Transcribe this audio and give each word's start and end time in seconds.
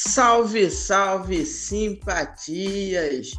Salve, 0.00 0.70
salve, 0.70 1.44
simpatias! 1.44 3.32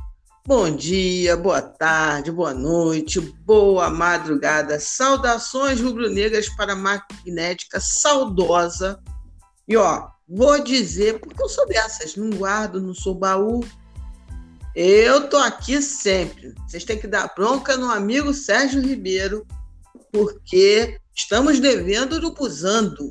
Bom 0.46 0.70
dia, 0.70 1.38
boa 1.38 1.62
tarde, 1.62 2.34
boa 2.34 2.54
noite, 2.54 3.22
boa 3.22 3.90
madrugada. 3.90 4.78
Saudações 4.78 5.80
rubro-negras 5.80 6.50
para 6.50 6.74
a 6.74 6.76
magnética 6.76 7.80
saudosa. 7.80 9.02
E 9.70 9.78
ó, 9.78 10.10
vou 10.28 10.62
dizer, 10.62 11.22
porque 11.22 11.42
eu 11.42 11.48
sou 11.48 11.66
dessas, 11.66 12.18
não 12.18 12.30
guardo, 12.32 12.82
não 12.82 12.94
sou 12.94 13.16
baú. 13.16 13.62
Eu 14.76 15.30
tô 15.30 15.38
aqui 15.38 15.82
sempre. 15.82 16.54
Vocês 16.68 16.84
têm 16.84 17.00
que 17.00 17.08
dar 17.08 17.34
bronca 17.34 17.78
no 17.78 17.90
amigo 17.90 18.34
Sérgio 18.34 18.82
Ribeiro, 18.82 19.48
porque 20.12 21.00
estamos 21.16 21.58
devendo 21.62 22.20
do 22.20 22.34
Busando. 22.34 23.10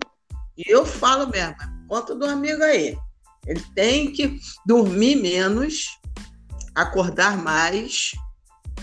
E 0.55 0.71
eu 0.71 0.85
falo 0.85 1.31
mesmo, 1.31 1.57
conta 1.89 2.15
do 2.15 2.27
amigo 2.27 2.63
aí. 2.63 2.95
Ele 3.49 3.65
tem 3.75 4.13
que 4.13 4.39
dormir 4.67 5.17
menos, 5.17 5.99
acordar 6.75 7.37
mais, 7.39 8.13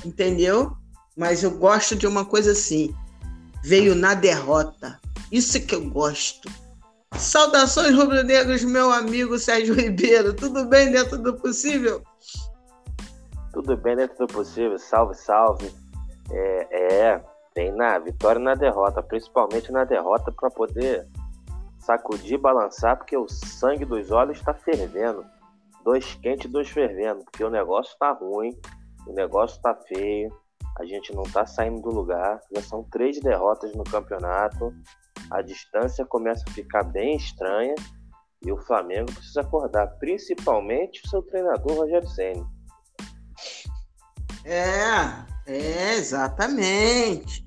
entendeu? 0.04 0.76
Mas 1.16 1.44
eu 1.44 1.52
gosto 1.52 1.96
de 1.96 2.08
uma 2.08 2.26
coisa 2.26 2.52
assim. 2.52 2.94
Veio 3.64 3.96
na 3.96 4.16
derrota. 4.16 5.00
Isso 5.32 5.64
que 5.66 5.76
eu 5.76 5.90
gosto. 5.90 6.50
Saudações 7.14 7.96
rubro-negros, 7.96 8.64
meu 8.64 8.92
amigo 8.92 9.38
Sérgio 9.38 9.76
Ribeiro. 9.76 10.34
Tudo 10.34 10.66
bem 10.66 10.92
dentro 10.92 11.18
do 11.20 11.36
possível? 11.36 12.04
Tudo 13.54 13.78
bem 13.78 13.96
dentro 13.96 14.18
do 14.18 14.34
possível. 14.34 14.78
Salve, 14.78 15.16
salve. 15.16 15.72
É, 16.32 17.12
é 17.12 17.24
tem 17.54 17.72
na 17.72 17.98
vitória 18.00 18.40
e 18.40 18.44
na 18.44 18.54
derrota, 18.54 19.02
principalmente 19.02 19.72
na 19.72 19.86
derrota 19.86 20.30
para 20.30 20.52
poder 20.52 21.08
sacudir, 21.86 22.40
balançar, 22.40 22.98
porque 22.98 23.16
o 23.16 23.28
sangue 23.28 23.86
dos 23.86 24.12
olhos 24.12 24.38
está 24.38 24.54
fervendo. 24.54 25.26
Dois 25.84 26.16
quentes, 26.16 26.52
dois 26.52 26.70
fervendo, 26.70 27.24
porque 27.24 27.44
o 27.44 27.50
negócio 27.50 27.94
está 27.94 28.12
ruim, 28.12 28.52
o 29.08 29.14
negócio 29.14 29.58
está 29.58 29.76
feio, 29.76 30.30
a 30.80 30.86
gente 30.86 31.14
não 31.14 31.24
está 31.24 31.46
saindo 31.46 31.82
do 31.82 31.90
lugar. 31.90 32.42
Já 32.56 32.62
são 32.64 32.84
três 32.92 33.20
derrotas 33.20 33.74
no 33.76 33.84
campeonato, 33.84 34.74
a 35.30 35.42
distância 35.42 36.06
começa 36.06 36.44
a 36.48 36.52
ficar 36.52 36.84
bem 36.84 37.16
estranha 37.16 37.76
e 38.44 38.52
o 38.52 38.58
Flamengo 38.58 39.12
precisa 39.14 39.42
acordar, 39.42 39.88
principalmente 40.00 41.02
o 41.06 41.10
seu 41.10 41.22
treinador 41.22 41.78
Rogério 41.78 42.08
Senna. 42.10 42.46
É, 44.44 45.26
é, 45.48 45.96
exatamente 45.96 47.45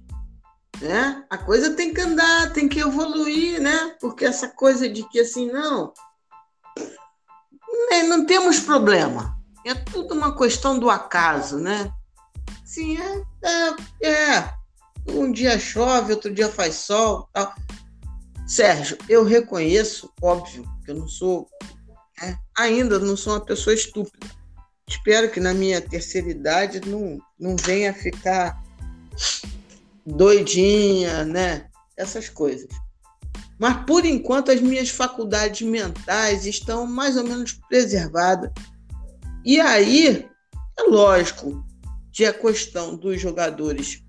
né? 0.80 1.24
A 1.28 1.38
coisa 1.38 1.74
tem 1.74 1.92
que 1.92 2.00
andar, 2.00 2.52
tem 2.52 2.68
que 2.68 2.80
evoluir, 2.80 3.60
né? 3.60 3.96
Porque 4.00 4.24
essa 4.24 4.48
coisa 4.48 4.88
de 4.88 5.06
que 5.08 5.20
assim, 5.20 5.50
não, 5.50 5.92
né, 7.90 8.02
não 8.04 8.24
temos 8.24 8.60
problema. 8.60 9.36
É 9.64 9.74
tudo 9.74 10.14
uma 10.14 10.36
questão 10.36 10.78
do 10.78 10.88
acaso, 10.88 11.58
né? 11.58 11.92
Sim, 12.64 12.98
é, 12.98 13.22
é, 14.02 14.08
é. 14.08 14.54
Um 15.08 15.32
dia 15.32 15.58
chove, 15.58 16.12
outro 16.12 16.32
dia 16.32 16.48
faz 16.48 16.76
sol, 16.76 17.28
tal. 17.32 17.54
Sérgio, 18.46 18.96
eu 19.08 19.24
reconheço, 19.24 20.10
óbvio, 20.22 20.64
que 20.84 20.90
eu 20.90 20.94
não 20.94 21.08
sou, 21.08 21.48
né? 22.20 22.38
ainda 22.58 22.98
não 22.98 23.16
sou 23.16 23.34
uma 23.34 23.44
pessoa 23.44 23.74
estúpida. 23.74 24.26
Espero 24.88 25.30
que 25.30 25.38
na 25.38 25.52
minha 25.52 25.82
terceira 25.82 26.30
idade 26.30 26.80
não, 26.86 27.18
não 27.38 27.56
venha 27.56 27.92
ficar 27.92 28.62
doidinha, 30.08 31.24
né? 31.24 31.66
Essas 31.96 32.28
coisas. 32.28 32.68
Mas 33.58 33.84
por 33.84 34.04
enquanto 34.04 34.50
as 34.50 34.60
minhas 34.60 34.88
faculdades 34.88 35.66
mentais 35.66 36.46
estão 36.46 36.86
mais 36.86 37.16
ou 37.16 37.24
menos 37.24 37.52
preservadas. 37.68 38.50
E 39.44 39.60
aí, 39.60 40.28
é 40.78 40.82
lógico, 40.84 41.64
que 42.12 42.24
a 42.24 42.32
questão 42.32 42.96
dos 42.96 43.20
jogadores 43.20 44.02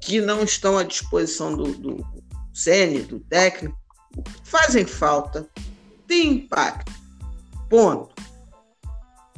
que 0.00 0.20
não 0.20 0.42
estão 0.42 0.76
à 0.76 0.82
disposição 0.82 1.56
do, 1.56 1.74
do 1.74 2.06
CN, 2.52 3.02
do 3.02 3.20
técnico, 3.20 3.78
fazem 4.44 4.84
falta, 4.84 5.48
tem 6.06 6.32
impacto. 6.32 6.92
Ponto. 7.70 8.14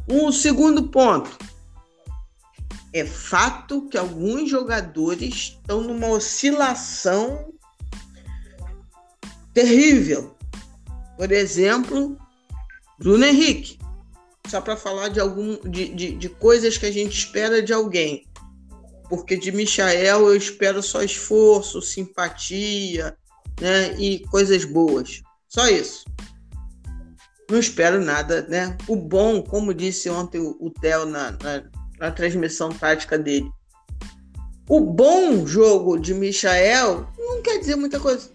Um 0.09 0.31
segundo 0.33 0.89
ponto 0.89 1.37
é 2.99 3.05
fato 3.05 3.89
que 3.89 3.99
alguns 3.99 4.49
jogadores 4.49 5.35
estão 5.35 5.83
numa 5.83 6.09
oscilação 6.09 7.53
terrível. 9.53 10.35
Por 11.17 11.31
exemplo, 11.31 12.17
Bruno 12.99 13.25
Henrique. 13.25 13.79
Só 14.49 14.61
para 14.61 14.77
falar 14.77 15.09
de, 15.09 15.21
algum, 15.21 15.59
de, 15.69 15.89
de, 15.89 16.13
de 16.13 16.29
coisas 16.29 16.79
que 16.79 16.87
a 16.87 16.91
gente 16.91 17.19
espera 17.19 17.61
de 17.61 17.73
alguém. 17.73 18.27
Porque 19.09 19.37
de 19.37 19.53
Michael 19.53 20.29
eu 20.29 20.37
espero 20.37 20.83
só 20.83 21.03
esforço, 21.03 21.83
simpatia 21.83 23.17
né, 23.61 23.95
e 23.99 24.21
coisas 24.27 24.65
boas. 24.65 25.23
Só 25.49 25.69
isso. 25.69 26.05
Não 27.51 27.59
espero 27.59 28.01
nada, 28.01 28.43
né? 28.49 28.77
O 28.89 28.97
bom, 28.97 29.43
como 29.43 29.75
disse 29.75 30.09
ontem 30.09 30.41
o 30.41 30.71
Theo 30.71 31.07
na, 31.07 31.33
na 31.33 31.71
na 31.99 32.11
transmissão 32.11 32.71
tática 32.71 33.19
dele. 33.19 33.51
O 34.69 34.81
bom 34.81 35.47
jogo 35.47 35.97
de 35.99 36.13
Michael 36.13 37.07
não 37.17 37.41
quer 37.43 37.59
dizer 37.59 37.77
muita 37.77 38.01
coisa. 38.01 38.31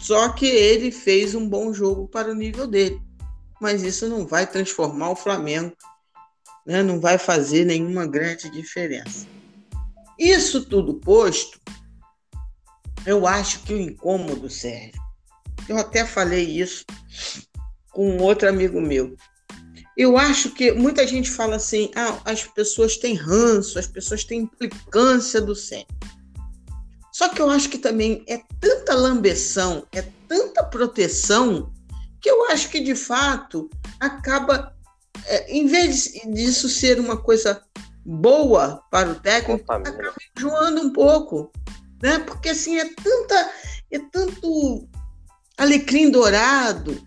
Só 0.00 0.30
que 0.30 0.46
ele 0.46 0.90
fez 0.90 1.34
um 1.34 1.48
bom 1.48 1.72
jogo 1.72 2.08
para 2.08 2.30
o 2.30 2.34
nível 2.34 2.66
dele. 2.66 3.00
Mas 3.60 3.82
isso 3.82 4.08
não 4.08 4.26
vai 4.26 4.46
transformar 4.46 5.10
o 5.10 5.16
Flamengo, 5.16 5.74
né? 6.66 6.82
não 6.82 7.00
vai 7.00 7.18
fazer 7.18 7.64
nenhuma 7.64 8.06
grande 8.06 8.50
diferença. 8.50 9.26
Isso 10.18 10.64
tudo 10.64 10.94
posto, 10.94 11.60
eu 13.06 13.26
acho 13.26 13.62
que 13.62 13.74
o 13.74 13.80
incômodo, 13.80 14.48
Sérgio, 14.48 15.00
eu 15.68 15.78
até 15.78 16.04
falei 16.04 16.44
isso 16.44 16.84
com 17.90 18.18
outro 18.18 18.48
amigo 18.48 18.80
meu. 18.80 19.16
Eu 19.96 20.18
acho 20.18 20.50
que 20.50 20.72
muita 20.72 21.06
gente 21.06 21.30
fala 21.30 21.56
assim: 21.56 21.90
ah, 21.96 22.20
as 22.24 22.44
pessoas 22.44 22.96
têm 22.96 23.14
ranço, 23.14 23.78
as 23.78 23.86
pessoas 23.86 24.24
têm 24.24 24.40
implicância 24.40 25.40
do 25.40 25.54
SEM. 25.54 25.86
Só 27.10 27.30
que 27.30 27.40
eu 27.40 27.48
acho 27.48 27.70
que 27.70 27.78
também 27.78 28.22
é 28.28 28.42
tanta 28.60 28.94
lambeção, 28.94 29.86
é 29.92 30.02
tanta 30.28 30.62
proteção, 30.62 31.72
que 32.20 32.30
eu 32.30 32.46
acho 32.50 32.68
que 32.68 32.78
de 32.78 32.94
fato 32.94 33.70
acaba, 33.98 34.74
é, 35.24 35.50
em 35.50 35.66
vez 35.66 36.12
disso 36.26 36.68
ser 36.68 37.00
uma 37.00 37.16
coisa 37.16 37.62
boa 38.04 38.82
para 38.90 39.10
o 39.10 39.14
técnico, 39.14 39.72
acaba 39.72 40.14
enjoando 40.36 40.82
um 40.82 40.92
pouco. 40.92 41.50
Né? 42.02 42.18
Porque 42.18 42.50
assim, 42.50 42.78
é 42.78 42.84
tanta, 42.84 43.50
é 43.90 43.98
tanto 43.98 44.86
alecrim 45.56 46.10
dourado, 46.10 47.02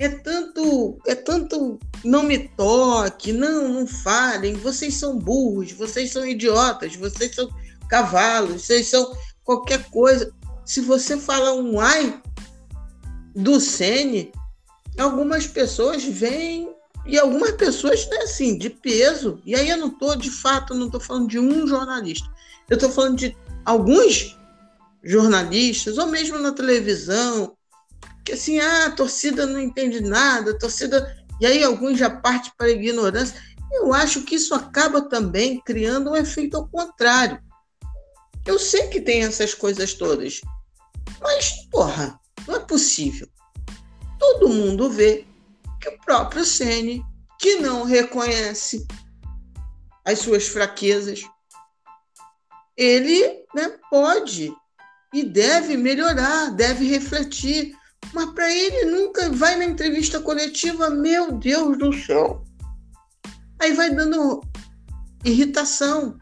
é 0.00 0.08
tanto, 0.08 0.98
é 1.06 1.14
tanto 1.14 1.78
não 2.02 2.22
me 2.22 2.48
toque, 2.56 3.34
não, 3.34 3.68
não 3.68 3.86
falem, 3.86 4.54
vocês 4.54 4.94
são 4.94 5.18
burros, 5.18 5.72
vocês 5.72 6.10
são 6.10 6.26
idiotas, 6.26 6.96
vocês 6.96 7.34
são 7.34 7.50
cavalos, 7.86 8.62
vocês 8.62 8.88
são 8.88 9.14
qualquer 9.44 9.90
coisa. 9.90 10.32
Se 10.64 10.80
você 10.80 11.18
fala 11.18 11.52
um 11.52 11.78
ai 11.78 12.18
do 13.36 13.60
Sene, 13.60 14.32
algumas 14.98 15.46
pessoas 15.46 16.02
vêm 16.02 16.74
e 17.04 17.18
algumas 17.18 17.52
pessoas, 17.52 18.08
né, 18.08 18.18
assim, 18.22 18.56
de 18.56 18.70
peso. 18.70 19.38
E 19.44 19.54
aí 19.54 19.68
eu 19.68 19.76
não 19.76 19.88
estou, 19.88 20.16
de 20.16 20.30
fato, 20.30 20.74
não 20.74 20.86
estou 20.86 21.00
falando 21.00 21.28
de 21.28 21.38
um 21.38 21.66
jornalista. 21.66 22.26
Eu 22.70 22.76
estou 22.76 22.90
falando 22.90 23.18
de 23.18 23.36
alguns 23.66 24.34
jornalistas, 25.04 25.98
ou 25.98 26.06
mesmo 26.06 26.38
na 26.38 26.52
televisão, 26.52 27.54
que 28.24 28.32
assim, 28.32 28.58
ah, 28.58 28.86
a 28.86 28.90
torcida 28.90 29.46
não 29.46 29.60
entende 29.60 30.00
nada, 30.00 30.52
a 30.52 30.58
torcida. 30.58 31.16
E 31.40 31.46
aí 31.46 31.62
alguns 31.62 31.98
já 31.98 32.10
partem 32.10 32.52
para 32.56 32.66
a 32.66 32.70
ignorância. 32.70 33.40
Eu 33.72 33.92
acho 33.92 34.22
que 34.22 34.34
isso 34.34 34.54
acaba 34.54 35.02
também 35.02 35.60
criando 35.60 36.10
um 36.10 36.16
efeito 36.16 36.56
ao 36.56 36.68
contrário. 36.68 37.40
Eu 38.46 38.58
sei 38.58 38.88
que 38.88 39.00
tem 39.00 39.22
essas 39.22 39.54
coisas 39.54 39.94
todas, 39.94 40.40
mas, 41.20 41.66
porra, 41.70 42.18
não 42.46 42.56
é 42.56 42.60
possível. 42.60 43.28
Todo 44.18 44.48
mundo 44.48 44.90
vê 44.90 45.26
que 45.80 45.88
o 45.88 45.98
próprio 46.00 46.44
Sene, 46.44 47.04
que 47.38 47.56
não 47.56 47.84
reconhece 47.84 48.86
as 50.04 50.18
suas 50.18 50.48
fraquezas, 50.48 51.22
ele 52.76 53.44
né, 53.54 53.78
pode 53.90 54.52
e 55.12 55.22
deve 55.24 55.76
melhorar, 55.76 56.50
deve 56.50 56.86
refletir. 56.86 57.74
Mas 58.12 58.30
para 58.32 58.52
ele 58.52 58.90
nunca 58.90 59.30
vai 59.30 59.56
na 59.56 59.64
entrevista 59.64 60.20
coletiva, 60.20 60.90
meu 60.90 61.32
Deus 61.32 61.78
do 61.78 61.92
céu. 61.92 62.44
Aí 63.60 63.72
vai 63.74 63.94
dando 63.94 64.40
irritação. 65.24 66.18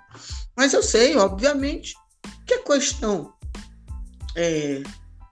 Mas 0.57 0.73
eu 0.73 0.83
sei, 0.83 1.17
obviamente, 1.17 1.95
que 2.45 2.55
a 2.55 2.63
questão 2.63 3.33
é, 4.37 4.83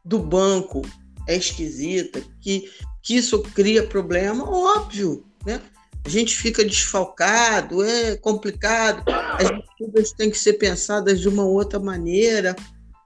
do 0.05 0.19
banco 0.19 0.83
é 1.27 1.37
esquisita, 1.37 2.23
que, 2.41 2.71
que 3.03 3.17
isso 3.17 3.43
cria 3.43 3.87
problema, 3.87 4.49
óbvio, 4.49 5.25
né? 5.45 5.61
A 6.05 6.09
gente 6.09 6.37
fica 6.37 6.65
desfalcado, 6.65 7.83
é 7.83 8.17
complicado, 8.17 9.03
as 9.11 9.51
coisas 9.77 10.13
têm 10.13 10.31
que 10.31 10.39
ser 10.39 10.53
pensadas 10.53 11.19
de 11.19 11.29
uma 11.29 11.45
outra 11.45 11.81
maneira, 11.81 12.55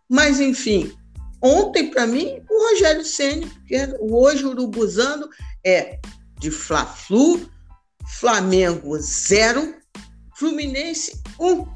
mas 0.07 0.39
enfim, 0.39 0.93
ontem 1.43 1.91
para 1.91 2.07
mim 2.07 2.43
o 2.49 2.71
Rogério 2.71 3.05
Ceni, 3.05 3.51
que 3.67 3.77
o 4.01 4.17
hoje 4.17 4.45
urubuzano 4.45 5.29
é 5.65 5.99
de 6.39 6.51
Fla-Flu, 6.51 7.49
Flamengo 8.19 8.99
0, 8.99 9.75
Fluminense 10.37 11.21
1. 11.39 11.47
Um. 11.47 11.69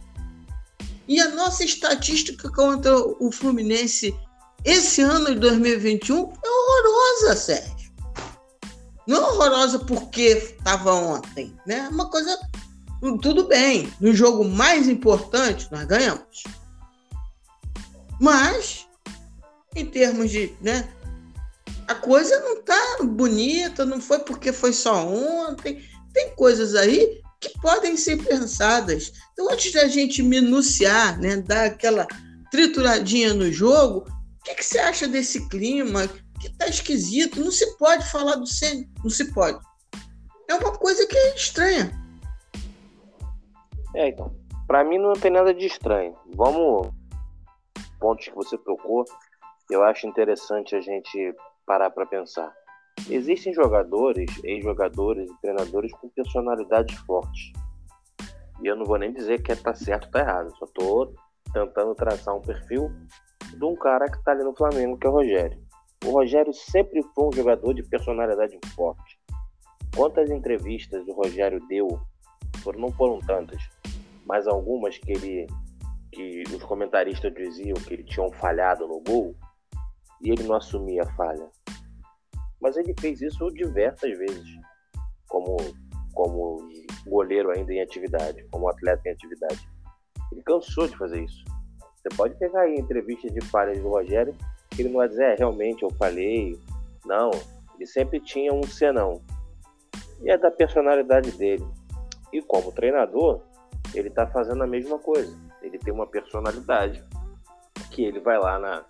E 1.07 1.21
a 1.21 1.29
nossa 1.35 1.65
estatística 1.65 2.51
contra 2.51 2.97
o 2.97 3.31
Fluminense 3.31 4.15
esse 4.65 5.03
ano 5.03 5.27
de 5.27 5.41
2021 5.41 6.17
é 6.17 6.49
horrorosa, 6.49 7.37
Sérgio. 7.37 7.93
Não 9.07 9.19
é 9.19 9.31
horrorosa 9.31 9.79
porque 9.81 10.57
estava 10.59 10.95
ontem, 10.95 11.55
né? 11.67 11.81
É 11.81 11.89
uma 11.89 12.09
coisa. 12.09 12.39
Tudo 13.21 13.47
bem, 13.47 13.93
no 14.01 14.15
jogo 14.15 14.43
mais 14.43 14.89
importante, 14.89 15.69
nós 15.71 15.85
ganhamos. 15.85 16.45
Mas, 18.19 18.84
em 19.75 19.87
termos 19.87 20.31
de. 20.31 20.55
Né, 20.61 20.89
a 21.87 21.95
coisa 21.95 22.39
não 22.41 22.63
tá 22.63 22.99
bonita, 23.03 23.85
não 23.85 24.01
foi 24.01 24.21
porque 24.21 24.53
foi 24.53 24.73
só 24.73 25.07
ontem. 25.07 25.83
Tem 26.13 26.35
coisas 26.35 26.75
aí 26.75 27.21
que 27.41 27.59
podem 27.61 27.97
ser 27.97 28.23
pensadas. 28.23 29.13
Então, 29.33 29.51
antes 29.51 29.73
da 29.73 29.87
gente 29.87 30.23
minuciar, 30.23 31.21
né, 31.21 31.37
dar 31.37 31.67
aquela 31.67 32.07
trituradinha 32.51 33.35
no 33.35 33.53
jogo, 33.53 34.07
o 34.09 34.45
que, 34.45 34.55
que 34.55 34.65
você 34.65 34.79
acha 34.79 35.07
desse 35.07 35.49
clima? 35.49 36.09
Que 36.41 36.51
tá 36.57 36.69
esquisito. 36.69 37.41
Não 37.41 37.51
se 37.51 37.77
pode 37.77 38.09
falar 38.11 38.37
do 38.37 38.47
Senna. 38.47 38.87
Não 39.03 39.11
se 39.11 39.33
pode. 39.33 39.59
É 40.49 40.55
uma 40.55 40.73
coisa 40.73 41.07
que 41.07 41.17
é 41.17 41.35
estranha. 41.35 41.93
É, 43.95 44.09
então. 44.09 44.35
Para 44.67 44.83
mim 44.85 44.99
não 44.99 45.13
tem 45.13 45.31
nada 45.31 45.53
de 45.53 45.67
estranho. 45.67 46.15
Vamos. 46.35 46.89
Pontos 48.01 48.27
que 48.27 48.35
você 48.35 48.57
tocou, 48.59 49.05
eu 49.71 49.83
acho 49.83 50.07
interessante 50.07 50.77
a 50.77 50.81
gente 50.81 51.35
parar 51.67 51.91
para 51.91 52.07
pensar. 52.07 52.53
Existem 53.11 53.53
jogadores, 53.53 54.31
ex-jogadores 54.45 55.31
e 55.31 55.41
treinadores 55.41 55.93
com 55.93 56.09
personalidades 56.11 56.97
fortes. 57.01 57.53
E 58.63 58.67
eu 58.67 58.77
não 58.77 58.85
vou 58.85 58.99
nem 58.99 59.13
dizer 59.13 59.43
que 59.43 59.53
é 59.53 59.57
tá 59.57 59.75
certo 59.75 60.07
ou 60.07 60.11
tá 60.11 60.21
errado, 60.21 60.57
só 60.57 60.67
tô 60.67 61.15
tentando 61.53 61.95
traçar 61.95 62.35
um 62.35 62.41
perfil 62.41 62.91
de 63.53 63.65
um 63.65 63.75
cara 63.77 64.11
que 64.11 64.23
tá 64.23 64.33
ali 64.33 64.45
no 64.45 64.55
Flamengo, 64.55 64.99
que 64.99 65.07
é 65.07 65.11
o 65.11 65.13
Rogério. 65.13 65.59
O 66.05 66.11
Rogério 66.11 66.53
sempre 66.53 67.03
foi 67.15 67.29
um 67.29 67.33
jogador 67.33 67.73
de 67.73 67.83
personalidade 67.83 68.59
forte. 68.75 69.19
Quantas 69.95 70.31
entrevistas 70.31 71.07
o 71.07 71.13
Rogério 71.13 71.61
deu, 71.69 72.01
foram, 72.63 72.81
não 72.81 72.93
foram 72.93 73.21
tantas, 73.21 73.63
mas 74.27 74.47
algumas 74.47 74.99
que 74.99 75.13
ele 75.13 75.47
que 76.13 76.45
os 76.55 76.63
comentaristas 76.63 77.35
diziam 77.35 77.75
que 77.75 77.95
ele 77.95 78.05
tinha 78.05 78.31
falhado 78.35 78.87
no 78.87 79.01
gol 79.01 79.35
e 80.25 80.31
ele 80.31 80.43
não 80.45 80.57
assumia 80.57 81.03
a 81.03 81.15
falha. 81.15 81.47
Mas 82.61 82.77
ele 82.79 82.95
fez 82.99 83.21
isso 83.21 83.47
diversas 83.51 84.17
vezes, 84.17 84.59
como, 85.29 85.57
como 86.15 86.67
goleiro 87.07 87.51
ainda 87.51 87.73
em 87.73 87.83
atividade, 87.83 88.43
como 88.51 88.69
atleta 88.69 89.07
em 89.07 89.13
atividade. 89.13 89.69
Ele 90.33 90.43
cansou 90.43 90.89
de 90.89 90.97
fazer 90.97 91.23
isso. 91.23 91.45
Você 91.97 92.17
pode 92.17 92.35
pegar 92.37 92.63
aí 92.63 92.75
entrevistas 92.77 93.33
de 93.33 93.41
falhas 93.43 93.79
do 93.79 93.89
Rogério, 93.91 94.35
que 94.71 94.81
ele 94.83 94.89
não 94.89 94.97
vai 94.97 95.09
dizer, 95.09 95.25
é, 95.25 95.35
realmente 95.37 95.83
eu 95.83 95.91
falhei. 95.91 96.59
Não, 97.05 97.31
ele 97.75 97.87
sempre 97.87 98.19
tinha 98.19 98.53
um 98.53 98.63
senão. 98.63 99.21
E 100.23 100.31
é 100.31 100.39
da 100.39 100.51
personalidade 100.51 101.31
dele. 101.33 101.67
E 102.33 102.41
como 102.41 102.73
treinador, 102.73 103.43
ele 103.95 104.09
está 104.09 104.27
fazendo 104.27 104.65
a 104.65 104.67
mesma 104.67 104.99
coisa. 104.99 105.37
Ele 105.63 105.79
tem 105.79 105.93
uma 105.93 106.07
personalidade 106.07 107.05
que 107.91 108.05
ele 108.05 108.21
vai 108.21 108.39
lá 108.39 108.59
na, 108.59 108.85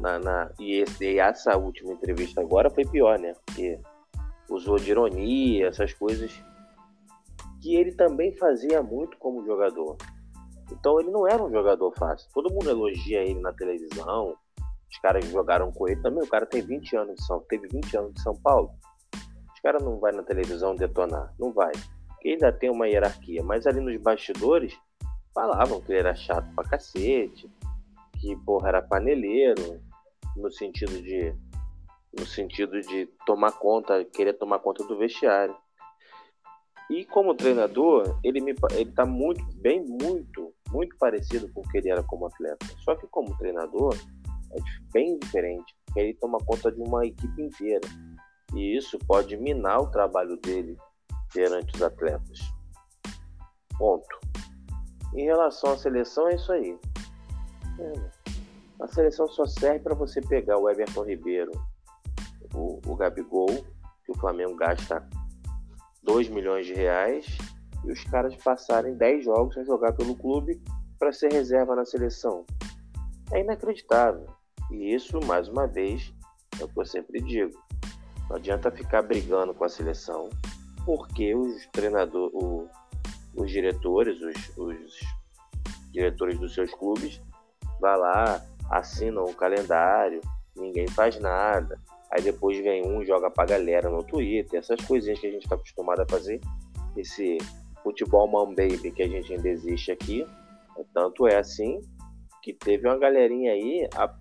na, 0.00 0.18
na, 0.18 0.50
e, 0.58 0.80
esse, 0.80 1.04
e 1.04 1.18
essa 1.18 1.56
última 1.56 1.92
entrevista 1.92 2.40
agora 2.40 2.70
foi 2.70 2.84
pior, 2.84 3.18
né? 3.18 3.32
Porque 3.46 3.78
usou 4.48 4.76
de 4.76 4.90
ironia, 4.90 5.68
essas 5.68 5.92
coisas 5.92 6.32
que 7.60 7.74
ele 7.74 7.92
também 7.92 8.36
fazia 8.36 8.82
muito 8.82 9.16
como 9.18 9.44
jogador. 9.44 9.96
Então 10.70 11.00
ele 11.00 11.10
não 11.10 11.26
era 11.26 11.42
um 11.42 11.50
jogador 11.50 11.92
fácil. 11.92 12.28
Todo 12.32 12.52
mundo 12.52 12.68
elogia 12.68 13.22
ele 13.22 13.40
na 13.40 13.52
televisão. 13.52 14.36
Os 14.90 14.98
caras 14.98 15.24
jogaram 15.26 15.72
com 15.72 15.88
ele 15.88 16.00
também. 16.02 16.22
O 16.22 16.28
cara 16.28 16.46
tem 16.46 16.60
20 16.60 16.96
anos 16.96 17.16
de 17.16 17.24
São, 17.24 17.40
teve 17.48 17.66
20 17.68 17.96
anos 17.96 18.14
de 18.14 18.22
São 18.22 18.34
Paulo. 18.36 18.70
Os 19.54 19.60
caras 19.62 19.82
não 19.82 19.98
vai 19.98 20.12
na 20.12 20.22
televisão 20.22 20.74
detonar, 20.74 21.32
não 21.38 21.52
vai. 21.52 21.72
Porque 22.08 22.30
ainda 22.30 22.52
tem 22.52 22.70
uma 22.70 22.86
hierarquia, 22.86 23.42
mas 23.42 23.66
ali 23.66 23.80
nos 23.80 23.96
bastidores 24.00 24.78
falavam 25.34 25.80
que 25.80 25.90
ele 25.90 26.00
era 26.00 26.14
chato 26.14 26.46
pra 26.54 26.68
cacete, 26.68 27.50
que 28.24 28.36
porra 28.36 28.68
era 28.68 28.82
paneleiro, 28.82 29.82
no 30.34 30.50
sentido 30.50 31.02
de 31.02 31.34
no 32.18 32.24
sentido 32.24 32.80
de 32.80 33.06
tomar 33.26 33.52
conta, 33.52 34.04
querer 34.04 34.34
tomar 34.34 34.60
conta 34.60 34.84
do 34.84 34.96
vestiário. 34.96 35.54
E 36.88 37.04
como 37.04 37.34
treinador, 37.34 38.18
ele 38.22 38.40
me 38.40 38.54
ele 38.72 38.92
tá 38.92 39.04
muito 39.04 39.44
bem 39.56 39.84
muito 39.84 40.54
muito 40.70 40.96
parecido 40.96 41.52
com 41.52 41.60
o 41.60 41.68
que 41.68 41.78
ele 41.78 41.90
era 41.90 42.02
como 42.02 42.26
atleta. 42.26 42.66
Só 42.78 42.94
que 42.94 43.06
como 43.08 43.36
treinador 43.36 43.94
é 44.52 44.58
bem 44.92 45.18
diferente, 45.18 45.74
porque 45.84 46.00
ele 46.00 46.14
toma 46.14 46.38
conta 46.38 46.70
de 46.70 46.80
uma 46.80 47.04
equipe 47.04 47.42
inteira. 47.42 47.86
E 48.54 48.76
isso 48.76 48.98
pode 49.00 49.36
minar 49.36 49.80
o 49.80 49.90
trabalho 49.90 50.36
dele 50.36 50.76
perante 51.32 51.74
os 51.74 51.82
atletas. 51.82 52.38
Ponto. 53.76 54.20
Em 55.14 55.24
relação 55.24 55.72
à 55.72 55.76
seleção, 55.76 56.28
é 56.28 56.36
isso 56.36 56.52
aí. 56.52 56.78
É, 57.78 58.10
a 58.84 58.88
seleção 58.88 59.26
só 59.26 59.46
serve 59.46 59.80
para 59.80 59.94
você 59.94 60.20
pegar 60.20 60.58
o 60.58 60.68
Everton 60.68 61.04
Ribeiro, 61.04 61.50
o, 62.54 62.80
o 62.86 62.94
Gabigol, 62.94 63.64
que 64.04 64.12
o 64.12 64.18
Flamengo 64.18 64.54
gasta 64.56 65.08
2 66.02 66.28
milhões 66.28 66.66
de 66.66 66.74
reais, 66.74 67.26
e 67.82 67.90
os 67.90 68.04
caras 68.04 68.36
passarem 68.36 68.94
10 68.94 69.24
jogos 69.24 69.54
sem 69.54 69.64
jogar 69.64 69.94
pelo 69.94 70.14
clube 70.14 70.62
para 70.98 71.12
ser 71.12 71.32
reserva 71.32 71.74
na 71.74 71.86
seleção. 71.86 72.44
É 73.32 73.40
inacreditável. 73.40 74.26
E 74.70 74.94
isso, 74.94 75.18
mais 75.24 75.48
uma 75.48 75.66
vez, 75.66 76.12
é 76.60 76.64
o 76.64 76.68
que 76.68 76.78
eu 76.78 76.84
sempre 76.84 77.22
digo. 77.22 77.58
Não 78.28 78.36
adianta 78.36 78.70
ficar 78.70 79.00
brigando 79.00 79.54
com 79.54 79.64
a 79.64 79.68
seleção, 79.68 80.28
porque 80.84 81.34
os 81.34 81.66
treinadores, 81.72 82.34
os 83.34 83.50
diretores, 83.50 84.20
os, 84.20 84.58
os 84.58 84.94
diretores 85.90 86.38
dos 86.38 86.52
seus 86.52 86.70
clubes, 86.74 87.20
vai 87.80 87.98
lá, 87.98 88.42
assinam 88.70 89.24
o 89.24 89.34
calendário, 89.34 90.20
ninguém 90.56 90.86
faz 90.88 91.18
nada. 91.20 91.80
Aí 92.10 92.22
depois 92.22 92.56
vem 92.58 92.86
um 92.86 93.04
joga 93.04 93.30
pra 93.30 93.44
galera 93.44 93.90
no 93.90 94.02
Twitter, 94.02 94.58
essas 94.58 94.80
coisinhas 94.86 95.18
que 95.18 95.26
a 95.26 95.30
gente 95.30 95.42
está 95.42 95.56
acostumado 95.56 96.00
a 96.00 96.06
fazer. 96.08 96.40
Esse 96.96 97.38
futebol 97.82 98.30
man 98.30 98.54
baby 98.54 98.92
que 98.92 99.02
a 99.02 99.08
gente 99.08 99.32
ainda 99.32 99.48
existe 99.48 99.90
aqui. 99.90 100.26
Tanto 100.92 101.26
é 101.26 101.36
assim 101.36 101.80
que 102.42 102.52
teve 102.52 102.86
uma 102.86 102.98
galerinha 102.98 103.52
aí 103.52 103.88
a, 103.94 104.14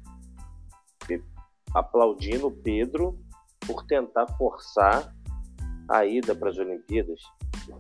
aplaudindo 1.74 2.48
o 2.48 2.52
Pedro 2.52 3.20
por 3.66 3.86
tentar 3.86 4.28
forçar 4.38 5.14
a 5.90 6.06
ida 6.06 6.36
para 6.36 6.50
as 6.50 6.58
Olimpíadas. 6.58 7.20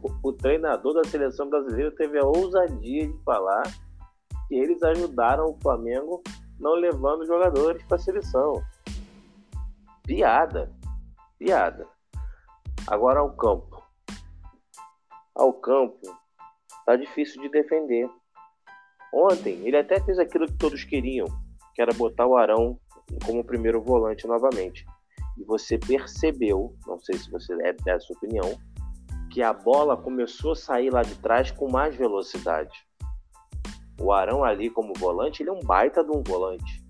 O, 0.01 0.29
o 0.29 0.33
treinador 0.33 0.93
da 0.93 1.03
seleção 1.03 1.49
brasileira 1.49 1.91
teve 1.95 2.19
a 2.19 2.25
ousadia 2.25 3.07
de 3.07 3.23
falar 3.23 3.63
que 4.47 4.55
eles 4.55 4.81
ajudaram 4.83 5.45
o 5.45 5.57
Flamengo 5.61 6.21
não 6.63 6.75
levando 6.75 7.27
jogadores 7.27 7.83
para 7.83 7.97
a 7.97 7.99
seleção. 7.99 8.63
Piada. 10.03 10.71
Piada. 11.37 11.85
Agora 12.87 13.19
ao 13.19 13.35
campo. 13.35 13.83
Ao 15.35 15.51
campo 15.53 15.99
tá 16.85 16.95
difícil 16.95 17.41
de 17.41 17.49
defender. 17.49 18.09
Ontem 19.13 19.59
ele 19.67 19.77
até 19.77 19.99
fez 19.99 20.17
aquilo 20.17 20.47
que 20.47 20.57
todos 20.57 20.85
queriam, 20.85 21.27
que 21.75 21.81
era 21.81 21.93
botar 21.93 22.25
o 22.25 22.37
Arão 22.37 22.79
como 23.25 23.43
primeiro 23.43 23.81
volante 23.81 24.25
novamente. 24.25 24.85
E 25.37 25.43
você 25.43 25.77
percebeu, 25.77 26.75
não 26.87 26.97
sei 26.99 27.17
se 27.17 27.29
você 27.29 27.53
é 27.61 27.73
dessa 27.73 28.13
opinião, 28.13 28.57
que 29.31 29.41
a 29.41 29.51
bola 29.51 29.97
começou 29.97 30.53
a 30.53 30.55
sair 30.55 30.91
lá 30.91 31.01
de 31.01 31.15
trás 31.15 31.51
com 31.51 31.69
mais 31.69 31.95
velocidade. 31.95 32.87
O 34.03 34.11
Arão 34.11 34.43
ali 34.43 34.69
como 34.69 34.93
volante, 34.99 35.41
ele 35.41 35.49
é 35.49 35.53
um 35.53 35.61
baita 35.61 36.03
de 36.03 36.11
um 36.11 36.21
volante. 36.21 36.83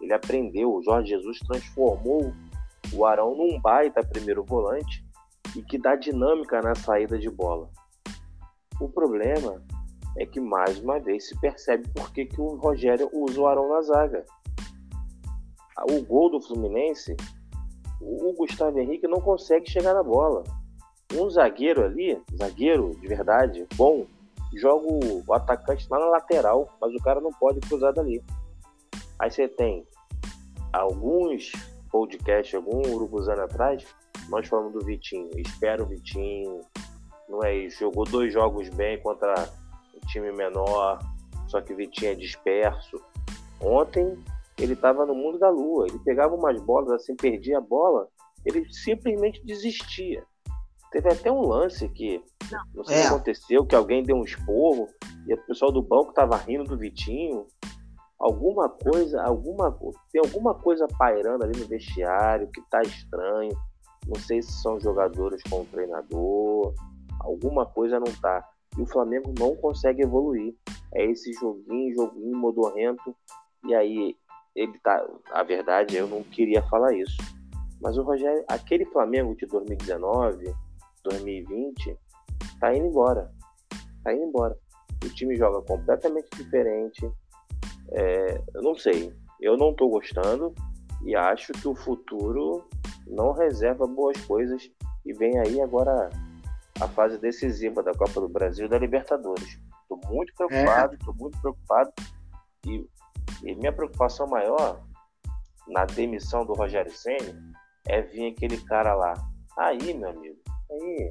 Ele 0.00 0.12
aprendeu, 0.12 0.72
o 0.72 0.80
Jorge 0.82 1.08
Jesus 1.08 1.40
transformou 1.40 2.32
o 2.92 3.04
Arão 3.04 3.34
num 3.36 3.60
baita 3.60 4.06
primeiro 4.06 4.44
volante 4.44 5.04
e 5.56 5.62
que 5.62 5.76
dá 5.76 5.96
dinâmica 5.96 6.62
na 6.62 6.76
saída 6.76 7.18
de 7.18 7.28
bola. 7.28 7.68
O 8.80 8.88
problema 8.88 9.60
é 10.16 10.24
que 10.24 10.40
mais 10.40 10.78
uma 10.78 11.00
vez 11.00 11.28
se 11.28 11.40
percebe 11.40 11.88
por 11.88 12.12
que, 12.12 12.24
que 12.24 12.40
o 12.40 12.54
Rogério 12.54 13.10
usa 13.12 13.40
o 13.40 13.48
Arão 13.48 13.68
na 13.68 13.82
zaga. 13.82 14.24
O 15.90 16.00
gol 16.04 16.30
do 16.30 16.40
Fluminense 16.40 17.16
o 18.00 18.32
Gustavo 18.32 18.78
Henrique 18.78 19.08
não 19.08 19.20
consegue 19.20 19.68
chegar 19.68 19.92
na 19.92 20.04
bola. 20.04 20.44
Um 21.14 21.28
zagueiro 21.28 21.84
ali, 21.84 22.16
zagueiro 22.38 22.94
de 23.00 23.08
verdade, 23.08 23.66
bom, 23.74 24.06
joga 24.54 24.86
o 24.86 25.32
atacante 25.32 25.86
lá 25.90 25.98
na 25.98 26.06
lateral, 26.06 26.68
mas 26.80 26.92
o 26.94 27.02
cara 27.02 27.20
não 27.20 27.32
pode 27.32 27.60
cruzar 27.60 27.92
dali. 27.92 28.22
Aí 29.18 29.30
você 29.30 29.48
tem 29.48 29.86
alguns 30.72 31.52
podcasts, 31.90 32.54
algum 32.54 32.80
urubuzano 32.92 33.42
atrás, 33.42 33.84
nós 34.28 34.46
falamos 34.48 34.72
do 34.72 34.84
Vitinho. 34.84 35.30
Espera 35.36 35.82
o 35.82 35.86
Vitinho, 35.86 36.60
não 37.28 37.42
é 37.44 37.54
isso. 37.54 37.80
Jogou 37.80 38.04
dois 38.04 38.32
jogos 38.32 38.68
bem 38.70 39.00
contra 39.02 39.34
um 39.94 40.06
time 40.06 40.32
menor, 40.32 40.98
só 41.48 41.60
que 41.60 41.72
o 41.72 41.76
Vitinho 41.76 42.12
é 42.12 42.14
disperso. 42.14 43.00
Ontem 43.60 44.16
ele 44.58 44.74
estava 44.74 45.04
no 45.04 45.14
mundo 45.14 45.38
da 45.38 45.50
lua. 45.50 45.86
Ele 45.86 45.98
pegava 46.00 46.34
umas 46.34 46.60
bolas 46.62 46.90
assim, 46.92 47.14
perdia 47.16 47.58
a 47.58 47.60
bola, 47.60 48.08
ele 48.44 48.64
simplesmente 48.72 49.44
desistia. 49.44 50.24
Teve 50.90 51.08
até 51.08 51.30
um 51.30 51.46
lance 51.46 51.88
que 51.88 52.22
não, 52.50 52.60
não 52.74 52.84
sei 52.84 52.96
o 52.96 52.98
é. 52.98 53.02
que 53.02 53.06
aconteceu, 53.08 53.66
que 53.66 53.74
alguém 53.74 54.02
deu 54.02 54.16
um 54.16 54.24
esporro 54.24 54.88
e 55.26 55.34
o 55.34 55.46
pessoal 55.46 55.70
do 55.70 55.82
banco 55.82 56.10
estava 56.10 56.36
rindo 56.36 56.64
do 56.64 56.76
Vitinho. 56.76 57.46
Alguma 58.18 58.68
coisa, 58.68 59.22
alguma 59.22 59.78
tem 60.12 60.20
alguma 60.20 60.54
coisa 60.54 60.86
pairando 60.98 61.44
ali 61.44 61.58
no 61.58 61.66
vestiário 61.66 62.50
que 62.50 62.60
tá 62.68 62.82
estranho. 62.82 63.56
Não 64.06 64.20
sei 64.20 64.42
se 64.42 64.52
são 64.60 64.80
jogadores 64.80 65.42
com 65.44 65.60
o 65.60 65.66
treinador, 65.66 66.74
alguma 67.20 67.64
coisa 67.64 67.98
não 67.98 68.12
tá. 68.20 68.46
E 68.76 68.82
o 68.82 68.86
Flamengo 68.86 69.32
não 69.38 69.54
consegue 69.56 70.02
evoluir. 70.02 70.54
É 70.92 71.04
esse 71.04 71.32
joguinho, 71.34 71.94
joguinho 71.94 72.36
modorrento. 72.36 73.14
E 73.66 73.74
aí 73.74 74.16
ele 74.54 74.78
tá. 74.80 75.06
A 75.30 75.42
verdade, 75.42 75.96
eu 75.96 76.06
não 76.06 76.22
queria 76.22 76.62
falar 76.62 76.92
isso. 76.94 77.16
Mas 77.80 77.96
o 77.96 78.02
Rogério, 78.02 78.44
aquele 78.48 78.84
Flamengo 78.86 79.34
de 79.34 79.46
2019, 79.46 80.54
2020, 81.04 81.96
tá 82.60 82.74
indo 82.74 82.86
embora. 82.86 83.30
Tá 84.02 84.12
indo 84.12 84.24
embora. 84.24 84.56
O 85.04 85.08
time 85.08 85.36
joga 85.36 85.62
completamente 85.62 86.28
diferente. 86.36 87.10
É, 87.92 88.42
eu 88.54 88.62
não 88.62 88.74
sei. 88.74 89.12
Eu 89.40 89.56
não 89.56 89.74
tô 89.74 89.88
gostando 89.88 90.54
e 91.04 91.16
acho 91.16 91.52
que 91.52 91.66
o 91.66 91.74
futuro 91.74 92.68
não 93.06 93.32
reserva 93.32 93.86
boas 93.86 94.20
coisas. 94.26 94.70
E 95.04 95.12
vem 95.14 95.38
aí 95.38 95.60
agora 95.60 96.10
a 96.80 96.88
fase 96.88 97.18
decisiva 97.18 97.82
da 97.82 97.92
Copa 97.92 98.20
do 98.20 98.28
Brasil 98.28 98.66
e 98.66 98.68
da 98.68 98.78
Libertadores. 98.78 99.58
Tô 99.88 99.98
muito 100.08 100.32
preocupado, 100.34 100.94
é. 100.94 100.98
tô 101.04 101.12
muito 101.14 101.40
preocupado. 101.40 101.92
E 102.66 102.86
e 103.42 103.54
minha 103.54 103.72
preocupação 103.72 104.26
maior 104.26 104.80
na 105.66 105.84
demissão 105.84 106.44
do 106.44 106.52
Rogério 106.52 106.92
Senna 106.92 107.54
é 107.86 108.02
vir 108.02 108.32
aquele 108.32 108.58
cara 108.58 108.94
lá. 108.94 109.14
Aí, 109.58 109.94
meu 109.94 110.10
amigo, 110.10 110.38
aí. 110.70 111.08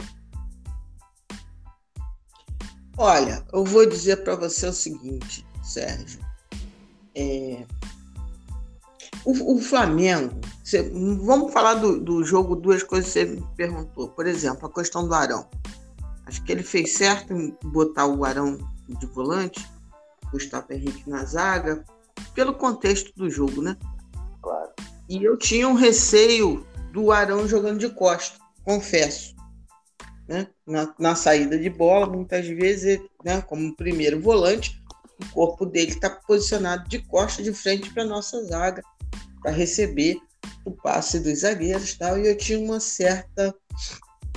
Olha, 2.97 3.45
eu 3.53 3.63
vou 3.63 3.85
dizer 3.85 4.23
para 4.23 4.35
você 4.35 4.67
o 4.67 4.73
seguinte, 4.73 5.45
Sérgio. 5.63 6.19
É... 7.15 7.65
O, 9.23 9.55
o, 9.55 9.61
Flamengo, 9.61 10.39
você, 10.63 10.89
vamos 11.23 11.53
falar 11.53 11.75
do, 11.75 11.99
do 11.99 12.23
jogo, 12.23 12.55
duas 12.55 12.83
coisas 12.83 13.07
que 13.07 13.19
você 13.19 13.25
me 13.25 13.47
perguntou. 13.55 14.09
Por 14.09 14.27
exemplo, 14.27 14.67
a 14.67 14.73
questão 14.73 15.07
do 15.07 15.13
Arão. 15.13 15.47
Acho 16.25 16.43
que 16.43 16.51
ele 16.51 16.63
fez 16.63 16.93
certo 16.93 17.33
em 17.33 17.55
botar 17.63 18.05
o 18.05 18.23
Arão 18.23 18.57
de 18.87 19.05
volante, 19.07 19.65
Gustavo 20.31 20.67
Henrique 20.71 21.09
na 21.09 21.23
zaga, 21.23 21.83
pelo 22.33 22.53
contexto 22.53 23.11
do 23.15 23.29
jogo, 23.29 23.61
né? 23.61 23.77
Claro. 24.41 24.71
E 25.07 25.23
eu 25.23 25.37
tinha 25.37 25.67
um 25.67 25.73
receio 25.73 26.65
do 26.91 27.11
Arão 27.11 27.47
jogando 27.47 27.79
de 27.79 27.89
costa, 27.89 28.37
confesso. 28.63 29.38
Né? 30.29 30.47
Na, 30.63 30.93
na 30.99 31.15
saída 31.15 31.57
de 31.57 31.71
bola, 31.71 32.05
muitas 32.05 32.45
vezes, 32.45 33.01
né, 33.25 33.41
como 33.41 33.75
primeiro 33.75 34.21
volante, 34.21 34.79
o 35.19 35.33
corpo 35.33 35.65
dele 35.65 35.89
está 35.89 36.07
posicionado 36.07 36.87
de 36.87 36.99
costa 36.99 37.41
de 37.41 37.51
frente 37.51 37.91
para 37.91 38.05
nossa 38.05 38.43
zaga, 38.43 38.83
para 39.41 39.49
receber 39.49 40.19
o 40.63 40.69
passe 40.69 41.19
dos 41.19 41.39
zagueiros 41.39 41.95
tal, 41.95 42.19
e 42.19 42.27
eu 42.27 42.37
tinha 42.37 42.59
uma 42.59 42.79
certa 42.79 43.55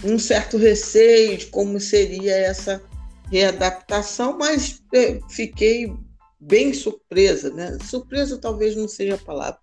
um 0.03 0.19
certo 0.19 0.57
receio 0.57 1.37
de 1.37 1.47
como 1.47 1.79
seria 1.79 2.37
essa 2.39 2.83
readaptação, 3.31 4.39
mas 4.39 4.83
é, 4.95 5.21
fiquei 5.29 5.95
bem 6.41 6.73
surpresa, 6.73 7.51
né? 7.51 7.77
Surpresa 7.85 8.39
talvez 8.39 8.75
não 8.75 8.89
seja 8.89 9.17
a 9.17 9.19
palavra, 9.19 9.61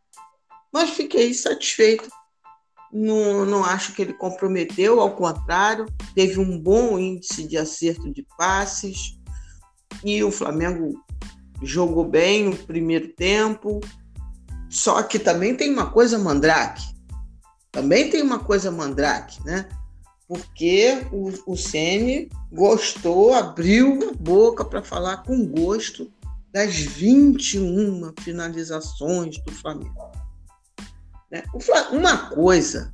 mas 0.71 0.91
fiquei 0.91 1.33
satisfeito. 1.33 2.07
Não, 2.91 3.45
não 3.45 3.63
acho 3.63 3.93
que 3.93 4.01
ele 4.01 4.13
comprometeu, 4.13 4.99
ao 4.99 5.15
contrário, 5.15 5.85
teve 6.15 6.39
um 6.39 6.59
bom 6.59 6.97
índice 6.97 7.47
de 7.47 7.57
acerto 7.57 8.11
de 8.11 8.25
passes 8.37 9.19
e 10.03 10.23
o 10.23 10.31
Flamengo 10.31 10.93
jogou 11.61 12.05
bem 12.05 12.45
no 12.45 12.55
primeiro 12.55 13.09
tempo. 13.09 13.79
Só 14.69 15.01
que 15.03 15.19
também 15.19 15.55
tem 15.55 15.71
uma 15.71 15.91
coisa 15.91 16.17
mandrake. 16.17 16.83
Também 17.71 18.09
tem 18.09 18.21
uma 18.21 18.39
coisa 18.39 18.71
mandrake, 18.71 19.43
né? 19.45 19.67
Porque 20.27 21.05
o, 21.11 21.29
o 21.53 21.55
gostou, 22.51 23.33
abriu 23.33 24.09
a 24.09 24.13
boca 24.13 24.63
para 24.63 24.83
falar 24.83 25.23
com 25.23 25.45
gosto 25.47 26.11
das 26.51 26.75
21 26.75 28.13
finalizações 28.19 29.37
do 29.43 29.51
Flamengo. 29.51 30.08
Né? 31.31 31.43
Uma 31.91 32.29
coisa 32.29 32.93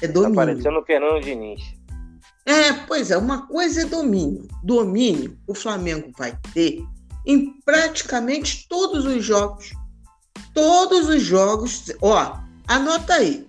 é 0.00 0.06
tá 0.06 0.12
domínio. 0.12 0.34
Tá 0.34 0.46
parecendo 0.46 0.78
o 0.78 0.84
Fernando 0.84 1.22
Diniz. 1.22 1.60
É, 2.44 2.72
pois 2.72 3.10
é, 3.10 3.16
uma 3.16 3.46
coisa 3.46 3.82
é 3.82 3.84
domínio. 3.84 4.48
Domínio 4.62 5.38
o 5.46 5.54
Flamengo 5.54 6.10
vai 6.16 6.36
ter 6.52 6.84
em 7.26 7.52
praticamente 7.64 8.66
todos 8.68 9.04
os 9.04 9.24
jogos. 9.24 9.72
Todos 10.52 11.08
os 11.08 11.22
jogos. 11.22 11.92
Ó, 12.00 12.38
anota 12.66 13.14
aí. 13.14 13.46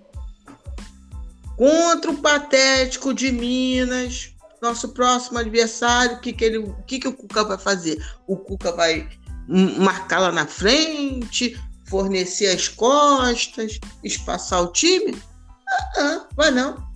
Contra 1.57 2.11
o 2.11 2.17
Patético 2.17 3.13
de 3.13 3.31
Minas, 3.31 4.33
nosso 4.61 4.89
próximo 4.89 5.37
adversário, 5.37 6.17
o 6.17 6.19
que, 6.19 6.33
que, 6.33 6.45
ele, 6.45 6.57
o 6.57 6.75
que, 6.87 6.99
que 6.99 7.07
o 7.07 7.13
Cuca 7.13 7.43
vai 7.43 7.57
fazer? 7.57 8.03
O 8.27 8.37
Cuca 8.37 8.71
vai 8.71 9.07
marcar 9.47 10.19
lá 10.19 10.31
na 10.31 10.47
frente, 10.47 11.59
fornecer 11.87 12.47
as 12.47 12.67
costas, 12.67 13.79
espaçar 14.03 14.63
o 14.63 14.71
time? 14.71 15.21
Ah, 15.67 15.89
ah, 15.97 16.27
vai 16.35 16.51
não. 16.51 16.91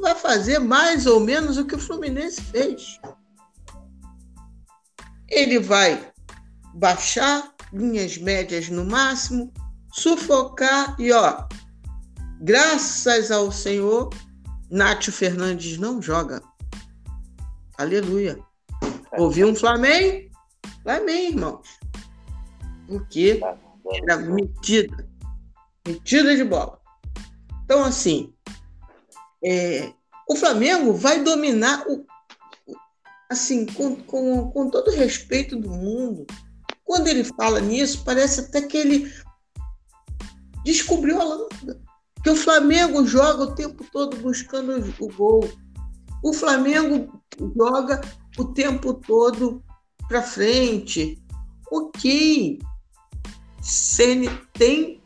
Vai 0.00 0.14
fazer 0.14 0.58
mais 0.58 1.06
ou 1.06 1.20
menos 1.20 1.56
o 1.56 1.64
que 1.64 1.74
o 1.74 1.78
Fluminense 1.78 2.40
fez. 2.42 3.00
Ele 5.28 5.58
vai 5.58 6.12
baixar 6.74 7.54
linhas 7.72 8.16
médias 8.18 8.68
no 8.68 8.84
máximo, 8.84 9.52
sufocar 9.92 10.94
e 10.98 11.12
ó, 11.12 11.46
graças 12.40 13.30
ao 13.30 13.50
Senhor, 13.50 14.10
Nátio 14.70 15.12
Fernandes 15.12 15.78
não 15.78 16.00
joga. 16.00 16.42
Aleluia. 17.78 18.38
Ouviu 19.18 19.48
um 19.48 19.54
Flamengo? 19.54 20.30
Flamengo, 20.82 21.32
irmãos. 21.34 21.68
Porque 22.86 23.36
tá 23.36 23.56
era 23.94 24.16
metida. 24.16 25.08
Metida 25.86 26.36
de 26.36 26.44
bola. 26.44 26.80
Então, 27.64 27.84
assim, 27.84 28.32
é, 29.44 29.92
o 30.28 30.34
Flamengo 30.34 30.92
vai 30.92 31.22
dominar 31.22 31.84
o, 31.88 32.04
assim, 33.30 33.66
com, 33.66 33.96
com, 33.96 34.50
com 34.50 34.70
todo 34.70 34.88
o 34.88 34.94
respeito 34.94 35.56
do 35.56 35.70
mundo. 35.70 36.26
Quando 36.84 37.08
ele 37.08 37.24
fala 37.24 37.60
nisso, 37.60 38.04
parece 38.04 38.40
até 38.40 38.62
que 38.62 38.76
ele 38.76 39.12
descobriu 40.64 41.20
a 41.20 41.24
lâmpada. 41.24 41.80
Que 42.22 42.30
o 42.30 42.36
Flamengo 42.36 43.06
joga 43.06 43.44
o 43.44 43.54
tempo 43.54 43.84
todo 43.92 44.16
buscando 44.16 44.94
o 45.00 45.08
gol. 45.12 45.48
O 46.22 46.32
Flamengo 46.32 47.22
joga 47.56 48.00
o 48.36 48.46
tempo 48.46 48.94
todo 48.94 49.62
para 50.08 50.22
frente. 50.22 51.22
Ok. 51.70 52.58
Tem, 54.52 55.02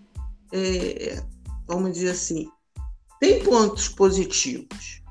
é, 0.52 1.22
vamos 1.66 1.92
dizer 1.92 2.10
assim, 2.10 2.48
tem 3.20 3.42
pontos 3.42 3.88
positivos. 3.88 5.02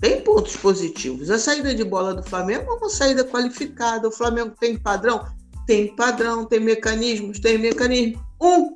Tem 0.00 0.22
pontos 0.22 0.56
positivos. 0.56 1.30
A 1.30 1.38
saída 1.38 1.74
de 1.74 1.84
bola 1.84 2.14
do 2.14 2.22
Flamengo 2.22 2.70
é 2.70 2.74
uma 2.74 2.90
saída 2.90 3.24
qualificada. 3.24 4.08
O 4.08 4.12
Flamengo 4.12 4.54
tem 4.58 4.78
padrão? 4.78 5.26
Tem 5.66 5.94
padrão, 5.96 6.44
tem 6.44 6.60
mecanismos, 6.60 7.38
tem 7.38 7.56
mecanismo. 7.56 8.22
Um. 8.40 8.74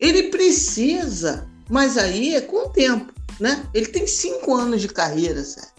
Ele 0.00 0.24
precisa, 0.30 1.48
mas 1.70 1.96
aí 1.96 2.34
é 2.34 2.40
com 2.40 2.66
o 2.66 2.70
tempo, 2.70 3.12
né? 3.38 3.68
Ele 3.72 3.86
tem 3.86 4.04
cinco 4.04 4.52
anos 4.54 4.80
de 4.80 4.88
carreira, 4.88 5.44
certo? 5.44 5.71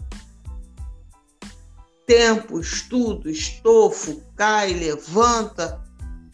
Tempo, 2.06 2.60
estudo, 2.60 3.30
estofo, 3.30 4.22
cai, 4.36 4.72
levanta, 4.72 5.82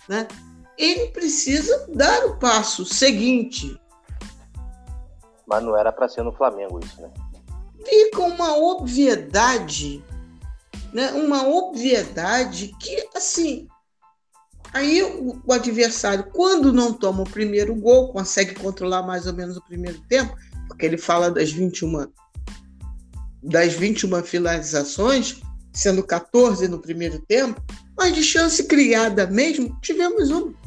né? 0.09 0.27
ele 0.81 1.09
precisa 1.09 1.87
dar 1.95 2.25
o 2.25 2.39
passo 2.39 2.87
seguinte. 2.87 3.79
Mas 5.47 5.63
não 5.63 5.77
era 5.77 5.93
para 5.93 6.09
ser 6.09 6.23
no 6.23 6.33
Flamengo 6.33 6.81
isso, 6.83 7.01
né? 7.03 7.11
Fica 7.85 8.23
uma 8.23 8.57
obviedade, 8.57 10.03
né? 10.93 11.13
Uma 11.13 11.47
obviedade 11.47 12.75
que, 12.81 13.09
assim, 13.15 13.69
aí 14.73 15.03
o, 15.03 15.43
o 15.45 15.53
adversário, 15.53 16.31
quando 16.33 16.73
não 16.73 16.93
toma 16.93 17.23
o 17.23 17.31
primeiro 17.31 17.75
gol, 17.75 18.13
consegue 18.13 18.55
controlar 18.55 19.03
mais 19.03 19.27
ou 19.27 19.35
menos 19.35 19.57
o 19.57 19.65
primeiro 19.65 20.01
tempo, 20.09 20.35
porque 20.67 20.87
ele 20.87 20.99
fala 20.99 21.31
das 21.31 21.51
21 21.51 22.07
das 23.43 23.73
21 23.73 24.23
finalizações, 24.23 25.41
sendo 25.73 26.03
14 26.03 26.69
no 26.69 26.81
primeiro 26.81 27.19
tempo, 27.21 27.63
mas 27.97 28.15
de 28.15 28.23
chance 28.23 28.65
criada 28.65 29.27
mesmo, 29.27 29.79
tivemos 29.81 30.31
uma. 30.31 30.59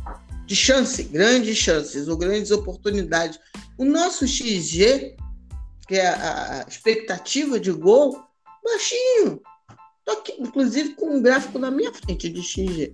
De 0.45 0.55
chance, 0.55 1.01
grandes 1.03 1.57
chances, 1.57 2.07
ou 2.07 2.17
grandes 2.17 2.51
oportunidades. 2.51 3.39
O 3.77 3.86
nosso 3.86 4.27
XG, 4.27 5.15
que 5.88 5.95
é 5.95 6.07
a 6.07 6.65
expectativa 6.67 7.60
de 7.60 7.72
gol, 7.72 8.22
baixinho. 8.63 9.41
Tô 10.05 10.12
aqui, 10.12 10.36
inclusive, 10.38 10.95
com 10.95 11.17
um 11.17 11.22
gráfico 11.22 11.57
na 11.57 11.72
minha 11.72 11.93
frente 11.93 12.29
de 12.29 12.43
XG. 12.43 12.93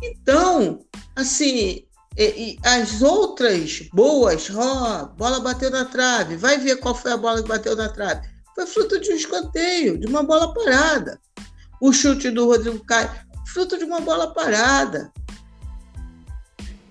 Então, 0.00 0.78
assim, 1.16 1.84
e, 2.16 2.52
e 2.52 2.58
as 2.64 3.02
outras 3.02 3.80
boas, 3.92 4.48
ó, 4.54 5.06
bola 5.16 5.40
bateu 5.40 5.70
na 5.70 5.84
trave, 5.84 6.36
vai 6.36 6.58
ver 6.58 6.76
qual 6.76 6.94
foi 6.94 7.12
a 7.12 7.16
bola 7.16 7.42
que 7.42 7.48
bateu 7.48 7.76
na 7.76 7.88
trave. 7.88 8.28
Foi 8.58 8.66
fruto 8.66 9.00
de 9.00 9.12
um 9.12 9.14
escanteio, 9.14 9.96
de 9.96 10.08
uma 10.08 10.24
bola 10.24 10.52
parada. 10.52 11.20
O 11.80 11.92
chute 11.92 12.28
do 12.28 12.46
Rodrigo 12.46 12.84
Caio, 12.84 13.08
fruto 13.52 13.78
de 13.78 13.84
uma 13.84 14.00
bola 14.00 14.34
parada. 14.34 15.12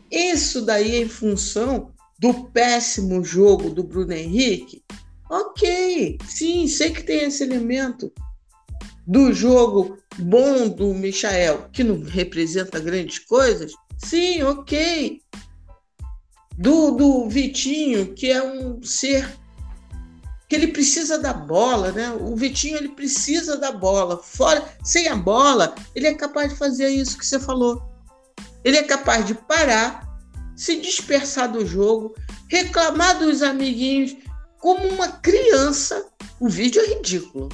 Isso 0.10 0.62
daí 0.62 0.96
em 1.04 1.10
função 1.10 1.92
do 2.18 2.46
péssimo 2.52 3.22
jogo 3.22 3.70
do 3.70 3.84
Bruno 3.84 4.14
Henrique. 4.14 4.82
Ok, 5.30 6.18
sim, 6.26 6.70
sei 6.70 6.92
que 6.92 7.04
tem 7.04 7.26
esse 7.26 7.44
elemento 7.44 8.14
do 9.06 9.34
jogo 9.34 9.98
bom 10.20 10.70
do 10.70 10.94
Michael, 10.94 11.68
que 11.74 11.84
não 11.84 12.02
representa 12.02 12.80
grandes 12.80 13.20
coisas. 13.20 13.74
Sim, 13.98 14.42
ok. 14.44 15.20
Do, 16.58 16.92
do 16.92 17.28
Vitinho, 17.28 18.14
que 18.14 18.32
é 18.32 18.42
um 18.42 18.82
ser 18.82 19.28
que 20.48 20.56
ele 20.56 20.68
precisa 20.68 21.18
da 21.18 21.34
bola, 21.34 21.92
né? 21.92 22.12
O 22.12 22.36
Vitinho 22.36 22.77
ele 22.77 22.89
precisa 22.89 23.58
da 23.58 23.72
bola. 23.72 24.18
Fora, 24.18 24.63
sem 24.84 25.08
a 25.08 25.16
bola, 25.16 25.75
ele 25.94 26.08
é 26.08 26.13
capaz 26.13 26.54
de 26.54 26.58
fazer 26.58 26.88
isso 26.88 27.18
que 27.18 27.25
você 27.25 27.39
falou. 27.39 27.84
Ele 28.63 28.77
é 28.77 28.84
capaz 28.84 29.25
de 29.25 29.34
parar, 29.34 30.08
se 30.56 30.80
dispersar 30.80 31.51
do 31.51 31.66
jogo, 31.66 32.16
reclamar 32.50 33.20
dos 33.20 33.44
amiguinhos 33.44 34.16
como 34.60 34.88
uma 34.88 35.10
criança. 35.10 36.08
O 36.39 36.48
vídeo 36.48 36.82
é 36.82 36.96
ridículo. 36.96 37.50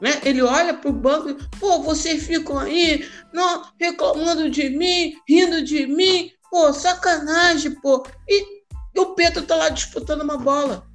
Né? 0.00 0.20
Ele 0.24 0.42
olha 0.42 0.74
para 0.74 0.90
o 0.90 0.92
banco 0.92 1.30
e, 1.30 1.58
pô, 1.58 1.82
vocês 1.82 2.22
ficam 2.22 2.58
aí 2.58 3.08
não, 3.32 3.64
reclamando 3.80 4.48
de 4.48 4.68
mim, 4.70 5.14
rindo 5.28 5.62
de 5.62 5.86
mim, 5.86 6.30
pô, 6.50 6.72
sacanagem, 6.72 7.72
pô. 7.80 8.06
E, 8.28 8.62
e 8.94 9.00
o 9.00 9.14
Pedro 9.14 9.42
tá 9.42 9.56
lá 9.56 9.70
disputando 9.70 10.22
uma 10.22 10.36
bola. 10.36 10.87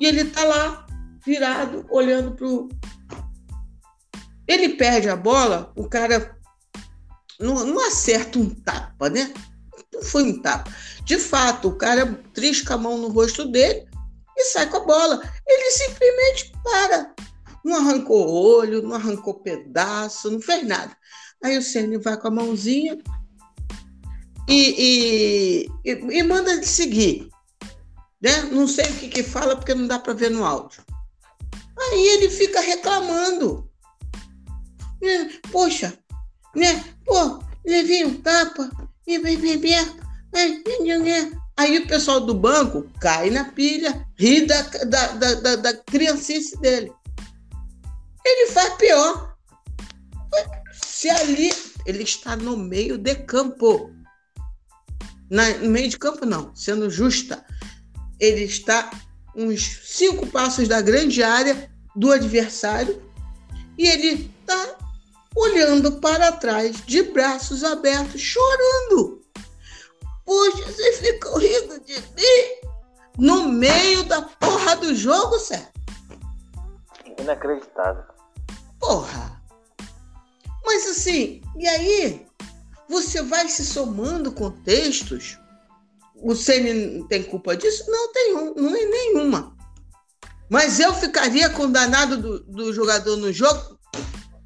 E 0.00 0.06
ele 0.06 0.24
tá 0.24 0.44
lá, 0.44 0.86
virado, 1.24 1.86
olhando 1.90 2.32
pro. 2.32 2.68
Ele 4.46 4.70
perde 4.70 5.08
a 5.08 5.16
bola, 5.16 5.72
o 5.76 5.88
cara 5.88 6.38
não, 7.40 7.66
não 7.66 7.86
acerta 7.86 8.38
um 8.38 8.50
tapa, 8.50 9.08
né? 9.08 9.32
Não 9.92 10.02
foi 10.02 10.24
um 10.24 10.40
tapa. 10.40 10.70
De 11.04 11.18
fato, 11.18 11.68
o 11.68 11.76
cara 11.76 12.06
trisca 12.32 12.74
a 12.74 12.78
mão 12.78 12.98
no 12.98 13.08
rosto 13.08 13.46
dele 13.46 13.86
e 14.36 14.44
sai 14.44 14.68
com 14.68 14.78
a 14.78 14.84
bola. 14.84 15.22
Ele 15.46 15.70
simplesmente 15.70 16.52
para. 16.62 17.14
Não 17.64 17.76
arrancou 17.76 18.28
olho, 18.28 18.82
não 18.82 18.94
arrancou 18.94 19.40
pedaço, 19.40 20.30
não 20.30 20.40
fez 20.40 20.66
nada. 20.66 20.94
Aí 21.42 21.56
o 21.56 21.62
Ceni 21.62 21.98
vai 21.98 22.18
com 22.18 22.28
a 22.28 22.30
mãozinha 22.30 22.98
e, 24.48 25.66
e, 25.84 25.90
e, 25.90 26.18
e 26.18 26.22
manda 26.22 26.52
ele 26.52 26.66
seguir. 26.66 27.28
Né? 28.24 28.40
Não 28.50 28.66
sei 28.66 28.86
o 28.86 28.94
que, 28.94 29.08
que 29.10 29.22
fala 29.22 29.54
porque 29.54 29.74
não 29.74 29.86
dá 29.86 29.98
para 29.98 30.14
ver 30.14 30.30
no 30.30 30.46
áudio. 30.46 30.82
Aí 31.78 32.08
ele 32.08 32.30
fica 32.30 32.58
reclamando. 32.58 33.70
Né? 35.02 35.30
Poxa, 35.52 35.92
né? 36.56 36.82
Pô, 37.04 37.44
levei 37.66 38.02
um 38.02 38.14
tapa. 38.22 38.70
Aí 41.58 41.78
o 41.78 41.86
pessoal 41.86 42.18
do 42.18 42.34
banco 42.34 42.90
cai 42.98 43.28
na 43.28 43.44
pilha, 43.44 44.08
ri 44.16 44.46
da, 44.46 44.62
da, 44.62 45.06
da, 45.08 45.34
da, 45.34 45.56
da 45.56 45.74
criancice 45.74 46.58
dele. 46.62 46.90
Ele 48.24 48.50
faz 48.52 48.72
pior. 48.76 49.36
Se 50.72 51.10
ali 51.10 51.52
ele 51.84 52.04
está 52.04 52.36
no 52.36 52.56
meio 52.56 52.96
de 52.96 53.16
campo. 53.16 53.92
Na, 55.28 55.50
no 55.58 55.70
meio 55.70 55.90
de 55.90 55.98
campo, 55.98 56.24
não, 56.24 56.54
sendo 56.56 56.88
justa 56.88 57.44
ele 58.20 58.44
está 58.44 58.90
uns 59.34 59.80
cinco 59.84 60.26
passos 60.26 60.68
da 60.68 60.80
grande 60.80 61.22
área 61.22 61.70
do 61.94 62.12
adversário 62.12 63.02
e 63.76 63.86
ele 63.86 64.30
está 64.40 64.76
olhando 65.34 65.92
para 66.00 66.32
trás, 66.32 66.76
de 66.86 67.02
braços 67.02 67.64
abertos, 67.64 68.20
chorando. 68.20 69.20
Poxa, 70.24 70.64
você 70.64 70.92
ficou 70.92 71.38
rindo 71.38 71.80
de 71.80 71.94
mim 71.94 72.68
no 73.18 73.48
meio 73.48 74.04
da 74.04 74.22
porra 74.22 74.76
do 74.76 74.94
jogo, 74.94 75.38
Sérgio. 75.38 75.68
Inacreditável. 77.18 78.04
Porra. 78.78 79.42
Mas 80.64 80.86
assim, 80.86 81.42
e 81.56 81.68
aí? 81.68 82.26
Você 82.88 83.22
vai 83.22 83.48
se 83.48 83.64
somando 83.64 84.32
contextos 84.32 85.38
o 86.24 86.34
Ceni 86.34 87.06
tem 87.06 87.22
culpa 87.22 87.54
disso? 87.54 87.84
Não 87.86 88.10
tem 88.10 88.32
não 88.32 88.74
é 88.74 88.84
nenhuma. 88.86 89.54
Mas 90.48 90.80
eu 90.80 90.94
ficaria 90.94 91.50
com 91.50 91.64
o 91.64 91.68
danado 91.68 92.16
do, 92.16 92.40
do 92.44 92.72
jogador 92.72 93.16
no 93.18 93.30
jogo? 93.30 93.78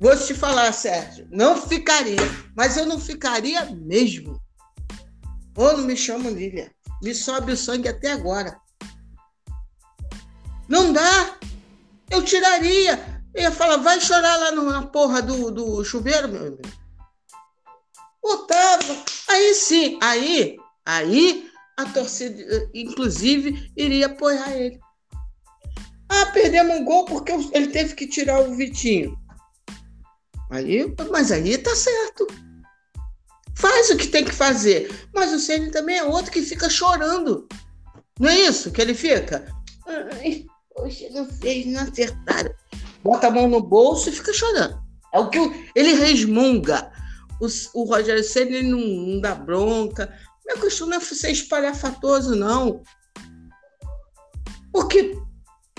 Vou 0.01 0.17
te 0.17 0.35
falar, 0.35 0.73
Sérgio, 0.73 1.29
não 1.31 1.57
ficaria. 1.57 2.19
Mas 2.57 2.77
eu 2.77 2.85
não 2.85 2.99
ficaria 2.99 3.65
mesmo. 3.67 4.41
Ou 5.57 5.77
não 5.77 5.85
me 5.85 5.97
chamo 5.97 6.31
Lívia. 6.31 6.73
Me 7.01 7.15
sobe 7.15 7.53
o 7.53 7.57
sangue 7.57 7.89
até 7.89 8.11
agora. 8.11 8.61
Não 10.69 10.93
dá. 10.93 11.39
Eu 12.11 12.25
tiraria. 12.25 13.23
Eu 13.33 13.43
ia 13.43 13.53
falar, 13.53 13.77
vai 13.77 14.01
chorar 14.01 14.37
lá 14.37 14.51
na 14.51 14.83
porra 14.87 15.23
do, 15.23 15.51
do 15.53 15.85
chuveiro, 15.85 16.29
meu 16.29 16.41
amigo. 16.41 16.63
Otávio. 18.21 18.97
Aí 19.29 19.55
sim, 19.55 19.99
aí, 20.03 20.57
aí 20.85 21.48
a 21.79 21.85
torcida, 21.87 22.69
inclusive, 22.75 23.71
iria 23.77 24.07
apoiar 24.07 24.53
ele. 24.53 24.81
Ah, 26.09 26.27
perdemos 26.27 26.77
um 26.77 26.85
gol 26.85 27.05
porque 27.05 27.31
ele 27.53 27.69
teve 27.69 27.95
que 27.95 28.09
tirar 28.09 28.41
o 28.41 28.57
Vitinho. 28.57 29.17
Aí, 30.51 30.93
mas 31.09 31.31
aí 31.31 31.57
tá 31.57 31.77
certo. 31.77 32.27
Faz 33.55 33.91
o 33.91 33.97
que 33.97 34.09
tem 34.09 34.25
que 34.25 34.35
fazer. 34.35 34.91
Mas 35.15 35.33
o 35.33 35.39
Ceni 35.39 35.71
também 35.71 35.99
é 35.99 36.05
outro 36.05 36.33
que 36.33 36.43
fica 36.43 36.69
chorando. 36.69 37.47
Não 38.19 38.29
é 38.29 38.41
isso 38.41 38.73
que 38.73 38.81
ele 38.81 38.95
fica? 38.95 39.47
Ai, 39.87 40.47
poxa, 40.75 41.09
não 41.11 41.27
fez, 41.27 41.67
não 41.67 41.83
acertaram. 41.83 42.53
Bota 43.05 43.29
a 43.29 43.31
mão 43.31 43.49
no 43.49 43.61
bolso 43.61 44.09
e 44.09 44.13
fica 44.13 44.33
chorando. 44.33 44.83
É 45.15 45.21
o 45.21 45.31
que 45.31 45.39
ele 45.77 45.95
resmunga. 45.95 46.91
O, 47.41 47.47
o 47.81 47.85
Rogério 47.85 48.25
Ceni 48.25 48.63
não, 48.65 48.81
não 48.81 49.21
dá 49.21 49.37
bronca, 49.37 50.13
é 50.49 51.01
ser 51.01 51.31
espalhafatoso, 51.31 52.35
não. 52.35 52.83
Porque 54.73 55.17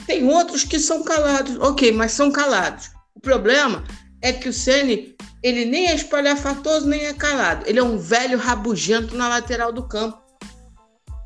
tem 0.05 0.27
outros 0.27 0.63
que 0.63 0.79
são 0.79 1.03
calados. 1.03 1.57
Ok, 1.59 1.91
mas 1.91 2.11
são 2.11 2.31
calados. 2.31 2.91
O 3.15 3.19
problema 3.19 3.83
é 4.21 4.31
que 4.31 4.49
o 4.49 4.53
Ceni 4.53 5.15
ele 5.41 5.65
nem 5.65 5.87
é 5.87 5.95
espalhafatoso, 5.95 6.87
nem 6.87 7.05
é 7.05 7.13
calado. 7.13 7.65
Ele 7.67 7.79
é 7.79 7.83
um 7.83 7.97
velho 7.97 8.37
rabugento 8.37 9.15
na 9.15 9.29
lateral 9.29 9.71
do 9.71 9.87
campo. 9.87 10.21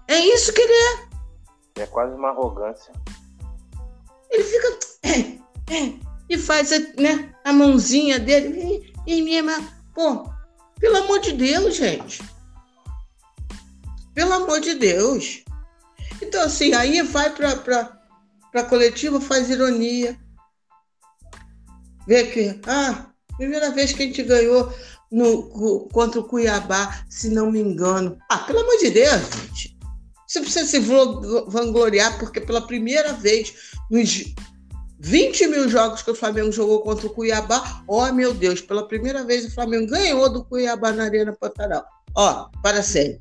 É 0.08 0.20
isso 0.20 0.54
que 0.54 0.62
ele 0.62 0.74
é. 0.74 1.84
É 1.84 1.86
quase 1.88 2.14
uma 2.14 2.30
arrogância. 2.30 2.94
Ele 4.30 4.44
fica. 4.44 4.80
É, 5.04 5.20
é, 5.74 5.94
e 6.30 6.38
faz 6.38 6.70
né, 6.98 7.34
a 7.44 7.52
mãozinha 7.52 8.20
dele. 8.20 8.94
E, 9.08 9.20
e, 9.20 9.40
e, 9.40 9.44
pô, 9.94 10.30
pelo 10.80 10.98
amor 10.98 11.20
de 11.20 11.34
Deus, 11.34 11.76
gente. 11.76 12.22
Pelo 14.14 14.34
amor 14.34 14.60
de 14.60 14.76
Deus. 14.76 15.44
Então, 16.22 16.44
assim, 16.44 16.74
aí 16.74 17.02
vai 17.02 17.30
para 17.32 18.00
a 18.54 18.64
coletiva, 18.64 19.20
faz 19.20 19.50
ironia. 19.50 20.18
Vê 22.08 22.26
que, 22.26 22.60
ah, 22.68 23.08
primeira 23.38 23.72
vez 23.72 23.94
que 23.94 24.04
a 24.04 24.06
gente 24.06 24.24
ganhou 24.24 24.72
no, 25.12 25.88
contra 25.90 26.20
o 26.20 26.24
Cuiabá, 26.24 27.06
se 27.10 27.30
não 27.30 27.52
me 27.52 27.60
engano. 27.60 28.18
Ah, 28.30 28.40
pelo 28.40 28.60
amor 28.60 28.78
de 28.78 28.90
Deus, 28.90 29.22
gente. 29.22 29.78
Você 30.28 30.42
precisa 30.42 30.66
se 30.66 30.80
vangloriar, 30.80 32.18
porque 32.18 32.42
pela 32.42 32.66
primeira 32.66 33.14
vez 33.14 33.54
nos 33.92 34.34
20 35.00 35.48
mil 35.48 35.70
jogos 35.70 36.02
que 36.02 36.10
o 36.10 36.16
Flamengo 36.16 36.52
jogou 36.52 36.82
contra 36.82 37.06
o 37.06 37.10
Cuiabá, 37.10 37.84
ó 37.88 38.08
oh, 38.08 38.14
meu 38.14 38.34
Deus, 38.34 38.62
pela 38.62 38.88
primeira 38.88 39.24
vez 39.24 39.46
o 39.46 39.54
Flamengo 39.54 39.92
ganhou 39.92 40.32
do 40.32 40.44
Cuiabá 40.46 40.92
na 40.92 41.04
Arena 41.04 41.34
Pantanal. 41.34 41.86
Ó, 42.16 42.50
para 42.64 42.82
sempre. 42.82 43.20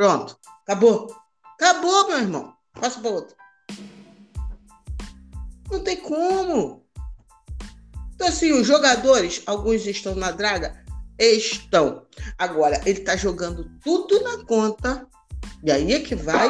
Pronto, 0.00 0.34
acabou. 0.62 1.14
Acabou, 1.56 2.08
meu 2.08 2.20
irmão. 2.20 2.54
Passa 2.72 2.98
para 3.00 3.10
outro. 3.10 3.36
Não 5.70 5.84
tem 5.84 5.98
como. 5.98 6.86
Então, 8.14 8.26
assim, 8.26 8.50
os 8.50 8.66
jogadores, 8.66 9.42
alguns 9.44 9.86
estão 9.86 10.14
na 10.14 10.30
draga? 10.30 10.82
Estão. 11.18 12.06
Agora, 12.38 12.80
ele 12.86 13.00
está 13.00 13.14
jogando 13.14 13.70
tudo 13.84 14.22
na 14.22 14.42
conta. 14.46 15.06
E 15.62 15.70
aí 15.70 15.92
é 15.92 16.00
que 16.00 16.14
vai 16.14 16.48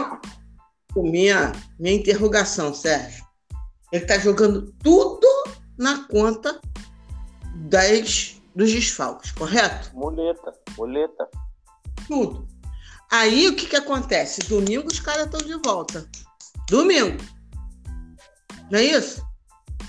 o 0.95 1.03
minha, 1.03 1.51
minha 1.77 1.97
interrogação, 1.97 2.73
Sérgio. 2.73 3.27
Ele 3.91 4.05
está 4.05 4.17
jogando 4.17 4.73
tudo 4.81 5.27
na 5.77 6.07
conta 6.07 6.61
das, 7.57 8.41
dos 8.55 8.71
desfalques, 8.71 9.33
correto? 9.33 9.91
Muleta, 9.93 10.55
muleta. 10.79 11.29
Tudo. 12.07 12.50
Aí 13.11 13.49
o 13.49 13.57
que, 13.57 13.67
que 13.67 13.77
acontece? 13.77 14.41
Domingo 14.43 14.87
os 14.87 15.01
caras 15.01 15.27
estão 15.27 15.41
de 15.41 15.55
volta. 15.65 16.09
Domingo. 16.69 17.23
Não 18.71 18.79
é 18.79 18.85
isso? 18.85 19.27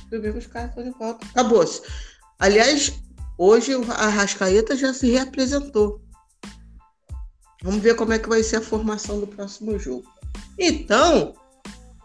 Domingo 0.10 0.40
os 0.40 0.48
caras 0.48 0.70
estão 0.70 0.84
de 0.84 0.92
volta. 0.98 1.26
Acabou-se. 1.28 1.82
Aliás, 2.40 2.94
hoje 3.38 3.74
a 3.90 4.08
Rascaeta 4.10 4.76
já 4.76 4.94
se 4.94 5.12
reapresentou. 5.12 6.02
Vamos 7.64 7.82
ver 7.82 7.96
como 7.96 8.14
é 8.14 8.18
que 8.18 8.28
vai 8.28 8.42
ser 8.42 8.56
a 8.56 8.62
formação 8.62 9.20
do 9.20 9.28
próximo 9.28 9.78
jogo. 9.78 10.10
Então, 10.58 11.36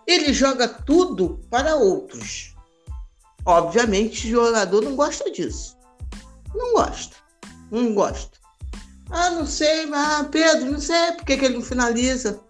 ele 0.07 0.33
joga 0.35 0.69
tudo 0.69 1.41
para 1.51 1.77
outros. 1.77 2.55
Obviamente, 3.47 4.27
o 4.27 4.31
jogador 4.31 4.83
não 4.83 4.95
gosta 4.95 5.31
disso. 5.31 5.77
Não 6.55 6.75
gosta. 6.75 7.17
Não 7.71 7.95
gosta. 7.95 8.39
Ah, 9.11 9.31
não 9.31 9.47
sei, 9.47 9.89
ah, 9.93 10.27
Pedro, 10.31 10.73
não 10.73 10.81
sei 10.81 11.13
por 11.13 11.25
que, 11.25 11.37
que 11.37 11.45
ele 11.45 11.57
não 11.57 11.63
finaliza. 11.63 12.41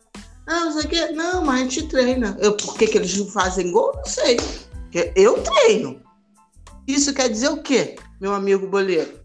Ah, 0.46 0.66
não 0.66 0.72
sei 0.72 0.82
o 0.82 0.88
quê. 0.88 1.06
Não, 1.12 1.44
mas 1.44 1.60
a 1.60 1.62
gente 1.64 1.88
treina. 1.88 2.36
Eu, 2.40 2.56
por 2.56 2.76
que, 2.76 2.86
que 2.86 2.98
eles 2.98 3.16
não 3.16 3.26
fazem 3.26 3.72
gol? 3.72 3.92
Não 3.94 4.04
sei. 4.04 4.36
Eu 5.14 5.42
treino. 5.42 6.00
Isso 6.86 7.12
quer 7.12 7.28
dizer 7.28 7.48
o 7.48 7.62
quê, 7.62 7.96
meu 8.20 8.32
amigo 8.32 8.66
boleiro? 8.68 9.20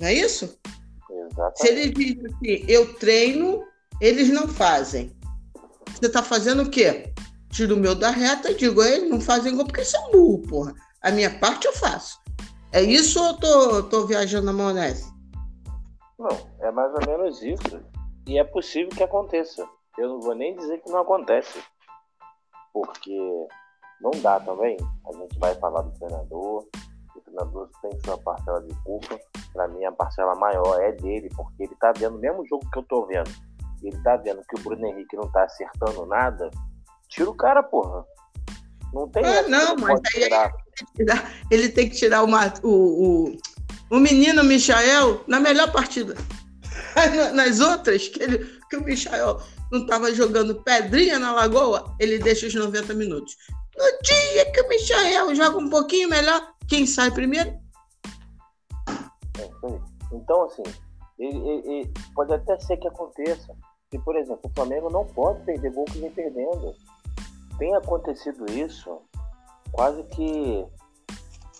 Não 0.00 0.08
é 0.08 0.14
isso? 0.14 0.58
Exatamente. 1.10 1.58
Se 1.58 1.68
ele 1.68 1.90
diz 1.90 2.24
assim, 2.24 2.64
eu 2.66 2.94
treino, 2.94 3.62
eles 4.00 4.30
não 4.30 4.48
fazem. 4.48 5.14
Você 5.92 6.06
está 6.06 6.22
fazendo 6.22 6.62
o 6.62 6.70
quê? 6.70 7.12
Tiro 7.50 7.76
o 7.76 7.78
meu 7.78 7.94
da 7.94 8.10
reta 8.10 8.50
e 8.50 8.56
digo, 8.56 8.82
eles 8.82 9.08
não 9.08 9.20
fazem 9.20 9.54
gol 9.54 9.66
porque 9.66 9.84
são 9.84 10.10
burro, 10.10 10.40
porra. 10.48 10.74
A 11.02 11.10
minha 11.10 11.38
parte 11.38 11.66
eu 11.66 11.72
faço. 11.74 12.21
É 12.72 12.80
isso 12.80 13.20
ou 13.20 13.26
eu 13.26 13.36
tô, 13.36 13.82
tô 13.82 14.06
viajando 14.06 14.46
na 14.46 14.52
maionese? 14.52 15.12
Não, 16.18 16.30
é 16.60 16.70
mais 16.70 16.90
ou 16.94 17.00
menos 17.06 17.42
isso. 17.42 17.82
E 18.26 18.38
é 18.38 18.44
possível 18.44 18.88
que 18.88 19.02
aconteça. 19.02 19.68
Eu 19.98 20.08
não 20.08 20.20
vou 20.20 20.34
nem 20.34 20.56
dizer 20.56 20.80
que 20.80 20.90
não 20.90 21.00
acontece. 21.00 21.62
Porque 22.72 23.46
não 24.00 24.10
dá 24.22 24.40
também. 24.40 24.78
A 25.06 25.12
gente 25.12 25.38
vai 25.38 25.54
falar 25.56 25.82
do 25.82 25.90
treinador. 25.98 26.66
O 27.14 27.20
treinador 27.20 27.68
tem 27.82 27.90
sua 28.00 28.16
parcela 28.16 28.62
de 28.62 28.74
culpa. 28.84 29.20
Para 29.52 29.68
mim, 29.68 29.84
a 29.84 29.92
parcela 29.92 30.34
maior 30.34 30.80
é 30.80 30.92
dele, 30.92 31.28
porque 31.36 31.64
ele 31.64 31.74
tá 31.76 31.92
vendo 31.92 32.16
o 32.16 32.20
mesmo 32.20 32.46
jogo 32.46 32.66
que 32.70 32.78
eu 32.78 32.84
tô 32.84 33.04
vendo. 33.04 33.30
Ele 33.82 34.02
tá 34.02 34.16
vendo 34.16 34.40
que 34.48 34.58
o 34.58 34.62
Bruno 34.62 34.86
Henrique 34.86 35.14
não 35.14 35.30
tá 35.30 35.44
acertando 35.44 36.06
nada. 36.06 36.50
Tira 37.08 37.28
o 37.28 37.34
cara, 37.34 37.62
porra. 37.62 38.02
Não 38.92 39.08
tem. 39.08 39.24
Ah, 39.24 39.42
não, 39.48 39.76
mas 39.76 40.00
aí 40.14 40.28
tirar, 40.96 41.32
ele 41.50 41.68
tem 41.68 41.88
que 41.88 41.96
tirar 41.96 42.22
uma, 42.22 42.52
o, 42.62 42.68
o, 42.68 43.36
o 43.90 43.98
menino 43.98 44.44
Michael 44.44 45.22
na 45.26 45.40
melhor 45.40 45.72
partida. 45.72 46.14
Nas 47.34 47.60
outras, 47.60 48.08
que, 48.08 48.22
ele, 48.22 48.38
que 48.68 48.76
o 48.76 48.84
Michael 48.84 49.40
não 49.70 49.80
estava 49.80 50.12
jogando 50.14 50.62
pedrinha 50.62 51.18
na 51.18 51.32
lagoa, 51.32 51.94
ele 51.98 52.18
deixa 52.18 52.46
os 52.46 52.54
90 52.54 52.92
minutos. 52.94 53.36
No 53.76 53.84
dia 54.02 54.52
que 54.52 54.60
o 54.60 54.68
Michael 54.68 55.34
joga 55.34 55.56
um 55.56 55.70
pouquinho 55.70 56.08
melhor, 56.08 56.52
quem 56.68 56.86
sai 56.86 57.10
primeiro? 57.10 57.50
É, 59.38 59.80
então, 60.12 60.44
assim, 60.44 60.62
ele, 61.18 61.38
ele, 61.38 61.92
pode 62.14 62.34
até 62.34 62.58
ser 62.60 62.76
que 62.76 62.88
aconteça. 62.88 63.54
Que, 63.90 63.98
por 63.98 64.16
exemplo, 64.16 64.40
o 64.44 64.54
Flamengo 64.54 64.90
não 64.90 65.04
pode 65.06 65.44
perder 65.44 65.70
gol 65.70 65.84
que 65.84 65.98
vem 65.98 66.10
perdendo. 66.10 66.74
Tem 67.58 67.74
acontecido 67.74 68.46
isso 68.50 69.00
quase 69.72 70.02
que 70.04 70.66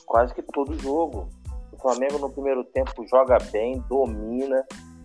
quase 0.07 0.35
que 0.35 0.43
todo 0.43 0.79
jogo. 0.79 1.29
O 1.73 1.79
Flamengo 1.79 2.19
no 2.19 2.31
primeiro 2.31 2.65
tempo 2.65 3.07
joga 3.07 3.39
bem, 3.51 3.81
domina, 3.89 4.65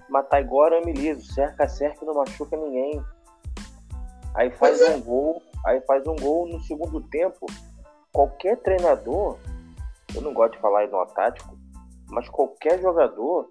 mas 0.10 0.28
tá 0.28 0.42
igual 0.42 0.66
arame 0.66 0.92
liso, 0.94 1.34
cerca 1.34 1.68
cerca 1.68 2.04
e 2.04 2.06
não 2.06 2.14
machuca 2.14 2.58
ninguém. 2.58 3.02
Aí 4.36 4.52
faz 4.52 4.82
é. 4.82 4.96
um 4.96 5.02
gol, 5.02 5.42
aí 5.66 5.82
faz 5.82 6.06
um 6.06 6.16
gol 6.16 6.48
no 6.48 6.60
segundo 6.62 7.02
tempo. 7.10 7.46
Qualquer 8.12 8.58
treinador, 8.58 9.38
eu 10.14 10.22
não 10.22 10.34
gosto 10.34 10.54
de 10.54 10.60
falar 10.60 10.86
em 10.86 10.92
no 10.92 11.06
tático, 11.08 11.58
mas 12.10 12.28
qualquer 12.30 12.80
jogador, 12.82 13.50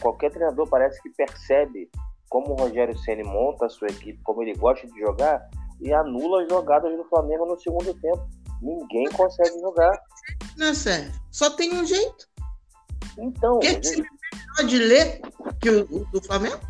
qualquer 0.00 0.30
treinador 0.30 0.68
parece 0.68 1.00
que 1.02 1.10
percebe 1.10 1.90
como 2.28 2.52
o 2.52 2.56
Rogério 2.56 2.96
Ceni 2.98 3.22
monta 3.22 3.66
a 3.66 3.68
sua 3.68 3.88
equipe, 3.88 4.20
como 4.22 4.42
ele 4.42 4.54
gosta 4.54 4.86
de 4.86 4.98
jogar 4.98 5.48
e 5.80 5.92
anula 5.92 6.42
as 6.42 6.48
jogadas 6.48 6.96
do 6.96 7.04
Flamengo 7.04 7.46
no 7.46 7.58
segundo 7.58 7.92
tempo. 7.94 8.28
Ninguém 8.62 9.08
consegue 9.10 9.58
jogar. 9.60 10.00
Não 10.56 10.68
é 10.68 10.74
sério. 10.74 11.12
Só 11.30 11.50
tem 11.50 11.74
um 11.74 11.84
jeito. 11.84 12.28
Então. 13.18 13.58
Que 13.60 13.80
time 13.80 14.08
melhor 14.32 14.68
de 14.68 14.78
ler 14.78 15.20
que 15.60 15.70
o, 15.70 15.82
o 15.82 16.04
do 16.06 16.22
Flamengo? 16.22 16.60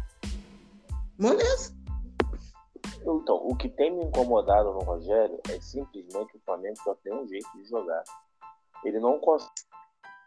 Moleza. 1.19 1.75
Então, 3.03 3.37
o 3.37 3.55
que 3.55 3.69
tem 3.69 3.95
me 3.95 4.05
incomodado 4.05 4.73
no 4.73 4.81
Rogério 4.81 5.39
é 5.51 5.61
simplesmente 5.61 6.37
o 6.37 6.41
Flamengo 6.45 6.77
só 6.83 6.95
tem 6.97 7.13
um 7.13 7.29
jeito 7.29 7.47
de 7.55 7.69
jogar. 7.69 8.03
Ele 8.83 8.99
não 8.99 9.19
consegue 9.19 9.53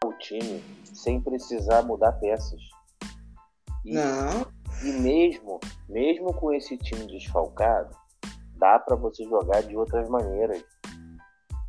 o 0.04 0.12
time 0.12 0.62
sem 0.84 1.20
precisar 1.20 1.82
mudar 1.82 2.12
peças. 2.12 2.60
E, 3.84 3.94
não. 3.94 4.46
E 4.82 4.92
mesmo, 4.92 5.58
mesmo 5.88 6.32
com 6.34 6.52
esse 6.52 6.76
time 6.78 7.06
desfalcado, 7.06 7.96
dá 8.58 8.78
para 8.78 8.96
você 8.96 9.24
jogar 9.24 9.62
de 9.62 9.76
outras 9.76 10.08
maneiras. 10.08 10.62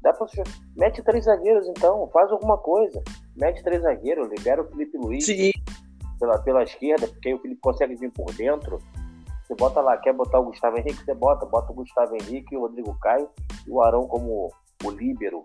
Dá 0.01 0.13
pra 0.13 0.27
você... 0.27 0.43
Mete 0.75 1.03
três 1.03 1.25
zagueiros 1.25 1.67
então, 1.67 2.09
faz 2.11 2.31
alguma 2.31 2.57
coisa. 2.57 3.01
Mete 3.35 3.63
três 3.63 3.81
zagueiros, 3.81 4.29
libera 4.29 4.61
o 4.61 4.67
Felipe 4.69 4.97
Luiz 4.97 5.25
Sim. 5.25 5.51
Pela, 6.19 6.37
pela 6.39 6.63
esquerda, 6.63 7.07
porque 7.07 7.29
aí 7.29 7.33
o 7.33 7.39
Felipe 7.39 7.61
consegue 7.61 7.95
vir 7.95 8.11
por 8.11 8.33
dentro. 8.33 8.79
Você 9.43 9.55
bota 9.55 9.81
lá, 9.81 9.97
quer 9.97 10.13
botar 10.13 10.39
o 10.39 10.45
Gustavo 10.45 10.77
Henrique, 10.77 11.03
você 11.03 11.13
bota. 11.13 11.45
Bota 11.45 11.71
o 11.71 11.75
Gustavo 11.75 12.13
Henrique, 12.15 12.55
o 12.55 12.61
Rodrigo 12.61 12.97
Caio 12.99 13.29
e 13.65 13.71
o 13.71 13.81
Arão 13.81 14.07
como 14.07 14.51
o 14.83 14.91
líbero. 14.91 15.43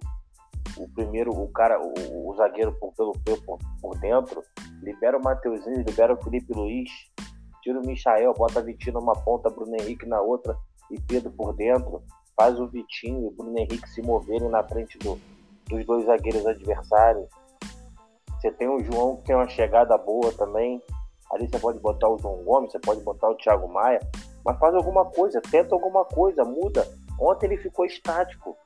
O 0.76 0.88
primeiro, 0.88 1.30
o 1.30 1.48
cara, 1.52 1.80
o, 1.80 2.28
o 2.28 2.35
zagueiro 2.35 2.72
por, 2.78 2.92
pelo, 2.94 3.12
por, 3.46 3.59
por 3.80 3.98
dentro. 4.00 4.42
Libera 4.83 5.16
o 5.16 5.22
Mateuzinho, 5.22 5.85
libera 5.87 6.12
o 6.12 6.22
Felipe 6.22 6.52
Luiz. 6.52 6.90
Tira 7.62 7.80
o 7.80 7.87
Michael, 7.87 8.35
bota 8.37 8.59
a 8.59 8.62
Vitinho 8.62 8.94
numa 8.94 9.14
ponta, 9.14 9.48
Bruno 9.48 9.74
Henrique 9.80 10.04
na 10.07 10.20
outra 10.20 10.54
e 10.90 11.01
Pedro 11.01 11.31
por 11.33 11.55
dentro 11.55 12.03
faz 12.37 12.59
o 12.59 12.66
Vitinho 12.66 13.23
e 13.23 13.27
o 13.27 13.31
Bruno 13.31 13.59
Henrique 13.59 13.88
se 13.88 14.03
moverem 14.03 14.49
na 14.49 14.62
frente 14.62 14.99
do, 14.99 15.18
dos 15.68 15.85
dois 15.87 16.07
zagueiros 16.07 16.47
adversários. 16.47 17.29
Você 18.40 18.51
tem 18.53 18.68
o 18.68 18.83
João 18.85 19.16
que 19.16 19.25
tem 19.25 19.37
uma 19.37 19.49
chegada 19.49 19.97
boa 19.97 20.33
também. 20.33 20.83
Ali 21.33 21.49
você 21.49 21.59
pode 21.59 21.79
botar 21.79 22.09
o 22.09 22.18
João 22.18 22.44
Gomes, 22.44 22.70
você 22.70 22.79
pode 22.79 23.01
botar 23.01 23.31
o 23.31 23.37
Thiago 23.37 23.66
Maia, 23.68 24.01
mas 24.44 24.59
faz 24.59 24.75
alguma 24.75 25.05
coisa, 25.07 25.40
tenta 25.40 25.75
alguma 25.75 26.05
coisa, 26.05 26.44
muda. 26.44 26.87
Ontem 27.18 27.47
ele 27.47 27.57
ficou 27.57 27.87
estático. 27.87 28.57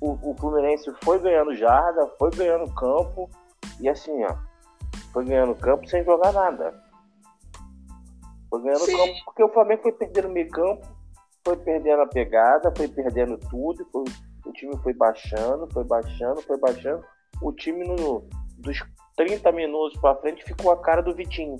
O, 0.00 0.30
o 0.30 0.34
Fluminense 0.38 0.90
foi 1.04 1.18
ganhando 1.18 1.54
jarda, 1.54 2.08
foi 2.18 2.30
ganhando 2.30 2.72
campo 2.74 3.28
e 3.78 3.88
assim, 3.88 4.24
ó, 4.24 4.34
foi 5.12 5.26
ganhando 5.26 5.54
campo 5.54 5.86
sem 5.86 6.02
jogar 6.02 6.32
nada. 6.32 6.82
Foi 8.48 8.62
ganhando 8.62 8.86
Sim. 8.86 8.96
campo 8.96 9.24
porque 9.26 9.44
o 9.44 9.52
Flamengo 9.52 9.82
foi 9.82 9.92
perdendo 9.92 10.30
meio 10.30 10.48
campo 10.48 10.99
foi 11.50 11.56
perdendo 11.56 12.02
a 12.02 12.06
pegada, 12.06 12.72
foi 12.76 12.86
perdendo 12.86 13.36
tudo, 13.36 13.84
foi, 13.90 14.04
o 14.44 14.52
time 14.52 14.76
foi 14.82 14.92
baixando, 14.92 15.68
foi 15.72 15.84
baixando, 15.84 16.40
foi 16.42 16.58
baixando. 16.58 17.04
O 17.42 17.52
time 17.52 17.84
no, 17.84 18.24
dos 18.58 18.78
30 19.16 19.50
minutos 19.52 19.98
para 20.00 20.16
frente 20.16 20.44
ficou 20.44 20.70
a 20.70 20.80
cara 20.80 21.02
do 21.02 21.14
Vitinho. 21.14 21.56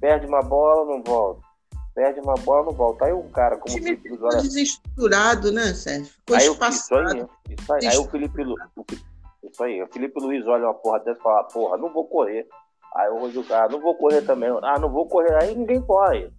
Perde 0.00 0.26
uma 0.26 0.40
bola, 0.40 0.84
não 0.84 1.02
volta. 1.02 1.40
Perde 1.94 2.20
uma 2.20 2.34
bola, 2.34 2.66
não 2.66 2.72
volta. 2.72 3.06
Aí 3.06 3.12
um 3.12 3.28
cara 3.30 3.56
como 3.56 3.74
o 3.74 3.78
time 3.80 3.96
ficou 3.96 4.28
desestruturado, 4.28 5.50
né, 5.50 5.74
Sérgio? 5.74 6.12
Ficou 6.12 6.36
aí, 6.36 6.46
espaçado. 6.46 7.04
Isso 7.08 7.28
aí, 7.48 7.54
Isso 7.54 7.72
aí. 7.72 7.86
Aí 7.86 7.98
o 7.98 8.04
Felipe 8.04 8.44
Lu... 8.44 8.54
Isso 9.42 9.64
aí. 9.64 9.82
O 9.82 9.88
Felipe 9.88 10.20
Luiz 10.20 10.46
olha 10.46 10.66
uma 10.66 10.74
porra 10.74 11.00
dessa 11.00 11.18
e 11.18 11.22
fala, 11.22 11.44
porra, 11.44 11.78
não 11.78 11.92
vou 11.92 12.06
correr. 12.06 12.46
Aí 12.94 13.10
o 13.10 13.18
Rodrigo, 13.18 13.52
ah, 13.52 13.68
não 13.68 13.80
vou 13.80 13.94
correr 13.96 14.22
também. 14.22 14.50
Ah, 14.62 14.78
não 14.78 14.90
vou 14.90 15.08
correr. 15.08 15.34
Aí 15.42 15.54
ninguém 15.54 15.80
corre. 15.82 16.30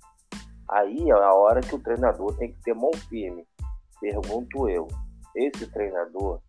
Aí 0.69 1.10
é 1.10 1.13
a 1.13 1.34
hora 1.34 1.62
que 1.62 1.75
o 1.75 1.80
treinador 1.80 2.36
tem 2.38 2.51
que 2.51 2.62
ter 2.62 2.73
mão 2.73 2.91
firme. 3.10 3.47
Pergunto 3.99 4.69
eu, 4.69 4.88
esse 5.36 5.67
treinador, 5.71 6.41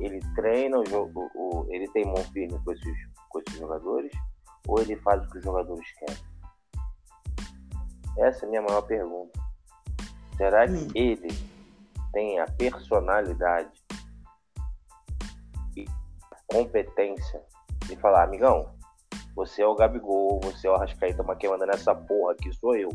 ele 0.00 0.20
treina 0.34 0.78
o 0.78 0.86
jogo, 0.86 1.30
o, 1.34 1.66
ele 1.70 1.88
tem 1.88 2.04
mão 2.04 2.22
firme 2.32 2.58
com 2.64 2.72
esses, 2.72 2.96
com 3.28 3.40
esses 3.40 3.58
jogadores 3.58 4.12
ou 4.66 4.80
ele 4.80 4.96
faz 4.96 5.24
o 5.24 5.30
que 5.30 5.38
os 5.38 5.44
jogadores 5.44 5.86
querem? 5.98 6.16
Essa 8.18 8.44
é 8.44 8.46
a 8.46 8.50
minha 8.50 8.62
maior 8.62 8.82
pergunta. 8.82 9.40
Será 10.36 10.66
que 10.66 10.74
hum. 10.74 10.88
ele 10.94 11.28
tem 12.12 12.38
a 12.40 12.46
personalidade 12.46 13.70
e 15.76 15.84
competência 16.46 17.42
de 17.86 17.96
falar, 17.96 18.24
amigão, 18.24 18.70
você 19.34 19.62
é 19.62 19.66
o 19.66 19.74
Gabigol, 19.74 20.40
você 20.42 20.66
é 20.66 20.70
o 20.70 20.74
Arrascaeta, 20.74 21.22
mas 21.22 21.38
quem 21.38 21.48
manda 21.48 21.66
nessa 21.66 21.94
porra 21.94 22.32
aqui 22.32 22.52
sou 22.54 22.76
eu. 22.76 22.90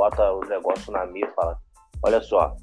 Bota 0.00 0.32
o 0.32 0.40
negócio 0.46 0.90
na 0.90 1.04
mesa 1.04 1.26
e 1.26 1.34
fala, 1.34 1.58
olha 2.02 2.22
só, 2.22 2.56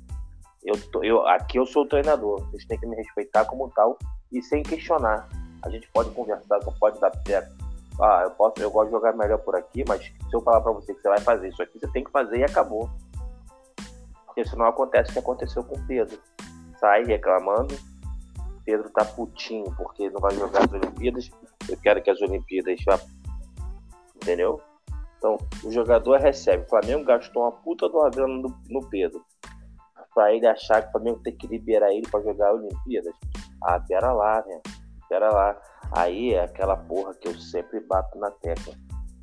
eu, 0.65 0.73
tô, 0.89 1.03
eu 1.03 1.27
aqui 1.27 1.59
eu 1.59 1.67
sou 1.67 1.83
o 1.83 1.87
treinador, 1.87 2.43
vocês 2.49 2.65
têm 2.65 2.79
que 2.79 2.87
me 2.87 2.95
respeitar 2.95 3.45
como 3.45 3.69
tal 3.75 3.95
e 4.31 4.41
sem 4.41 4.63
questionar. 4.63 5.29
A 5.61 5.69
gente 5.69 5.87
pode 5.91 6.09
conversar, 6.15 6.57
você 6.57 6.71
pode 6.79 6.99
dar 6.99 7.11
certo. 7.27 7.55
Ah, 8.01 8.21
eu 8.23 8.31
posso, 8.31 8.59
eu 8.59 8.71
gosto 8.71 8.87
de 8.87 8.95
jogar 8.95 9.13
melhor 9.13 9.37
por 9.37 9.55
aqui, 9.55 9.83
mas 9.87 10.01
se 10.03 10.33
eu 10.33 10.41
falar 10.41 10.61
para 10.61 10.71
você 10.71 10.95
que 10.95 10.99
você 10.99 11.09
vai 11.09 11.19
fazer 11.19 11.49
isso 11.49 11.61
aqui, 11.61 11.79
você 11.79 11.87
tem 11.91 12.03
que 12.03 12.09
fazer 12.09 12.39
e 12.39 12.43
acabou. 12.43 12.89
Porque 14.25 14.43
senão 14.43 14.65
acontece 14.65 15.11
o 15.11 15.13
que 15.13 15.19
aconteceu 15.19 15.63
com 15.63 15.75
o 15.75 15.85
Pedro. 15.85 16.19
Sai 16.79 17.03
reclamando, 17.03 17.77
Pedro 18.65 18.89
tá 18.89 19.05
putinho 19.05 19.71
porque 19.77 20.09
não 20.09 20.21
vai 20.21 20.33
jogar 20.33 20.65
as 20.65 20.73
Olimpíadas. 20.73 21.29
Eu 21.69 21.77
quero 21.77 22.01
que 22.01 22.09
as 22.09 22.19
Olimpíadas 22.19 22.79
já. 22.79 22.99
Entendeu? 24.15 24.59
Então, 25.17 25.37
o 25.63 25.71
jogador 25.71 26.19
recebe. 26.19 26.63
O 26.63 26.69
Flamengo 26.69 27.03
gastou 27.03 27.43
uma 27.43 27.51
puta 27.51 27.87
uma 27.87 28.09
grana 28.09 28.35
no, 28.35 28.55
no 28.69 28.89
Pedro 28.89 29.23
para 30.17 30.33
ele 30.33 30.47
achar 30.47 30.81
que 30.81 30.89
o 30.89 30.91
Flamengo 30.93 31.19
tem 31.19 31.35
que 31.35 31.45
liberar 31.45 31.93
ele 31.93 32.07
para 32.09 32.23
jogar 32.23 32.51
Olimpíadas. 32.51 33.13
Ah, 33.63 33.79
pera 33.79 34.11
lá, 34.11 34.43
né? 34.47 34.61
Pera 35.07 35.29
lá. 35.29 35.61
Aí 35.91 36.33
é 36.33 36.43
aquela 36.43 36.75
porra 36.75 37.13
que 37.13 37.27
eu 37.27 37.35
sempre 37.35 37.79
bato 37.81 38.17
na 38.17 38.31
tecla. 38.31 38.73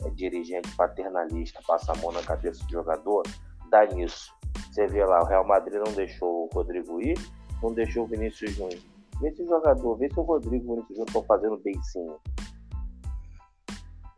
É 0.05 0.11
dirigente 0.11 0.71
paternalista, 0.77 1.61
passa 1.67 1.91
a 1.91 1.97
mão 1.97 2.13
na 2.13 2.23
cabeça 2.23 2.65
do 2.65 2.71
jogador, 2.71 3.25
dá 3.71 3.85
nisso. 3.87 4.33
Você 4.71 4.87
vê 4.87 5.05
lá, 5.05 5.21
o 5.21 5.27
Real 5.27 5.45
Madrid 5.45 5.81
não 5.85 5.93
deixou 5.95 6.45
o 6.45 6.51
Rodrigo 6.55 7.01
ir, 7.01 7.19
não 7.61 7.73
deixou 7.73 8.05
o 8.05 8.07
Vinícius 8.07 8.53
Júnior. 8.53 8.81
Vê 9.21 9.33
se 9.33 9.43
o 9.43 9.49
jogador, 9.49 9.97
vê 9.97 10.09
se 10.09 10.21
o 10.21 10.23
Rodrigo 10.23 10.65
e 10.65 10.69
o 10.69 10.75
Vinícius 10.75 10.97
Júnior 10.97 11.09
estão 11.09 11.23
fazendo 11.25 11.57
beicinho. 11.59 12.21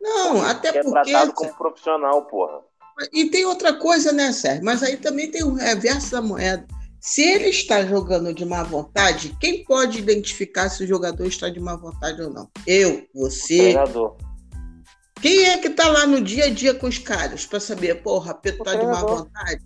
Não, 0.07 0.41
até 0.41 0.69
é 0.69 0.83
porque. 0.83 0.87
É 0.87 1.03
tratado 1.03 1.33
como 1.33 1.53
profissional, 1.55 2.25
porra. 2.25 2.61
E 3.13 3.29
tem 3.29 3.45
outra 3.45 3.73
coisa, 3.73 4.11
né, 4.11 4.31
Sérgio? 4.31 4.63
Mas 4.63 4.81
aí 4.81 4.97
também 4.97 5.29
tem 5.29 5.43
o 5.43 5.53
reverso 5.53 6.11
da 6.11 6.21
moeda. 6.21 6.65
Se 6.99 7.21
ele 7.21 7.49
está 7.49 7.85
jogando 7.85 8.33
de 8.33 8.43
má 8.43 8.63
vontade, 8.63 9.37
quem 9.39 9.63
pode 9.63 9.99
identificar 9.99 10.69
se 10.69 10.83
o 10.83 10.87
jogador 10.87 11.25
está 11.27 11.47
de 11.49 11.59
má 11.59 11.75
vontade 11.75 12.21
ou 12.21 12.29
não? 12.29 12.49
Eu, 12.65 13.05
você. 13.13 13.75
O. 13.95 14.15
Quem 15.21 15.45
é 15.45 15.57
que 15.57 15.67
está 15.67 15.87
lá 15.89 16.05
no 16.05 16.21
dia 16.21 16.45
a 16.45 16.49
dia 16.49 16.73
com 16.73 16.87
os 16.87 16.97
caras 16.97 17.45
para 17.45 17.59
saber, 17.59 18.01
porra, 18.01 18.33
Pedro 18.33 18.63
tá 18.63 18.75
de 18.75 18.85
má 18.85 19.01
vontade? 19.01 19.63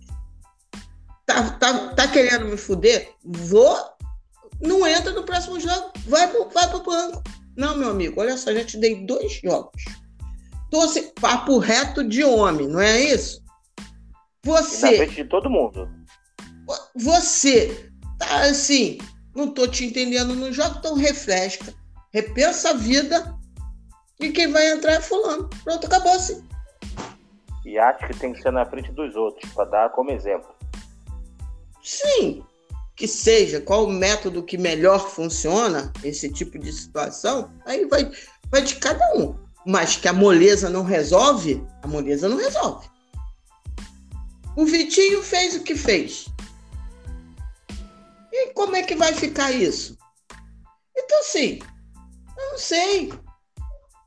Tá, 1.26 1.50
tá, 1.52 1.88
tá 1.94 2.08
querendo 2.08 2.46
me 2.46 2.56
fuder? 2.56 3.10
Vou. 3.24 3.76
Não 4.60 4.86
entra 4.86 5.10
no 5.12 5.24
próximo 5.24 5.58
jogo. 5.58 5.92
Vai 6.06 6.28
pro, 6.28 6.48
vai 6.50 6.68
pro 6.68 6.82
banco. 6.82 7.22
Não, 7.56 7.76
meu 7.76 7.90
amigo, 7.90 8.20
olha 8.20 8.36
só, 8.36 8.52
já 8.52 8.64
te 8.64 8.78
dei 8.78 9.04
dois 9.04 9.40
jogos. 9.42 9.82
Doce, 10.72 11.12
papo 11.20 11.58
reto 11.58 12.02
de 12.02 12.24
homem, 12.24 12.66
não 12.66 12.80
é 12.80 12.98
isso? 12.98 13.44
Você. 14.42 14.90
na 14.90 14.96
frente 14.96 15.16
de 15.16 15.24
todo 15.26 15.50
mundo. 15.50 15.86
Você 16.96 17.92
tá 18.18 18.44
assim, 18.44 18.96
não 19.36 19.52
tô 19.52 19.68
te 19.68 19.84
entendendo 19.84 20.34
no 20.34 20.50
jogo, 20.50 20.76
então 20.78 20.94
refresca, 20.94 21.74
repensa 22.10 22.70
a 22.70 22.72
vida 22.72 23.38
e 24.18 24.30
quem 24.30 24.50
vai 24.50 24.70
entrar 24.70 24.92
é 24.92 25.00
fulano. 25.02 25.50
Pronto, 25.62 25.86
acabou 25.86 26.12
assim. 26.12 26.42
E 27.66 27.78
acho 27.78 28.06
que 28.06 28.18
tem 28.18 28.32
que 28.32 28.40
ser 28.40 28.50
na 28.50 28.64
frente 28.64 28.90
dos 28.92 29.14
outros, 29.14 29.52
para 29.52 29.66
dar 29.66 29.90
como 29.90 30.10
exemplo. 30.10 30.54
Sim, 31.82 32.42
que 32.96 33.06
seja, 33.06 33.60
qual 33.60 33.84
o 33.84 33.92
método 33.92 34.42
que 34.42 34.56
melhor 34.56 35.10
funciona 35.10 35.92
esse 36.02 36.32
tipo 36.32 36.58
de 36.58 36.72
situação, 36.72 37.52
aí 37.66 37.84
vai, 37.84 38.10
vai 38.50 38.62
de 38.62 38.76
cada 38.76 39.04
um. 39.16 39.41
Mas 39.66 39.96
que 39.96 40.08
a 40.08 40.12
moleza 40.12 40.68
não 40.68 40.82
resolve, 40.82 41.64
a 41.82 41.86
moleza 41.86 42.28
não 42.28 42.36
resolve. 42.36 42.90
O 44.56 44.64
Vitinho 44.64 45.22
fez 45.22 45.54
o 45.54 45.62
que 45.62 45.74
fez. 45.74 46.26
E 48.32 48.52
como 48.54 48.76
é 48.76 48.82
que 48.82 48.94
vai 48.94 49.12
ficar 49.12 49.52
isso? 49.52 49.96
Então, 50.96 51.20
assim, 51.20 51.58
eu 52.36 52.50
não 52.50 52.58
sei. 52.58 53.12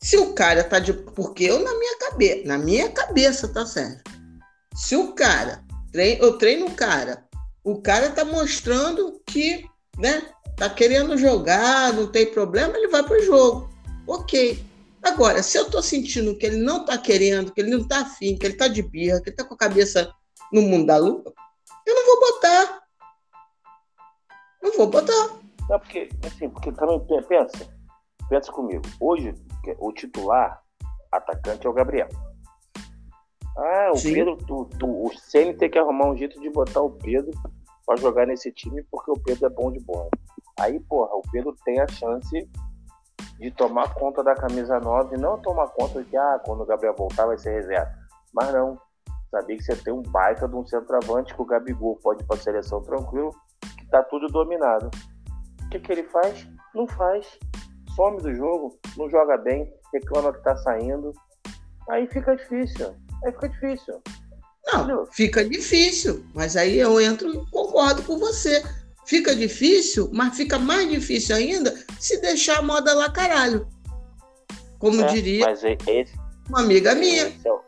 Se 0.02 0.18
o 0.18 0.34
cara 0.34 0.64
tá 0.64 0.80
de. 0.80 0.94
Porque 0.94 1.46
eu, 1.46 1.64
na 1.64 1.74
minha 1.74 1.98
cabeça, 1.98 2.48
na 2.48 2.58
minha 2.58 2.90
cabeça, 2.90 3.48
tá 3.48 3.66
certo? 3.66 4.12
Se 4.76 4.96
o 4.96 5.14
cara, 5.14 5.64
eu 5.94 6.38
treino 6.38 6.68
o 6.68 6.76
cara, 6.76 7.26
o 7.64 7.82
cara 7.82 8.12
tá 8.12 8.24
mostrando 8.24 9.20
que, 9.26 9.66
né, 9.98 10.22
tá 10.58 10.70
querendo 10.70 11.18
jogar, 11.18 11.94
não 11.94 12.08
tem 12.08 12.32
problema, 12.32 12.78
ele 12.78 12.90
vai 12.90 13.02
pro 13.04 13.24
jogo. 13.24 13.70
Ok. 14.06 14.64
Agora, 15.06 15.44
se 15.44 15.56
eu 15.56 15.70
tô 15.70 15.84
sentindo 15.84 16.36
que 16.36 16.48
ele 16.48 16.58
não 16.58 16.84
tá 16.84 16.98
querendo, 16.98 17.54
que 17.54 17.62
ele 17.62 17.70
não 17.70 17.88
tá 17.88 18.02
afim, 18.02 18.36
que 18.36 18.44
ele 18.44 18.58
tá 18.58 18.68
de 18.68 18.82
birra, 18.82 19.22
que 19.22 19.30
ele 19.30 19.36
tá 19.36 19.44
com 19.44 19.54
a 19.54 19.58
cabeça 19.58 20.12
no 20.52 20.64
mundo 20.64 20.88
da 20.88 20.98
lua, 20.98 21.24
eu 21.86 21.94
não 21.94 22.06
vou 22.08 22.20
botar. 22.20 22.84
Não 24.64 24.72
vou 24.72 24.88
botar. 24.88 25.28
Não, 25.70 25.80
porque, 25.80 26.10
assim, 26.26 26.50
porque 26.50 26.72
também 26.72 27.00
pensa, 27.28 27.70
pensa 28.28 28.52
comigo. 28.52 28.82
Hoje, 29.00 29.36
o 29.78 29.94
titular 29.94 30.60
atacante 31.12 31.68
é 31.68 31.70
o 31.70 31.74
Gabriel. 31.74 32.10
Ah, 33.58 33.92
o 33.94 33.98
Sim. 33.98 34.16
Pedro, 34.16 34.38
tu, 34.38 34.66
tu, 34.80 34.88
o 34.88 35.12
Ceni 35.20 35.54
tem 35.54 35.70
que 35.70 35.78
arrumar 35.78 36.10
um 36.10 36.18
jeito 36.18 36.42
de 36.42 36.50
botar 36.50 36.82
o 36.82 36.90
Pedro 36.90 37.32
para 37.86 37.96
jogar 37.98 38.26
nesse 38.26 38.52
time 38.52 38.84
porque 38.90 39.12
o 39.12 39.20
Pedro 39.20 39.46
é 39.46 39.50
bom 39.50 39.72
de 39.72 39.80
bola. 39.82 40.10
Aí, 40.60 40.80
porra, 40.80 41.16
o 41.16 41.22
Pedro 41.32 41.56
tem 41.64 41.80
a 41.80 41.88
chance 41.88 42.50
de 43.40 43.52
tomar 43.52 43.94
conta 43.94 44.24
da 44.24 44.34
camisa 44.36 44.80
9 44.80 45.16
e 45.16 45.20
não 45.20 45.40
tomar 45.42 45.68
conta 45.70 46.02
de 46.02 46.10
que, 46.10 46.18
ah, 46.18 46.40
quando 46.46 46.62
o 46.62 46.66
Gabriel 46.66 46.96
voltar 46.96 47.26
vai 47.26 47.38
ser 47.38 47.52
reserva. 47.52 47.92
Mas 48.34 48.54
não. 48.54 48.80
Sabia 49.30 49.58
que 49.58 49.64
você 49.64 49.76
tem 49.76 49.94
um 49.94 50.02
baita 50.02 50.48
de 50.48 50.56
um 50.56 50.66
centroavante 50.66 51.34
que 51.34 51.42
o 51.42 51.46
Gabigol 51.46 51.98
pode 52.02 52.24
ir 52.24 52.26
pra 52.26 52.38
seleção 52.38 52.82
tranquilo, 52.82 53.36
que 53.78 53.86
tá 53.88 54.02
tudo 54.04 54.28
dominado. 54.28 54.90
O 55.66 55.70
que, 55.70 55.80
que 55.80 55.92
ele 55.92 56.04
faz? 56.04 56.48
Não 56.74 56.88
faz. 56.88 57.28
Some 57.96 58.22
do 58.22 58.34
jogo, 58.34 58.78
não 58.96 59.10
joga 59.10 59.38
bem, 59.38 59.70
reclama 59.94 60.32
que 60.32 60.42
tá 60.44 60.56
saindo. 60.58 61.12
Aí 61.90 62.08
fica 62.08 62.36
difícil. 62.36 62.96
Aí 63.26 63.32
fica 63.34 63.50
difícil. 63.50 64.02
Não, 64.68 64.80
Entendeu? 64.80 65.08
fica 65.12 65.44
difícil. 65.48 66.26
Mas 66.34 66.56
aí 66.56 66.78
eu 66.78 67.00
entro 67.00 67.30
e 67.30 67.52
concordo 67.52 68.04
com 68.04 68.18
você. 68.18 68.64
Fica 69.06 69.36
difícil, 69.36 70.10
mas 70.12 70.36
fica 70.36 70.58
mais 70.58 70.90
difícil 70.90 71.36
ainda 71.36 71.74
se 72.00 72.20
deixar 72.22 72.60
a 72.60 72.62
moda 72.62 72.94
lá 72.94 73.12
caralho. 73.12 73.68
Como 74.80 75.02
é, 75.02 75.08
diria 75.08 75.52
esse, 75.52 76.14
uma 76.50 76.62
amiga 76.62 76.96
minha. 76.96 77.28
Esse 77.28 77.48
é, 77.48 77.52
o, 77.52 77.62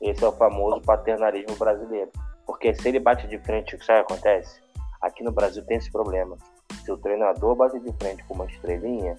esse 0.00 0.24
é, 0.24 0.26
o, 0.26 0.32
famoso 0.32 0.80
paternalismo 0.82 1.56
brasileiro. 1.56 2.10
Porque 2.46 2.74
se 2.74 2.88
ele 2.88 2.98
bate 2.98 3.26
de 3.28 3.38
frente, 3.38 3.76
o 3.76 3.78
que 3.78 3.92
acontece? 3.92 4.60
Aqui 5.00 5.22
no 5.22 5.32
Brasil 5.32 5.64
tem 5.64 5.78
esse 5.78 5.90
problema. 5.90 6.36
Se 6.84 6.90
o 6.90 6.98
treinador 6.98 7.54
bate 7.54 7.78
de 7.78 7.92
frente 8.00 8.24
com 8.24 8.34
uma 8.34 8.46
estrelinha, 8.46 9.16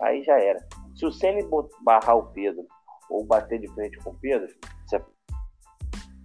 aí 0.00 0.22
já 0.22 0.38
era. 0.38 0.64
Se 0.94 1.06
o 1.06 1.12
Ceni 1.12 1.42
barrar 1.82 2.16
o 2.16 2.26
Pedro 2.32 2.66
ou 3.08 3.24
bater 3.24 3.58
de 3.58 3.68
frente 3.68 3.98
com 3.98 4.10
o 4.10 4.18
Pedro, 4.20 4.48
você 4.86 5.00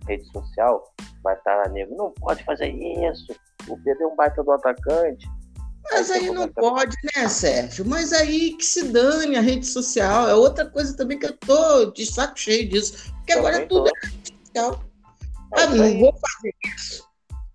rede 0.08 0.26
social 0.32 0.84
vai 1.24 1.36
estar 1.36 1.56
lá 1.56 1.68
nego, 1.70 1.96
não 1.96 2.12
pode 2.12 2.44
fazer 2.44 2.70
isso, 2.70 3.36
o 3.68 3.78
Pedro 3.84 4.04
é 4.04 4.08
um 4.08 4.16
baita 4.16 4.44
do 4.44 4.52
atacante. 4.52 5.28
Mas 5.92 6.12
aí, 6.12 6.28
aí 6.28 6.32
não 6.32 6.48
pode, 6.50 6.96
né, 7.16 7.30
Sérgio? 7.30 7.86
Mas 7.86 8.12
aí 8.12 8.54
que 8.54 8.66
se 8.66 8.90
dane 8.90 9.38
a 9.38 9.42
rede 9.42 9.66
social. 9.66 10.28
É 10.28 10.36
outra 10.36 10.66
coisa 10.66 10.96
também 10.96 11.18
que 11.18 11.26
eu 11.26 11.38
tô 11.38 11.86
de 11.92 12.06
saco 12.06 12.38
cheio 12.38 12.68
disso. 12.68 13.14
Porque 13.18 13.34
Também 13.34 13.50
agora 13.50 13.68
tudo 13.68 13.88
é 13.88 14.08
rede 14.08 14.34
social. 14.46 14.84
É 15.56 15.62
ah, 15.62 15.68
não 15.68 16.00
vou 16.00 16.14
fazer 16.14 16.56
isso. 16.76 17.08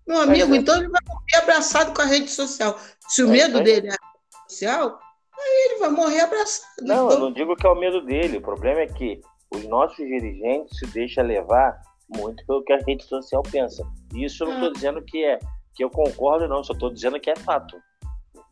Meu 0.07 0.21
amigo, 0.21 0.53
é 0.53 0.57
então 0.57 0.75
ele 0.77 0.89
vai 0.89 1.01
morrer 1.07 1.43
abraçado 1.43 1.93
com 1.93 2.01
a 2.01 2.05
rede 2.05 2.29
social. 2.29 2.77
Se 3.07 3.23
o 3.23 3.27
é 3.27 3.31
medo 3.31 3.63
dele 3.63 3.87
é 3.87 3.91
a 3.91 3.93
rede 3.93 4.49
social, 4.49 4.99
aí 5.37 5.69
ele 5.69 5.79
vai 5.79 5.89
morrer 5.89 6.21
abraçado. 6.21 6.67
Não, 6.81 7.05
então... 7.05 7.11
eu 7.11 7.19
não 7.19 7.33
digo 7.33 7.55
que 7.55 7.67
é 7.67 7.69
o 7.69 7.79
medo 7.79 8.03
dele. 8.03 8.37
O 8.37 8.41
problema 8.41 8.81
é 8.81 8.87
que 8.87 9.21
os 9.51 9.63
nossos 9.65 9.97
dirigentes 9.97 10.77
se 10.79 10.87
deixam 10.87 11.23
levar 11.23 11.79
muito 12.09 12.45
pelo 12.45 12.63
que 12.63 12.73
a 12.73 12.77
rede 12.77 13.03
social 13.05 13.43
pensa. 13.43 13.85
E 14.13 14.25
isso 14.25 14.43
eu 14.43 14.47
não 14.47 14.55
estou 14.55 14.69
ah. 14.69 14.73
dizendo 14.73 15.01
que 15.03 15.23
é 15.23 15.39
que 15.73 15.83
eu 15.83 15.89
concordo, 15.89 16.47
não, 16.47 16.63
só 16.63 16.73
estou 16.73 16.91
dizendo 16.91 17.19
que 17.19 17.29
é 17.29 17.35
fato. 17.35 17.81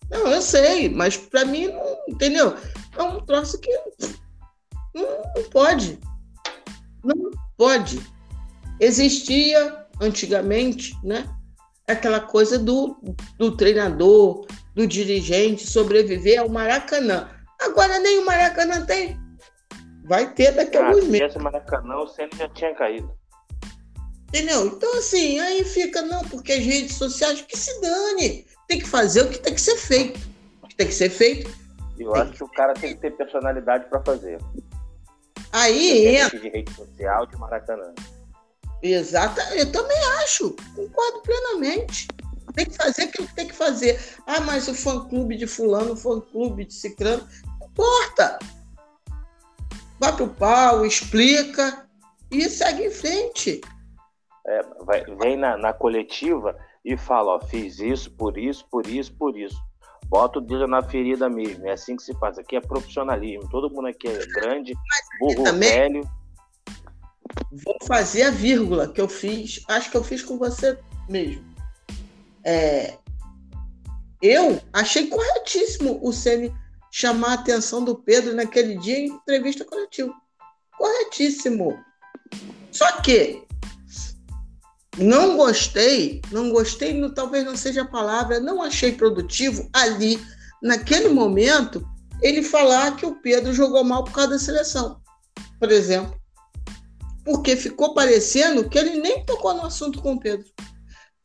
Não, 0.10 0.27
eu 0.27 0.41
sei, 0.41 0.89
mas 0.89 1.15
para 1.15 1.45
mim, 1.45 1.67
não, 1.67 1.97
entendeu? 2.07 2.55
É 2.97 3.01
um 3.01 3.19
troço 3.21 3.60
que 3.60 3.71
não, 4.93 5.03
não 5.36 5.43
pode. 5.49 5.99
Não 7.03 7.31
pode. 7.57 7.99
Existia 8.79 9.86
antigamente, 10.01 10.93
né? 11.03 11.25
Aquela 11.88 12.19
coisa 12.19 12.57
do, 12.57 12.97
do 13.38 13.55
treinador, 13.55 14.45
do 14.75 14.88
dirigente 14.88 15.67
sobreviver 15.67 16.39
ao 16.39 16.49
Maracanã. 16.49 17.29
Agora 17.60 17.99
nem 17.99 18.19
o 18.19 18.25
Maracanã 18.25 18.86
tem. 18.86 19.19
Vai 20.05 20.34
ter 20.34 20.51
daqui 20.51 20.77
a 20.77 20.84
ah, 20.84 20.88
alguns 20.88 21.05
meses. 21.05 21.34
Se 21.34 21.39
Maracanã, 21.39 21.95
o 21.97 22.07
Senna 22.07 22.31
já 22.36 22.49
tinha 22.49 22.73
caído. 22.75 23.20
Entendeu? 24.32 24.65
Então, 24.67 24.98
assim, 24.98 25.39
aí 25.39 25.65
fica, 25.65 26.02
não, 26.04 26.24
porque 26.24 26.54
as 26.54 26.63
redes 26.63 26.96
sociais, 26.96 27.41
que 27.41 27.58
se 27.58 27.82
dane. 27.82 28.48
Tem 28.65 28.80
que 28.80 28.88
fazer 28.88 29.24
o 29.24 29.30
que 29.30 29.38
tem 29.38 29.54
que 29.54 29.60
ser 29.60 29.76
feito. 29.76 30.17
O 30.63 30.67
que 30.70 30.76
tem 30.76 30.88
que 30.88 30.94
ser 30.94 31.10
feito. 31.10 31.54
Eu 32.00 32.15
acho 32.15 32.32
que 32.32 32.44
o 32.44 32.48
cara 32.48 32.74
tem 32.74 32.94
que 32.96 33.02
ter 33.02 33.12
personalidade 33.12 33.89
para 33.89 34.02
fazer. 34.02 34.39
Aí 35.52 36.15
entra. 36.15 36.39
De 36.39 36.48
rede 36.48 36.74
social 36.74 37.26
de 37.26 37.36
Maracanã. 37.36 37.94
Exato, 38.82 39.41
eu 39.54 39.70
também 39.70 39.98
acho, 40.24 40.56
concordo 40.76 41.22
plenamente. 41.22 42.08
Tem 42.56 42.65
que 42.65 42.76
fazer 42.76 43.04
aquilo 43.04 43.28
que 43.28 43.36
tem 43.36 43.48
que 43.48 43.54
fazer. 43.54 44.00
Ah, 44.26 44.39
mas 44.39 44.70
o 44.70 44.74
fã-clube 44.74 45.36
de 45.36 45.46
fulano, 45.46 45.91
o 45.91 45.98
fã-clube 45.98 46.65
de 46.65 46.74
ciclano, 46.74 47.28
não 47.60 47.67
importa. 47.67 48.39
Bate 50.00 50.24
o 50.24 50.28
pau, 50.30 50.86
explica 50.86 51.86
e 52.32 52.50
segue 52.50 52.86
em 52.86 52.91
frente. 52.91 53.62
É, 54.45 54.62
vai, 54.84 55.04
vem 55.17 55.38
na, 55.38 55.58
na 55.58 55.73
coletiva 55.73 56.58
e 56.84 56.97
fala, 56.97 57.36
ó, 57.36 57.39
fiz 57.39 57.80
isso, 57.80 58.12
por 58.12 58.38
isso, 58.38 58.65
por 58.69 58.88
isso, 58.88 59.13
por 59.13 59.38
isso. 59.38 59.58
Bota 60.06 60.39
o 60.39 60.41
dedo 60.41 60.67
na 60.67 60.82
ferida 60.82 61.30
mesmo. 61.30 61.67
É 61.67 61.71
assim 61.71 61.95
que 61.95 62.04
se 62.04 62.13
faz. 62.15 62.38
Aqui 62.38 62.56
é 62.56 62.62
profissionalismo. 62.62 63.49
Todo 63.49 63.69
mundo 63.69 63.88
aqui 63.88 64.08
é 64.08 64.25
grande, 64.27 64.73
burro 65.19 65.43
também, 65.43 65.69
velho. 65.69 66.10
Vou 67.63 67.77
fazer 67.86 68.23
a 68.23 68.32
vírgula 68.32 68.88
que 68.88 68.99
eu 68.99 69.08
fiz. 69.08 69.63
Acho 69.69 69.89
que 69.89 69.95
eu 69.95 70.04
fiz 70.04 70.21
com 70.21 70.38
você 70.38 70.77
mesmo. 71.08 71.45
É, 72.43 72.97
eu 74.21 74.62
achei 74.73 75.08
corretíssimo 75.08 75.99
o 76.04 76.12
Ceni 76.12 76.54
chamar 76.91 77.30
a 77.30 77.34
atenção 77.36 77.84
do 77.84 77.95
Pedro 77.95 78.36
naquele 78.36 78.77
dia 78.77 78.97
em 78.97 79.08
entrevista 79.08 79.63
coletiva. 79.63 80.13
Corretíssimo. 80.77 81.80
Só 82.71 83.01
que 83.01 83.43
não 84.97 85.38
gostei, 85.38 86.21
não 86.32 86.51
gostei, 86.51 86.93
não, 86.93 87.13
talvez 87.13 87.45
não 87.45 87.56
seja 87.56 87.84
a 87.84 87.88
palavra, 87.88 88.39
não 88.39 88.62
achei 88.62 88.91
produtivo 88.91 89.69
ali, 89.73 90.19
naquele 90.62 91.10
momento, 91.10 91.86
ele 92.21 92.43
falar 92.43 92.95
que 92.95 93.06
o 93.06 93.15
Pedro 93.21 93.54
jogou 93.54 93.84
mal 93.84 94.04
por 94.04 94.13
causa 94.13 94.32
da 94.32 94.39
seleção, 94.39 95.01
por 95.60 95.71
exemplo. 95.71 96.19
Porque 97.23 97.56
ficou 97.56 97.93
parecendo 97.93 98.67
que 98.67 98.77
ele 98.77 98.99
nem 98.99 99.25
tocou 99.25 99.54
no 99.54 99.65
assunto 99.65 100.01
com 100.01 100.13
o 100.13 100.19
Pedro. 100.19 100.45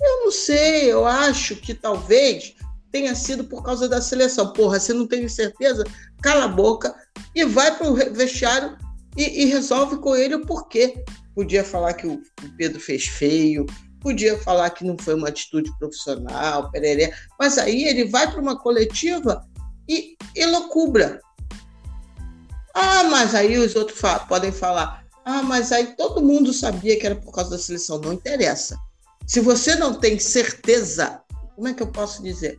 Eu 0.00 0.24
não 0.24 0.30
sei, 0.30 0.92
eu 0.92 1.06
acho 1.06 1.56
que 1.56 1.74
talvez 1.74 2.54
tenha 2.92 3.14
sido 3.14 3.44
por 3.44 3.62
causa 3.62 3.88
da 3.88 4.00
seleção. 4.00 4.52
Porra, 4.52 4.78
se 4.78 4.92
não 4.92 5.06
tem 5.06 5.26
certeza, 5.28 5.84
cala 6.22 6.44
a 6.44 6.48
boca 6.48 6.94
e 7.34 7.44
vai 7.44 7.76
para 7.76 7.88
o 7.88 7.94
vestiário 7.94 8.76
e, 9.16 9.42
e, 9.42 9.44
resolve 9.46 9.96
com 9.98 10.14
ele 10.14 10.34
o 10.34 10.46
porquê. 10.46 11.02
Podia 11.36 11.62
falar 11.62 11.92
que 11.92 12.06
o 12.06 12.22
Pedro 12.56 12.80
fez 12.80 13.04
feio, 13.04 13.66
podia 14.00 14.38
falar 14.38 14.70
que 14.70 14.86
não 14.86 14.96
foi 14.98 15.14
uma 15.14 15.28
atitude 15.28 15.70
profissional, 15.78 16.70
pereré, 16.70 17.14
mas 17.38 17.58
aí 17.58 17.84
ele 17.84 18.06
vai 18.06 18.30
para 18.30 18.40
uma 18.40 18.58
coletiva 18.58 19.46
e 19.86 20.16
elocubra. 20.34 21.20
Ah, 22.74 23.04
mas 23.04 23.34
aí 23.34 23.58
os 23.58 23.76
outros 23.76 24.00
podem 24.26 24.50
falar, 24.50 25.04
ah, 25.26 25.42
mas 25.42 25.72
aí 25.72 25.94
todo 25.94 26.24
mundo 26.24 26.54
sabia 26.54 26.98
que 26.98 27.04
era 27.04 27.16
por 27.16 27.32
causa 27.32 27.50
da 27.50 27.58
seleção. 27.58 28.00
Não 28.00 28.14
interessa. 28.14 28.78
Se 29.26 29.40
você 29.40 29.74
não 29.74 29.92
tem 29.92 30.18
certeza, 30.18 31.20
como 31.54 31.68
é 31.68 31.74
que 31.74 31.82
eu 31.82 31.88
posso 31.88 32.22
dizer? 32.22 32.56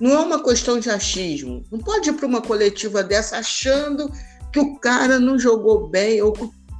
Não 0.00 0.10
é 0.10 0.18
uma 0.18 0.42
questão 0.42 0.80
de 0.80 0.90
achismo. 0.90 1.62
Não 1.70 1.78
pode 1.78 2.10
ir 2.10 2.14
para 2.14 2.26
uma 2.26 2.42
coletiva 2.42 3.04
dessa 3.04 3.38
achando 3.38 4.10
que 4.52 4.58
o 4.58 4.76
cara 4.80 5.20
não 5.20 5.38
jogou 5.38 5.88
bem, 5.88 6.20
ou 6.22 6.32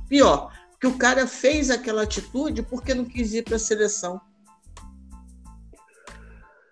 pior, 0.09 0.51
que 0.81 0.87
o 0.87 0.99
cara 0.99 1.27
fez 1.27 1.71
aquela 1.71 2.03
atitude 2.03 2.63
porque 2.63 2.95
não 2.95 3.05
quis 3.05 3.33
ir 3.33 3.43
para 3.43 3.57
a 3.57 3.59
seleção. 3.59 4.21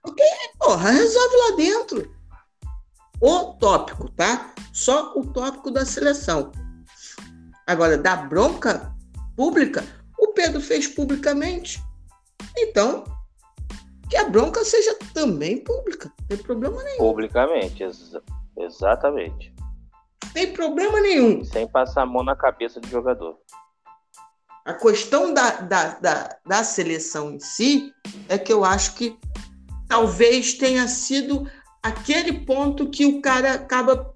Porque, 0.03 0.25
porra, 0.59 0.91
resolve 0.91 1.37
lá 1.37 1.57
dentro. 1.57 2.15
O 3.21 3.55
tópico, 3.55 4.11
tá? 4.11 4.53
Só 4.73 5.13
o 5.17 5.25
tópico 5.27 5.71
da 5.71 5.87
seleção. 5.87 6.51
Agora, 7.67 7.97
da 7.97 8.17
bronca 8.17 8.93
pública, 9.37 9.85
o 10.19 10.29
Pedro 10.33 10.61
fez 10.61 10.89
publicamente. 10.89 11.81
Então, 12.59 13.05
que 14.11 14.17
a 14.17 14.29
bronca 14.29 14.65
seja 14.65 14.99
também 15.15 15.63
pública. 15.63 16.13
Não 16.21 16.27
tem 16.27 16.39
problema 16.39 16.83
nenhum. 16.83 16.99
Publicamente, 16.99 17.83
ex 17.83 18.13
exatamente. 18.59 19.55
Tem 20.35 20.53
problema 20.53 21.01
nenhum. 21.01 21.45
Sem 21.45 21.69
passar 21.69 22.03
a 22.03 22.07
mão 22.07 22.25
na 22.25 22.35
cabeça 22.35 22.81
do 22.81 22.89
jogador. 22.89 23.39
A 24.65 24.75
questão 24.75 25.35
da, 25.35 25.51
da, 25.63 25.89
da, 25.99 26.37
da 26.47 26.65
seleção 26.65 27.33
em 27.33 27.41
si 27.41 27.93
é 28.29 28.39
que 28.39 28.53
eu 28.53 28.65
acho 28.65 28.95
que 28.95 29.19
talvez 29.89 30.55
tenha 30.55 30.87
sido 30.87 31.51
aquele 31.83 32.45
ponto 32.45 32.89
que 32.89 33.05
o 33.05 33.21
cara 33.21 33.55
acaba 33.55 34.15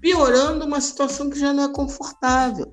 piorando 0.00 0.64
uma 0.64 0.80
situação 0.80 1.28
que 1.28 1.38
já 1.38 1.52
não 1.52 1.64
é 1.64 1.72
confortável. 1.72 2.70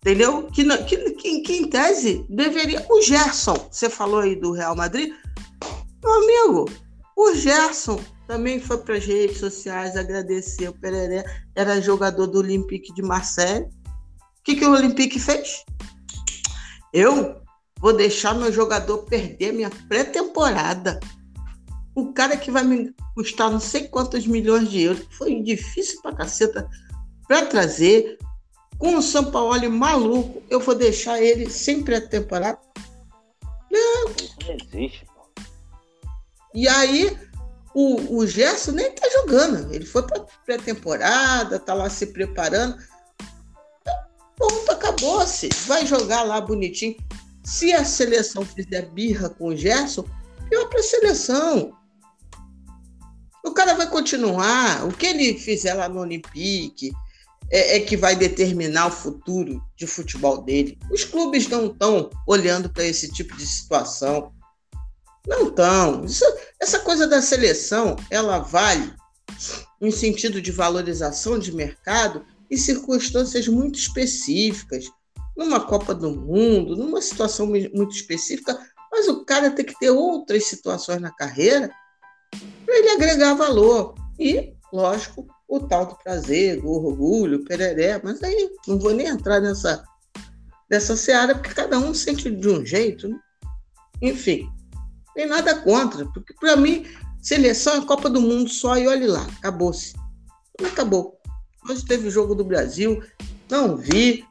Entendeu? 0.00 0.48
Que, 0.48 0.64
que, 0.84 1.10
que, 1.12 1.40
que, 1.42 1.56
em 1.56 1.68
tese 1.68 2.24
deveria. 2.28 2.84
O 2.88 3.02
Gerson, 3.02 3.68
você 3.70 3.88
falou 3.90 4.20
aí 4.20 4.34
do 4.34 4.52
Real 4.52 4.74
Madrid. 4.74 5.12
Meu 6.02 6.12
amigo, 6.12 6.64
o 7.16 7.34
Gerson 7.34 8.00
também 8.28 8.60
foi 8.60 8.78
para 8.78 8.96
as 8.96 9.04
redes 9.04 9.38
sociais 9.38 9.96
agradecer 9.96 10.68
o 10.68 10.78
Pereré, 10.78 11.24
era 11.56 11.80
jogador 11.80 12.26
do 12.26 12.38
Olympique 12.38 12.94
de 12.94 13.02
Marseille. 13.02 13.66
O 14.38 14.42
que, 14.44 14.56
que 14.56 14.64
o 14.64 14.72
Olympique 14.72 15.18
fez? 15.18 15.64
Eu 16.92 17.40
vou 17.80 17.96
deixar 17.96 18.34
meu 18.34 18.52
jogador 18.52 18.98
perder 18.98 19.52
minha 19.52 19.70
pré-temporada. 19.88 20.98
O 21.94 22.12
cara 22.12 22.36
que 22.36 22.50
vai 22.50 22.64
me 22.64 22.94
custar 23.14 23.50
não 23.50 23.60
sei 23.60 23.88
quantos 23.88 24.26
milhões 24.26 24.70
de 24.70 24.82
euros, 24.82 25.06
foi 25.10 25.42
difícil 25.42 26.00
pra 26.00 26.14
caceta 26.14 26.68
para 27.26 27.44
trazer, 27.44 28.18
com 28.78 28.96
o 28.96 29.02
São 29.02 29.30
Paulo 29.30 29.70
maluco, 29.70 30.42
eu 30.48 30.60
vou 30.60 30.74
deixar 30.74 31.20
ele 31.20 31.50
sem 31.50 31.82
pré-temporada? 31.82 32.58
Não. 33.70 34.10
Isso 34.10 34.36
não 34.46 34.54
existe, 34.54 35.04
pô. 35.06 35.42
E 36.54 36.66
aí, 36.68 37.18
o, 37.74 38.18
o 38.18 38.26
Gerson 38.26 38.72
nem 38.72 38.90
tá 38.92 39.08
jogando. 39.10 39.72
Ele 39.74 39.84
foi 39.84 40.02
pra 40.02 40.24
pré-temporada, 40.46 41.58
tá 41.58 41.74
lá 41.74 41.90
se 41.90 42.06
preparando. 42.06 42.76
Ponto, 44.38 44.70
acabou-se. 44.70 45.48
Vai 45.66 45.84
jogar 45.84 46.22
lá 46.22 46.40
bonitinho. 46.40 46.96
Se 47.44 47.72
a 47.72 47.84
seleção 47.84 48.44
fizer 48.44 48.82
birra 48.90 49.28
com 49.28 49.48
o 49.48 49.56
Gerson, 49.56 50.04
pior 50.48 50.66
pra 50.68 50.82
seleção. 50.82 51.72
O 53.44 53.50
cara 53.52 53.74
vai 53.74 53.88
continuar. 53.90 54.86
O 54.86 54.92
que 54.92 55.06
ele 55.06 55.38
fizer 55.38 55.74
lá 55.74 55.88
no 55.88 56.00
Olympique, 56.00 56.92
é, 57.50 57.76
é 57.76 57.80
que 57.80 57.96
vai 57.96 58.14
determinar 58.14 58.86
o 58.86 58.92
futuro 58.92 59.62
de 59.76 59.86
futebol 59.86 60.42
dele. 60.42 60.78
Os 60.90 61.04
clubes 61.04 61.48
não 61.48 61.66
estão 61.66 62.10
olhando 62.26 62.70
para 62.70 62.84
esse 62.84 63.10
tipo 63.10 63.36
de 63.36 63.46
situação. 63.46 64.32
Não 65.26 65.48
estão. 65.48 66.04
Essa 66.60 66.78
coisa 66.80 67.06
da 67.06 67.20
seleção, 67.20 67.96
ela 68.10 68.38
vale 68.38 68.92
em 69.80 69.90
sentido 69.90 70.40
de 70.40 70.50
valorização 70.50 71.38
de 71.38 71.54
mercado 71.54 72.24
em 72.50 72.56
circunstâncias 72.56 73.48
muito 73.48 73.78
específicas. 73.78 74.90
Numa 75.36 75.60
Copa 75.60 75.94
do 75.94 76.10
Mundo, 76.10 76.76
numa 76.76 77.00
situação 77.00 77.46
muito 77.46 77.94
específica, 77.94 78.58
mas 78.90 79.06
o 79.08 79.24
cara 79.24 79.50
tem 79.50 79.64
que 79.64 79.78
ter 79.78 79.90
outras 79.90 80.44
situações 80.44 81.00
na 81.00 81.10
carreira 81.10 81.70
para 82.64 82.76
ele 82.76 82.90
agregar 82.90 83.34
valor. 83.34 83.94
E, 84.18 84.54
lógico, 84.72 85.26
o 85.46 85.60
tal 85.60 85.86
do 85.86 85.96
prazer, 85.96 86.62
o 86.64 86.70
orgulho, 86.70 87.38
o 87.38 87.44
pereré, 87.44 88.00
mas 88.02 88.22
aí 88.22 88.50
não 88.66 88.78
vou 88.78 88.92
nem 88.92 89.06
entrar 89.06 89.40
nessa, 89.40 89.84
nessa 90.70 90.96
seara, 90.96 91.34
porque 91.34 91.54
cada 91.54 91.78
um 91.78 91.94
sente 91.94 92.30
de 92.30 92.48
um 92.48 92.64
jeito, 92.64 93.08
né? 93.08 93.18
Enfim, 94.02 94.48
tem 95.14 95.26
nada 95.26 95.54
contra, 95.56 96.04
porque 96.06 96.34
para 96.34 96.56
mim, 96.56 96.86
seleção 97.20 97.76
é 97.76 97.86
Copa 97.86 98.10
do 98.10 98.20
Mundo 98.20 98.50
só 98.50 98.76
e 98.76 98.86
olhe 98.86 99.06
lá, 99.06 99.26
acabou-se. 99.38 99.94
Acabou. 100.64 101.17
Hoje 101.68 101.84
teve 101.84 102.08
o 102.08 102.10
jogo 102.10 102.34
do 102.34 102.44
Brasil, 102.44 103.02
não 103.50 103.76
vi, 103.76 104.24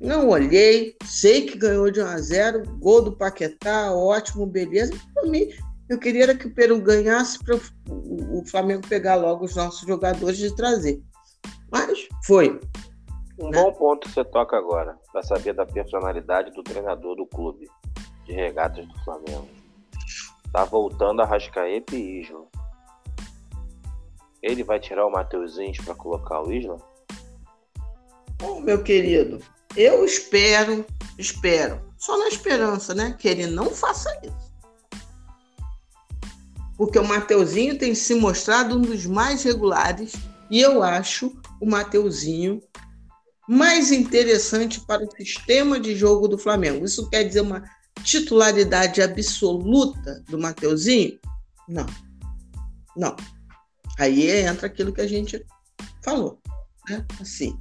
não 0.00 0.28
olhei, 0.28 0.96
sei 1.04 1.46
que 1.46 1.58
ganhou 1.58 1.90
de 1.90 2.00
1 2.00 2.06
a 2.06 2.18
0 2.18 2.62
gol 2.78 3.02
do 3.02 3.16
Paquetá, 3.16 3.92
ótimo, 3.92 4.46
beleza. 4.46 4.92
Para 5.14 5.28
mim, 5.28 5.48
Eu 5.88 5.98
queria 5.98 6.24
era 6.24 6.34
que 6.34 6.46
o 6.46 6.54
Peru 6.54 6.78
ganhasse 6.80 7.38
para 7.42 7.56
o 7.56 8.44
Flamengo 8.46 8.86
pegar 8.86 9.14
logo 9.14 9.46
os 9.46 9.56
nossos 9.56 9.88
jogadores 9.88 10.38
e 10.38 10.54
trazer. 10.54 11.02
Mas 11.70 12.06
foi. 12.26 12.60
Um 13.38 13.48
né? 13.48 13.62
bom 13.62 13.72
ponto 13.72 14.08
você 14.08 14.22
toca 14.22 14.56
agora, 14.56 14.98
para 15.10 15.22
saber 15.22 15.54
da 15.54 15.64
personalidade 15.64 16.50
do 16.52 16.62
treinador 16.62 17.16
do 17.16 17.24
clube 17.24 17.66
de 18.26 18.32
regatas 18.32 18.86
do 18.86 18.98
Flamengo. 19.04 19.48
Tá 20.52 20.64
voltando 20.64 21.22
a 21.22 21.24
Rascaeta 21.24 21.96
e 21.96 22.20
Isla. 22.20 22.44
Ele 24.42 24.62
vai 24.62 24.78
tirar 24.78 25.06
o 25.06 25.10
Mateuzinho 25.10 25.82
para 25.84 25.94
colocar 25.94 26.42
o 26.42 26.52
Isla? 26.52 26.78
Oh, 28.42 28.60
meu 28.60 28.82
querido, 28.82 29.40
eu 29.76 30.04
espero, 30.04 30.86
espero, 31.18 31.80
só 31.96 32.16
na 32.18 32.28
esperança, 32.28 32.94
né, 32.94 33.16
que 33.18 33.26
ele 33.26 33.46
não 33.46 33.70
faça 33.70 34.10
isso. 34.22 34.48
Porque 36.76 36.98
o 36.98 37.06
Mateuzinho 37.06 37.76
tem 37.76 37.94
se 37.94 38.14
mostrado 38.14 38.76
um 38.76 38.80
dos 38.80 39.04
mais 39.04 39.42
regulares 39.42 40.12
e 40.48 40.60
eu 40.60 40.82
acho 40.82 41.36
o 41.60 41.66
Mateuzinho 41.66 42.62
mais 43.48 43.90
interessante 43.90 44.80
para 44.80 45.02
o 45.02 45.10
sistema 45.16 45.80
de 45.80 45.96
jogo 45.96 46.28
do 46.28 46.38
Flamengo. 46.38 46.84
Isso 46.84 47.08
quer 47.10 47.24
dizer 47.24 47.40
uma 47.40 47.64
titularidade 48.04 49.02
absoluta 49.02 50.22
do 50.28 50.38
Mateuzinho? 50.38 51.18
Não. 51.68 51.86
Não. 52.96 53.16
Aí 53.98 54.30
entra 54.30 54.66
aquilo 54.66 54.92
que 54.92 55.00
a 55.00 55.06
gente 55.06 55.44
falou. 56.02 56.40
Né? 56.88 57.04
Assim, 57.20 57.58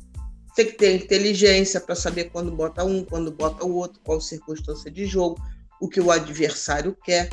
tem 0.55 0.67
que 0.67 0.73
ter 0.73 0.95
inteligência 0.95 1.81
para 1.81 1.95
saber 1.95 2.25
quando 2.25 2.51
bota 2.51 2.83
um, 2.83 3.03
quando 3.03 3.31
bota 3.31 3.65
o 3.65 3.73
outro, 3.75 4.01
qual 4.03 4.21
circunstância 4.21 4.89
de 4.89 5.05
jogo, 5.05 5.41
o 5.81 5.89
que 5.89 5.99
o 5.99 6.11
adversário 6.11 6.95
quer. 7.03 7.29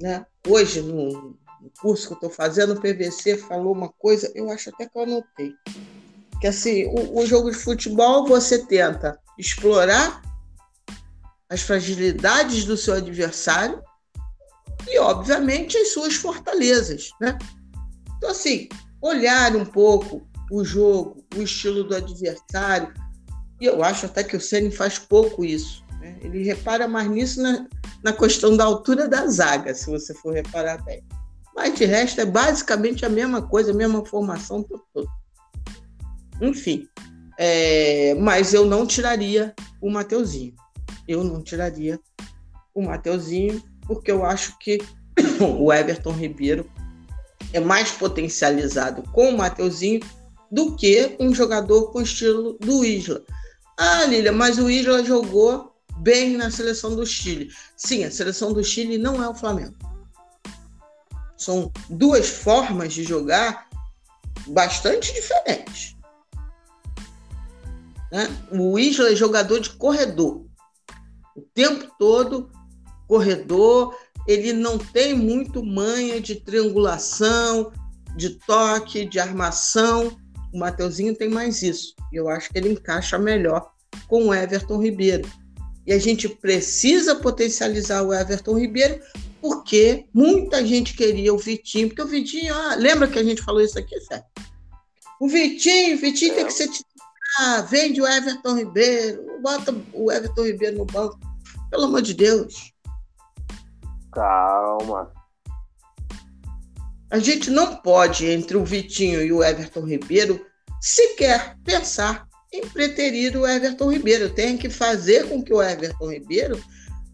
Né? 0.00 0.24
Hoje, 0.46 0.80
no, 0.80 1.38
curso 1.80 2.06
que 2.06 2.12
eu 2.12 2.16
estou 2.16 2.30
fazendo, 2.30 2.72
o 2.72 2.80
PVC 2.80 3.36
falou 3.36 3.72
uma 3.72 3.88
coisa, 3.88 4.30
eu 4.34 4.50
acho 4.50 4.70
até 4.70 4.86
que 4.86 4.96
eu 4.96 5.02
anotei. 5.02 5.54
Que 6.40 6.46
assim, 6.46 6.86
o, 6.86 7.20
o 7.20 7.26
jogo 7.26 7.50
de 7.50 7.56
futebol 7.56 8.26
você 8.26 8.64
tenta 8.66 9.18
explorar 9.38 10.22
as 11.48 11.60
fragilidades 11.60 12.64
do 12.64 12.76
seu 12.76 12.94
adversário 12.94 13.82
e, 14.88 14.98
obviamente, 14.98 15.76
as 15.76 15.88
suas 15.88 16.14
fortalezas. 16.14 17.10
Né? 17.20 17.36
Então, 18.20 18.32
assim, 18.32 18.68
olhar 19.00 19.56
um 19.56 19.64
pouco 19.64 20.28
o 20.50 20.62
jogo, 20.62 21.24
o 21.34 21.40
estilo 21.40 21.84
do 21.84 21.96
adversário. 21.96 22.92
E 23.58 23.64
eu 23.64 23.82
acho 23.82 24.04
até 24.04 24.22
que 24.22 24.36
o 24.36 24.40
Ceni 24.40 24.70
faz 24.70 24.98
pouco 24.98 25.42
isso. 25.42 25.82
Né? 25.98 26.18
Ele 26.20 26.42
repara 26.42 26.86
mais 26.86 27.08
nisso 27.08 27.42
na, 27.42 27.66
na 28.04 28.12
questão 28.12 28.54
da 28.54 28.64
altura 28.64 29.08
da 29.08 29.26
zaga, 29.26 29.74
se 29.74 29.88
você 29.88 30.12
for 30.12 30.34
reparar 30.34 30.84
bem. 30.84 31.02
Mas 31.56 31.74
de 31.74 31.86
resto 31.86 32.20
é 32.20 32.26
basicamente 32.26 33.06
a 33.06 33.08
mesma 33.08 33.40
coisa, 33.40 33.70
a 33.70 33.74
mesma 33.74 34.04
formação 34.04 34.62
todo. 34.62 35.08
Enfim, 36.42 36.86
é, 37.38 38.14
mas 38.16 38.52
eu 38.52 38.66
não 38.66 38.86
tiraria 38.86 39.54
o 39.80 39.90
Mateuzinho. 39.90 40.54
Eu 41.08 41.24
não 41.24 41.42
tiraria 41.42 41.98
o 42.74 42.82
Mateuzinho, 42.82 43.62
porque 43.86 44.10
eu 44.10 44.26
acho 44.26 44.58
que 44.58 44.78
o 45.58 45.72
Everton 45.72 46.12
Ribeiro 46.12 46.70
é 47.52 47.60
mais 47.60 47.90
potencializado 47.92 49.02
com 49.12 49.30
o 49.30 49.36
Mateuzinho 49.36 50.00
do 50.50 50.74
que 50.76 51.16
um 51.20 51.34
jogador 51.34 51.92
com 51.92 52.00
estilo 52.00 52.56
do 52.58 52.84
Isla. 52.84 53.22
Ah, 53.78 54.04
Lília, 54.04 54.32
mas 54.32 54.58
o 54.58 54.68
Isla 54.68 55.04
jogou 55.04 55.72
bem 55.98 56.36
na 56.36 56.50
seleção 56.50 56.94
do 56.94 57.06
Chile. 57.06 57.50
Sim, 57.76 58.04
a 58.04 58.10
seleção 58.10 58.52
do 58.52 58.64
Chile 58.64 58.98
não 58.98 59.22
é 59.22 59.28
o 59.28 59.34
Flamengo. 59.34 59.74
São 61.36 61.72
duas 61.88 62.28
formas 62.28 62.92
de 62.92 63.04
jogar 63.04 63.68
bastante 64.46 65.12
diferentes. 65.14 65.96
Né? 68.12 68.28
O 68.50 68.78
Isla 68.78 69.12
é 69.12 69.16
jogador 69.16 69.60
de 69.60 69.70
corredor. 69.70 70.44
O 71.36 71.42
tempo 71.54 71.90
todo, 71.98 72.50
corredor, 73.06 73.96
ele 74.26 74.52
não 74.52 74.78
tem 74.78 75.14
muito 75.14 75.64
manha 75.64 76.20
de 76.20 76.36
triangulação, 76.36 77.72
de 78.16 78.30
toque, 78.46 79.04
de 79.04 79.18
armação. 79.18 80.16
O 80.52 80.58
Mateuzinho 80.58 81.14
tem 81.14 81.28
mais 81.28 81.62
isso. 81.62 81.94
E 82.12 82.16
eu 82.16 82.28
acho 82.28 82.50
que 82.50 82.58
ele 82.58 82.70
encaixa 82.72 83.18
melhor 83.18 83.70
com 84.08 84.26
o 84.26 84.34
Everton 84.34 84.82
Ribeiro. 84.82 85.28
E 85.86 85.92
a 85.92 85.98
gente 85.98 86.28
precisa 86.28 87.14
potencializar 87.16 88.02
o 88.02 88.12
Everton 88.12 88.58
Ribeiro, 88.58 89.00
porque 89.40 90.06
muita 90.12 90.64
gente 90.64 90.94
queria 90.94 91.32
o 91.32 91.38
Vitinho, 91.38 91.88
porque 91.88 92.02
o 92.02 92.06
Vitinho, 92.06 92.54
ah, 92.54 92.74
lembra 92.74 93.08
que 93.08 93.18
a 93.18 93.24
gente 93.24 93.42
falou 93.42 93.60
isso 93.60 93.78
aqui, 93.78 93.98
certo? 94.00 94.26
O 95.20 95.28
Vitinho, 95.28 95.96
o 95.96 95.98
Vitinho 95.98 96.34
tem 96.34 96.46
que 96.46 96.52
ser 96.52 96.68
titular, 96.68 97.66
vende 97.68 98.00
o 98.00 98.06
Everton 98.06 98.56
Ribeiro, 98.56 99.40
bota 99.42 99.74
o 99.92 100.12
Everton 100.12 100.44
Ribeiro 100.44 100.78
no 100.78 100.84
banco. 100.84 101.18
Pelo 101.70 101.84
amor 101.84 102.02
de 102.02 102.14
Deus. 102.14 102.72
Calma. 104.12 105.12
A 107.10 107.18
gente 107.18 107.50
não 107.50 107.76
pode, 107.76 108.26
entre 108.26 108.56
o 108.56 108.64
Vitinho 108.64 109.20
e 109.20 109.32
o 109.32 109.42
Everton 109.42 109.84
Ribeiro, 109.84 110.46
sequer 110.80 111.56
pensar 111.64 112.28
em 112.52 112.66
preterir 112.68 113.36
o 113.36 113.46
Everton 113.46 113.92
Ribeiro. 113.92 114.30
Tem 114.30 114.56
que 114.56 114.70
fazer 114.70 115.28
com 115.28 115.42
que 115.42 115.52
o 115.52 115.62
Everton 115.62 116.12
Ribeiro 116.12 116.62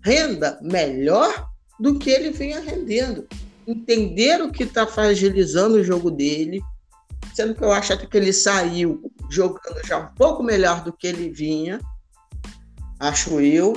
renda 0.02 0.58
melhor 0.62 1.48
do 1.80 1.98
que 1.98 2.10
ele 2.10 2.30
vinha 2.30 2.60
rendendo. 2.60 3.26
Entender 3.66 4.42
o 4.42 4.52
que 4.52 4.64
está 4.64 4.86
fragilizando 4.86 5.76
o 5.76 5.84
jogo 5.84 6.10
dele, 6.10 6.60
sendo 7.34 7.54
que 7.54 7.64
eu 7.64 7.72
acho 7.72 7.92
até 7.92 8.06
que 8.06 8.16
ele 8.16 8.32
saiu 8.32 9.10
jogando 9.30 9.84
já 9.84 9.98
um 9.98 10.14
pouco 10.14 10.42
melhor 10.42 10.84
do 10.84 10.92
que 10.92 11.06
ele 11.06 11.30
vinha, 11.30 11.80
acho 13.00 13.40
eu, 13.40 13.74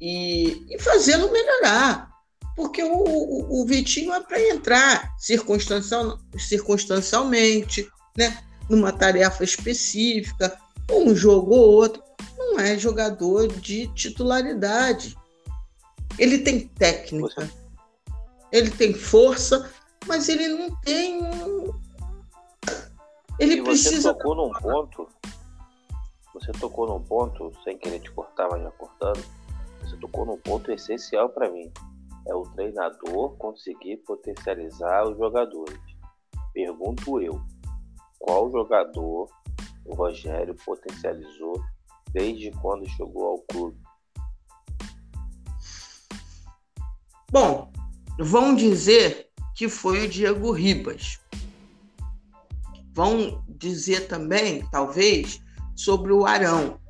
e, 0.00 0.66
e 0.68 0.78
fazê-lo 0.80 1.30
melhorar 1.30 2.15
porque 2.56 2.82
o, 2.82 3.04
o, 3.04 3.60
o 3.60 3.66
Vitinho 3.66 4.14
é 4.14 4.20
para 4.20 4.40
entrar 4.40 5.14
circunstancial, 5.18 6.18
circunstancialmente, 6.38 7.86
né? 8.16 8.42
numa 8.68 8.90
tarefa 8.90 9.44
específica, 9.44 10.58
um 10.90 11.14
jogo 11.14 11.54
ou 11.54 11.70
outro. 11.74 12.02
Não 12.38 12.58
é 12.58 12.78
jogador 12.78 13.46
de 13.48 13.88
titularidade. 13.88 15.14
Ele 16.18 16.38
tem 16.38 16.66
técnica, 16.66 17.48
ele 18.50 18.70
tem 18.70 18.94
força, 18.94 19.70
mas 20.06 20.30
ele 20.30 20.48
não 20.48 20.74
tem. 20.76 21.20
Ele 23.38 23.56
e 23.56 23.62
precisa. 23.62 24.12
Você 24.12 24.18
tocou 24.18 24.34
num 24.34 24.52
ponto. 24.52 25.08
Você 26.32 26.52
tocou 26.52 26.86
num 26.88 27.02
ponto, 27.02 27.52
sem 27.64 27.76
querer 27.76 28.00
te 28.00 28.10
cortar, 28.10 28.48
mas 28.50 28.62
já 28.62 28.70
cortando. 28.70 29.22
Você 29.82 29.96
tocou 29.96 30.24
num 30.24 30.38
ponto 30.38 30.72
essencial 30.72 31.28
para 31.28 31.50
mim 31.50 31.70
é 32.26 32.34
o 32.34 32.42
treinador 32.42 33.36
conseguir 33.36 33.98
potencializar 33.98 35.08
os 35.08 35.16
jogadores. 35.16 35.80
Pergunto 36.52 37.20
eu, 37.20 37.40
qual 38.18 38.50
jogador 38.50 39.28
o 39.84 39.94
Rogério 39.94 40.54
potencializou 40.64 41.62
desde 42.12 42.50
quando 42.62 42.88
chegou 42.90 43.26
ao 43.26 43.38
clube? 43.50 43.78
Bom, 47.30 47.70
vão 48.18 48.54
dizer 48.54 49.30
que 49.54 49.68
foi 49.68 50.06
o 50.06 50.08
Diego 50.08 50.52
Ribas. 50.52 51.20
Vão 52.94 53.44
dizer 53.48 54.08
também, 54.08 54.66
talvez, 54.70 55.40
sobre 55.74 56.12
o 56.12 56.24
Arão. 56.24 56.80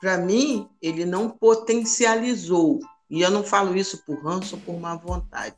Para 0.00 0.18
mim, 0.18 0.68
ele 0.80 1.04
não 1.04 1.30
potencializou, 1.30 2.80
e 3.12 3.20
eu 3.20 3.30
não 3.30 3.44
falo 3.44 3.76
isso 3.76 3.98
por 4.06 4.24
ranço 4.24 4.56
ou 4.56 4.62
por 4.62 4.80
má 4.80 4.96
vontade. 4.96 5.54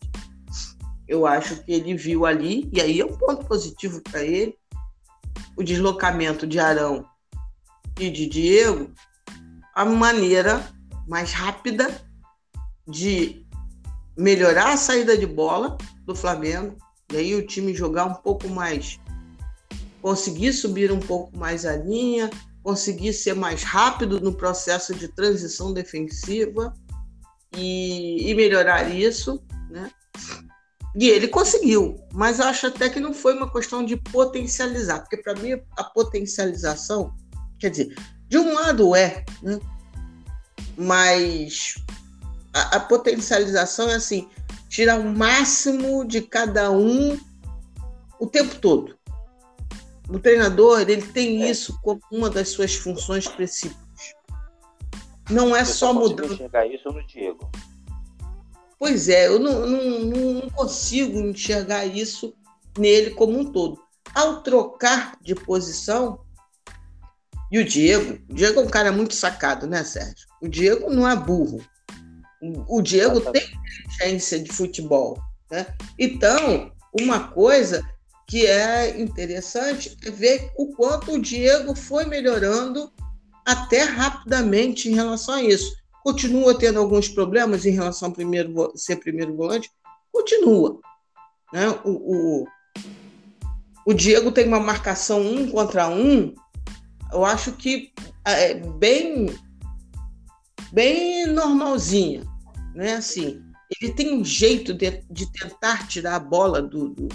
Eu 1.07 1.25
acho 1.25 1.63
que 1.63 1.73
ele 1.73 1.95
viu 1.95 2.27
ali, 2.27 2.69
e 2.73 2.81
aí 2.81 3.01
é 3.01 3.07
um 3.07 3.17
ponto 3.17 3.47
positivo 3.47 4.03
para 4.03 4.25
ele, 4.25 4.59
o 5.57 5.63
deslocamento 5.63 6.49
de 6.49 6.59
Arão 6.59 7.07
e 8.01 8.11
de 8.11 8.27
Diego, 8.27 8.93
a 9.73 9.85
maneira 9.85 10.69
mais 11.07 11.33
rápida 11.33 12.05
de 12.89 13.47
melhorar 14.19 14.73
a 14.73 14.77
saída 14.77 15.17
de 15.17 15.27
bola 15.27 15.79
do 16.05 16.15
Flamengo, 16.17 16.77
e 17.13 17.17
aí 17.17 17.35
o 17.37 17.47
time 17.47 17.73
jogar 17.73 18.07
um 18.07 18.15
pouco 18.15 18.49
mais, 18.49 18.99
conseguir 20.03 20.53
subir 20.53 20.91
um 20.91 20.99
pouco 20.99 21.39
mais 21.39 21.65
a 21.65 21.77
linha, 21.77 22.29
conseguir 22.65 23.13
ser 23.13 23.35
mais 23.35 23.63
rápido 23.63 24.21
no 24.21 24.35
processo 24.35 24.93
de 24.93 25.07
transição 25.07 25.73
defensiva 25.73 26.75
e, 27.57 28.31
e 28.31 28.35
melhorar 28.35 28.91
isso, 28.91 29.43
né? 29.71 29.91
E 30.97 31.09
ele 31.09 31.27
conseguiu, 31.27 31.97
mas 32.13 32.41
acho 32.41 32.69
até 32.69 32.89
que 32.89 33.01
não 33.01 33.13
foi 33.13 33.35
uma 33.37 33.51
questão 33.51 33.85
de 33.85 33.97
potencializar, 33.97 35.01
porque 35.01 35.17
para 35.17 35.35
mim 35.35 35.61
a 35.77 35.83
potencialização, 35.83 37.13
quer 37.59 37.71
dizer, 37.71 37.97
de 38.29 38.39
um 38.39 38.55
lado 38.55 38.95
é, 38.95 39.25
né? 39.43 39.59
mas 40.77 41.75
a, 42.53 42.77
a, 42.77 42.81
potencialização 42.81 43.91
é 43.91 43.97
assim, 43.97 44.29
tirar 44.69 45.01
o 45.01 45.05
máximo 45.05 46.05
de 46.05 46.23
cada 46.23 46.71
um 46.71 47.19
o 48.21 48.27
tempo 48.29 48.55
todo. 48.57 48.97
O 50.09 50.19
treinador 50.21 50.81
ele 50.81 51.03
tem 51.03 51.43
é. 51.43 51.51
isso 51.51 51.77
como 51.83 52.01
uma 52.11 52.31
das 52.31 52.51
suas 52.51 52.75
funções 52.75 53.27
principais. 53.27 53.84
Não 55.31 55.55
é 55.55 55.63
eu 55.63 55.67
só 55.67 55.93
mudar. 55.93 56.27
enxergar 56.27 56.67
isso 56.67 56.91
no 56.91 57.05
Diego. 57.07 57.51
Pois 58.79 59.09
é, 59.09 59.29
eu 59.29 59.39
não, 59.39 59.67
não, 59.67 60.33
não 60.35 60.51
consigo 60.51 61.19
enxergar 61.19 61.87
isso 61.87 62.35
nele 62.79 63.11
como 63.11 63.39
um 63.39 63.51
todo. 63.51 63.81
Ao 64.15 64.43
trocar 64.43 65.17
de 65.23 65.35
posição, 65.35 66.21
e 67.51 67.59
o 67.59 67.65
Diego, 67.65 68.19
o 68.29 68.35
Diego 68.35 68.61
é 68.61 68.65
um 68.65 68.69
cara 68.69 68.91
muito 68.91 69.15
sacado, 69.15 69.67
né, 69.67 69.85
Sérgio? 69.85 70.27
O 70.43 70.49
Diego 70.49 70.91
não 70.91 71.09
é 71.09 71.15
burro. 71.15 71.65
O 72.69 72.83
Diego 72.83 73.21
tem 73.21 73.43
inteligência 73.45 74.39
de 74.39 74.53
futebol. 74.53 75.19
Né? 75.51 75.67
Então, 75.99 76.73
uma 76.93 77.29
coisa 77.29 77.83
que 78.27 78.47
é 78.47 79.01
interessante 79.01 79.97
é 80.05 80.11
ver 80.11 80.51
o 80.57 80.75
quanto 80.75 81.13
o 81.13 81.21
Diego 81.21 81.75
foi 81.75 82.05
melhorando 82.05 82.93
até 83.45 83.83
rapidamente 83.83 84.89
em 84.89 84.95
relação 84.95 85.35
a 85.35 85.43
isso. 85.43 85.75
Continua 86.03 86.59
tendo 86.59 86.79
alguns 86.79 87.09
problemas 87.09 87.65
em 87.65 87.71
relação 87.71 88.09
a 88.09 88.13
primeiro, 88.13 88.73
ser 88.75 88.97
primeiro 88.97 89.35
volante? 89.37 89.71
Continua. 90.13 90.81
Né? 91.53 91.69
O, 91.85 91.91
o, 91.91 92.47
o 93.87 93.95
Diego 93.95 94.33
tem 94.33 94.47
uma 94.47 94.61
marcação 94.61 95.21
um 95.21 95.51
contra 95.51 95.89
um, 95.89 96.35
eu 97.13 97.25
acho 97.25 97.53
que 97.53 97.93
é 98.25 98.55
bem, 98.55 99.27
bem 100.73 101.27
normalzinha. 101.27 102.23
Né? 102.75 102.95
Assim, 102.95 103.43
ele 103.81 103.93
tem 103.93 104.15
um 104.15 104.25
jeito 104.25 104.75
de, 104.75 105.03
de 105.11 105.31
tentar 105.33 105.87
tirar 105.87 106.17
a 106.17 106.21
bola 106.21 106.61
do, 106.61 106.89
do 106.91 107.09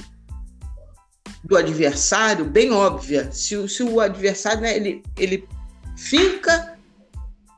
do 1.43 1.57
adversário 1.57 2.45
bem 2.45 2.71
óbvia. 2.71 3.32
Se, 3.32 3.67
se 3.67 3.84
o 3.84 3.99
adversário 3.99 4.61
né, 4.61 4.75
ele, 4.75 5.03
ele 5.17 5.47
finca 6.00 6.78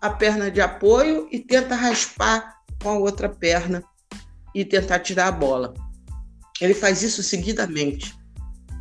a 0.02 0.10
perna 0.10 0.50
de 0.50 0.60
apoio 0.60 1.28
e 1.32 1.40
tenta 1.40 1.76
raspar 1.76 2.58
com 2.82 2.90
a 2.90 2.98
outra 2.98 3.30
perna 3.30 3.84
e 4.54 4.66
tentar 4.66 5.00
tirar 5.00 5.28
a 5.28 5.32
bola. 5.32 5.74
Ele 6.60 6.74
faz 6.74 7.04
isso 7.04 7.22
seguidamente. 7.22 8.16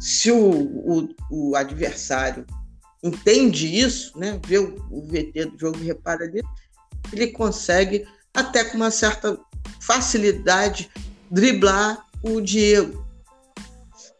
Se 0.01 0.33
o, 0.33 0.41
o, 0.41 1.09
o 1.31 1.57
adversário 1.57 2.47
entende 3.03 3.67
isso, 3.67 4.19
né, 4.19 4.41
vê 4.47 4.59
o, 4.59 4.75
o 4.91 5.03
VT 5.03 5.45
do 5.45 5.59
jogo 5.59 5.79
e 5.79 5.85
repara 5.85 6.27
nisso, 6.27 6.49
ele 7.13 7.29
consegue, 7.29 8.07
até 8.33 8.65
com 8.65 8.77
uma 8.77 8.91
certa 8.91 9.39
facilidade, 9.79 10.91
driblar 11.31 12.07
o 12.23 12.41
Diego. 12.41 13.07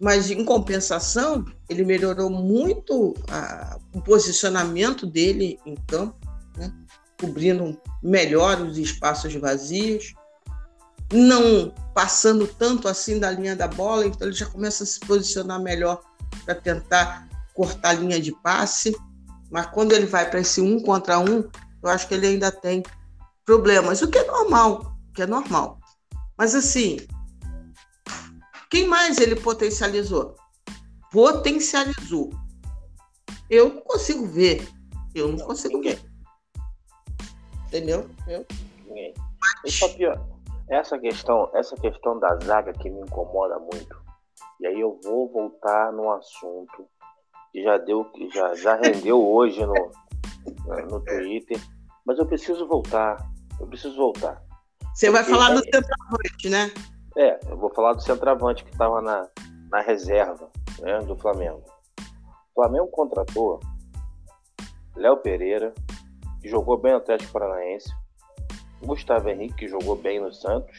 Mas, 0.01 0.31
em 0.31 0.45
compensação, 0.45 1.45
ele 1.69 1.85
melhorou 1.85 2.31
muito 2.31 3.15
a, 3.31 3.79
o 3.93 4.01
posicionamento 4.01 5.07
dele 5.07 5.59
em 5.67 5.75
campo, 5.87 6.17
né? 6.57 6.73
cobrindo 7.21 7.79
melhor 8.03 8.63
os 8.63 8.79
espaços 8.79 9.35
vazios, 9.35 10.15
não 11.13 11.75
passando 11.95 12.47
tanto 12.47 12.89
assim 12.89 13.19
da 13.19 13.31
linha 13.31 13.55
da 13.55 13.69
bola, 13.69 14.07
então 14.07 14.27
ele 14.27 14.37
já 14.37 14.47
começa 14.47 14.85
a 14.85 14.87
se 14.87 15.01
posicionar 15.01 15.61
melhor 15.61 16.01
para 16.45 16.55
tentar 16.55 17.29
cortar 17.53 17.91
a 17.91 17.95
linha 17.95 18.21
de 18.21 18.33
passe. 18.33 18.97
Mas 19.51 19.67
quando 19.67 19.93
ele 19.93 20.07
vai 20.07 20.31
para 20.31 20.41
esse 20.41 20.61
um 20.61 20.81
contra 20.81 21.19
um, 21.19 21.45
eu 21.83 21.91
acho 21.91 22.09
que 22.09 22.15
ele 22.15 22.27
ainda 22.27 22.51
tem 22.51 22.83
problemas, 23.45 24.01
o 24.01 24.09
que 24.09 24.19
é 24.19 24.27
normal, 24.27 24.97
o 25.11 25.13
que 25.13 25.23
é 25.23 25.27
normal. 25.27 25.79
Mas 26.39 26.55
assim, 26.55 26.99
quem 28.71 28.87
mais 28.87 29.19
ele 29.19 29.35
potencializou? 29.35 30.37
Potencializou. 31.11 32.31
Eu 33.51 33.75
não 33.75 33.81
consigo 33.83 34.27
ver. 34.27 34.69
Eu 35.13 35.29
não 35.33 35.45
consigo 35.45 35.75
Ninguém. 35.75 35.97
ver. 35.97 36.11
Entendeu? 37.67 38.09
Eu... 38.29 38.47
Ninguém. 38.87 39.13
Mas... 39.65 39.81
Essa 40.69 40.97
questão, 41.01 41.51
essa 41.53 41.75
questão 41.75 42.21
da 42.21 42.39
zaga 42.45 42.73
que 42.73 42.89
me 42.89 43.01
incomoda 43.01 43.59
muito. 43.59 44.01
E 44.61 44.67
aí 44.69 44.81
eu 44.81 45.01
vou 45.03 45.29
voltar 45.29 45.93
no 45.93 46.13
assunto 46.13 46.89
que 47.51 47.65
já 47.65 47.77
deu, 47.77 48.07
já, 48.33 48.55
já 48.55 48.77
rendeu 48.77 49.21
hoje 49.21 49.67
no, 49.67 49.75
no 50.89 51.01
Twitter. 51.01 51.61
Mas 52.07 52.19
eu 52.19 52.27
preciso 52.27 52.69
voltar. 52.69 53.17
Eu 53.59 53.67
preciso 53.67 53.97
voltar. 53.97 54.41
Você 54.95 55.11
vai 55.11 55.25
falar 55.25 55.55
do 55.55 55.65
centroavante, 55.65 56.49
né? 56.49 56.71
É, 57.17 57.41
eu 57.51 57.57
vou 57.57 57.71
falar 57.75 57.95
do 57.95 58.03
centroavante 58.03 58.65
que 58.65 58.71
estava 58.71 59.03
na, 59.03 59.29
na 59.69 59.81
reserva 59.81 60.49
né, 60.79 61.01
do 61.01 61.17
Flamengo. 61.17 61.65
O 61.99 62.63
Flamengo 62.63 62.87
contratou 62.89 63.59
Léo 64.95 65.17
Pereira, 65.17 65.75
que 66.41 66.49
jogou 66.49 66.79
bem 66.79 66.93
no 66.93 66.99
Atlético 66.99 67.33
Paranaense, 67.33 67.91
Gustavo 68.83 69.29
Henrique, 69.29 69.55
que 69.55 69.69
jogou 69.69 69.97
bem 69.97 70.21
no 70.21 70.33
Santos, 70.33 70.79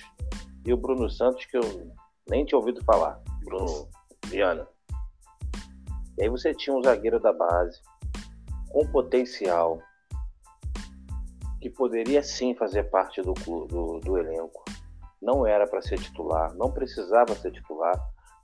e 0.65 0.71
o 0.71 0.77
Bruno 0.77 1.09
Santos, 1.09 1.45
que 1.45 1.57
eu 1.57 1.91
nem 2.29 2.45
tinha 2.45 2.57
ouvido 2.57 2.84
falar, 2.86 3.21
Bruno 3.43 3.89
Viana. 4.27 4.67
E 6.17 6.23
aí 6.23 6.29
você 6.29 6.53
tinha 6.53 6.75
um 6.75 6.84
zagueiro 6.84 7.19
da 7.19 7.34
base, 7.34 7.82
com 8.69 8.88
potencial, 8.88 9.79
que 11.59 11.69
poderia 11.69 12.23
sim 12.23 12.55
fazer 12.55 12.86
parte 12.86 13.21
do, 13.21 13.34
do, 13.34 13.99
do 13.99 14.17
elenco 14.17 14.63
não 15.22 15.45
era 15.45 15.67
para 15.67 15.82
ser 15.82 15.99
titular, 15.99 16.53
não 16.55 16.72
precisava 16.72 17.36
ser 17.36 17.51
titular, 17.51 17.95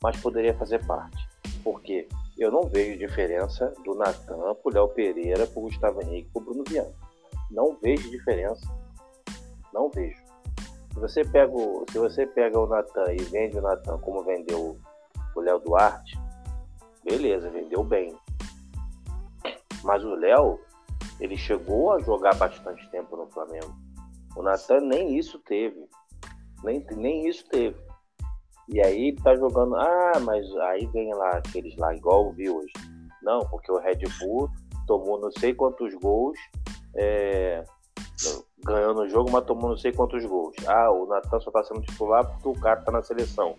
mas 0.01 0.19
poderia 0.21 0.53
fazer 0.53 0.85
parte. 0.85 1.17
Porque 1.63 2.07
eu 2.37 2.51
não 2.51 2.63
vejo 2.63 2.99
diferença 2.99 3.73
do 3.83 3.95
Natan 3.95 4.53
pro 4.61 4.71
Léo 4.71 4.87
Pereira, 4.89 5.47
pro 5.47 5.61
Gustavo 5.61 6.01
Henrique, 6.01 6.29
pro 6.31 6.41
Bruno 6.41 6.63
Viana. 6.67 6.93
Não 7.49 7.75
vejo 7.81 8.09
diferença. 8.11 8.67
Não 9.73 9.89
vejo. 9.89 10.21
Se 10.93 10.99
você 10.99 11.23
pega 11.23 11.51
o, 11.51 11.85
se 11.91 11.97
você 11.97 12.25
pega 12.25 12.59
o 12.59 12.67
Natan 12.67 13.13
e 13.13 13.23
vende 13.23 13.57
o 13.57 13.61
Natan 13.61 13.97
como 13.99 14.23
vendeu 14.23 14.77
o 15.35 15.39
Léo 15.39 15.59
Duarte, 15.59 16.19
beleza, 17.03 17.49
vendeu 17.49 17.83
bem. 17.83 18.15
Mas 19.83 20.03
o 20.03 20.15
Léo, 20.15 20.59
ele 21.19 21.37
chegou 21.37 21.93
a 21.93 21.99
jogar 21.99 22.35
bastante 22.35 22.87
tempo 22.89 23.15
no 23.15 23.27
Flamengo. 23.27 23.73
O 24.35 24.41
Natan 24.41 24.81
nem 24.81 25.17
isso 25.17 25.39
teve. 25.39 25.87
Nem, 26.63 26.85
nem 26.95 27.27
isso 27.27 27.47
teve. 27.49 27.75
E 28.69 28.81
aí 28.81 29.15
tá 29.15 29.35
jogando, 29.35 29.75
ah, 29.75 30.19
mas 30.21 30.45
aí 30.57 30.85
vem 30.87 31.13
lá 31.13 31.37
aqueles 31.37 31.75
lá, 31.77 31.95
igual 31.95 32.31
vi 32.33 32.49
hoje. 32.49 32.73
Não, 33.21 33.39
porque 33.47 33.71
o 33.71 33.79
Red 33.79 33.99
Bull 34.19 34.49
tomou 34.85 35.19
não 35.19 35.31
sei 35.31 35.53
quantos 35.53 35.93
gols, 35.95 36.37
é, 36.95 37.63
ganhou 38.63 38.93
no 38.93 39.07
jogo, 39.07 39.31
mas 39.31 39.45
tomou 39.45 39.69
não 39.69 39.77
sei 39.77 39.93
quantos 39.93 40.25
gols. 40.25 40.55
Ah, 40.67 40.91
o 40.91 41.05
Natan 41.05 41.39
só 41.39 41.51
tá 41.51 41.63
sendo 41.63 41.81
titular 41.81 42.25
porque 42.25 42.49
o 42.49 42.61
cara 42.61 42.81
tá 42.81 42.91
na 42.91 43.01
seleção. 43.01 43.55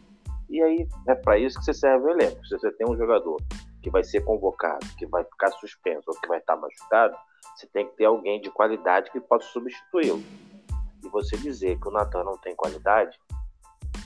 E 0.51 0.62
aí 0.62 0.86
é 1.07 1.14
para 1.14 1.38
isso 1.38 1.59
que 1.59 1.64
você 1.64 1.74
serve 1.74 2.07
o 2.07 2.11
elenco. 2.11 2.44
Se 2.46 2.59
você 2.59 2.70
tem 2.72 2.86
um 2.86 2.96
jogador 2.96 3.36
que 3.82 3.90
vai 3.90 4.03
ser 4.03 4.22
convocado, 4.22 4.86
que 4.99 5.07
vai 5.07 5.24
ficar 5.24 5.51
suspenso 5.53 6.05
ou 6.09 6.20
que 6.20 6.28
vai 6.28 6.38
estar 6.38 6.57
machucado, 6.57 7.16
você 7.55 7.66
tem 7.66 7.86
que 7.86 7.96
ter 7.96 8.07
alguém 8.07 8.40
de 8.40 8.51
qualidade 8.51 9.11
que 9.11 9.20
possa 9.20 9.46
substituí-lo 9.49 10.22
e 11.05 11.09
você 11.09 11.36
dizer 11.36 11.78
que 11.78 11.88
o 11.88 11.90
Natan 11.90 12.24
não 12.24 12.38
tem 12.38 12.55
qualidade 12.55 13.18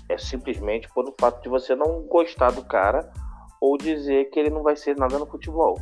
é 0.08 0.18
simplesmente 0.18 0.88
por 0.92 1.08
o 1.08 1.14
fato 1.18 1.42
de 1.42 1.48
você 1.48 1.74
não 1.74 2.02
gostar 2.02 2.50
do 2.52 2.64
cara 2.64 3.10
ou 3.60 3.78
dizer 3.78 4.30
que 4.30 4.38
ele 4.38 4.50
não 4.50 4.62
vai 4.62 4.76
ser 4.76 4.96
nada 4.96 5.18
no 5.18 5.26
futebol. 5.26 5.78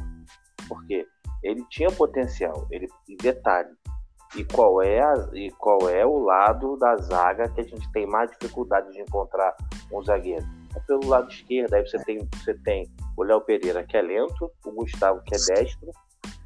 Porque 0.69 1.07
ele 1.43 1.65
tinha 1.69 1.91
potencial, 1.91 2.67
ele 2.71 2.87
e 3.09 3.17
detalhe. 3.17 3.71
E 4.37 4.45
qual 4.45 4.81
é 4.81 5.01
a, 5.01 5.29
e 5.33 5.51
qual 5.53 5.89
é 5.89 6.07
o 6.07 6.19
lado 6.19 6.77
da 6.77 6.97
zaga 6.99 7.49
que 7.49 7.63
a 7.63 7.65
gente 7.65 7.91
tem 7.91 8.07
mais 8.07 8.31
dificuldade 8.31 8.93
de 8.93 9.01
encontrar 9.01 9.57
um 9.93 10.03
zagueiro? 10.03 10.47
É 10.77 10.81
pelo 10.81 11.09
lado 11.09 11.29
esquerdo, 11.29 11.75
aí 11.75 11.85
você 11.85 11.99
tem 12.05 12.19
você 12.33 12.55
tem 12.55 12.89
o 13.17 13.25
Léo 13.25 13.41
Pereira 13.41 13.83
que 13.83 13.97
é 13.97 14.03
lento, 14.03 14.53
o 14.65 14.71
Gustavo 14.71 15.21
que 15.23 15.35
é 15.35 15.39
destro 15.39 15.91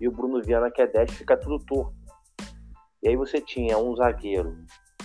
e 0.00 0.08
o 0.08 0.12
Bruno 0.12 0.40
Viana 0.42 0.70
que 0.70 0.80
é 0.80 0.86
destro, 0.86 1.16
fica 1.16 1.36
tudo 1.36 1.62
torto. 1.66 2.03
E 3.04 3.08
aí 3.08 3.16
você 3.16 3.38
tinha 3.40 3.76
um 3.76 3.94
zagueiro 3.94 4.56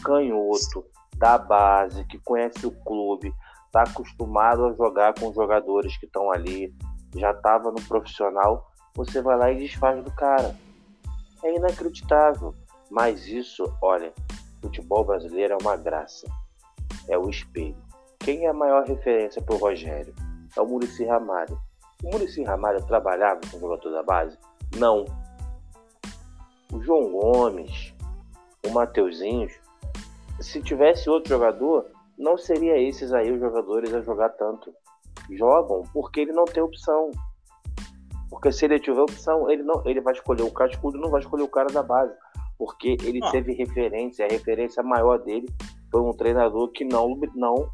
canhoto 0.01 0.85
da 1.17 1.37
base, 1.37 2.05
que 2.05 2.17
conhece 2.19 2.65
o 2.65 2.71
clube, 2.71 3.33
está 3.65 3.83
acostumado 3.83 4.65
a 4.65 4.73
jogar 4.73 5.13
com 5.19 5.33
jogadores 5.33 5.97
que 5.97 6.05
estão 6.05 6.31
ali, 6.31 6.73
já 7.17 7.31
estava 7.31 7.71
no 7.71 7.81
profissional, 7.81 8.71
você 8.95 9.21
vai 9.21 9.37
lá 9.37 9.51
e 9.51 9.59
desfaz 9.59 10.01
do 10.01 10.11
cara. 10.11 10.55
É 11.43 11.53
inacreditável. 11.53 12.55
Mas 12.89 13.27
isso, 13.27 13.71
olha, 13.81 14.13
futebol 14.61 15.03
brasileiro 15.03 15.53
é 15.53 15.57
uma 15.61 15.75
graça. 15.75 16.25
É 17.07 17.17
o 17.17 17.29
espelho. 17.29 17.77
Quem 18.19 18.45
é 18.45 18.49
a 18.49 18.53
maior 18.53 18.85
referência 18.85 19.41
para 19.41 19.55
o 19.55 19.59
Rogério? 19.59 20.13
É 20.55 20.61
o 20.61 20.65
Murici 20.65 21.05
Ramalho. 21.05 21.59
O 22.03 22.11
Murici 22.11 22.43
Ramalho 22.43 22.83
trabalhava 22.85 23.41
com 23.51 23.57
o 23.57 23.59
jogador 23.59 23.91
da 23.91 24.03
base? 24.03 24.37
Não. 24.77 25.05
O 26.71 26.81
João 26.81 27.11
Gomes, 27.11 27.93
o 28.65 28.69
Mateuzinho, 28.69 29.49
se 30.39 30.61
tivesse 30.61 31.09
outro 31.09 31.29
jogador, 31.29 31.85
não 32.17 32.37
seria 32.37 32.77
esses 32.77 33.13
aí 33.13 33.31
os 33.31 33.39
jogadores 33.39 33.93
a 33.93 34.01
jogar 34.01 34.29
tanto. 34.29 34.73
Jogam 35.31 35.83
porque 35.93 36.21
ele 36.21 36.31
não 36.31 36.45
tem 36.45 36.61
opção. 36.61 37.11
Porque 38.29 38.51
se 38.51 38.65
ele 38.65 38.79
tiver 38.79 39.01
opção, 39.01 39.49
ele 39.49 39.63
não, 39.63 39.81
ele 39.85 40.01
vai 40.01 40.13
escolher 40.13 40.43
o 40.43 40.51
cascudo, 40.51 40.99
não 40.99 41.09
vai 41.09 41.21
escolher 41.21 41.43
o 41.43 41.47
cara 41.47 41.69
da 41.69 41.81
base, 41.81 42.13
porque 42.57 42.97
ele 43.03 43.19
ah. 43.23 43.31
teve 43.31 43.53
referência, 43.53 44.25
a 44.25 44.29
referência 44.29 44.83
maior 44.83 45.17
dele 45.19 45.47
foi 45.91 46.01
um 46.01 46.13
treinador 46.13 46.69
que 46.69 46.85
não 46.85 47.19
não 47.33 47.71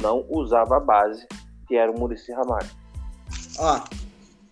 não 0.00 0.24
usava 0.30 0.76
a 0.76 0.80
base, 0.80 1.26
que 1.66 1.76
era 1.76 1.90
o 1.90 1.98
Murici 1.98 2.32
Ramalho. 2.32 2.70
Ó, 3.58 3.80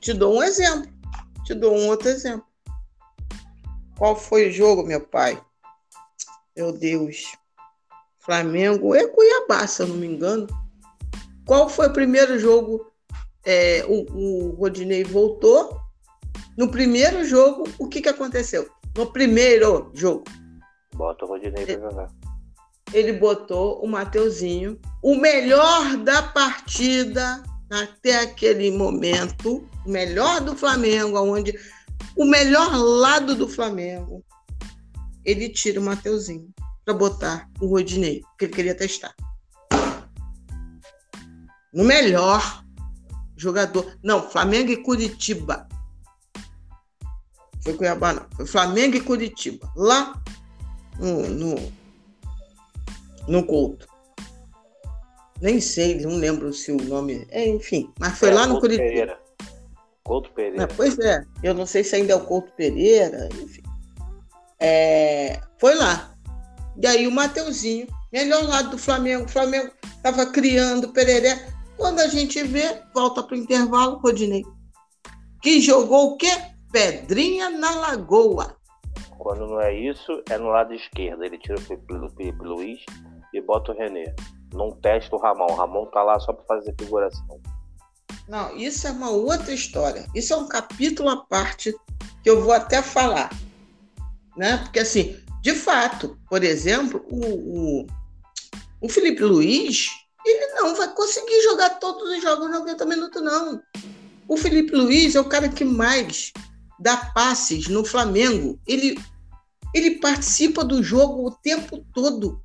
te 0.01 0.13
dou 0.13 0.35
um 0.35 0.43
exemplo. 0.43 0.91
Te 1.45 1.55
dou 1.55 1.75
um 1.75 1.89
outro 1.89 2.09
exemplo. 2.09 2.45
Qual 3.97 4.15
foi 4.15 4.49
o 4.49 4.53
jogo, 4.53 4.83
meu 4.83 5.01
pai? 5.01 5.43
Meu 6.57 6.71
Deus. 6.71 7.33
Flamengo 8.19 8.95
é 8.95 9.07
Cuiabá, 9.07 9.67
se 9.67 9.83
eu 9.83 9.89
não 9.89 9.97
me 9.97 10.07
engano. 10.07 10.47
Qual 11.47 11.69
foi 11.69 11.87
o 11.87 11.93
primeiro 11.93 12.39
jogo? 12.39 12.91
É, 13.45 13.85
o, 13.89 14.05
o 14.13 14.51
Rodinei 14.57 15.05
voltou. 15.05 15.81
No 16.59 16.71
primeiro 16.71 17.25
jogo, 17.25 17.65
o 17.79 17.89
que, 17.89 18.03
que 18.03 18.09
aconteceu? 18.09 18.69
No 18.97 19.13
primeiro 19.13 19.91
jogo. 19.95 20.25
Bota 20.95 21.25
o 21.25 21.29
Rodinei 21.29 21.65
para 21.65 21.91
jogar. 21.91 22.11
Ele 22.93 23.13
botou 23.13 23.83
o 23.83 23.89
Mateuzinho, 23.89 24.79
o 25.03 25.17
melhor 25.17 25.97
da 25.99 26.23
partida 26.23 27.43
até 27.71 28.21
aquele 28.21 28.71
momento, 28.71 29.69
o 29.85 29.91
melhor 29.91 30.41
do 30.41 30.57
Flamengo, 30.57 31.19
onde 31.19 31.55
o 32.17 32.25
melhor 32.25 32.75
lado 32.75 33.35
do 33.35 33.49
Flamengo, 33.49 34.25
ele 35.25 35.49
tira 35.49 35.81
o 35.81 35.85
Mateuzinho 35.85 36.49
para 36.85 36.95
botar 36.95 37.51
o 37.61 37.67
Rodinei, 37.67 38.23
que 38.39 38.47
ele 38.47 38.55
queria 38.55 38.75
testar. 38.75 39.15
No 41.73 41.85
melhor 41.85 42.65
jogador. 43.37 43.99
Não, 44.03 44.31
Flamengo 44.31 44.71
e 44.71 44.83
Curitiba. 44.83 45.69
Foi 47.63 47.75
Cuiabá, 47.75 48.15
não. 48.15 48.27
Foi 48.35 48.47
Flamengo 48.47 48.97
e 48.97 49.01
Curitiba. 49.01 49.71
Lá 49.77 50.23
no, 50.99 51.29
no, 51.29 51.73
no 53.29 53.45
Couto. 53.45 53.87
Nem 55.43 55.61
sei, 55.61 56.01
não 56.01 56.17
lembro 56.17 56.53
se 56.53 56.73
o 56.73 56.77
nome. 56.77 57.27
É, 57.31 57.47
enfim, 57.47 57.93
mas 57.99 58.19
foi 58.19 58.31
é, 58.31 58.35
lá 58.35 58.47
no 58.47 58.55
Couto 58.55 58.69
Curitiba. 58.69 58.89
Pereira. 58.89 59.26
Couto 60.07 60.31
Pereira. 60.31 60.69
Pois 60.77 60.97
é, 61.01 61.25
eu 61.43 61.53
não 61.53 61.67
sei 61.67 61.83
se 61.83 61.97
ainda 61.97 62.13
é 62.13 62.17
o 62.17 62.25
Couto 62.25 62.53
Pereira, 62.53 63.29
enfim. 63.43 63.63
É, 64.61 65.41
foi 65.59 65.75
lá. 65.75 66.15
E 66.81 66.87
aí 66.87 67.07
o 67.09 67.11
Mateuzinho, 67.11 67.89
melhor 68.13 68.47
lado 68.47 68.71
do 68.71 68.79
Flamengo, 68.79 69.25
o 69.25 69.29
Flamengo 69.29 69.71
estava 69.83 70.27
criando 70.27 70.93
Pereré. 70.93 71.49
Quando 71.77 71.99
a 71.99 72.07
gente 72.07 72.41
vê, 72.45 72.81
volta 72.95 73.23
para 73.23 73.35
o 73.35 73.39
intervalo, 73.39 73.99
Rodinei. 73.99 74.45
Que 75.43 75.61
jogou 75.61 76.13
o 76.13 76.17
quê? 76.17 76.31
Pedrinha 76.71 77.51
na 77.51 77.75
Lagoa. 77.75 78.57
Quando 79.19 79.47
não 79.47 79.61
é 79.61 79.75
isso, 79.75 80.23
é 80.31 80.39
no 80.39 80.49
lado 80.49 80.73
esquerdo. 80.73 81.25
Ele 81.25 81.37
tira 81.37 81.57
o 81.57 81.61
Felipe 81.61 82.45
Luiz 82.45 82.81
e 83.35 83.41
bota 83.41 83.73
o 83.73 83.77
René. 83.77 84.15
Não 84.53 84.71
testa 84.71 85.17
o 85.17 85.19
Ramon. 85.19 85.47
O 85.51 85.55
Ramon 85.55 85.87
tá 85.87 86.03
lá 86.03 86.19
só 86.21 86.33
para 86.33 86.45
fazer 86.45 86.75
figuração. 86.79 87.41
Não, 88.29 88.57
isso 88.57 88.87
é 88.87 88.91
uma 88.91 89.11
outra 89.11 89.53
história. 89.53 90.07
Isso 90.15 90.33
é 90.33 90.37
um 90.37 90.49
capítulo 90.49 91.09
à 91.09 91.25
parte 91.25 91.75
que 92.23 92.31
eu 92.31 92.43
vou 92.43 92.53
até 92.53 92.83
falar. 92.83 93.31
Né? 94.37 94.59
Porque 94.59 94.81
assim, 94.81 95.17
de 95.43 95.55
fato, 95.55 96.19
por 96.29 96.43
exemplo, 96.43 97.05
o, 97.09 97.83
o, 97.83 97.87
o 98.81 98.89
Felipe 98.89 99.23
Luiz, 99.23 99.89
ele 100.25 100.55
não 100.55 100.75
vai 100.75 100.93
conseguir 100.93 101.41
jogar 101.43 101.71
todos 101.79 102.03
os 102.11 102.21
jogos 102.21 102.51
90 102.51 102.85
minutos, 102.85 103.23
não. 103.23 103.63
O 104.27 104.37
Felipe 104.37 104.75
Luiz 104.75 105.15
é 105.15 105.21
o 105.21 105.29
cara 105.29 105.49
que 105.49 105.65
mais 105.65 106.33
dá 106.81 106.97
passes 106.97 107.69
no 107.69 107.85
Flamengo. 107.85 108.59
Ele, 108.67 108.99
ele 109.73 110.01
participa 110.01 110.65
do 110.65 110.83
jogo 110.83 111.27
o 111.27 111.31
tempo 111.31 111.85
todo. 111.95 112.43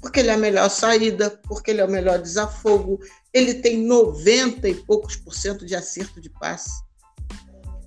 Porque 0.00 0.20
ele 0.20 0.30
é 0.30 0.34
a 0.34 0.38
melhor 0.38 0.70
saída, 0.70 1.40
porque 1.48 1.72
ele 1.72 1.80
é 1.80 1.84
o 1.84 1.90
melhor 1.90 2.20
desafogo. 2.20 3.00
Ele 3.36 3.52
tem 3.52 3.82
90 3.82 4.66
e 4.66 4.74
poucos 4.74 5.14
por 5.14 5.34
cento 5.34 5.66
de 5.66 5.74
acerto 5.74 6.22
de 6.22 6.30
passe. 6.30 6.82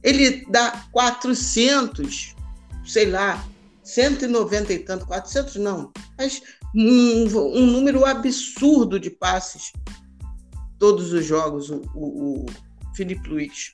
Ele 0.04 0.46
dá 0.48 0.88
400, 0.92 2.36
sei 2.86 3.08
lá, 3.08 3.44
190 3.84 4.74
e 4.74 4.78
tanto, 4.78 5.08
400 5.08 5.56
não, 5.56 5.92
mas 6.16 6.40
um, 6.76 7.26
um 7.58 7.66
número 7.66 8.06
absurdo 8.06 9.00
de 9.00 9.10
passes 9.10 9.74
todos 10.78 11.12
os 11.14 11.26
jogos, 11.26 11.72
o, 11.72 11.82
o, 11.96 12.42
o 12.44 12.46
Felipe 12.96 13.28
Luiz. 13.28 13.74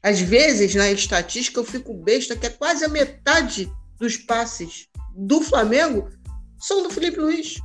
Às 0.00 0.20
vezes, 0.20 0.76
na 0.76 0.88
estatística, 0.92 1.58
eu 1.58 1.64
fico 1.64 1.92
besta 1.92 2.36
que 2.36 2.46
é 2.46 2.50
quase 2.50 2.84
a 2.84 2.88
metade 2.88 3.68
dos 3.98 4.16
passes 4.16 4.86
do 5.16 5.40
Flamengo 5.42 6.08
são 6.56 6.84
do 6.84 6.90
Felipe 6.90 7.18
Luiz. 7.18 7.58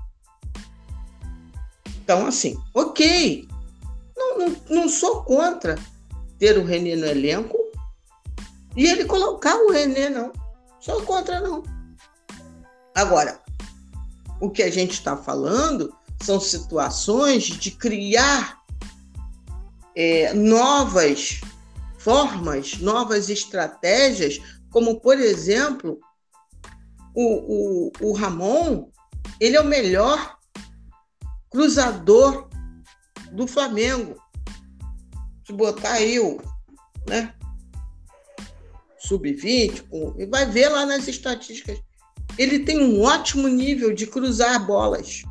Então, 2.04 2.28
assim, 2.28 2.58
ok. 2.74 3.48
Não, 4.16 4.38
não, 4.38 4.56
não 4.70 4.90
sou 4.90 5.24
contra 5.24 5.76
ter 6.38 6.58
o 6.58 6.66
René 6.66 6.98
no 6.98 7.06
elenco 7.06 7.58
e 8.76 8.86
ele 8.86 9.06
colocar 9.06 9.56
o 9.56 9.72
René, 9.72 10.10
não. 10.10 10.34
Sou 10.82 11.02
contra, 11.04 11.40
não. 11.40 11.64
Agora, 12.94 13.40
o 14.42 14.50
que 14.50 14.62
a 14.62 14.70
gente 14.70 14.92
está 14.92 15.16
falando 15.16 15.96
são 16.22 16.42
situações 16.42 17.46
de 17.46 17.72
criar 17.72 18.62
é, 19.96 20.34
novas 20.34 21.40
formas, 21.98 22.80
novas 22.80 23.30
estratégias, 23.30 24.42
como, 24.70 25.00
por 25.00 25.18
exemplo, 25.18 26.00
o, 27.16 27.88
o, 27.88 27.92
o 28.02 28.14
Ramon, 28.14 28.90
ele 29.40 29.56
é 29.56 29.62
o 29.62 29.66
melhor 29.66 30.38
cruzador 31.54 32.50
do 33.32 33.48
Flamengo. 33.48 34.16
Se 35.46 35.54
botar 35.54 35.94
aí 35.94 36.20
o, 36.20 36.42
né, 37.08 37.34
sub-20, 38.98 39.86
e 40.18 40.26
vai 40.26 40.46
ver 40.48 40.70
lá 40.70 40.86
nas 40.86 41.08
estatísticas. 41.08 41.80
Ele 42.38 42.60
tem 42.60 42.82
um 42.82 43.02
ótimo 43.04 43.48
nível 43.48 43.94
de 43.94 44.08
cruzar 44.08 44.66
bolas. 44.66 45.22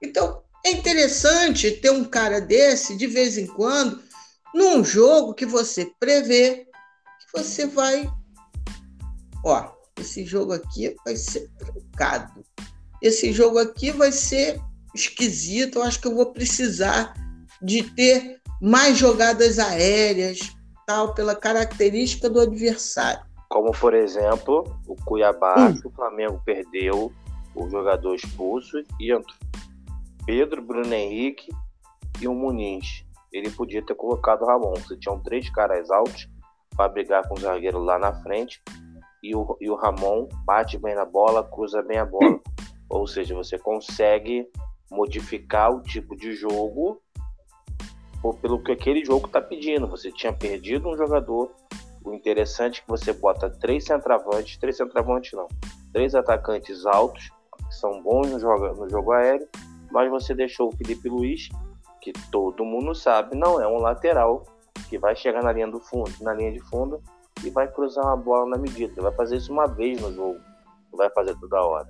Então, 0.00 0.42
é 0.64 0.70
interessante 0.70 1.70
ter 1.72 1.90
um 1.90 2.04
cara 2.04 2.40
desse 2.40 2.96
de 2.96 3.06
vez 3.06 3.36
em 3.36 3.46
quando 3.46 4.00
num 4.54 4.84
jogo 4.84 5.34
que 5.34 5.44
você 5.44 5.90
prevê 5.98 6.64
que 6.64 7.42
você 7.42 7.66
vai. 7.66 8.08
Ó, 9.44 9.72
esse 9.98 10.24
jogo 10.24 10.52
aqui 10.52 10.94
vai 11.04 11.16
ser 11.16 11.50
trancado. 11.58 12.44
Esse 13.02 13.32
jogo 13.32 13.58
aqui 13.58 13.90
vai 13.90 14.12
ser 14.12 14.60
esquisito. 15.00 15.78
Eu 15.78 15.82
acho 15.82 16.00
que 16.00 16.08
eu 16.08 16.14
vou 16.14 16.32
precisar 16.32 17.14
de 17.62 17.82
ter 17.82 18.40
mais 18.60 18.96
jogadas 18.96 19.58
aéreas, 19.58 20.54
tal, 20.86 21.14
pela 21.14 21.34
característica 21.34 22.28
do 22.28 22.40
adversário. 22.40 23.24
Como, 23.48 23.72
por 23.72 23.94
exemplo, 23.94 24.64
o 24.86 24.96
Cuiabá, 25.04 25.68
hum. 25.68 25.80
que 25.80 25.86
o 25.86 25.90
Flamengo 25.90 26.40
perdeu 26.44 27.12
o 27.54 27.70
jogador 27.70 28.14
expulso 28.14 28.82
e 29.00 29.12
entrou 29.12 29.36
Pedro, 30.26 30.60
Bruno 30.60 30.92
Henrique 30.92 31.52
e 32.20 32.26
o 32.26 32.34
Muniz. 32.34 33.04
Ele 33.32 33.50
podia 33.50 33.82
ter 33.82 33.94
colocado 33.94 34.42
o 34.42 34.46
Ramon. 34.46 34.74
Você 34.74 34.96
tinham 34.96 35.20
três 35.20 35.48
caras 35.50 35.90
altos 35.90 36.28
para 36.76 36.88
brigar 36.88 37.26
com 37.28 37.34
o 37.34 37.40
zagueiro 37.40 37.78
lá 37.78 37.98
na 37.98 38.12
frente 38.12 38.60
e 39.22 39.34
o, 39.34 39.56
e 39.60 39.70
o 39.70 39.74
Ramon 39.74 40.28
bate 40.44 40.78
bem 40.78 40.94
na 40.94 41.04
bola, 41.04 41.44
cruza 41.44 41.82
bem 41.82 41.98
a 41.98 42.04
bola. 42.04 42.40
Ou 42.88 43.06
seja, 43.06 43.34
você 43.34 43.58
consegue 43.58 44.48
modificar 44.90 45.70
o 45.72 45.82
tipo 45.82 46.16
de 46.16 46.34
jogo 46.34 47.00
pelo 48.40 48.62
que 48.62 48.72
aquele 48.72 49.04
jogo 49.04 49.26
está 49.26 49.40
pedindo. 49.40 49.86
Você 49.88 50.10
tinha 50.10 50.32
perdido 50.32 50.88
um 50.88 50.96
jogador. 50.96 51.50
O 52.04 52.14
interessante 52.14 52.80
é 52.80 52.82
que 52.82 52.88
você 52.88 53.12
bota 53.12 53.50
três 53.50 53.84
centravantes, 53.84 54.56
três 54.58 54.76
centravantes 54.76 55.32
não, 55.32 55.48
três 55.92 56.14
atacantes 56.14 56.86
altos, 56.86 57.30
que 57.68 57.74
são 57.74 58.00
bons 58.00 58.30
no 58.30 58.38
jogo, 58.38 58.74
no 58.74 58.88
jogo 58.88 59.12
aéreo, 59.12 59.48
mas 59.90 60.08
você 60.08 60.32
deixou 60.32 60.68
o 60.68 60.76
Felipe 60.76 61.08
Luiz, 61.08 61.48
que 62.00 62.12
todo 62.30 62.64
mundo 62.64 62.94
sabe, 62.94 63.36
não 63.36 63.60
é 63.60 63.66
um 63.66 63.78
lateral 63.78 64.44
que 64.88 64.98
vai 64.98 65.16
chegar 65.16 65.42
na 65.42 65.52
linha 65.52 65.66
do 65.66 65.80
fundo, 65.80 66.12
na 66.20 66.32
linha 66.32 66.52
de 66.52 66.60
fundo 66.60 67.02
e 67.44 67.50
vai 67.50 67.66
cruzar 67.66 68.04
uma 68.04 68.16
bola 68.16 68.50
na 68.50 68.56
medida. 68.56 68.92
Ele 68.92 69.02
vai 69.02 69.12
fazer 69.12 69.36
isso 69.36 69.52
uma 69.52 69.66
vez 69.66 70.00
no 70.00 70.12
jogo, 70.12 70.38
não 70.92 70.96
vai 70.96 71.10
fazer 71.10 71.36
toda 71.40 71.60
hora. 71.60 71.88